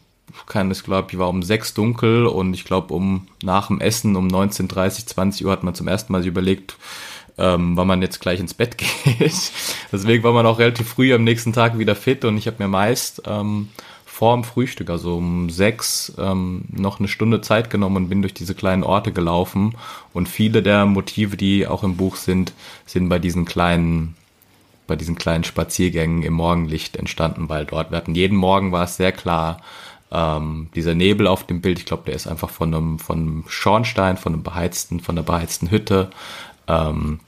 kann 0.46 0.70
es 0.70 0.84
glaube 0.84 1.08
ich, 1.10 1.18
war 1.18 1.28
um 1.28 1.42
sechs 1.42 1.74
dunkel 1.74 2.26
und 2.26 2.54
ich 2.54 2.64
glaube 2.64 2.94
um 2.94 3.26
nach 3.42 3.66
dem 3.66 3.80
Essen 3.80 4.16
um 4.16 4.28
19.30, 4.28 5.06
20 5.06 5.46
Uhr 5.46 5.52
hat 5.52 5.62
man 5.62 5.74
zum 5.74 5.88
ersten 5.88 6.12
Mal 6.12 6.22
sich 6.22 6.28
überlegt, 6.28 6.76
ähm, 7.38 7.76
wann 7.76 7.86
man 7.86 8.02
jetzt 8.02 8.20
gleich 8.20 8.40
ins 8.40 8.54
Bett 8.54 8.78
geht. 9.04 9.52
Deswegen 9.90 10.22
war 10.22 10.32
man 10.32 10.46
auch 10.46 10.58
relativ 10.58 10.88
früh 10.88 11.12
am 11.14 11.24
nächsten 11.24 11.52
Tag 11.52 11.78
wieder 11.78 11.96
fit 11.96 12.24
und 12.24 12.36
ich 12.36 12.46
habe 12.46 12.62
mir 12.62 12.68
meist 12.68 13.22
ähm, 13.26 13.68
vor 14.12 14.34
dem 14.34 14.44
Frühstück, 14.44 14.90
also 14.90 15.16
um 15.16 15.48
sechs, 15.48 16.12
ähm, 16.18 16.66
noch 16.70 16.98
eine 16.98 17.08
Stunde 17.08 17.40
Zeit 17.40 17.70
genommen 17.70 17.96
und 17.96 18.08
bin 18.10 18.20
durch 18.20 18.34
diese 18.34 18.54
kleinen 18.54 18.84
Orte 18.84 19.10
gelaufen. 19.10 19.74
Und 20.12 20.28
viele 20.28 20.62
der 20.62 20.84
Motive, 20.84 21.38
die 21.38 21.66
auch 21.66 21.82
im 21.82 21.96
Buch 21.96 22.16
sind, 22.16 22.52
sind 22.84 23.08
bei 23.08 23.18
diesen 23.18 23.46
kleinen 23.46 24.14
bei 24.86 24.96
diesen 24.96 25.14
kleinen 25.14 25.44
Spaziergängen 25.44 26.22
im 26.24 26.34
Morgenlicht 26.34 26.96
entstanden, 26.96 27.48
weil 27.48 27.64
dort, 27.64 27.90
wir 27.90 27.96
hatten 27.96 28.14
jeden 28.14 28.36
Morgen 28.36 28.72
war 28.72 28.84
es 28.84 28.96
sehr 28.96 29.12
klar, 29.12 29.62
ähm, 30.10 30.68
dieser 30.74 30.94
Nebel 30.94 31.26
auf 31.26 31.46
dem 31.46 31.62
Bild, 31.62 31.78
ich 31.78 31.86
glaube, 31.86 32.02
der 32.06 32.14
ist 32.14 32.26
einfach 32.26 32.50
von 32.50 32.74
einem, 32.74 32.98
von 32.98 33.18
einem 33.18 33.44
Schornstein, 33.48 34.18
von 34.18 34.34
einem 34.34 34.42
beheizten, 34.42 35.00
von 35.00 35.16
einer 35.16 35.24
beheizten 35.24 35.70
Hütte. 35.70 36.10
Ähm, 36.68 37.20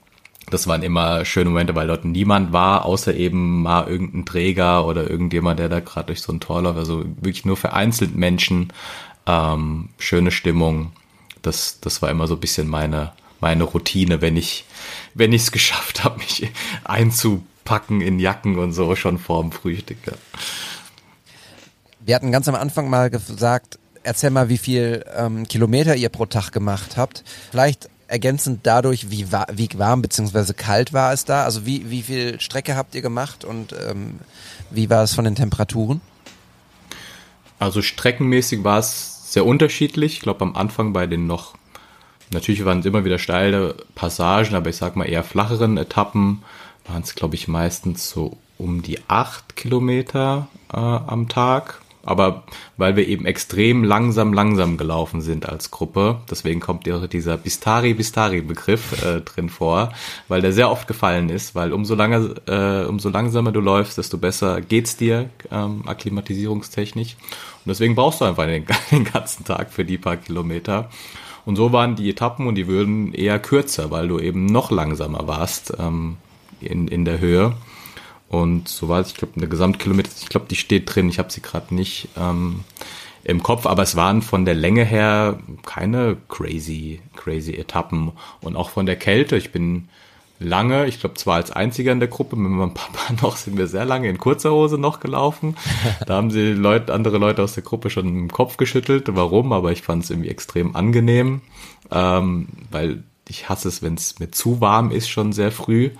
das 0.54 0.66
waren 0.68 0.82
immer 0.82 1.24
schöne 1.24 1.50
Momente, 1.50 1.74
weil 1.74 1.88
dort 1.88 2.04
niemand 2.04 2.52
war, 2.52 2.84
außer 2.84 3.14
eben 3.14 3.62
mal 3.62 3.88
irgendein 3.88 4.24
Träger 4.24 4.86
oder 4.86 5.10
irgendjemand, 5.10 5.58
der 5.58 5.68
da 5.68 5.80
gerade 5.80 6.06
durch 6.06 6.22
so 6.22 6.32
ein 6.32 6.40
Tor 6.40 6.62
läuft. 6.62 6.78
Also 6.78 7.04
wirklich 7.20 7.44
nur 7.44 7.56
vereinzelt 7.56 8.14
Menschen. 8.14 8.72
Ähm, 9.26 9.88
schöne 9.98 10.30
Stimmung. 10.30 10.92
Das, 11.42 11.80
das 11.80 12.00
war 12.02 12.10
immer 12.10 12.28
so 12.28 12.34
ein 12.34 12.40
bisschen 12.40 12.68
meine, 12.68 13.12
meine 13.40 13.64
Routine, 13.64 14.22
wenn 14.22 14.36
ich, 14.36 14.64
wenn 15.12 15.32
es 15.32 15.50
geschafft 15.52 16.04
habe, 16.04 16.18
mich 16.18 16.48
einzupacken 16.84 18.00
in 18.00 18.20
Jacken 18.20 18.56
und 18.56 18.72
so 18.72 18.94
schon 18.94 19.18
vor 19.18 19.42
dem 19.42 19.50
Frühstück. 19.50 19.98
Ja. 20.06 20.12
Wir 22.00 22.14
hatten 22.14 22.30
ganz 22.30 22.46
am 22.48 22.54
Anfang 22.54 22.88
mal 22.88 23.10
gesagt, 23.10 23.78
erzähl 24.04 24.30
mal, 24.30 24.48
wie 24.48 24.58
viel 24.58 25.04
ähm, 25.16 25.48
Kilometer 25.48 25.96
ihr 25.96 26.10
pro 26.10 26.26
Tag 26.26 26.52
gemacht 26.52 26.96
habt. 26.96 27.24
Vielleicht 27.50 27.88
ergänzend 28.08 28.60
dadurch, 28.64 29.10
wie, 29.10 29.32
wa 29.32 29.46
wie 29.52 29.68
warm 29.76 30.02
bzw. 30.02 30.52
kalt 30.52 30.92
war 30.92 31.12
es 31.12 31.24
da? 31.24 31.44
Also 31.44 31.66
wie, 31.66 31.90
wie 31.90 32.02
viel 32.02 32.40
Strecke 32.40 32.76
habt 32.76 32.94
ihr 32.94 33.02
gemacht 33.02 33.44
und 33.44 33.72
ähm, 33.72 34.20
wie 34.70 34.90
war 34.90 35.02
es 35.02 35.14
von 35.14 35.24
den 35.24 35.34
Temperaturen? 35.34 36.00
Also 37.58 37.82
streckenmäßig 37.82 38.64
war 38.64 38.78
es 38.78 39.32
sehr 39.32 39.46
unterschiedlich. 39.46 40.14
Ich 40.14 40.20
glaube 40.20 40.42
am 40.42 40.56
Anfang 40.56 40.92
bei 40.92 41.06
den 41.06 41.26
noch, 41.26 41.54
natürlich 42.30 42.64
waren 42.64 42.80
es 42.80 42.86
immer 42.86 43.04
wieder 43.04 43.18
steile 43.18 43.74
Passagen, 43.94 44.54
aber 44.54 44.70
ich 44.70 44.76
sag 44.76 44.96
mal 44.96 45.08
eher 45.08 45.24
flacheren 45.24 45.76
Etappen 45.76 46.42
waren 46.86 47.02
es, 47.02 47.14
glaube 47.14 47.34
ich, 47.34 47.48
meistens 47.48 48.10
so 48.10 48.36
um 48.58 48.82
die 48.82 48.98
acht 49.08 49.56
Kilometer 49.56 50.48
äh, 50.72 50.76
am 50.76 51.28
Tag 51.28 51.80
aber 52.04 52.44
weil 52.76 52.96
wir 52.96 53.06
eben 53.08 53.26
extrem 53.26 53.84
langsam, 53.84 54.32
langsam 54.32 54.76
gelaufen 54.76 55.20
sind 55.20 55.48
als 55.48 55.70
Gruppe, 55.70 56.20
deswegen 56.30 56.60
kommt 56.60 56.86
dieser 56.86 57.36
Bistari-Bistari-Begriff 57.36 59.02
äh, 59.02 59.20
drin 59.20 59.48
vor, 59.48 59.92
weil 60.28 60.40
der 60.40 60.52
sehr 60.52 60.70
oft 60.70 60.86
gefallen 60.86 61.28
ist, 61.28 61.54
weil 61.54 61.72
umso, 61.72 61.94
lange, 61.94 62.34
äh, 62.46 62.86
umso 62.86 63.08
langsamer 63.08 63.52
du 63.52 63.60
läufst, 63.60 63.98
desto 63.98 64.18
besser 64.18 64.60
geht's 64.60 64.96
dir, 64.96 65.30
ähm, 65.50 65.82
akklimatisierungstechnisch. 65.86 67.16
Und 67.64 67.68
deswegen 67.68 67.94
brauchst 67.94 68.20
du 68.20 68.24
einfach 68.24 68.46
den, 68.46 68.66
den 68.90 69.04
ganzen 69.04 69.44
Tag 69.44 69.72
für 69.72 69.84
die 69.84 69.98
paar 69.98 70.16
Kilometer. 70.16 70.90
Und 71.44 71.56
so 71.56 71.72
waren 71.72 71.96
die 71.96 72.08
Etappen 72.08 72.46
und 72.46 72.54
die 72.54 72.66
würden 72.66 73.12
eher 73.12 73.38
kürzer, 73.38 73.90
weil 73.90 74.08
du 74.08 74.18
eben 74.18 74.46
noch 74.46 74.70
langsamer 74.70 75.26
warst 75.26 75.74
ähm, 75.78 76.16
in, 76.60 76.88
in 76.88 77.04
der 77.04 77.20
Höhe. 77.20 77.54
Und 78.34 78.68
so 78.68 78.88
war 78.88 79.00
es, 79.00 79.08
ich 79.08 79.14
glaube, 79.14 79.34
eine 79.36 79.48
Gesamtkilometer, 79.48 80.10
ich 80.20 80.28
glaube, 80.28 80.46
die 80.50 80.56
steht 80.56 80.92
drin, 80.92 81.08
ich 81.08 81.20
habe 81.20 81.32
sie 81.32 81.40
gerade 81.40 81.72
nicht 81.72 82.08
ähm, 82.16 82.64
im 83.22 83.44
Kopf, 83.44 83.64
aber 83.64 83.84
es 83.84 83.94
waren 83.94 84.22
von 84.22 84.44
der 84.44 84.54
Länge 84.54 84.84
her 84.84 85.38
keine 85.64 86.16
crazy, 86.28 87.00
crazy 87.14 87.52
Etappen. 87.52 88.10
Und 88.40 88.56
auch 88.56 88.70
von 88.70 88.86
der 88.86 88.96
Kälte, 88.96 89.36
ich 89.36 89.52
bin 89.52 89.88
lange, 90.40 90.86
ich 90.86 90.98
glaube 90.98 91.14
zwar 91.14 91.36
als 91.36 91.52
einziger 91.52 91.92
in 91.92 92.00
der 92.00 92.08
Gruppe, 92.08 92.34
mit 92.34 92.50
meinem 92.50 92.74
Papa 92.74 93.12
noch 93.22 93.36
sind 93.36 93.56
wir 93.56 93.68
sehr 93.68 93.84
lange 93.84 94.08
in 94.08 94.18
kurzer 94.18 94.50
Hose 94.50 94.78
noch 94.78 94.98
gelaufen. 94.98 95.56
Da 96.04 96.14
haben 96.16 96.32
sie 96.32 96.54
Leute, 96.54 96.92
andere 96.92 97.18
Leute 97.18 97.40
aus 97.40 97.54
der 97.54 97.62
Gruppe 97.62 97.88
schon 97.88 98.08
im 98.08 98.32
Kopf 98.32 98.56
geschüttelt, 98.56 99.04
warum, 99.14 99.52
aber 99.52 99.70
ich 99.70 99.82
fand 99.82 100.02
es 100.02 100.10
irgendwie 100.10 100.30
extrem 100.30 100.74
angenehm, 100.74 101.40
ähm, 101.92 102.48
weil 102.72 103.04
ich 103.28 103.48
hasse 103.48 103.68
es, 103.68 103.80
wenn 103.80 103.94
es 103.94 104.18
mir 104.18 104.32
zu 104.32 104.60
warm 104.60 104.90
ist, 104.90 105.08
schon 105.08 105.32
sehr 105.32 105.52
früh. 105.52 105.90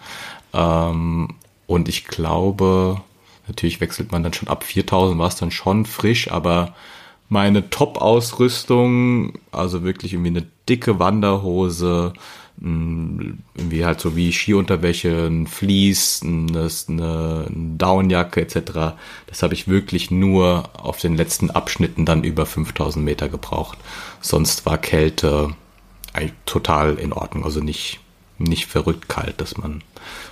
Ähm, 0.52 1.28
und 1.66 1.88
ich 1.88 2.04
glaube, 2.04 3.00
natürlich 3.46 3.80
wechselt 3.80 4.12
man 4.12 4.22
dann 4.22 4.32
schon 4.32 4.48
ab 4.48 4.64
4000 4.64 5.18
war 5.18 5.28
es 5.28 5.36
dann 5.36 5.50
schon 5.50 5.86
frisch, 5.86 6.30
aber 6.30 6.74
meine 7.28 7.70
Top-Ausrüstung, 7.70 9.38
also 9.50 9.82
wirklich 9.82 10.12
irgendwie 10.12 10.30
eine 10.30 10.46
dicke 10.68 10.98
Wanderhose, 10.98 12.12
irgendwie 12.60 13.84
halt 13.84 14.00
so 14.00 14.14
wie 14.14 14.32
Skiunterwäsche, 14.32 15.26
ein 15.26 15.46
Vlies, 15.46 16.22
eine, 16.22 17.46
Downjacke 17.50 18.40
etc. 18.40 18.94
Das 19.26 19.42
habe 19.42 19.54
ich 19.54 19.66
wirklich 19.66 20.10
nur 20.12 20.70
auf 20.74 20.98
den 20.98 21.16
letzten 21.16 21.50
Abschnitten 21.50 22.06
dann 22.06 22.22
über 22.22 22.46
5000 22.46 23.04
Meter 23.04 23.28
gebraucht. 23.28 23.78
Sonst 24.20 24.66
war 24.66 24.78
Kälte 24.78 25.54
total 26.46 26.94
in 26.94 27.12
Ordnung, 27.12 27.44
also 27.44 27.60
nicht 27.60 27.98
nicht 28.38 28.66
verrückt 28.66 29.08
kalt, 29.08 29.40
dass 29.40 29.56
man, 29.56 29.82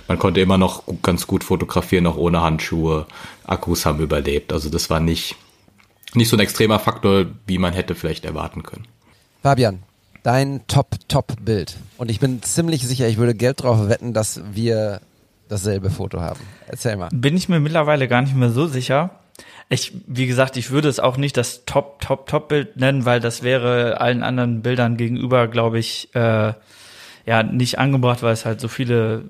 man 0.07 0.19
konnte 0.19 0.41
immer 0.41 0.57
noch 0.57 0.83
ganz 1.01 1.27
gut 1.27 1.43
fotografieren, 1.43 2.07
auch 2.07 2.17
ohne 2.17 2.41
Handschuhe. 2.41 3.05
Akkus 3.45 3.85
haben 3.85 3.99
überlebt. 3.99 4.53
Also 4.53 4.69
das 4.69 4.89
war 4.89 4.99
nicht, 4.99 5.35
nicht 6.13 6.29
so 6.29 6.37
ein 6.37 6.41
extremer 6.41 6.79
Faktor, 6.79 7.25
wie 7.45 7.57
man 7.57 7.73
hätte 7.73 7.95
vielleicht 7.95 8.25
erwarten 8.25 8.63
können. 8.63 8.85
Fabian, 9.41 9.83
dein 10.23 10.61
Top-Top-Bild. 10.67 11.77
Und 11.97 12.09
ich 12.09 12.19
bin 12.19 12.41
ziemlich 12.41 12.87
sicher, 12.87 13.07
ich 13.07 13.17
würde 13.17 13.35
Geld 13.35 13.63
drauf 13.63 13.89
wetten, 13.89 14.13
dass 14.13 14.41
wir 14.53 15.01
dasselbe 15.49 15.89
Foto 15.89 16.21
haben. 16.21 16.39
Erzähl 16.67 16.95
mal. 16.95 17.09
Bin 17.11 17.35
ich 17.35 17.49
mir 17.49 17.59
mittlerweile 17.59 18.07
gar 18.07 18.21
nicht 18.21 18.35
mehr 18.35 18.49
so 18.49 18.67
sicher. 18.67 19.19
Ich, 19.69 19.93
wie 20.07 20.27
gesagt, 20.27 20.57
ich 20.57 20.71
würde 20.71 20.89
es 20.89 20.99
auch 20.99 21.17
nicht 21.17 21.37
das 21.37 21.65
Top, 21.65 21.99
Top, 22.01 22.27
Top-Bild 22.27 22.77
nennen, 22.77 23.05
weil 23.05 23.19
das 23.19 23.43
wäre 23.43 23.99
allen 23.99 24.23
anderen 24.23 24.61
Bildern 24.61 24.97
gegenüber, 24.97 25.47
glaube 25.47 25.79
ich, 25.79 26.13
äh, 26.13 26.53
ja 27.25 27.43
nicht 27.43 27.79
angebracht, 27.79 28.21
weil 28.21 28.33
es 28.33 28.45
halt 28.45 28.59
so 28.59 28.67
viele 28.67 29.29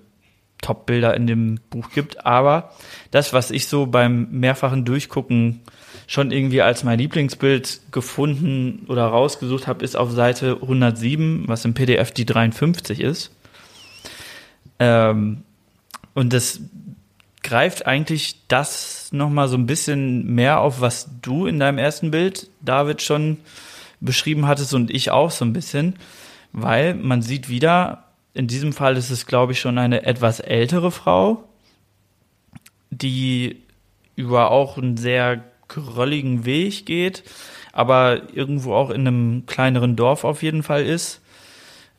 Top-Bilder 0.64 1.14
in 1.14 1.28
dem 1.28 1.60
Buch 1.70 1.92
gibt. 1.92 2.26
Aber 2.26 2.72
das, 3.12 3.34
was 3.34 3.52
ich 3.52 3.68
so 3.68 3.86
beim 3.86 4.28
mehrfachen 4.32 4.86
Durchgucken 4.86 5.62
schon 6.08 6.32
irgendwie 6.32 6.62
als 6.62 6.84
mein 6.84 6.98
Lieblingsbild 6.98 7.82
gefunden 7.92 8.86
oder 8.88 9.06
rausgesucht 9.06 9.68
habe, 9.68 9.86
ist 9.86 9.96
auf 9.96 10.12
Seite 10.12 10.58
107, 10.62 11.44
was 11.48 11.66
im 11.66 11.76
PDF 11.76 12.12
die 12.12 12.26
53 12.26 13.00
ist. 13.00 13.32
Ähm, 14.80 15.44
und 16.16 16.34
das 16.34 16.60
greift 17.44 17.86
eigentlich 17.86 18.38
das 18.48 19.10
nochmal 19.12 19.48
so 19.48 19.58
ein 19.58 19.68
bisschen 19.68 20.34
mehr 20.34 20.62
auf, 20.62 20.82
was 20.82 21.10
du 21.22 21.46
in 21.46 21.60
deinem 21.60 21.78
ersten 21.78 22.12
Bild, 22.12 22.50
David, 22.62 23.02
schon 23.02 23.38
beschrieben 24.00 24.48
hattest 24.48 24.74
und 24.74 24.92
ich 24.92 25.12
auch 25.12 25.32
so 25.32 25.46
ein 25.46 25.54
bisschen 25.54 25.96
weil 26.54 26.94
man 26.94 27.22
sieht 27.22 27.50
wieder, 27.50 28.03
in 28.34 28.48
diesem 28.48 28.74
Fall 28.74 28.98
ist 28.98 29.12
es, 29.12 29.26
glaube 29.26 29.52
ich, 29.52 29.60
schon 29.60 29.78
eine 29.78 30.06
etwas 30.06 30.40
ältere 30.40 30.92
Frau, 30.92 31.44
die 32.90 33.62
über 34.16 34.52
auch 34.52 34.78
einen 34.78 34.98
sehr 34.98 35.44
grölligen 35.68 36.46
Weg 36.46 36.86
geht, 36.86 37.24
aber 37.72 38.34
irgendwo 38.34 38.74
auch 38.74 38.90
in 38.90 39.08
einem 39.08 39.46
kleineren 39.46 39.96
Dorf 39.96 40.24
auf 40.24 40.44
jeden 40.44 40.64
Fall 40.64 40.84
ist. 40.84 41.22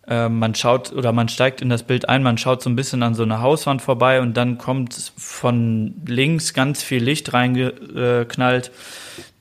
Äh, 0.06 0.28
man 0.28 0.54
schaut 0.54 0.92
oder 0.92 1.12
man 1.12 1.28
steigt 1.28 1.62
in 1.62 1.68
das 1.68 1.82
Bild 1.82 2.08
ein, 2.08 2.22
man 2.22 2.38
schaut 2.38 2.62
so 2.62 2.70
ein 2.70 2.76
bisschen 2.76 3.02
an 3.02 3.14
so 3.14 3.22
eine 3.22 3.40
Hauswand 3.40 3.80
vorbei 3.80 4.20
und 4.20 4.36
dann 4.36 4.58
kommt 4.58 5.12
von 5.16 5.94
links 6.06 6.52
ganz 6.52 6.82
viel 6.82 7.02
Licht 7.02 7.32
reingeknallt, 7.32 8.70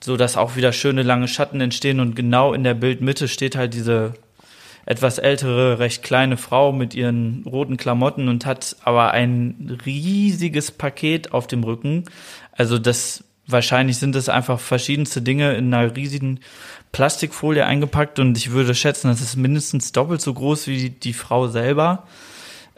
so 0.00 0.16
dass 0.16 0.36
auch 0.36 0.56
wieder 0.56 0.72
schöne 0.72 1.02
lange 1.02 1.28
Schatten 1.28 1.60
entstehen 1.60 2.00
und 2.00 2.16
genau 2.16 2.54
in 2.54 2.64
der 2.64 2.74
Bildmitte 2.74 3.28
steht 3.28 3.56
halt 3.56 3.74
diese 3.74 4.14
etwas 4.86 5.18
ältere, 5.18 5.78
recht 5.78 6.02
kleine 6.02 6.36
Frau 6.36 6.72
mit 6.72 6.94
ihren 6.94 7.42
roten 7.46 7.76
Klamotten 7.76 8.28
und 8.28 8.46
hat 8.46 8.76
aber 8.84 9.12
ein 9.12 9.78
riesiges 9.86 10.70
Paket 10.70 11.32
auf 11.32 11.46
dem 11.46 11.64
Rücken. 11.64 12.04
Also 12.52 12.78
das 12.78 13.24
wahrscheinlich 13.46 13.98
sind 13.98 14.14
das 14.14 14.28
einfach 14.28 14.60
verschiedenste 14.60 15.22
Dinge 15.22 15.54
in 15.54 15.72
einer 15.72 15.94
riesigen 15.94 16.40
Plastikfolie 16.92 17.64
eingepackt 17.64 18.18
und 18.18 18.36
ich 18.38 18.52
würde 18.52 18.74
schätzen, 18.74 19.08
das 19.08 19.20
ist 19.20 19.36
mindestens 19.36 19.92
doppelt 19.92 20.20
so 20.20 20.32
groß 20.32 20.66
wie 20.66 20.90
die 20.90 21.12
Frau 21.12 21.48
selber. 21.48 22.06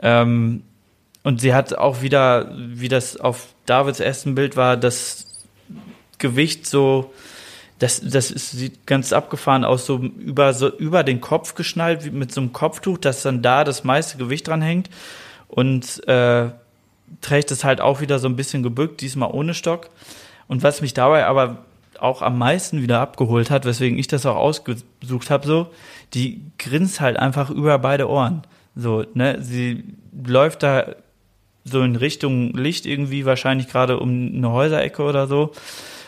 Ähm, 0.00 0.62
und 1.22 1.40
sie 1.40 1.54
hat 1.54 1.74
auch 1.74 2.02
wieder, 2.02 2.52
wie 2.56 2.88
das 2.88 3.16
auf 3.16 3.48
Davids 3.66 4.00
ersten 4.00 4.34
Bild 4.34 4.56
war, 4.56 4.76
das 4.76 5.26
Gewicht 6.18 6.66
so 6.66 7.12
das, 7.78 8.00
das 8.00 8.30
ist, 8.30 8.52
sieht 8.52 8.86
ganz 8.86 9.12
abgefahren 9.12 9.64
aus, 9.64 9.86
so 9.86 9.98
über, 9.98 10.54
so 10.54 10.74
über 10.76 11.04
den 11.04 11.20
Kopf 11.20 11.54
geschnallt, 11.54 12.04
wie 12.04 12.10
mit 12.10 12.32
so 12.32 12.40
einem 12.40 12.52
Kopftuch, 12.52 12.98
dass 12.98 13.22
dann 13.22 13.42
da 13.42 13.64
das 13.64 13.84
meiste 13.84 14.16
Gewicht 14.16 14.48
dran 14.48 14.62
hängt. 14.62 14.88
Und 15.48 16.06
äh, 16.08 16.50
trägt 17.20 17.50
es 17.50 17.64
halt 17.64 17.80
auch 17.80 18.00
wieder 18.00 18.18
so 18.18 18.28
ein 18.28 18.36
bisschen 18.36 18.62
gebückt, 18.62 19.00
diesmal 19.00 19.30
ohne 19.30 19.54
Stock. 19.54 19.90
Und 20.48 20.62
was 20.62 20.80
mich 20.80 20.94
dabei 20.94 21.26
aber 21.26 21.64
auch 21.98 22.22
am 22.22 22.38
meisten 22.38 22.82
wieder 22.82 23.00
abgeholt 23.00 23.50
hat, 23.50 23.64
weswegen 23.64 23.98
ich 23.98 24.06
das 24.08 24.26
auch 24.26 24.36
ausgesucht 24.36 25.30
habe, 25.30 25.46
so, 25.46 25.68
die 26.14 26.42
grinst 26.58 27.00
halt 27.00 27.18
einfach 27.18 27.50
über 27.50 27.78
beide 27.78 28.08
Ohren. 28.08 28.42
So, 28.74 29.04
ne, 29.14 29.38
sie 29.40 29.84
läuft 30.12 30.62
da 30.62 30.94
so 31.64 31.82
in 31.82 31.96
Richtung 31.96 32.52
Licht 32.52 32.86
irgendwie, 32.86 33.24
wahrscheinlich 33.24 33.68
gerade 33.68 33.98
um 33.98 34.32
eine 34.34 34.50
Häuserecke 34.50 35.02
oder 35.02 35.26
so. 35.26 35.52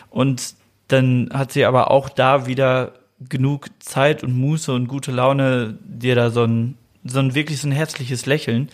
Und 0.09 0.55
dann 0.89 1.29
hat 1.31 1.53
sie 1.53 1.65
aber 1.65 1.91
auch 1.91 2.09
da 2.09 2.45
wieder 2.45 2.93
genug 3.27 3.67
Zeit 3.79 4.23
und 4.23 4.37
Muße 4.37 4.73
und 4.73 4.87
gute 4.87 5.11
Laune, 5.11 5.77
dir 5.83 6.15
da 6.15 6.29
so 6.29 6.43
ein, 6.43 6.77
so 7.03 7.19
ein 7.19 7.35
wirklich 7.35 7.59
so 7.61 7.67
ein 7.67 7.71
herzliches 7.71 8.25
Lächeln 8.25 8.69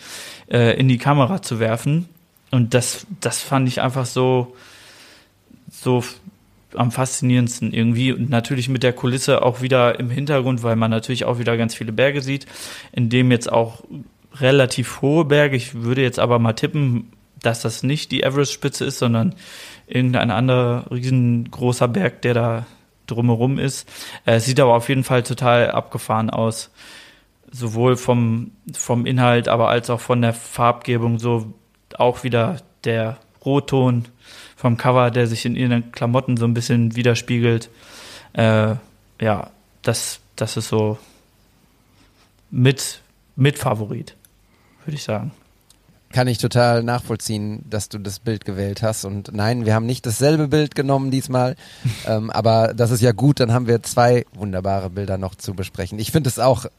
äh, 0.51 0.77
in 0.79 0.87
die 0.87 0.97
Kamera 0.97 1.41
zu 1.41 1.59
werfen. 1.59 2.09
Und 2.51 2.73
das, 2.73 3.05
das 3.21 3.41
fand 3.41 3.67
ich 3.67 3.81
einfach 3.81 4.05
so, 4.05 4.55
so 5.71 6.03
am 6.75 6.91
faszinierendsten 6.91 7.73
irgendwie. 7.73 8.11
Und 8.11 8.29
natürlich 8.29 8.69
mit 8.69 8.83
der 8.83 8.93
Kulisse 8.93 9.41
auch 9.41 9.61
wieder 9.61 9.99
im 9.99 10.09
Hintergrund, 10.09 10.63
weil 10.63 10.75
man 10.75 10.91
natürlich 10.91 11.25
auch 11.25 11.39
wieder 11.39 11.57
ganz 11.57 11.75
viele 11.75 11.91
Berge 11.91 12.21
sieht, 12.21 12.45
in 12.91 13.09
dem 13.09 13.31
jetzt 13.31 13.51
auch 13.51 13.83
relativ 14.35 15.01
hohe 15.01 15.25
Berge. 15.25 15.55
Ich 15.55 15.73
würde 15.73 16.01
jetzt 16.01 16.19
aber 16.19 16.39
mal 16.39 16.53
tippen, 16.53 17.11
dass 17.41 17.61
das 17.61 17.83
nicht 17.83 18.11
die 18.11 18.23
Everest-Spitze 18.23 18.85
ist, 18.85 18.99
sondern 18.99 19.35
irgendein 19.87 20.31
anderer 20.31 20.85
riesengroßer 20.91 21.87
Berg, 21.87 22.21
der 22.21 22.33
da 22.33 22.65
drumherum 23.07 23.59
ist. 23.59 23.87
Äh, 24.25 24.39
sieht 24.39 24.59
aber 24.59 24.75
auf 24.75 24.89
jeden 24.89 25.03
Fall 25.03 25.23
total 25.23 25.71
abgefahren 25.71 26.29
aus. 26.29 26.71
Sowohl 27.51 27.95
vom, 27.95 28.51
vom 28.73 29.05
Inhalt, 29.05 29.47
aber 29.47 29.69
als 29.69 29.89
auch 29.89 30.01
von 30.01 30.21
der 30.21 30.33
Farbgebung. 30.33 31.19
So 31.19 31.53
auch 31.97 32.23
wieder 32.23 32.57
der 32.83 33.17
Rotton 33.45 34.07
vom 34.55 34.77
Cover, 34.77 35.11
der 35.11 35.27
sich 35.27 35.45
in 35.45 35.55
ihren 35.55 35.91
Klamotten 35.91 36.37
so 36.37 36.45
ein 36.45 36.53
bisschen 36.53 36.95
widerspiegelt. 36.95 37.69
Äh, 38.33 38.75
ja, 39.21 39.51
das, 39.83 40.19
das 40.35 40.57
ist 40.57 40.69
so 40.69 40.97
mit, 42.49 43.01
mit 43.35 43.59
Favorit, 43.59 44.15
würde 44.83 44.95
ich 44.95 45.03
sagen. 45.03 45.31
Kann 46.15 46.29
ich 46.29 46.37
total 46.37 46.81
nachvollziehen, 46.81 47.65
dass 47.69 47.89
du 47.89 47.97
das 47.97 48.19
Bild 48.19 48.45
gewählt 48.45 48.81
hast. 48.81 49.03
Und 49.03 49.33
nein, 49.33 49.65
wir 49.65 49.75
haben 49.75 49.85
nicht 49.85 50.05
dasselbe 50.05 50.47
Bild 50.47 50.73
genommen 50.73 51.11
diesmal. 51.11 51.57
ähm, 52.07 52.29
aber 52.29 52.73
das 52.73 52.91
ist 52.91 53.01
ja 53.01 53.11
gut, 53.11 53.41
dann 53.41 53.51
haben 53.51 53.67
wir 53.67 53.83
zwei 53.83 54.25
wunderbare 54.33 54.89
Bilder 54.89 55.17
noch 55.17 55.35
zu 55.35 55.55
besprechen. 55.55 55.99
Ich 55.99 56.13
finde 56.13 56.29
es 56.29 56.39
auch 56.39 56.63
äh, 56.63 56.69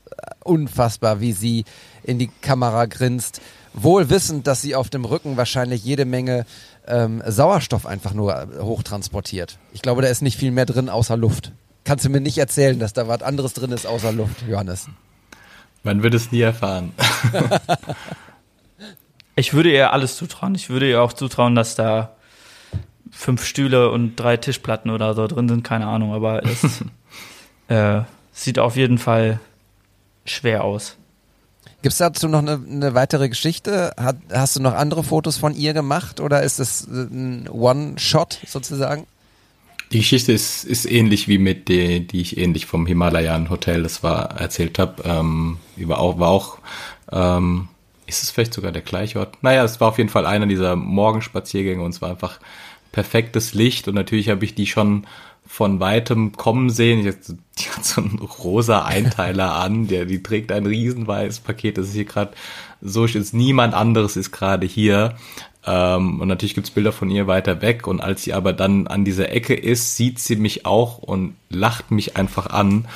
unfassbar, 0.43 1.21
wie 1.21 1.35
sie 1.35 1.67
in 2.03 2.19
die 2.19 2.31
Kamera 2.41 2.87
grinst. 2.87 3.43
Wohl 3.75 4.09
wissend, 4.09 4.47
dass 4.47 4.63
sie 4.63 4.75
auf 4.75 4.89
dem 4.89 5.05
Rücken 5.05 5.37
wahrscheinlich 5.37 5.85
jede 5.85 6.07
Menge 6.07 6.47
ähm, 6.87 7.23
Sauerstoff 7.27 7.85
einfach 7.85 8.15
nur 8.15 8.35
äh, 8.35 8.47
hochtransportiert. 8.63 9.59
Ich 9.75 9.83
glaube, 9.83 10.01
da 10.01 10.09
ist 10.09 10.23
nicht 10.23 10.39
viel 10.39 10.51
mehr 10.51 10.65
drin 10.65 10.89
außer 10.89 11.19
Luft. 11.19 11.53
Kannst 11.85 12.07
du 12.07 12.09
mir 12.09 12.23
nicht 12.23 12.39
erzählen, 12.39 12.79
dass 12.79 12.95
da 12.95 13.07
was 13.07 13.21
anderes 13.21 13.53
drin 13.53 13.73
ist 13.73 13.87
außer 13.87 14.13
Luft, 14.13 14.45
Johannes? 14.49 14.89
Man 15.83 16.03
wird 16.03 16.15
es 16.15 16.33
nie 16.33 16.41
erfahren. 16.41 16.95
Ich 19.37 19.53
würde 19.53 19.71
ihr 19.71 19.93
alles 19.93 20.17
zutrauen. 20.17 20.55
Ich 20.55 20.71
würde 20.71 20.89
ihr 20.89 21.03
auch 21.03 21.13
zutrauen, 21.13 21.55
dass 21.55 21.75
da 21.75 22.17
fünf 23.11 23.45
Stühle 23.45 23.91
und 23.91 24.17
drei 24.17 24.37
Tischplatten 24.37 24.91
oder 24.91 25.15
so 25.15 25.27
drin 25.27 25.49
sind, 25.49 25.63
keine 25.63 25.87
Ahnung, 25.87 26.13
aber 26.13 26.45
es 26.45 26.85
äh, 27.69 28.03
sieht 28.33 28.59
auf 28.59 28.77
jeden 28.77 28.99
Fall 28.99 29.41
schwer 30.25 30.65
aus. 30.65 30.97
Gibt 31.83 31.93
es 31.93 31.99
dazu 31.99 32.29
noch 32.29 32.41
eine, 32.41 32.61
eine 32.69 32.95
weitere 32.95 33.29
Geschichte? 33.29 33.93
Hat, 33.97 34.17
hast 34.33 34.57
du 34.57 34.61
noch 34.61 34.75
andere 34.75 35.05
Fotos 35.05 35.37
von 35.37 35.55
ihr 35.55 35.73
gemacht 35.73 36.21
oder 36.21 36.43
ist 36.43 36.59
es 36.59 36.87
ein 36.87 37.49
One-Shot 37.49 38.41
sozusagen? 38.47 39.07
Die 39.93 39.99
Geschichte 39.99 40.33
ist, 40.33 40.65
ist 40.65 40.91
ähnlich 40.91 41.29
wie 41.29 41.39
mit 41.39 41.69
der, 41.69 42.01
die 42.01 42.21
ich 42.21 42.39
ähnlich 42.39 42.67
vom 42.67 42.87
Himalayan 42.87 43.51
Hotel, 43.51 43.85
das 43.85 44.03
war 44.03 44.41
erzählt 44.41 44.79
habe. 44.79 45.03
Ähm, 45.05 45.59
war 45.77 46.01
auch, 46.01 46.19
war 46.19 46.29
auch 46.29 46.59
ähm, 47.13 47.69
ist 48.07 48.23
es 48.23 48.31
vielleicht 48.31 48.55
sogar 48.55 48.73
der 48.73 48.83
gleiche 48.83 49.19
Ort? 49.19 49.43
Naja, 49.43 49.65
es 49.65 49.81
war 49.81 49.89
auf 49.89 49.99
jeden 49.99 50.11
Fall 50.11 50.27
einer 50.27 50.47
dieser 50.47 50.77
Morgenspaziergänge 50.77 51.83
und 51.83 51.91
es 51.91 52.03
war 52.03 52.11
einfach 52.11 52.39
perfektes 52.93 53.55
Licht 53.55 53.89
und 53.89 53.95
natürlich 53.95 54.29
habe 54.29 54.45
ich 54.45 54.55
die 54.55 54.67
schon 54.67 55.07
von 55.47 55.81
weitem 55.81 56.33
kommen 56.33 56.71
sehen. 56.71 57.03
Die 57.59 57.71
hat 57.71 57.85
so 57.85 58.03
einen 58.03 58.19
rosa 58.19 58.85
Einteiler 58.85 59.55
an, 59.55 59.87
der 59.87 60.05
die 60.05 60.23
trägt 60.23 60.53
ein 60.53 60.67
riesenweißes 60.67 61.41
Paket. 61.41 61.79
Das 61.79 61.87
ist 61.87 61.95
hier 61.95 62.05
gerade 62.05 62.33
so 62.83 63.07
ist 63.07 63.33
niemand 63.33 63.73
anderes 63.73 64.17
ist 64.17 64.31
gerade 64.31 64.67
hier. 64.67 65.17
Ähm, 65.65 66.21
und 66.21 66.29
natürlich 66.29 66.55
gibt's 66.55 66.71
Bilder 66.71 66.93
von 66.93 67.11
ihr 67.11 67.27
weiter 67.27 67.63
weg. 67.63 67.87
Und 67.87 68.01
als 68.01 68.23
sie 68.23 68.35
aber 68.35 68.53
dann 68.53 68.87
an 68.87 69.05
dieser 69.05 69.33
Ecke 69.33 69.55
ist, 69.55 69.97
sieht 69.97 70.19
sie 70.19 70.37
mich 70.37 70.67
auch 70.67 70.99
und 70.99 71.35
lacht 71.49 71.91
mich 71.91 72.17
einfach 72.17 72.49
an. 72.49 72.87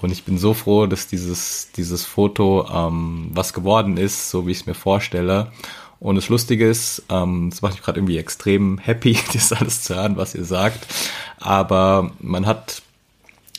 Und 0.00 0.12
ich 0.12 0.24
bin 0.24 0.38
so 0.38 0.54
froh, 0.54 0.86
dass 0.86 1.08
dieses, 1.08 1.70
dieses 1.76 2.04
Foto 2.04 2.68
ähm, 2.72 3.30
was 3.32 3.52
geworden 3.52 3.96
ist, 3.96 4.30
so 4.30 4.46
wie 4.46 4.52
ich 4.52 4.60
es 4.60 4.66
mir 4.66 4.74
vorstelle. 4.74 5.50
Und 6.00 6.16
das 6.16 6.28
Lustige 6.28 6.68
ist, 6.68 7.02
ähm, 7.08 7.50
das 7.50 7.62
macht 7.62 7.74
mich 7.74 7.82
gerade 7.82 7.98
irgendwie 7.98 8.18
extrem 8.18 8.78
happy, 8.78 9.18
das 9.32 9.52
alles 9.52 9.82
zu 9.82 9.96
hören, 9.96 10.16
was 10.16 10.34
ihr 10.34 10.44
sagt. 10.44 10.86
Aber 11.38 12.12
man 12.20 12.46
hat 12.46 12.82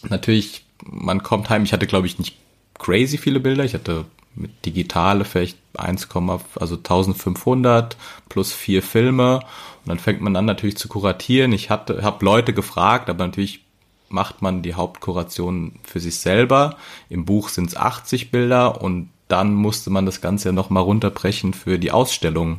natürlich, 0.09 0.65
man 0.85 1.23
kommt 1.23 1.49
heim, 1.49 1.63
ich 1.63 1.73
hatte 1.73 1.87
glaube 1.87 2.07
ich 2.07 2.19
nicht 2.19 2.37
crazy 2.77 3.17
viele 3.17 3.41
Bilder, 3.41 3.65
ich 3.65 3.73
hatte 3.73 4.05
mit 4.35 4.65
digitale 4.65 5.25
vielleicht 5.25 5.57
1, 5.77 6.07
also 6.55 6.75
1500 6.75 7.97
plus 8.29 8.53
vier 8.53 8.81
Filme 8.81 9.39
und 9.83 9.89
dann 9.89 9.99
fängt 9.99 10.21
man 10.21 10.35
an 10.35 10.45
natürlich 10.45 10.77
zu 10.77 10.87
kuratieren. 10.87 11.51
Ich 11.51 11.69
hatte, 11.69 12.03
habe 12.03 12.23
Leute 12.23 12.53
gefragt, 12.53 13.09
aber 13.09 13.25
natürlich 13.25 13.61
macht 14.09 14.41
man 14.41 14.61
die 14.61 14.73
Hauptkuration 14.73 15.73
für 15.83 15.99
sich 15.99 16.19
selber. 16.19 16.77
Im 17.09 17.25
Buch 17.25 17.49
sind 17.49 17.69
es 17.69 17.77
80 17.77 18.31
Bilder 18.31 18.81
und 18.81 19.09
dann 19.27 19.53
musste 19.53 19.89
man 19.89 20.05
das 20.05 20.21
Ganze 20.21 20.49
ja 20.49 20.51
nochmal 20.51 20.83
runterbrechen 20.83 21.53
für 21.53 21.79
die 21.79 21.91
Ausstellung. 21.91 22.57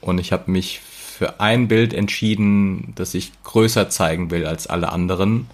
Und 0.00 0.18
ich 0.18 0.32
habe 0.32 0.50
mich 0.50 0.80
für 0.80 1.40
ein 1.40 1.68
Bild 1.68 1.92
entschieden, 1.92 2.92
das 2.94 3.12
ich 3.12 3.32
größer 3.44 3.90
zeigen 3.90 4.30
will 4.30 4.46
als 4.46 4.66
alle 4.66 4.90
anderen. 4.90 5.48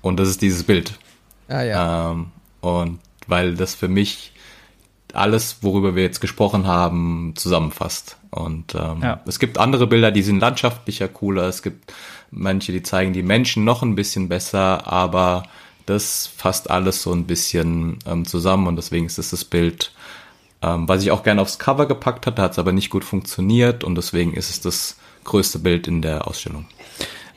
Und 0.00 0.20
das 0.20 0.28
ist 0.28 0.42
dieses 0.42 0.62
Bild. 0.62 0.98
Ah, 1.48 1.62
ja. 1.62 2.12
Ähm, 2.12 2.26
und 2.60 3.00
weil 3.26 3.56
das 3.56 3.74
für 3.74 3.88
mich 3.88 4.32
alles, 5.12 5.58
worüber 5.62 5.96
wir 5.96 6.04
jetzt 6.04 6.20
gesprochen 6.20 6.68
haben, 6.68 7.34
zusammenfasst. 7.36 8.17
Und 8.30 8.74
ähm, 8.74 9.00
ja. 9.02 9.20
es 9.26 9.38
gibt 9.38 9.58
andere 9.58 9.86
Bilder, 9.86 10.10
die 10.10 10.22
sind 10.22 10.40
landschaftlicher 10.40 11.08
cooler. 11.08 11.44
Es 11.44 11.62
gibt 11.62 11.92
manche, 12.30 12.72
die 12.72 12.82
zeigen 12.82 13.12
die 13.12 13.22
Menschen 13.22 13.64
noch 13.64 13.82
ein 13.82 13.94
bisschen 13.94 14.28
besser, 14.28 14.86
aber 14.86 15.44
das 15.86 16.26
fasst 16.26 16.70
alles 16.70 17.02
so 17.02 17.12
ein 17.12 17.24
bisschen 17.24 17.98
ähm, 18.06 18.26
zusammen 18.26 18.66
und 18.66 18.76
deswegen 18.76 19.06
ist 19.06 19.18
es 19.18 19.30
das 19.30 19.44
Bild, 19.44 19.92
ähm, 20.60 20.86
was 20.86 21.02
ich 21.02 21.10
auch 21.10 21.22
gerne 21.22 21.40
aufs 21.40 21.58
Cover 21.58 21.86
gepackt 21.86 22.26
hatte, 22.26 22.42
hat 22.42 22.52
es 22.52 22.58
aber 22.58 22.72
nicht 22.72 22.90
gut 22.90 23.04
funktioniert 23.04 23.84
und 23.84 23.94
deswegen 23.94 24.34
ist 24.34 24.50
es 24.50 24.60
das 24.60 24.98
größte 25.24 25.58
Bild 25.58 25.86
in 25.86 26.02
der 26.02 26.28
Ausstellung. 26.28 26.66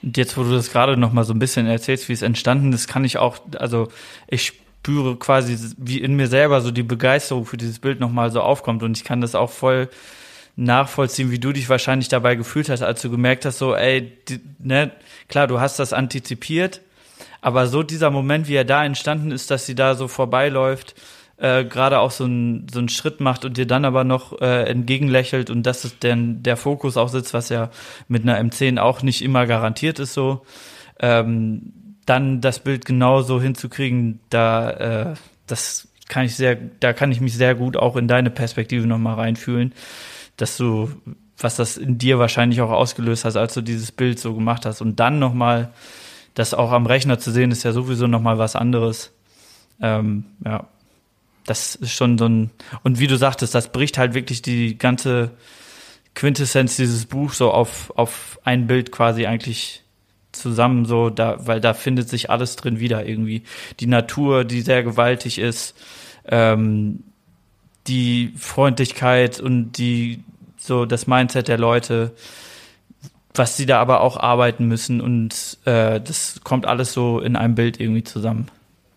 Und 0.02 0.18
jetzt, 0.18 0.38
wo 0.38 0.44
du 0.44 0.52
das 0.52 0.72
gerade 0.72 0.98
noch 0.98 1.14
mal 1.14 1.24
so 1.24 1.34
ein 1.34 1.40
bisschen 1.40 1.68
erzählst, 1.68 2.10
wie 2.10 2.14
es 2.14 2.24
entstanden 2.24 2.74
ist, 2.74 2.88
kann 2.88 3.06
ich 3.06 3.18
auch, 3.18 3.38
also 3.58 3.88
ich 4.28 4.48
spüre 4.48 5.16
quasi, 5.16 5.58
wie 5.78 6.00
in 6.00 6.16
mir 6.16 6.28
selber 6.28 6.62
so 6.62 6.72
die 6.72 6.84
Begeisterung 6.84 7.46
für 7.46 7.58
dieses 7.58 7.80
Bild 7.80 8.00
nochmal 8.00 8.32
so 8.32 8.42
aufkommt. 8.42 8.82
Und 8.82 8.98
ich 8.98 9.04
kann 9.04 9.22
das 9.22 9.36
auch 9.36 9.52
voll 9.52 9.90
nachvollziehen, 10.56 11.32
wie 11.32 11.40
du 11.40 11.52
dich 11.54 11.70
wahrscheinlich 11.70 12.10
dabei 12.10 12.36
gefühlt 12.36 12.70
hast, 12.70 12.82
als 12.82 13.02
du 13.02 13.10
gemerkt 13.10 13.46
hast, 13.46 13.58
so, 13.58 13.76
ey, 13.76 14.12
die, 14.28 14.40
ne, 14.60 14.92
klar, 15.28 15.48
du 15.48 15.60
hast 15.60 15.80
das 15.80 15.94
antizipiert, 15.94 16.82
aber 17.42 17.68
so 17.68 17.84
dieser 17.84 18.12
Moment, 18.12 18.48
wie 18.48 18.56
er 18.56 18.66
da 18.66 18.86
entstanden 18.86 19.32
ist, 19.32 19.50
dass 19.52 19.66
sie 19.66 19.76
da 19.76 19.96
so 19.96 20.08
vorbeiläuft, 20.08 20.96
äh, 21.38 21.66
gerade 21.66 22.00
auch 22.00 22.12
so 22.12 22.26
einen 22.26 22.68
so 22.72 22.80
einen 22.80 22.90
Schritt 22.90 23.20
macht 23.20 23.46
und 23.46 23.58
dir 23.58 23.66
dann 23.66 23.84
aber 23.84 24.04
noch 24.04 24.40
äh, 24.42 24.70
entgegenlächelt 24.70 25.50
und 25.50 25.64
dass 25.64 25.84
es 25.84 25.98
denn 25.98 26.44
der 26.44 26.56
Fokus 26.56 26.98
auch 26.98 27.10
sitzt, 27.10 27.34
was 27.34 27.50
ja 27.50 27.72
mit 28.08 28.22
einer 28.24 28.40
M10 28.40 28.78
auch 28.78 29.02
nicht 29.02 29.24
immer 29.24 29.48
garantiert 29.48 29.98
ist 30.00 30.14
so. 30.14 30.46
Ähm, 31.00 31.74
dann 32.06 32.42
das 32.42 32.60
Bild 32.60 32.86
genauso 32.86 33.42
hinzukriegen, 33.42 34.20
da 34.30 34.70
äh, 34.72 35.14
das 35.48 35.88
kann 36.08 36.26
ich 36.26 36.36
sehr, 36.36 36.58
da 36.80 36.94
kann 36.94 37.12
ich 37.12 37.22
mich 37.22 37.34
sehr 37.34 37.56
gut 37.56 37.76
auch 37.78 37.96
in 37.96 38.08
deine 38.08 38.30
Perspektive 38.30 38.86
nochmal 38.86 39.16
reinfühlen, 39.16 39.74
dass 40.42 40.58
du, 40.58 40.90
was 41.38 41.56
das 41.56 41.78
in 41.78 42.00
dir 42.00 42.18
wahrscheinlich 42.18 42.62
auch 42.62 42.72
ausgelöst 42.72 43.26
hast, 43.26 43.36
als 43.36 43.54
du 43.54 43.62
dieses 43.62 43.92
Bild 43.92 44.20
so 44.20 44.34
gemacht 44.34 44.66
hast. 44.66 44.82
Und 44.82 45.00
dann 45.00 45.20
nochmal, 45.20 45.72
das 46.34 46.56
auch 46.56 46.72
am 46.72 46.88
Rechner 46.88 47.20
zu 47.20 47.32
sehen, 47.32 47.52
ist 47.52 47.64
ja 47.64 47.74
sowieso 47.74 48.08
nochmal 48.08 48.40
was 48.40 48.56
anderes. 48.56 49.12
Ähm, 49.80 50.26
ja, 50.44 50.66
das 51.46 51.76
ist 51.76 51.94
schon 51.94 52.18
so 52.18 52.26
ein, 52.26 52.50
und 52.84 53.00
wie 53.00 53.08
du 53.08 53.18
sagtest, 53.18 53.54
das 53.54 53.72
bricht 53.72 54.00
halt 54.00 54.16
wirklich 54.16 54.42
die 54.42 54.78
ganze 54.78 55.32
Quintessenz 56.16 56.76
dieses 56.76 57.06
Buchs 57.06 57.38
so 57.38 57.52
auf, 57.52 57.94
auf 57.96 58.40
ein 58.44 58.66
Bild 58.66 58.92
quasi 58.92 59.28
eigentlich 59.28 59.84
zusammen 60.32 60.86
so, 60.86 61.12
da, 61.12 61.46
weil 61.46 61.62
da 61.62 61.74
findet 61.76 62.10
sich 62.10 62.32
alles 62.32 62.56
drin 62.56 62.80
wieder 62.80 63.06
irgendwie. 63.06 63.44
Die 63.80 63.88
Natur, 63.88 64.44
die 64.44 64.62
sehr 64.62 64.82
gewaltig 64.82 65.38
ist, 65.38 65.76
ähm, 66.26 67.04
die 67.88 68.34
Freundlichkeit 68.38 69.40
und 69.40 69.74
die 69.74 70.24
so 70.62 70.86
das 70.86 71.08
Mindset 71.08 71.48
der 71.48 71.58
Leute, 71.58 72.12
was 73.34 73.58
sie 73.58 73.66
da 73.66 73.80
aber 73.80 74.02
auch 74.02 74.18
arbeiten 74.18 74.68
müssen 74.68 75.02
und 75.02 75.58
äh, 75.66 76.00
das 76.00 76.42
kommt 76.44 76.66
alles 76.66 76.94
so 76.94 77.20
in 77.20 77.36
einem 77.36 77.56
Bild 77.56 77.80
irgendwie 77.80 78.04
zusammen. 78.04 78.48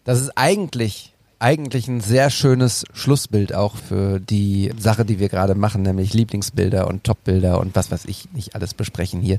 Das 0.04 0.20
ist 0.20 0.36
eigentlich 0.36 1.14
eigentlich 1.44 1.88
ein 1.88 2.00
sehr 2.00 2.30
schönes 2.30 2.84
Schlussbild 2.94 3.54
auch 3.54 3.76
für 3.76 4.18
die 4.18 4.72
Sache, 4.78 5.04
die 5.04 5.18
wir 5.18 5.28
gerade 5.28 5.54
machen, 5.54 5.82
nämlich 5.82 6.14
Lieblingsbilder 6.14 6.88
und 6.88 7.04
Topbilder 7.04 7.60
und 7.60 7.76
was 7.76 7.90
weiß 7.90 8.06
ich 8.06 8.32
nicht 8.32 8.54
alles 8.54 8.72
besprechen 8.72 9.20
hier. 9.20 9.38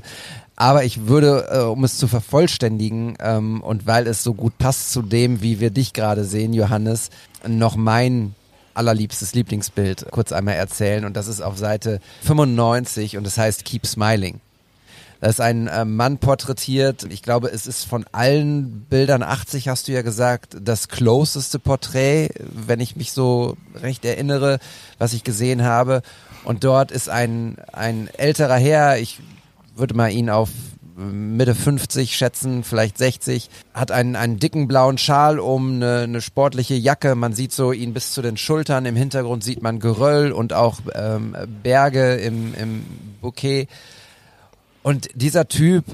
Aber 0.54 0.84
ich 0.84 1.08
würde, 1.08 1.48
äh, 1.50 1.60
um 1.62 1.82
es 1.82 1.98
zu 1.98 2.06
vervollständigen 2.06 3.16
ähm, 3.18 3.60
und 3.60 3.86
weil 3.86 4.06
es 4.06 4.22
so 4.22 4.34
gut 4.34 4.56
passt 4.56 4.92
zu 4.92 5.02
dem, 5.02 5.42
wie 5.42 5.58
wir 5.58 5.70
dich 5.70 5.94
gerade 5.94 6.24
sehen, 6.24 6.52
Johannes, 6.52 7.10
noch 7.46 7.74
mein 7.74 8.36
allerliebstes 8.76 9.34
Lieblingsbild 9.34 10.06
kurz 10.10 10.32
einmal 10.32 10.54
erzählen 10.54 11.04
und 11.04 11.16
das 11.16 11.28
ist 11.28 11.40
auf 11.40 11.58
Seite 11.58 12.00
95 12.22 13.16
und 13.16 13.24
das 13.24 13.38
heißt 13.38 13.64
Keep 13.64 13.86
Smiling. 13.86 14.40
Da 15.20 15.28
ist 15.28 15.40
ein 15.40 15.66
äh, 15.66 15.84
Mann 15.84 16.18
porträtiert. 16.18 17.04
Ich 17.10 17.22
glaube, 17.22 17.48
es 17.48 17.66
ist 17.66 17.84
von 17.84 18.04
allen 18.12 18.82
Bildern 18.82 19.22
80, 19.22 19.68
hast 19.68 19.88
du 19.88 19.92
ja 19.92 20.02
gesagt, 20.02 20.56
das 20.60 20.88
closeste 20.88 21.58
Porträt, 21.58 22.28
wenn 22.38 22.80
ich 22.80 22.96
mich 22.96 23.12
so 23.12 23.56
recht 23.74 24.04
erinnere, 24.04 24.58
was 24.98 25.14
ich 25.14 25.24
gesehen 25.24 25.62
habe. 25.62 26.02
Und 26.44 26.64
dort 26.64 26.92
ist 26.92 27.08
ein, 27.08 27.56
ein 27.72 28.08
älterer 28.16 28.56
Herr, 28.56 28.98
ich 28.98 29.20
würde 29.74 29.94
mal 29.94 30.10
ihn 30.10 30.28
auf 30.30 30.50
Mitte 30.96 31.54
50 31.54 32.16
schätzen, 32.16 32.64
vielleicht 32.64 32.96
60, 32.96 33.50
hat 33.74 33.90
einen, 33.90 34.16
einen 34.16 34.38
dicken 34.38 34.66
blauen 34.66 34.96
Schal 34.96 35.38
um, 35.38 35.74
eine, 35.74 36.00
eine 36.00 36.22
sportliche 36.22 36.74
Jacke. 36.74 37.14
Man 37.14 37.34
sieht 37.34 37.52
so 37.52 37.72
ihn 37.72 37.92
bis 37.92 38.12
zu 38.12 38.22
den 38.22 38.38
Schultern. 38.38 38.86
Im 38.86 38.96
Hintergrund 38.96 39.44
sieht 39.44 39.62
man 39.62 39.78
Geröll 39.78 40.32
und 40.32 40.54
auch 40.54 40.80
ähm, 40.94 41.36
Berge 41.62 42.14
im, 42.14 42.54
im 42.54 42.86
Bouquet. 43.20 43.68
Und 44.82 45.08
dieser 45.14 45.48
Typ 45.48 45.84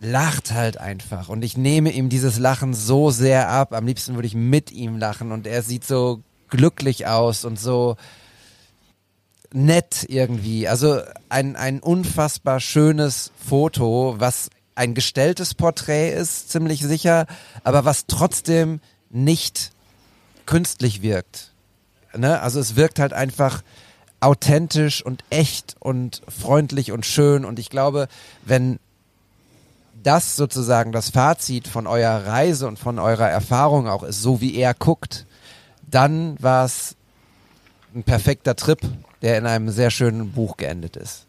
lacht 0.00 0.52
halt 0.52 0.76
einfach. 0.76 1.28
Und 1.28 1.44
ich 1.44 1.56
nehme 1.56 1.92
ihm 1.92 2.08
dieses 2.08 2.40
Lachen 2.40 2.74
so 2.74 3.12
sehr 3.12 3.48
ab. 3.48 3.72
Am 3.72 3.86
liebsten 3.86 4.16
würde 4.16 4.26
ich 4.26 4.34
mit 4.34 4.72
ihm 4.72 4.98
lachen. 4.98 5.30
Und 5.30 5.46
er 5.46 5.62
sieht 5.62 5.84
so 5.84 6.20
glücklich 6.48 7.06
aus 7.06 7.44
und 7.44 7.60
so 7.60 7.96
nett 9.54 10.06
irgendwie. 10.08 10.68
Also 10.68 11.00
ein, 11.28 11.56
ein 11.56 11.80
unfassbar 11.80 12.60
schönes 12.60 13.32
Foto, 13.36 14.16
was 14.18 14.50
ein 14.74 14.94
gestelltes 14.94 15.54
Porträt 15.54 16.12
ist, 16.12 16.50
ziemlich 16.50 16.80
sicher, 16.80 17.26
aber 17.62 17.84
was 17.84 18.06
trotzdem 18.06 18.80
nicht 19.10 19.72
künstlich 20.46 21.02
wirkt. 21.02 21.52
Ne? 22.16 22.40
Also 22.40 22.60
es 22.60 22.76
wirkt 22.76 22.98
halt 22.98 23.12
einfach 23.12 23.62
authentisch 24.20 25.04
und 25.04 25.24
echt 25.30 25.76
und 25.80 26.22
freundlich 26.28 26.92
und 26.92 27.04
schön. 27.04 27.44
Und 27.44 27.58
ich 27.58 27.70
glaube, 27.70 28.08
wenn 28.44 28.78
das 30.02 30.36
sozusagen 30.36 30.92
das 30.92 31.10
Fazit 31.10 31.68
von 31.68 31.86
eurer 31.86 32.26
Reise 32.26 32.66
und 32.66 32.78
von 32.78 32.98
eurer 32.98 33.28
Erfahrung 33.28 33.88
auch 33.88 34.02
ist, 34.02 34.22
so 34.22 34.40
wie 34.40 34.54
er 34.54 34.74
guckt, 34.74 35.26
dann 35.90 36.36
war 36.40 36.64
es 36.64 36.96
ein 37.94 38.04
perfekter 38.04 38.56
Trip, 38.56 38.80
der 39.22 39.38
in 39.38 39.46
einem 39.46 39.70
sehr 39.70 39.90
schönen 39.90 40.32
Buch 40.32 40.56
geendet 40.56 40.96
ist. 40.96 41.26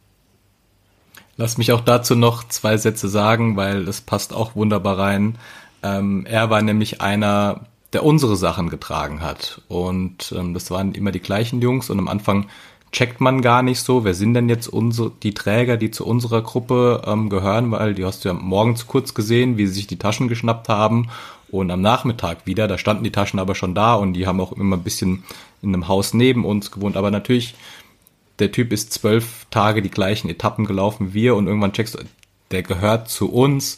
Lass 1.38 1.58
mich 1.58 1.72
auch 1.72 1.82
dazu 1.82 2.16
noch 2.16 2.48
zwei 2.48 2.78
Sätze 2.78 3.08
sagen, 3.08 3.56
weil 3.56 3.88
es 3.88 4.02
passt 4.02 4.34
auch 4.34 4.56
wunderbar 4.56 5.00
rein. 5.00 5.36
Ähm, 5.82 6.26
er 6.28 6.50
war 6.50 6.62
nämlich 6.62 7.02
einer, 7.02 7.62
der 7.92 8.06
unsere 8.06 8.36
Sachen 8.36 8.70
getragen 8.70 9.22
hat. 9.22 9.62
Und 9.68 10.34
ähm, 10.38 10.54
das 10.54 10.70
waren 10.70 10.94
immer 10.94 11.12
die 11.12 11.20
gleichen 11.20 11.62
Jungs. 11.62 11.90
Und 11.90 11.98
am 11.98 12.08
Anfang 12.08 12.48
checkt 12.92 13.20
man 13.20 13.42
gar 13.42 13.64
nicht 13.64 13.82
so, 13.82 14.06
wer 14.06 14.14
sind 14.14 14.36
denn 14.36 14.48
jetzt 14.48 14.68
unsere, 14.68 15.12
die 15.24 15.34
Träger, 15.34 15.78
die 15.78 15.90
zu 15.90 16.06
unserer 16.06 16.44
Gruppe 16.44 17.02
ähm, 17.06 17.30
gehören, 17.30 17.72
weil 17.72 17.96
die 17.96 18.06
hast 18.06 18.24
du 18.24 18.30
ja 18.30 18.36
morgens 18.36 18.86
kurz 18.86 19.16
gesehen, 19.16 19.58
wie 19.58 19.66
sie 19.66 19.74
sich 19.74 19.88
die 19.88 19.98
Taschen 19.98 20.28
geschnappt 20.28 20.70
haben 20.70 21.10
und 21.50 21.70
am 21.70 21.82
Nachmittag 21.82 22.46
wieder, 22.46 22.68
da 22.68 22.78
standen 22.78 23.04
die 23.04 23.12
Taschen 23.12 23.40
aber 23.40 23.56
schon 23.56 23.76
da 23.76 23.96
und 23.96 24.14
die 24.14 24.26
haben 24.26 24.40
auch 24.40 24.54
immer 24.54 24.76
ein 24.76 24.84
bisschen 24.84 25.24
in 25.62 25.74
einem 25.74 25.88
Haus 25.88 26.14
neben 26.14 26.46
uns 26.46 26.72
gewohnt, 26.72 26.98
aber 26.98 27.12
natürlich, 27.12 27.56
der 28.44 28.52
Typ 28.52 28.74
ist 28.74 28.92
zwölf 28.92 29.46
Tage 29.50 29.82
die 29.82 29.90
gleichen 29.90 30.30
Etappen 30.30 30.66
gelaufen 30.66 31.14
wie 31.14 31.24
wir 31.24 31.36
und 31.36 31.48
irgendwann 31.48 31.72
checkst 31.72 31.96
du, 31.96 32.00
der 32.52 32.62
gehört 32.62 33.10
zu 33.10 33.32
uns 33.32 33.78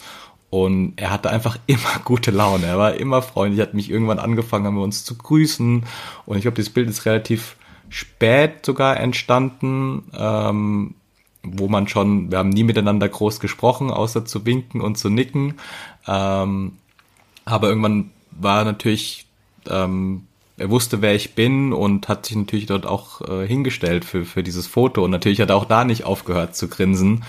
und 0.50 0.94
er 0.96 1.12
hatte 1.12 1.30
einfach 1.30 1.60
immer 1.68 2.00
gute 2.04 2.32
Laune, 2.32 2.66
er 2.66 2.80
war 2.80 2.96
immer 2.96 3.22
freundlich, 3.22 3.62
hat 3.62 3.76
mich 3.76 3.92
irgendwann 3.92 4.20
angefangen, 4.20 4.66
haben 4.66 4.78
wir 4.78 4.84
uns 4.84 5.06
zu 5.06 5.16
grüßen 5.16 5.84
und 6.26 6.36
ich 6.36 6.42
glaube, 6.42 6.56
dieses 6.56 6.74
Bild 6.74 6.90
ist 6.90 7.06
relativ 7.06 7.58
spät 7.90 8.66
sogar 8.66 9.00
entstanden, 9.00 10.12
ähm, 10.18 10.96
wo 11.44 11.68
man 11.68 11.88
schon, 11.88 12.32
wir 12.32 12.40
haben 12.40 12.50
nie 12.50 12.64
miteinander 12.64 13.08
groß 13.08 13.40
gesprochen, 13.40 13.92
außer 13.92 14.26
zu 14.26 14.48
winken 14.48 14.82
und 14.82 14.98
zu 14.98 15.12
nicken. 15.12 15.60
Ähm, 16.08 16.74
aber 17.46 17.70
irgendwann 17.70 18.10
war 18.32 18.66
natürlich, 18.66 19.28
ähm, 19.70 20.26
er 20.57 20.69
wusste, 20.69 21.02
wer 21.02 21.15
ich 21.15 21.36
bin 21.36 21.73
und 21.73 22.07
hat 22.07 22.26
sich 22.26 22.38
natürlich 22.38 22.65
dort 22.65 22.86
auch 22.86 23.22
äh, 23.22 23.45
hingestellt 23.48 24.06
für, 24.06 24.26
für 24.26 24.44
dieses 24.44 24.68
Foto. 24.68 25.03
Und 25.03 25.11
natürlich 25.11 25.41
hat 25.41 25.49
er 25.49 25.57
auch 25.57 25.65
da 25.65 25.84
nicht 25.84 26.06
aufgehört 26.06 26.56
zu 26.56 26.69
grinsen. 26.69 27.23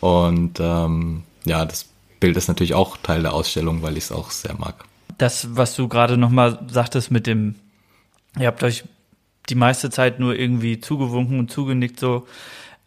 Und 0.00 0.60
ähm, 0.60 1.24
ja, 1.44 1.64
das 1.64 1.86
Bild 2.20 2.36
ist 2.36 2.48
natürlich 2.48 2.74
auch 2.74 2.96
Teil 2.96 3.22
der 3.22 3.34
Ausstellung, 3.34 3.82
weil 3.82 3.96
ich 3.96 4.04
es 4.04 4.12
auch 4.12 4.30
sehr 4.30 4.54
mag. 4.54 4.84
Das, 5.18 5.48
was 5.56 5.76
du 5.76 5.88
gerade 5.88 6.16
nochmal 6.16 6.58
sagtest 6.70 7.10
mit 7.10 7.26
dem, 7.26 7.56
ihr 8.38 8.46
habt 8.46 8.62
euch 8.62 8.84
die 9.50 9.54
meiste 9.54 9.90
Zeit 9.90 10.18
nur 10.18 10.38
irgendwie 10.38 10.80
zugewunken 10.80 11.38
und 11.38 11.50
zugenickt 11.50 12.00
so. 12.00 12.26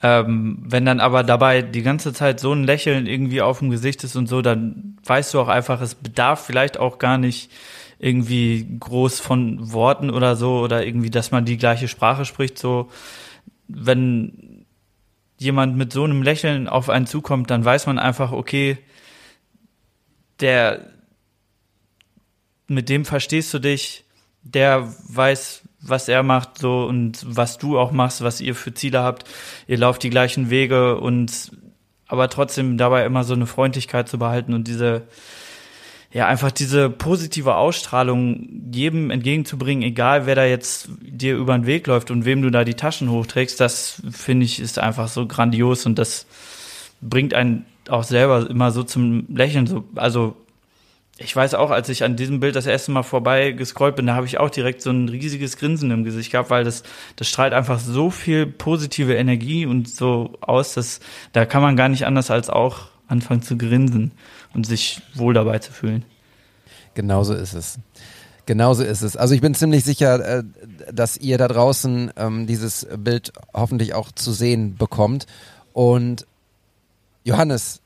Ähm, 0.01 0.57
wenn 0.65 0.85
dann 0.85 0.99
aber 0.99 1.23
dabei 1.23 1.61
die 1.61 1.83
ganze 1.83 2.13
Zeit 2.13 2.39
so 2.39 2.51
ein 2.51 2.63
Lächeln 2.63 3.05
irgendwie 3.05 3.41
auf 3.41 3.59
dem 3.59 3.69
Gesicht 3.69 4.03
ist 4.03 4.15
und 4.15 4.27
so, 4.27 4.41
dann 4.41 4.97
weißt 5.05 5.33
du 5.33 5.39
auch 5.39 5.47
einfach, 5.47 5.81
es 5.81 5.95
bedarf 5.95 6.45
vielleicht 6.45 6.77
auch 6.77 6.97
gar 6.97 7.17
nicht 7.17 7.51
irgendwie 8.03 8.67
groß 8.79 9.21
von 9.21 9.71
Worten 9.71 10.09
oder 10.09 10.35
so 10.35 10.59
oder 10.59 10.85
irgendwie, 10.85 11.09
dass 11.09 11.31
man 11.31 11.45
die 11.45 11.57
gleiche 11.57 11.87
Sprache 11.87 12.25
spricht. 12.25 12.57
So, 12.57 12.89
wenn 13.69 14.65
jemand 15.37 15.77
mit 15.77 15.93
so 15.93 16.03
einem 16.03 16.21
Lächeln 16.21 16.67
auf 16.67 16.89
einen 16.89 17.07
zukommt, 17.07 17.49
dann 17.49 17.63
weiß 17.63 17.87
man 17.87 17.99
einfach, 17.99 18.33
okay, 18.33 18.77
der, 20.41 20.91
mit 22.67 22.89
dem 22.89 23.05
verstehst 23.05 23.53
du 23.53 23.59
dich, 23.59 24.03
der 24.41 24.93
weiß, 25.07 25.61
was 25.79 26.09
er 26.09 26.23
macht 26.23 26.57
so 26.57 26.83
und 26.83 27.23
was 27.25 27.57
du 27.57 27.79
auch 27.79 27.91
machst, 27.91 28.21
was 28.21 28.41
ihr 28.41 28.55
für 28.55 28.73
Ziele 28.73 29.01
habt. 29.01 29.29
Ihr 29.65 29.77
lauft 29.77 30.03
die 30.03 30.09
gleichen 30.09 30.49
Wege 30.49 30.99
und 30.99 31.51
aber 32.07 32.29
trotzdem 32.29 32.77
dabei 32.77 33.05
immer 33.05 33.23
so 33.23 33.33
eine 33.33 33.47
Freundlichkeit 33.47 34.09
zu 34.09 34.19
behalten 34.19 34.53
und 34.53 34.67
diese 34.67 35.07
ja 36.13 36.27
einfach 36.27 36.51
diese 36.51 36.89
positive 36.89 37.55
Ausstrahlung 37.55 38.47
jedem 38.71 39.09
entgegenzubringen, 39.09 39.83
egal 39.83 40.27
wer 40.27 40.35
da 40.35 40.45
jetzt 40.45 40.89
dir 41.01 41.35
über 41.35 41.57
den 41.57 41.65
Weg 41.65 41.87
läuft 41.87 42.11
und 42.11 42.23
wem 42.23 42.43
du 42.43 42.51
da 42.51 42.63
die 42.63 42.75
Taschen 42.75 43.09
hochträgst, 43.09 43.59
das 43.59 44.01
finde 44.11 44.45
ich 44.45 44.59
ist 44.59 44.77
einfach 44.77 45.07
so 45.07 45.25
grandios 45.25 45.85
und 45.87 45.97
das 45.97 46.27
bringt 47.01 47.33
einen 47.33 47.65
auch 47.89 48.03
selber 48.03 48.49
immer 48.49 48.71
so 48.71 48.83
zum 48.83 49.25
Lächeln. 49.35 49.65
So 49.65 49.83
also 49.95 50.35
ich 51.17 51.35
weiß 51.35 51.55
auch, 51.55 51.71
als 51.71 51.89
ich 51.89 52.03
an 52.03 52.15
diesem 52.15 52.39
Bild 52.39 52.55
das 52.55 52.65
erste 52.65 52.91
Mal 52.91 53.03
vorbei 53.03 53.51
gescrollt 53.51 53.95
bin, 53.95 54.07
da 54.07 54.15
habe 54.15 54.25
ich 54.25 54.39
auch 54.39 54.49
direkt 54.49 54.81
so 54.81 54.91
ein 54.91 55.09
riesiges 55.09 55.57
Grinsen 55.57 55.91
im 55.91 56.03
Gesicht 56.03 56.31
gehabt, 56.31 56.49
weil 56.49 56.63
das, 56.63 56.83
das 57.15 57.27
strahlt 57.27 57.53
einfach 57.53 57.79
so 57.79 58.09
viel 58.09 58.45
positive 58.45 59.15
Energie 59.15 59.65
und 59.65 59.89
so 59.89 60.33
aus, 60.41 60.75
dass 60.75 60.99
da 61.31 61.45
kann 61.45 61.61
man 61.61 61.75
gar 61.75 61.89
nicht 61.89 62.05
anders 62.05 62.29
als 62.31 62.49
auch 62.49 62.89
anfangen 63.07 63.41
zu 63.41 63.57
grinsen 63.57 64.11
und 64.53 64.65
sich 64.65 65.01
wohl 65.15 65.33
dabei 65.33 65.59
zu 65.59 65.71
fühlen. 65.71 66.05
Genauso 66.93 67.33
ist 67.33 67.53
es. 67.53 67.79
Genauso 68.45 68.83
ist 68.83 69.01
es. 69.01 69.15
Also 69.15 69.33
ich 69.33 69.41
bin 69.41 69.55
ziemlich 69.55 69.83
sicher, 69.83 70.39
äh, 70.39 70.43
dass 70.91 71.17
ihr 71.17 71.37
da 71.37 71.47
draußen 71.47 72.11
ähm, 72.17 72.45
dieses 72.45 72.87
Bild 72.97 73.31
hoffentlich 73.53 73.93
auch 73.93 74.11
zu 74.11 74.33
sehen 74.33 74.75
bekommt. 74.75 75.27
Und 75.71 76.27
Johannes, 77.23 77.81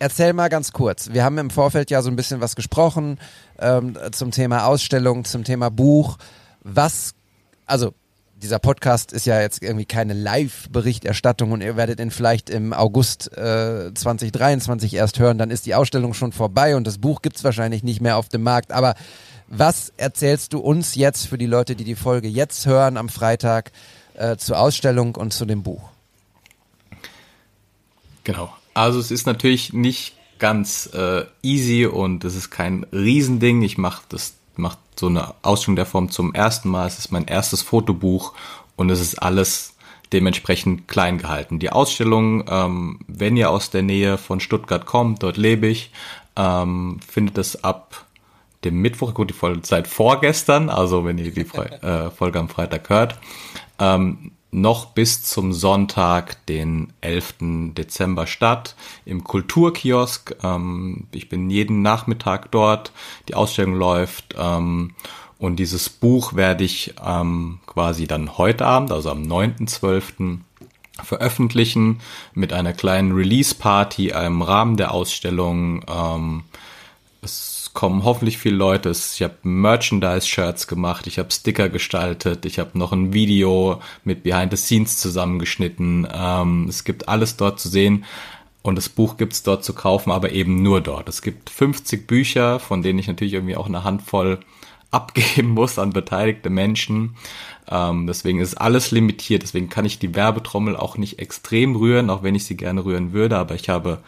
Erzähl 0.00 0.32
mal 0.32 0.48
ganz 0.48 0.72
kurz. 0.72 1.12
Wir 1.12 1.24
haben 1.24 1.38
im 1.38 1.50
Vorfeld 1.50 1.90
ja 1.90 2.02
so 2.02 2.10
ein 2.10 2.14
bisschen 2.14 2.40
was 2.40 2.54
gesprochen 2.54 3.18
ähm, 3.58 3.98
zum 4.12 4.30
Thema 4.30 4.66
Ausstellung, 4.66 5.24
zum 5.24 5.42
Thema 5.42 5.70
Buch. 5.70 6.18
Was, 6.62 7.14
also 7.66 7.94
dieser 8.42 8.58
Podcast 8.58 9.12
ist 9.12 9.26
ja 9.26 9.40
jetzt 9.40 9.62
irgendwie 9.62 9.84
keine 9.84 10.14
Live-Berichterstattung 10.14 11.52
und 11.52 11.60
ihr 11.60 11.76
werdet 11.76 12.00
ihn 12.00 12.10
vielleicht 12.10 12.50
im 12.50 12.72
August 12.72 13.36
äh, 13.36 13.92
2023 13.92 14.94
erst 14.94 15.18
hören, 15.18 15.38
dann 15.38 15.50
ist 15.50 15.66
die 15.66 15.74
Ausstellung 15.74 16.14
schon 16.14 16.32
vorbei 16.32 16.76
und 16.76 16.86
das 16.86 16.98
Buch 16.98 17.22
gibt's 17.22 17.44
wahrscheinlich 17.44 17.82
nicht 17.82 18.00
mehr 18.00 18.16
auf 18.16 18.28
dem 18.28 18.42
Markt. 18.42 18.72
Aber 18.72 18.94
was 19.48 19.92
erzählst 19.96 20.52
du 20.52 20.60
uns 20.60 20.94
jetzt 20.94 21.26
für 21.26 21.38
die 21.38 21.46
Leute, 21.46 21.74
die 21.74 21.84
die 21.84 21.96
Folge 21.96 22.28
jetzt 22.28 22.66
hören 22.66 22.96
am 22.96 23.08
Freitag 23.08 23.72
äh, 24.14 24.36
zur 24.36 24.58
Ausstellung 24.58 25.14
und 25.14 25.32
zu 25.32 25.44
dem 25.44 25.62
Buch? 25.62 25.88
Genau. 28.24 28.52
Also 28.74 29.00
es 29.00 29.10
ist 29.10 29.26
natürlich 29.26 29.72
nicht 29.72 30.14
ganz 30.38 30.88
äh, 30.94 31.24
easy 31.42 31.86
und 31.86 32.24
es 32.24 32.36
ist 32.36 32.50
kein 32.50 32.84
Riesending. 32.92 33.62
Ich 33.62 33.78
mache 33.78 34.02
das 34.08 34.34
macht 34.58 34.78
so 34.96 35.06
eine 35.06 35.34
Ausstellung 35.42 35.76
der 35.76 35.86
Form 35.86 36.10
zum 36.10 36.34
ersten 36.34 36.68
Mal. 36.68 36.86
Es 36.86 36.98
ist 36.98 37.12
mein 37.12 37.26
erstes 37.26 37.62
Fotobuch 37.62 38.34
und 38.76 38.90
es 38.90 39.00
ist 39.00 39.16
alles 39.16 39.74
dementsprechend 40.12 40.88
klein 40.88 41.18
gehalten. 41.18 41.58
Die 41.58 41.70
Ausstellung, 41.70 42.44
ähm, 42.50 43.00
wenn 43.06 43.36
ihr 43.36 43.50
aus 43.50 43.70
der 43.70 43.82
Nähe 43.82 44.18
von 44.18 44.40
Stuttgart 44.40 44.86
kommt, 44.86 45.22
dort 45.22 45.36
lebe 45.36 45.66
ich, 45.66 45.92
ähm, 46.36 47.00
findet 47.06 47.38
es 47.38 47.62
ab 47.62 48.06
dem 48.64 48.80
Mittwoch, 48.80 49.14
gut, 49.14 49.30
die 49.30 49.34
Folge 49.34 49.60
seit 49.64 49.86
vorgestern, 49.86 50.68
also 50.68 51.04
wenn 51.04 51.18
ihr 51.18 51.30
die 51.30 51.44
Fre 51.44 51.82
äh, 51.82 52.10
Folge 52.10 52.38
am 52.38 52.48
Freitag 52.48 52.88
hört, 52.88 53.18
ähm, 53.78 54.32
noch 54.50 54.86
bis 54.86 55.22
zum 55.22 55.52
Sonntag, 55.52 56.44
den 56.46 56.92
11. 57.00 57.72
Dezember 57.74 58.26
statt, 58.26 58.76
im 59.04 59.24
Kulturkiosk. 59.24 60.36
Ähm, 60.42 61.06
ich 61.12 61.28
bin 61.28 61.50
jeden 61.50 61.82
Nachmittag 61.82 62.50
dort, 62.50 62.92
die 63.28 63.34
Ausstellung 63.34 63.74
läuft 63.74 64.34
ähm, 64.38 64.94
und 65.38 65.56
dieses 65.56 65.88
Buch 65.88 66.34
werde 66.34 66.64
ich 66.64 66.94
ähm, 67.04 67.60
quasi 67.66 68.06
dann 68.06 68.38
heute 68.38 68.66
Abend, 68.66 68.90
also 68.90 69.10
am 69.10 69.22
9.12., 69.22 70.38
veröffentlichen 71.00 72.00
mit 72.34 72.52
einer 72.52 72.72
kleinen 72.72 73.12
Release-Party 73.12 74.08
im 74.08 74.42
Rahmen 74.42 74.76
der 74.76 74.92
Ausstellung. 74.92 75.84
Ähm, 75.88 76.42
kommen 77.78 78.02
hoffentlich 78.02 78.38
viele 78.38 78.56
Leute. 78.56 78.90
Ich 78.90 79.22
habe 79.22 79.36
Merchandise-Shirts 79.44 80.66
gemacht, 80.66 81.06
ich 81.06 81.20
habe 81.20 81.30
Sticker 81.30 81.68
gestaltet, 81.68 82.44
ich 82.44 82.58
habe 82.58 82.76
noch 82.76 82.90
ein 82.90 83.12
Video 83.12 83.80
mit 84.02 84.24
Behind 84.24 84.50
the 84.50 84.56
Scenes 84.56 84.96
zusammengeschnitten. 84.96 86.08
Ähm, 86.12 86.66
es 86.68 86.82
gibt 86.82 87.08
alles 87.08 87.36
dort 87.36 87.60
zu 87.60 87.68
sehen. 87.68 88.04
Und 88.62 88.74
das 88.74 88.88
Buch 88.88 89.16
gibt's 89.16 89.44
dort 89.44 89.62
zu 89.62 89.74
kaufen, 89.74 90.10
aber 90.10 90.32
eben 90.32 90.60
nur 90.60 90.80
dort. 90.80 91.08
Es 91.08 91.22
gibt 91.22 91.50
50 91.50 92.08
Bücher, 92.08 92.58
von 92.58 92.82
denen 92.82 92.98
ich 92.98 93.06
natürlich 93.06 93.34
irgendwie 93.34 93.54
auch 93.54 93.68
eine 93.68 93.84
Handvoll 93.84 94.40
abgeben 94.90 95.50
muss 95.50 95.78
an 95.78 95.90
beteiligte 95.90 96.50
Menschen. 96.50 97.14
Ähm, 97.70 98.08
deswegen 98.08 98.40
ist 98.40 98.56
alles 98.56 98.90
limitiert. 98.90 99.44
Deswegen 99.44 99.68
kann 99.68 99.84
ich 99.84 100.00
die 100.00 100.16
Werbetrommel 100.16 100.74
auch 100.74 100.96
nicht 100.96 101.20
extrem 101.20 101.76
rühren, 101.76 102.10
auch 102.10 102.24
wenn 102.24 102.34
ich 102.34 102.44
sie 102.44 102.56
gerne 102.56 102.84
rühren 102.84 103.12
würde. 103.12 103.36
Aber 103.36 103.54
ich 103.54 103.68
habe 103.68 104.00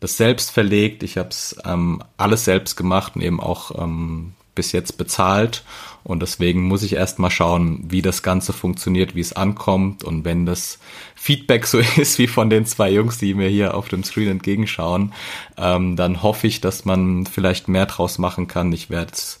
das 0.00 0.16
selbst 0.16 0.50
verlegt. 0.50 1.02
Ich 1.02 1.16
habe 1.16 1.28
es 1.28 1.56
ähm, 1.64 2.02
alles 2.16 2.44
selbst 2.44 2.76
gemacht 2.76 3.16
und 3.16 3.22
eben 3.22 3.40
auch 3.40 3.82
ähm, 3.82 4.32
bis 4.54 4.72
jetzt 4.72 4.98
bezahlt. 4.98 5.62
Und 6.02 6.20
deswegen 6.20 6.62
muss 6.62 6.82
ich 6.82 6.94
erst 6.94 7.18
mal 7.18 7.30
schauen, 7.30 7.84
wie 7.88 8.02
das 8.02 8.22
Ganze 8.22 8.52
funktioniert, 8.52 9.14
wie 9.14 9.20
es 9.20 9.34
ankommt. 9.34 10.02
Und 10.02 10.24
wenn 10.24 10.46
das 10.46 10.78
Feedback 11.14 11.66
so 11.66 11.78
ist 11.96 12.18
wie 12.18 12.26
von 12.26 12.50
den 12.50 12.66
zwei 12.66 12.90
Jungs, 12.90 13.18
die 13.18 13.34
mir 13.34 13.48
hier 13.48 13.74
auf 13.74 13.88
dem 13.88 14.02
Screen 14.02 14.28
entgegenschauen, 14.28 15.12
ähm, 15.56 15.96
dann 15.96 16.22
hoffe 16.22 16.46
ich, 16.46 16.60
dass 16.60 16.84
man 16.84 17.26
vielleicht 17.26 17.68
mehr 17.68 17.86
draus 17.86 18.18
machen 18.18 18.48
kann. 18.48 18.72
Ich 18.72 18.90
werde 18.90 19.12
es, 19.12 19.40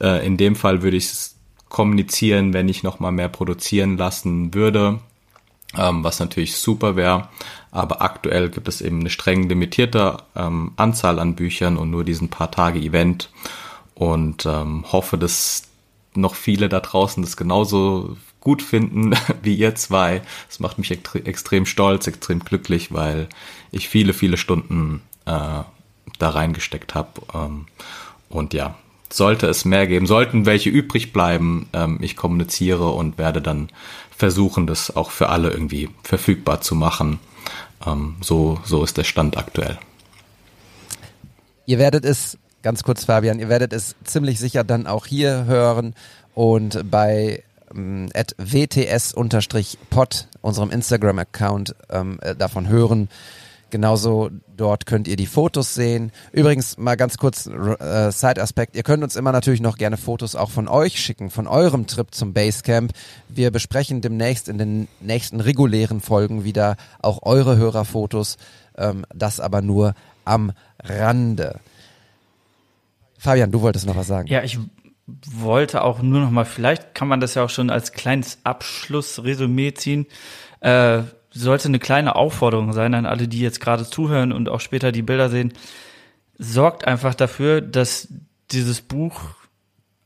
äh, 0.00 0.26
in 0.26 0.36
dem 0.36 0.56
Fall 0.56 0.82
würde 0.82 0.96
ich 0.96 1.04
es 1.04 1.36
kommunizieren, 1.68 2.52
wenn 2.52 2.68
ich 2.68 2.82
noch 2.82 2.98
mal 2.98 3.12
mehr 3.12 3.28
produzieren 3.28 3.96
lassen 3.96 4.52
würde, 4.54 4.98
ähm, 5.76 6.02
was 6.02 6.18
natürlich 6.18 6.56
super 6.56 6.96
wäre. 6.96 7.28
Aber 7.72 8.02
aktuell 8.02 8.50
gibt 8.50 8.68
es 8.68 8.80
eben 8.80 9.00
eine 9.00 9.10
streng 9.10 9.48
limitierte 9.48 10.18
ähm, 10.34 10.72
Anzahl 10.76 11.18
an 11.18 11.36
Büchern 11.36 11.76
und 11.76 11.90
nur 11.90 12.04
diesen 12.04 12.28
paar 12.28 12.50
Tage 12.50 12.80
Event 12.80 13.30
und 13.94 14.46
ähm, 14.46 14.84
hoffe, 14.90 15.18
dass 15.18 15.64
noch 16.14 16.34
viele 16.34 16.68
da 16.68 16.80
draußen 16.80 17.22
das 17.22 17.36
genauso 17.36 18.16
gut 18.40 18.62
finden 18.62 19.14
wie 19.42 19.54
ihr 19.54 19.74
zwei. 19.74 20.22
Das 20.48 20.60
macht 20.60 20.78
mich 20.78 20.90
extrem 20.90 21.66
stolz, 21.66 22.06
extrem 22.06 22.40
glücklich, 22.40 22.92
weil 22.92 23.28
ich 23.70 23.88
viele, 23.88 24.12
viele 24.12 24.36
Stunden 24.36 25.02
äh, 25.26 25.62
da 26.18 26.28
reingesteckt 26.30 26.94
habe. 26.94 27.22
Ähm, 27.32 27.66
und 28.28 28.54
ja, 28.54 28.76
sollte 29.12 29.46
es 29.46 29.64
mehr 29.64 29.86
geben, 29.86 30.06
sollten 30.06 30.46
welche 30.46 30.70
übrig 30.70 31.12
bleiben, 31.12 31.68
ähm, 31.72 31.98
ich 32.00 32.16
kommuniziere 32.16 32.90
und 32.90 33.18
werde 33.18 33.42
dann 33.42 33.68
versuchen, 34.16 34.66
das 34.66 34.94
auch 34.94 35.10
für 35.10 35.28
alle 35.28 35.50
irgendwie 35.50 35.88
verfügbar 36.02 36.60
zu 36.60 36.74
machen. 36.74 37.18
Ähm, 37.86 38.16
so, 38.20 38.58
so 38.64 38.82
ist 38.84 38.96
der 38.96 39.04
Stand 39.04 39.36
aktuell. 39.36 39.78
Ihr 41.66 41.78
werdet 41.78 42.04
es, 42.04 42.38
ganz 42.62 42.82
kurz 42.82 43.04
Fabian, 43.04 43.38
ihr 43.38 43.48
werdet 43.48 43.72
es 43.72 43.94
ziemlich 44.04 44.38
sicher 44.38 44.64
dann 44.64 44.86
auch 44.86 45.06
hier 45.06 45.44
hören 45.44 45.94
und 46.34 46.90
bei 46.90 47.42
ähm, 47.74 48.08
wts-pod, 48.12 49.08
unserem 50.42 50.70
Instagram-Account, 50.70 51.74
ähm, 51.90 52.18
äh, 52.22 52.34
davon 52.34 52.68
hören. 52.68 53.08
Genauso 53.70 54.30
dort 54.56 54.86
könnt 54.86 55.08
ihr 55.08 55.16
die 55.16 55.26
Fotos 55.26 55.74
sehen. 55.74 56.12
Übrigens 56.32 56.76
mal 56.78 56.96
ganz 56.96 57.16
kurz 57.16 57.46
äh, 57.46 58.10
Side-Aspekt. 58.10 58.76
Ihr 58.76 58.82
könnt 58.82 59.02
uns 59.02 59.16
immer 59.16 59.32
natürlich 59.32 59.60
noch 59.60 59.76
gerne 59.76 59.96
Fotos 59.96 60.36
auch 60.36 60.50
von 60.50 60.68
euch 60.68 61.00
schicken, 61.00 61.30
von 61.30 61.46
eurem 61.46 61.86
Trip 61.86 62.12
zum 62.12 62.32
Basecamp. 62.32 62.92
Wir 63.28 63.50
besprechen 63.50 64.00
demnächst 64.00 64.48
in 64.48 64.58
den 64.58 64.88
nächsten 65.00 65.40
regulären 65.40 66.00
Folgen 66.00 66.44
wieder 66.44 66.76
auch 67.00 67.20
eure 67.22 67.56
Hörerfotos. 67.56 68.36
Ähm, 68.76 69.06
das 69.14 69.40
aber 69.40 69.62
nur 69.62 69.94
am 70.24 70.52
Rande. 70.82 71.60
Fabian, 73.18 73.50
du 73.50 73.60
wolltest 73.60 73.86
noch 73.86 73.96
was 73.96 74.06
sagen. 74.06 74.28
Ja, 74.28 74.42
ich 74.42 74.58
wollte 75.06 75.82
auch 75.82 76.02
nur 76.02 76.20
noch 76.20 76.30
mal, 76.30 76.44
vielleicht 76.44 76.94
kann 76.94 77.08
man 77.08 77.20
das 77.20 77.34
ja 77.34 77.44
auch 77.44 77.50
schon 77.50 77.70
als 77.70 77.92
kleines 77.92 78.38
Abschlussresümee 78.44 79.74
ziehen. 79.74 80.06
Äh, 80.60 81.02
sollte 81.32 81.68
eine 81.68 81.78
kleine 81.78 82.16
Aufforderung 82.16 82.72
sein 82.72 82.94
an 82.94 83.06
alle, 83.06 83.28
die 83.28 83.40
jetzt 83.40 83.60
gerade 83.60 83.88
zuhören 83.88 84.32
und 84.32 84.48
auch 84.48 84.60
später 84.60 84.92
die 84.92 85.02
Bilder 85.02 85.28
sehen. 85.28 85.52
Sorgt 86.38 86.86
einfach 86.86 87.14
dafür, 87.14 87.60
dass 87.60 88.08
dieses 88.50 88.80
Buch, 88.80 89.20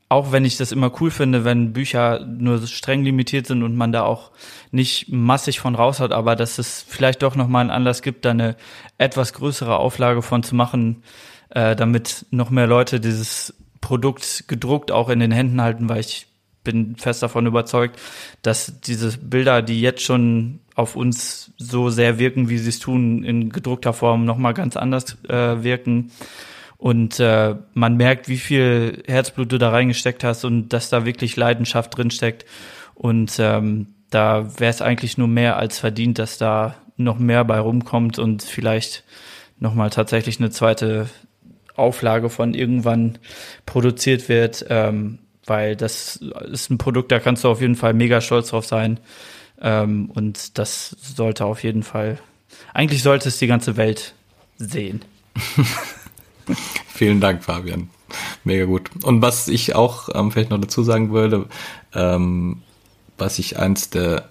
auch 0.09 0.31
wenn 0.31 0.45
ich 0.45 0.57
das 0.57 0.71
immer 0.71 0.91
cool 1.01 1.09
finde, 1.09 1.43
wenn 1.45 1.73
Bücher 1.73 2.25
nur 2.25 2.65
streng 2.67 3.03
limitiert 3.03 3.47
sind 3.47 3.63
und 3.63 3.75
man 3.75 3.91
da 3.91 4.03
auch 4.03 4.31
nicht 4.71 5.09
massig 5.09 5.59
von 5.59 5.75
raus 5.75 5.99
hat, 5.99 6.11
aber 6.11 6.35
dass 6.35 6.59
es 6.59 6.85
vielleicht 6.87 7.23
doch 7.23 7.35
nochmal 7.35 7.61
einen 7.61 7.71
Anlass 7.71 8.01
gibt, 8.01 8.25
da 8.25 8.31
eine 8.31 8.55
etwas 8.97 9.33
größere 9.33 9.77
Auflage 9.77 10.21
von 10.21 10.43
zu 10.43 10.55
machen, 10.55 11.03
äh, 11.49 11.75
damit 11.75 12.27
noch 12.29 12.49
mehr 12.49 12.67
Leute 12.67 12.99
dieses 12.99 13.55
Produkt 13.81 14.47
gedruckt 14.47 14.91
auch 14.91 15.09
in 15.09 15.19
den 15.19 15.31
Händen 15.31 15.61
halten, 15.61 15.89
weil 15.89 15.99
ich 16.01 16.27
bin 16.65 16.97
fest 16.97 17.23
davon 17.23 17.45
überzeugt, 17.45 17.97
dass 18.41 18.81
diese 18.81 19.17
Bilder, 19.17 19.61
die 19.61 19.79
jetzt 19.79 20.01
schon 20.01 20.59
auf 20.75 20.97
uns 20.97 21.53
so 21.57 21.89
sehr 21.89 22.19
wirken, 22.19 22.49
wie 22.49 22.57
sie 22.57 22.67
es 22.69 22.79
tun, 22.79 23.23
in 23.23 23.49
gedruckter 23.49 23.93
Form 23.93 24.25
nochmal 24.25 24.53
ganz 24.53 24.75
anders 24.75 25.17
äh, 25.29 25.63
wirken. 25.63 26.11
Und 26.77 27.21
äh, 27.21 27.55
man 27.73 27.95
merkt, 27.95 28.27
wie 28.27 28.37
viel 28.37 29.01
Herzblut 29.07 29.53
du 29.53 29.57
da 29.57 29.69
reingesteckt 29.69 30.25
hast 30.25 30.43
und 30.43 30.69
dass 30.69 30.89
da 30.89 31.05
wirklich 31.05 31.37
Leidenschaft 31.37 31.97
drinsteckt. 31.97 32.45
Und 32.93 33.37
ähm, 33.39 33.87
da 34.09 34.59
wäre 34.59 34.69
es 34.69 34.81
eigentlich 34.81 35.17
nur 35.17 35.29
mehr 35.29 35.55
als 35.57 35.79
verdient, 35.79 36.19
dass 36.19 36.37
da 36.37 36.75
noch 36.97 37.17
mehr 37.17 37.45
bei 37.45 37.59
rumkommt 37.59 38.19
und 38.19 38.43
vielleicht 38.43 39.05
nochmal 39.59 39.89
tatsächlich 39.89 40.39
eine 40.39 40.49
zweite 40.49 41.07
Auflage 41.75 42.29
von 42.29 42.53
irgendwann 42.53 43.17
produziert 43.65 44.29
wird. 44.29 44.65
Ähm, 44.69 45.19
weil 45.45 45.75
das 45.75 46.17
ist 46.51 46.69
ein 46.69 46.77
Produkt, 46.77 47.11
da 47.11 47.19
kannst 47.19 47.43
du 47.43 47.49
auf 47.49 47.61
jeden 47.61 47.75
Fall 47.75 47.93
mega 47.93 48.21
stolz 48.21 48.49
drauf 48.49 48.65
sein. 48.65 48.99
Ähm, 49.61 50.09
und 50.13 50.57
das 50.57 50.95
sollte 50.99 51.45
auf 51.45 51.63
jeden 51.63 51.83
Fall, 51.83 52.19
eigentlich 52.73 53.03
sollte 53.03 53.29
es 53.29 53.37
die 53.37 53.47
ganze 53.47 53.77
Welt 53.77 54.13
sehen. 54.57 55.03
Vielen 56.87 57.19
Dank, 57.19 57.43
Fabian. 57.43 57.89
Mega 58.43 58.65
gut. 58.65 58.89
Und 59.03 59.21
was 59.21 59.47
ich 59.47 59.75
auch 59.75 60.09
ähm, 60.13 60.31
vielleicht 60.31 60.51
noch 60.51 60.61
dazu 60.61 60.83
sagen 60.83 61.11
würde, 61.11 61.47
ähm, 61.93 62.61
was 63.17 63.39
ich 63.39 63.57
eins 63.57 63.89
der 63.89 64.29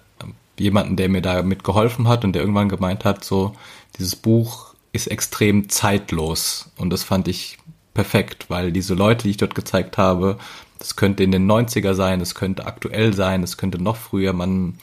jemanden, 0.57 0.95
der 0.95 1.09
mir 1.09 1.21
da 1.21 1.41
mitgeholfen 1.43 2.07
hat 2.07 2.23
und 2.23 2.33
der 2.33 2.41
irgendwann 2.41 2.69
gemeint 2.69 3.05
hat, 3.05 3.23
so 3.23 3.55
dieses 3.97 4.15
Buch 4.15 4.73
ist 4.93 5.07
extrem 5.07 5.69
zeitlos 5.69 6.71
und 6.77 6.89
das 6.91 7.03
fand 7.03 7.27
ich 7.27 7.57
perfekt, 7.93 8.45
weil 8.49 8.71
diese 8.71 8.93
Leute, 8.93 9.23
die 9.23 9.31
ich 9.31 9.37
dort 9.37 9.55
gezeigt 9.55 9.97
habe, 9.97 10.37
das 10.79 10.95
könnte 10.95 11.23
in 11.23 11.31
den 11.31 11.49
90er 11.49 11.93
sein, 11.93 12.21
es 12.21 12.35
könnte 12.35 12.65
aktuell 12.65 13.13
sein, 13.13 13.43
es 13.43 13.57
könnte 13.57 13.81
noch 13.81 13.95
früher, 13.95 14.33
man, 14.33 14.75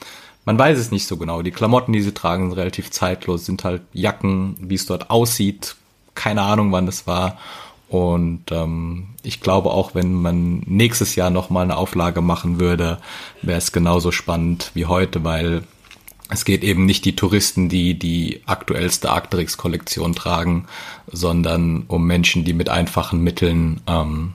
man 0.45 0.59
weiß 0.59 0.79
es 0.79 0.91
nicht 0.91 1.07
so 1.07 1.17
genau. 1.17 1.43
Die 1.43 1.51
Klamotten, 1.51 1.93
die 1.93 2.03
sie 2.03 2.15
tragen, 2.15 2.49
sind 2.49 2.59
relativ 2.59 2.91
zeitlos, 2.91 3.47
sind 3.47 3.65
halt 3.65 3.83
Jacken, 3.93 4.57
wie 4.61 4.75
es 4.75 4.87
dort 4.87 5.11
aussieht, 5.11 5.77
keine 6.15 6.43
Ahnung, 6.43 6.73
wann 6.73 6.87
das 6.87 7.07
war. 7.07 7.39
Und 7.89 8.45
ähm, 8.51 9.09
ich 9.23 9.41
glaube 9.43 9.71
auch, 9.71 9.95
wenn 9.95 10.15
man 10.15 10.63
nächstes 10.67 11.15
Jahr 11.15 11.29
nochmal 11.29 11.65
eine 11.65 11.77
Auflage 11.77 12.23
machen 12.23 12.59
würde, 12.59 12.99
wäre 13.43 13.59
es 13.59 13.71
genauso 13.71 14.13
spannend 14.13 14.71
wie 14.73 14.87
heute, 14.87 15.25
weil 15.25 15.65
es 16.31 16.47
geht 16.47 16.65
eben 16.65 16.87
nicht 16.87 17.05
die 17.05 17.15
Touristen, 17.15 17.69
die 17.69 17.99
die 17.99 18.41
aktuellste 18.47 19.11
Arcteryx-Kollektion 19.11 20.15
tragen, 20.15 20.67
sondern 21.07 21.85
um 21.89 22.07
Menschen, 22.07 22.47
die 22.47 22.55
mit 22.55 22.71
einfachen 22.71 23.21
Mitteln 23.21 23.83
ähm, 23.87 24.33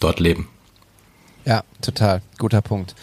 dort 0.00 0.20
leben. 0.20 0.46
Ja, 1.48 1.62
total. 1.80 2.20
Guter 2.36 2.60
Punkt. 2.60 2.94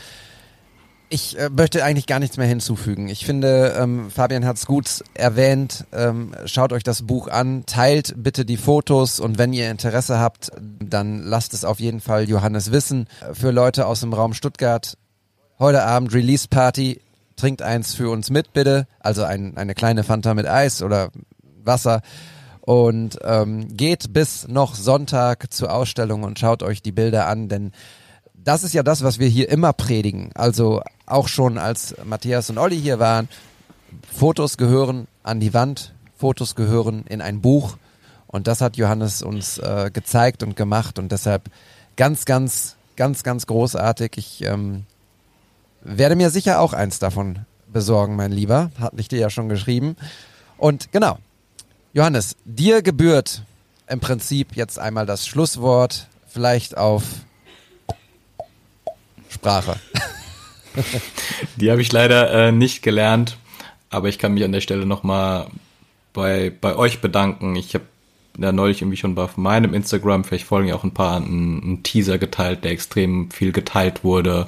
Ich 1.09 1.35
äh, 1.39 1.49
möchte 1.49 1.83
eigentlich 1.83 2.05
gar 2.05 2.19
nichts 2.19 2.37
mehr 2.37 2.45
hinzufügen. 2.45 3.09
Ich 3.09 3.25
finde, 3.25 3.75
ähm, 3.75 4.11
Fabian 4.11 4.45
hat 4.45 4.57
es 4.57 4.67
gut 4.67 5.03
erwähnt. 5.15 5.85
Ähm, 5.91 6.35
schaut 6.45 6.71
euch 6.71 6.83
das 6.83 7.07
Buch 7.07 7.27
an, 7.27 7.65
teilt 7.65 8.13
bitte 8.15 8.45
die 8.45 8.57
Fotos 8.57 9.19
und 9.19 9.39
wenn 9.39 9.51
ihr 9.51 9.71
Interesse 9.71 10.19
habt, 10.19 10.51
dann 10.61 11.23
lasst 11.23 11.55
es 11.55 11.65
auf 11.65 11.79
jeden 11.79 12.01
Fall 12.01 12.29
Johannes 12.29 12.71
wissen. 12.71 13.07
Für 13.33 13.49
Leute 13.49 13.87
aus 13.87 14.01
dem 14.01 14.13
Raum 14.13 14.35
Stuttgart, 14.35 14.95
heute 15.57 15.81
Abend 15.83 16.13
Release 16.13 16.47
Party 16.47 17.01
trinkt 17.37 17.63
eins 17.63 17.95
für 17.95 18.11
uns 18.11 18.29
mit, 18.29 18.53
bitte. 18.53 18.85
Also 18.99 19.23
ein, 19.23 19.57
eine 19.57 19.73
kleine 19.73 20.03
Fanta 20.03 20.35
mit 20.35 20.45
Eis 20.45 20.83
oder 20.83 21.09
Wasser. 21.63 22.03
Und 22.61 23.17
ähm, 23.23 23.75
geht 23.75 24.13
bis 24.13 24.47
noch 24.47 24.75
Sonntag 24.75 25.51
zur 25.51 25.73
Ausstellung 25.73 26.21
und 26.21 26.37
schaut 26.37 26.61
euch 26.61 26.83
die 26.83 26.91
Bilder 26.91 27.25
an, 27.25 27.49
denn 27.49 27.71
das 28.45 28.63
ist 28.63 28.73
ja 28.73 28.83
das, 28.83 29.03
was 29.03 29.19
wir 29.19 29.27
hier 29.27 29.49
immer 29.49 29.73
predigen. 29.73 30.29
Also 30.35 30.81
auch 31.05 31.27
schon 31.27 31.57
als 31.57 31.95
Matthias 32.05 32.49
und 32.49 32.57
Olli 32.57 32.79
hier 32.79 32.99
waren, 32.99 33.27
Fotos 34.13 34.55
gehören 34.55 35.07
an 35.23 35.39
die 35.39 35.53
Wand, 35.53 35.93
Fotos 36.15 36.55
gehören 36.55 37.05
in 37.07 37.21
ein 37.21 37.41
Buch. 37.41 37.77
Und 38.27 38.47
das 38.47 38.61
hat 38.61 38.77
Johannes 38.77 39.23
uns 39.23 39.57
äh, 39.57 39.89
gezeigt 39.91 40.43
und 40.43 40.55
gemacht 40.55 40.99
und 40.99 41.11
deshalb 41.11 41.49
ganz, 41.95 42.25
ganz, 42.25 42.75
ganz, 42.95 43.23
ganz 43.23 43.47
großartig. 43.47 44.11
Ich 44.17 44.43
ähm, 44.43 44.85
werde 45.81 46.15
mir 46.15 46.29
sicher 46.29 46.59
auch 46.59 46.73
eins 46.73 46.99
davon 46.99 47.39
besorgen, 47.67 48.15
mein 48.15 48.31
Lieber. 48.31 48.71
Hat 48.79 48.93
ich 48.97 49.07
dir 49.07 49.19
ja 49.19 49.29
schon 49.31 49.49
geschrieben. 49.49 49.95
Und 50.57 50.91
genau, 50.91 51.17
Johannes, 51.93 52.35
dir 52.45 52.83
gebührt 52.83 53.43
im 53.87 53.99
Prinzip 53.99 54.55
jetzt 54.55 54.77
einmal 54.77 55.05
das 55.07 55.25
Schlusswort, 55.25 56.07
vielleicht 56.27 56.77
auf 56.77 57.03
Sprache. 59.35 59.79
Die 61.55 61.71
habe 61.71 61.81
ich 61.81 61.91
leider 61.91 62.31
äh, 62.31 62.51
nicht 62.51 62.81
gelernt, 62.81 63.37
aber 63.89 64.09
ich 64.09 64.19
kann 64.19 64.33
mich 64.33 64.43
an 64.43 64.51
der 64.51 64.61
Stelle 64.61 64.85
nochmal 64.85 65.47
bei, 66.13 66.51
bei 66.59 66.75
euch 66.75 67.01
bedanken. 67.01 67.55
Ich 67.55 67.73
habe 67.75 67.85
ja 68.37 68.51
neulich 68.51 68.81
irgendwie 68.81 68.97
schon 68.97 69.15
bei 69.15 69.27
meinem 69.35 69.73
Instagram, 69.73 70.23
vielleicht 70.23 70.45
folgen 70.45 70.67
ja 70.67 70.75
auch 70.75 70.83
ein 70.83 70.93
paar, 70.93 71.17
einen, 71.17 71.61
einen 71.61 71.83
Teaser 71.83 72.17
geteilt, 72.17 72.63
der 72.63 72.71
extrem 72.71 73.31
viel 73.31 73.51
geteilt 73.51 74.03
wurde. 74.03 74.47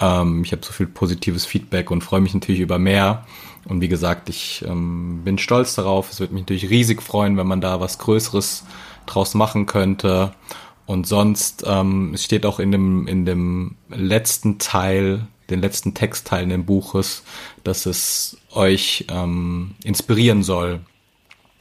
Ähm, 0.00 0.42
ich 0.44 0.52
habe 0.52 0.64
so 0.64 0.72
viel 0.72 0.86
positives 0.86 1.44
Feedback 1.44 1.90
und 1.90 2.02
freue 2.02 2.20
mich 2.20 2.34
natürlich 2.34 2.60
über 2.60 2.78
mehr. 2.78 3.26
Und 3.66 3.80
wie 3.80 3.88
gesagt, 3.88 4.28
ich 4.28 4.64
ähm, 4.66 5.20
bin 5.24 5.38
stolz 5.38 5.74
darauf. 5.74 6.10
Es 6.10 6.20
würde 6.20 6.34
mich 6.34 6.42
natürlich 6.42 6.70
riesig 6.70 7.02
freuen, 7.02 7.36
wenn 7.36 7.46
man 7.46 7.60
da 7.60 7.80
was 7.80 7.98
Größeres 7.98 8.64
draus 9.06 9.34
machen 9.34 9.66
könnte. 9.66 10.32
Und 10.90 11.06
sonst, 11.06 11.62
ähm, 11.68 12.14
es 12.14 12.24
steht 12.24 12.44
auch 12.44 12.58
in 12.58 12.72
dem, 12.72 13.06
in 13.06 13.24
dem 13.24 13.76
letzten 13.90 14.58
Teil, 14.58 15.28
den 15.48 15.60
letzten 15.60 15.94
Textteilen 15.94 16.48
des 16.48 16.66
Buches, 16.66 17.22
dass 17.62 17.86
es 17.86 18.38
euch 18.50 19.04
ähm, 19.08 19.76
inspirieren 19.84 20.42
soll, 20.42 20.80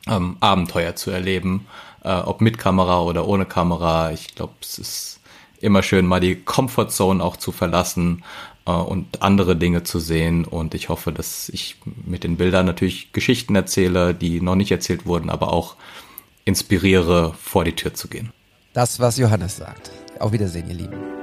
ähm, 0.08 0.38
Abenteuer 0.40 0.96
zu 0.96 1.12
erleben, 1.12 1.68
äh, 2.04 2.12
ob 2.12 2.42
mit 2.42 2.58
Kamera 2.58 3.02
oder 3.02 3.28
ohne 3.28 3.46
Kamera. 3.46 4.12
Ich 4.14 4.34
glaube, 4.34 4.54
es 4.62 4.80
ist 4.80 5.20
immer 5.60 5.84
schön, 5.84 6.08
mal 6.08 6.22
die 6.22 6.38
Comfortzone 6.38 7.24
auch 7.24 7.38
zu 7.38 7.52
verlassen 7.52 8.24
äh, 8.66 8.72
und 8.72 9.22
andere 9.22 9.56
Dinge 9.56 9.84
zu 9.84 10.00
sehen. 10.00 10.44
Und 10.44 10.74
ich 10.74 10.90
hoffe, 10.90 11.12
dass 11.12 11.50
ich 11.50 11.76
mit 12.04 12.24
den 12.24 12.38
Bildern 12.38 12.66
natürlich 12.66 13.14
Geschichten 13.14 13.54
erzähle, 13.54 14.16
die 14.16 14.42
noch 14.42 14.56
nicht 14.56 14.72
erzählt 14.72 15.06
wurden, 15.06 15.30
aber 15.30 15.54
auch 15.54 15.76
inspiriere, 16.46 17.36
vor 17.40 17.64
die 17.64 17.76
Tür 17.76 17.94
zu 17.94 18.08
gehen. 18.08 18.34
Das, 18.80 18.98
was 18.98 19.18
Johannes 19.18 19.58
sagt. 19.58 19.92
Auf 20.20 20.32
Wiedersehen, 20.32 20.70
ihr 20.70 20.76
Lieben. 20.76 21.19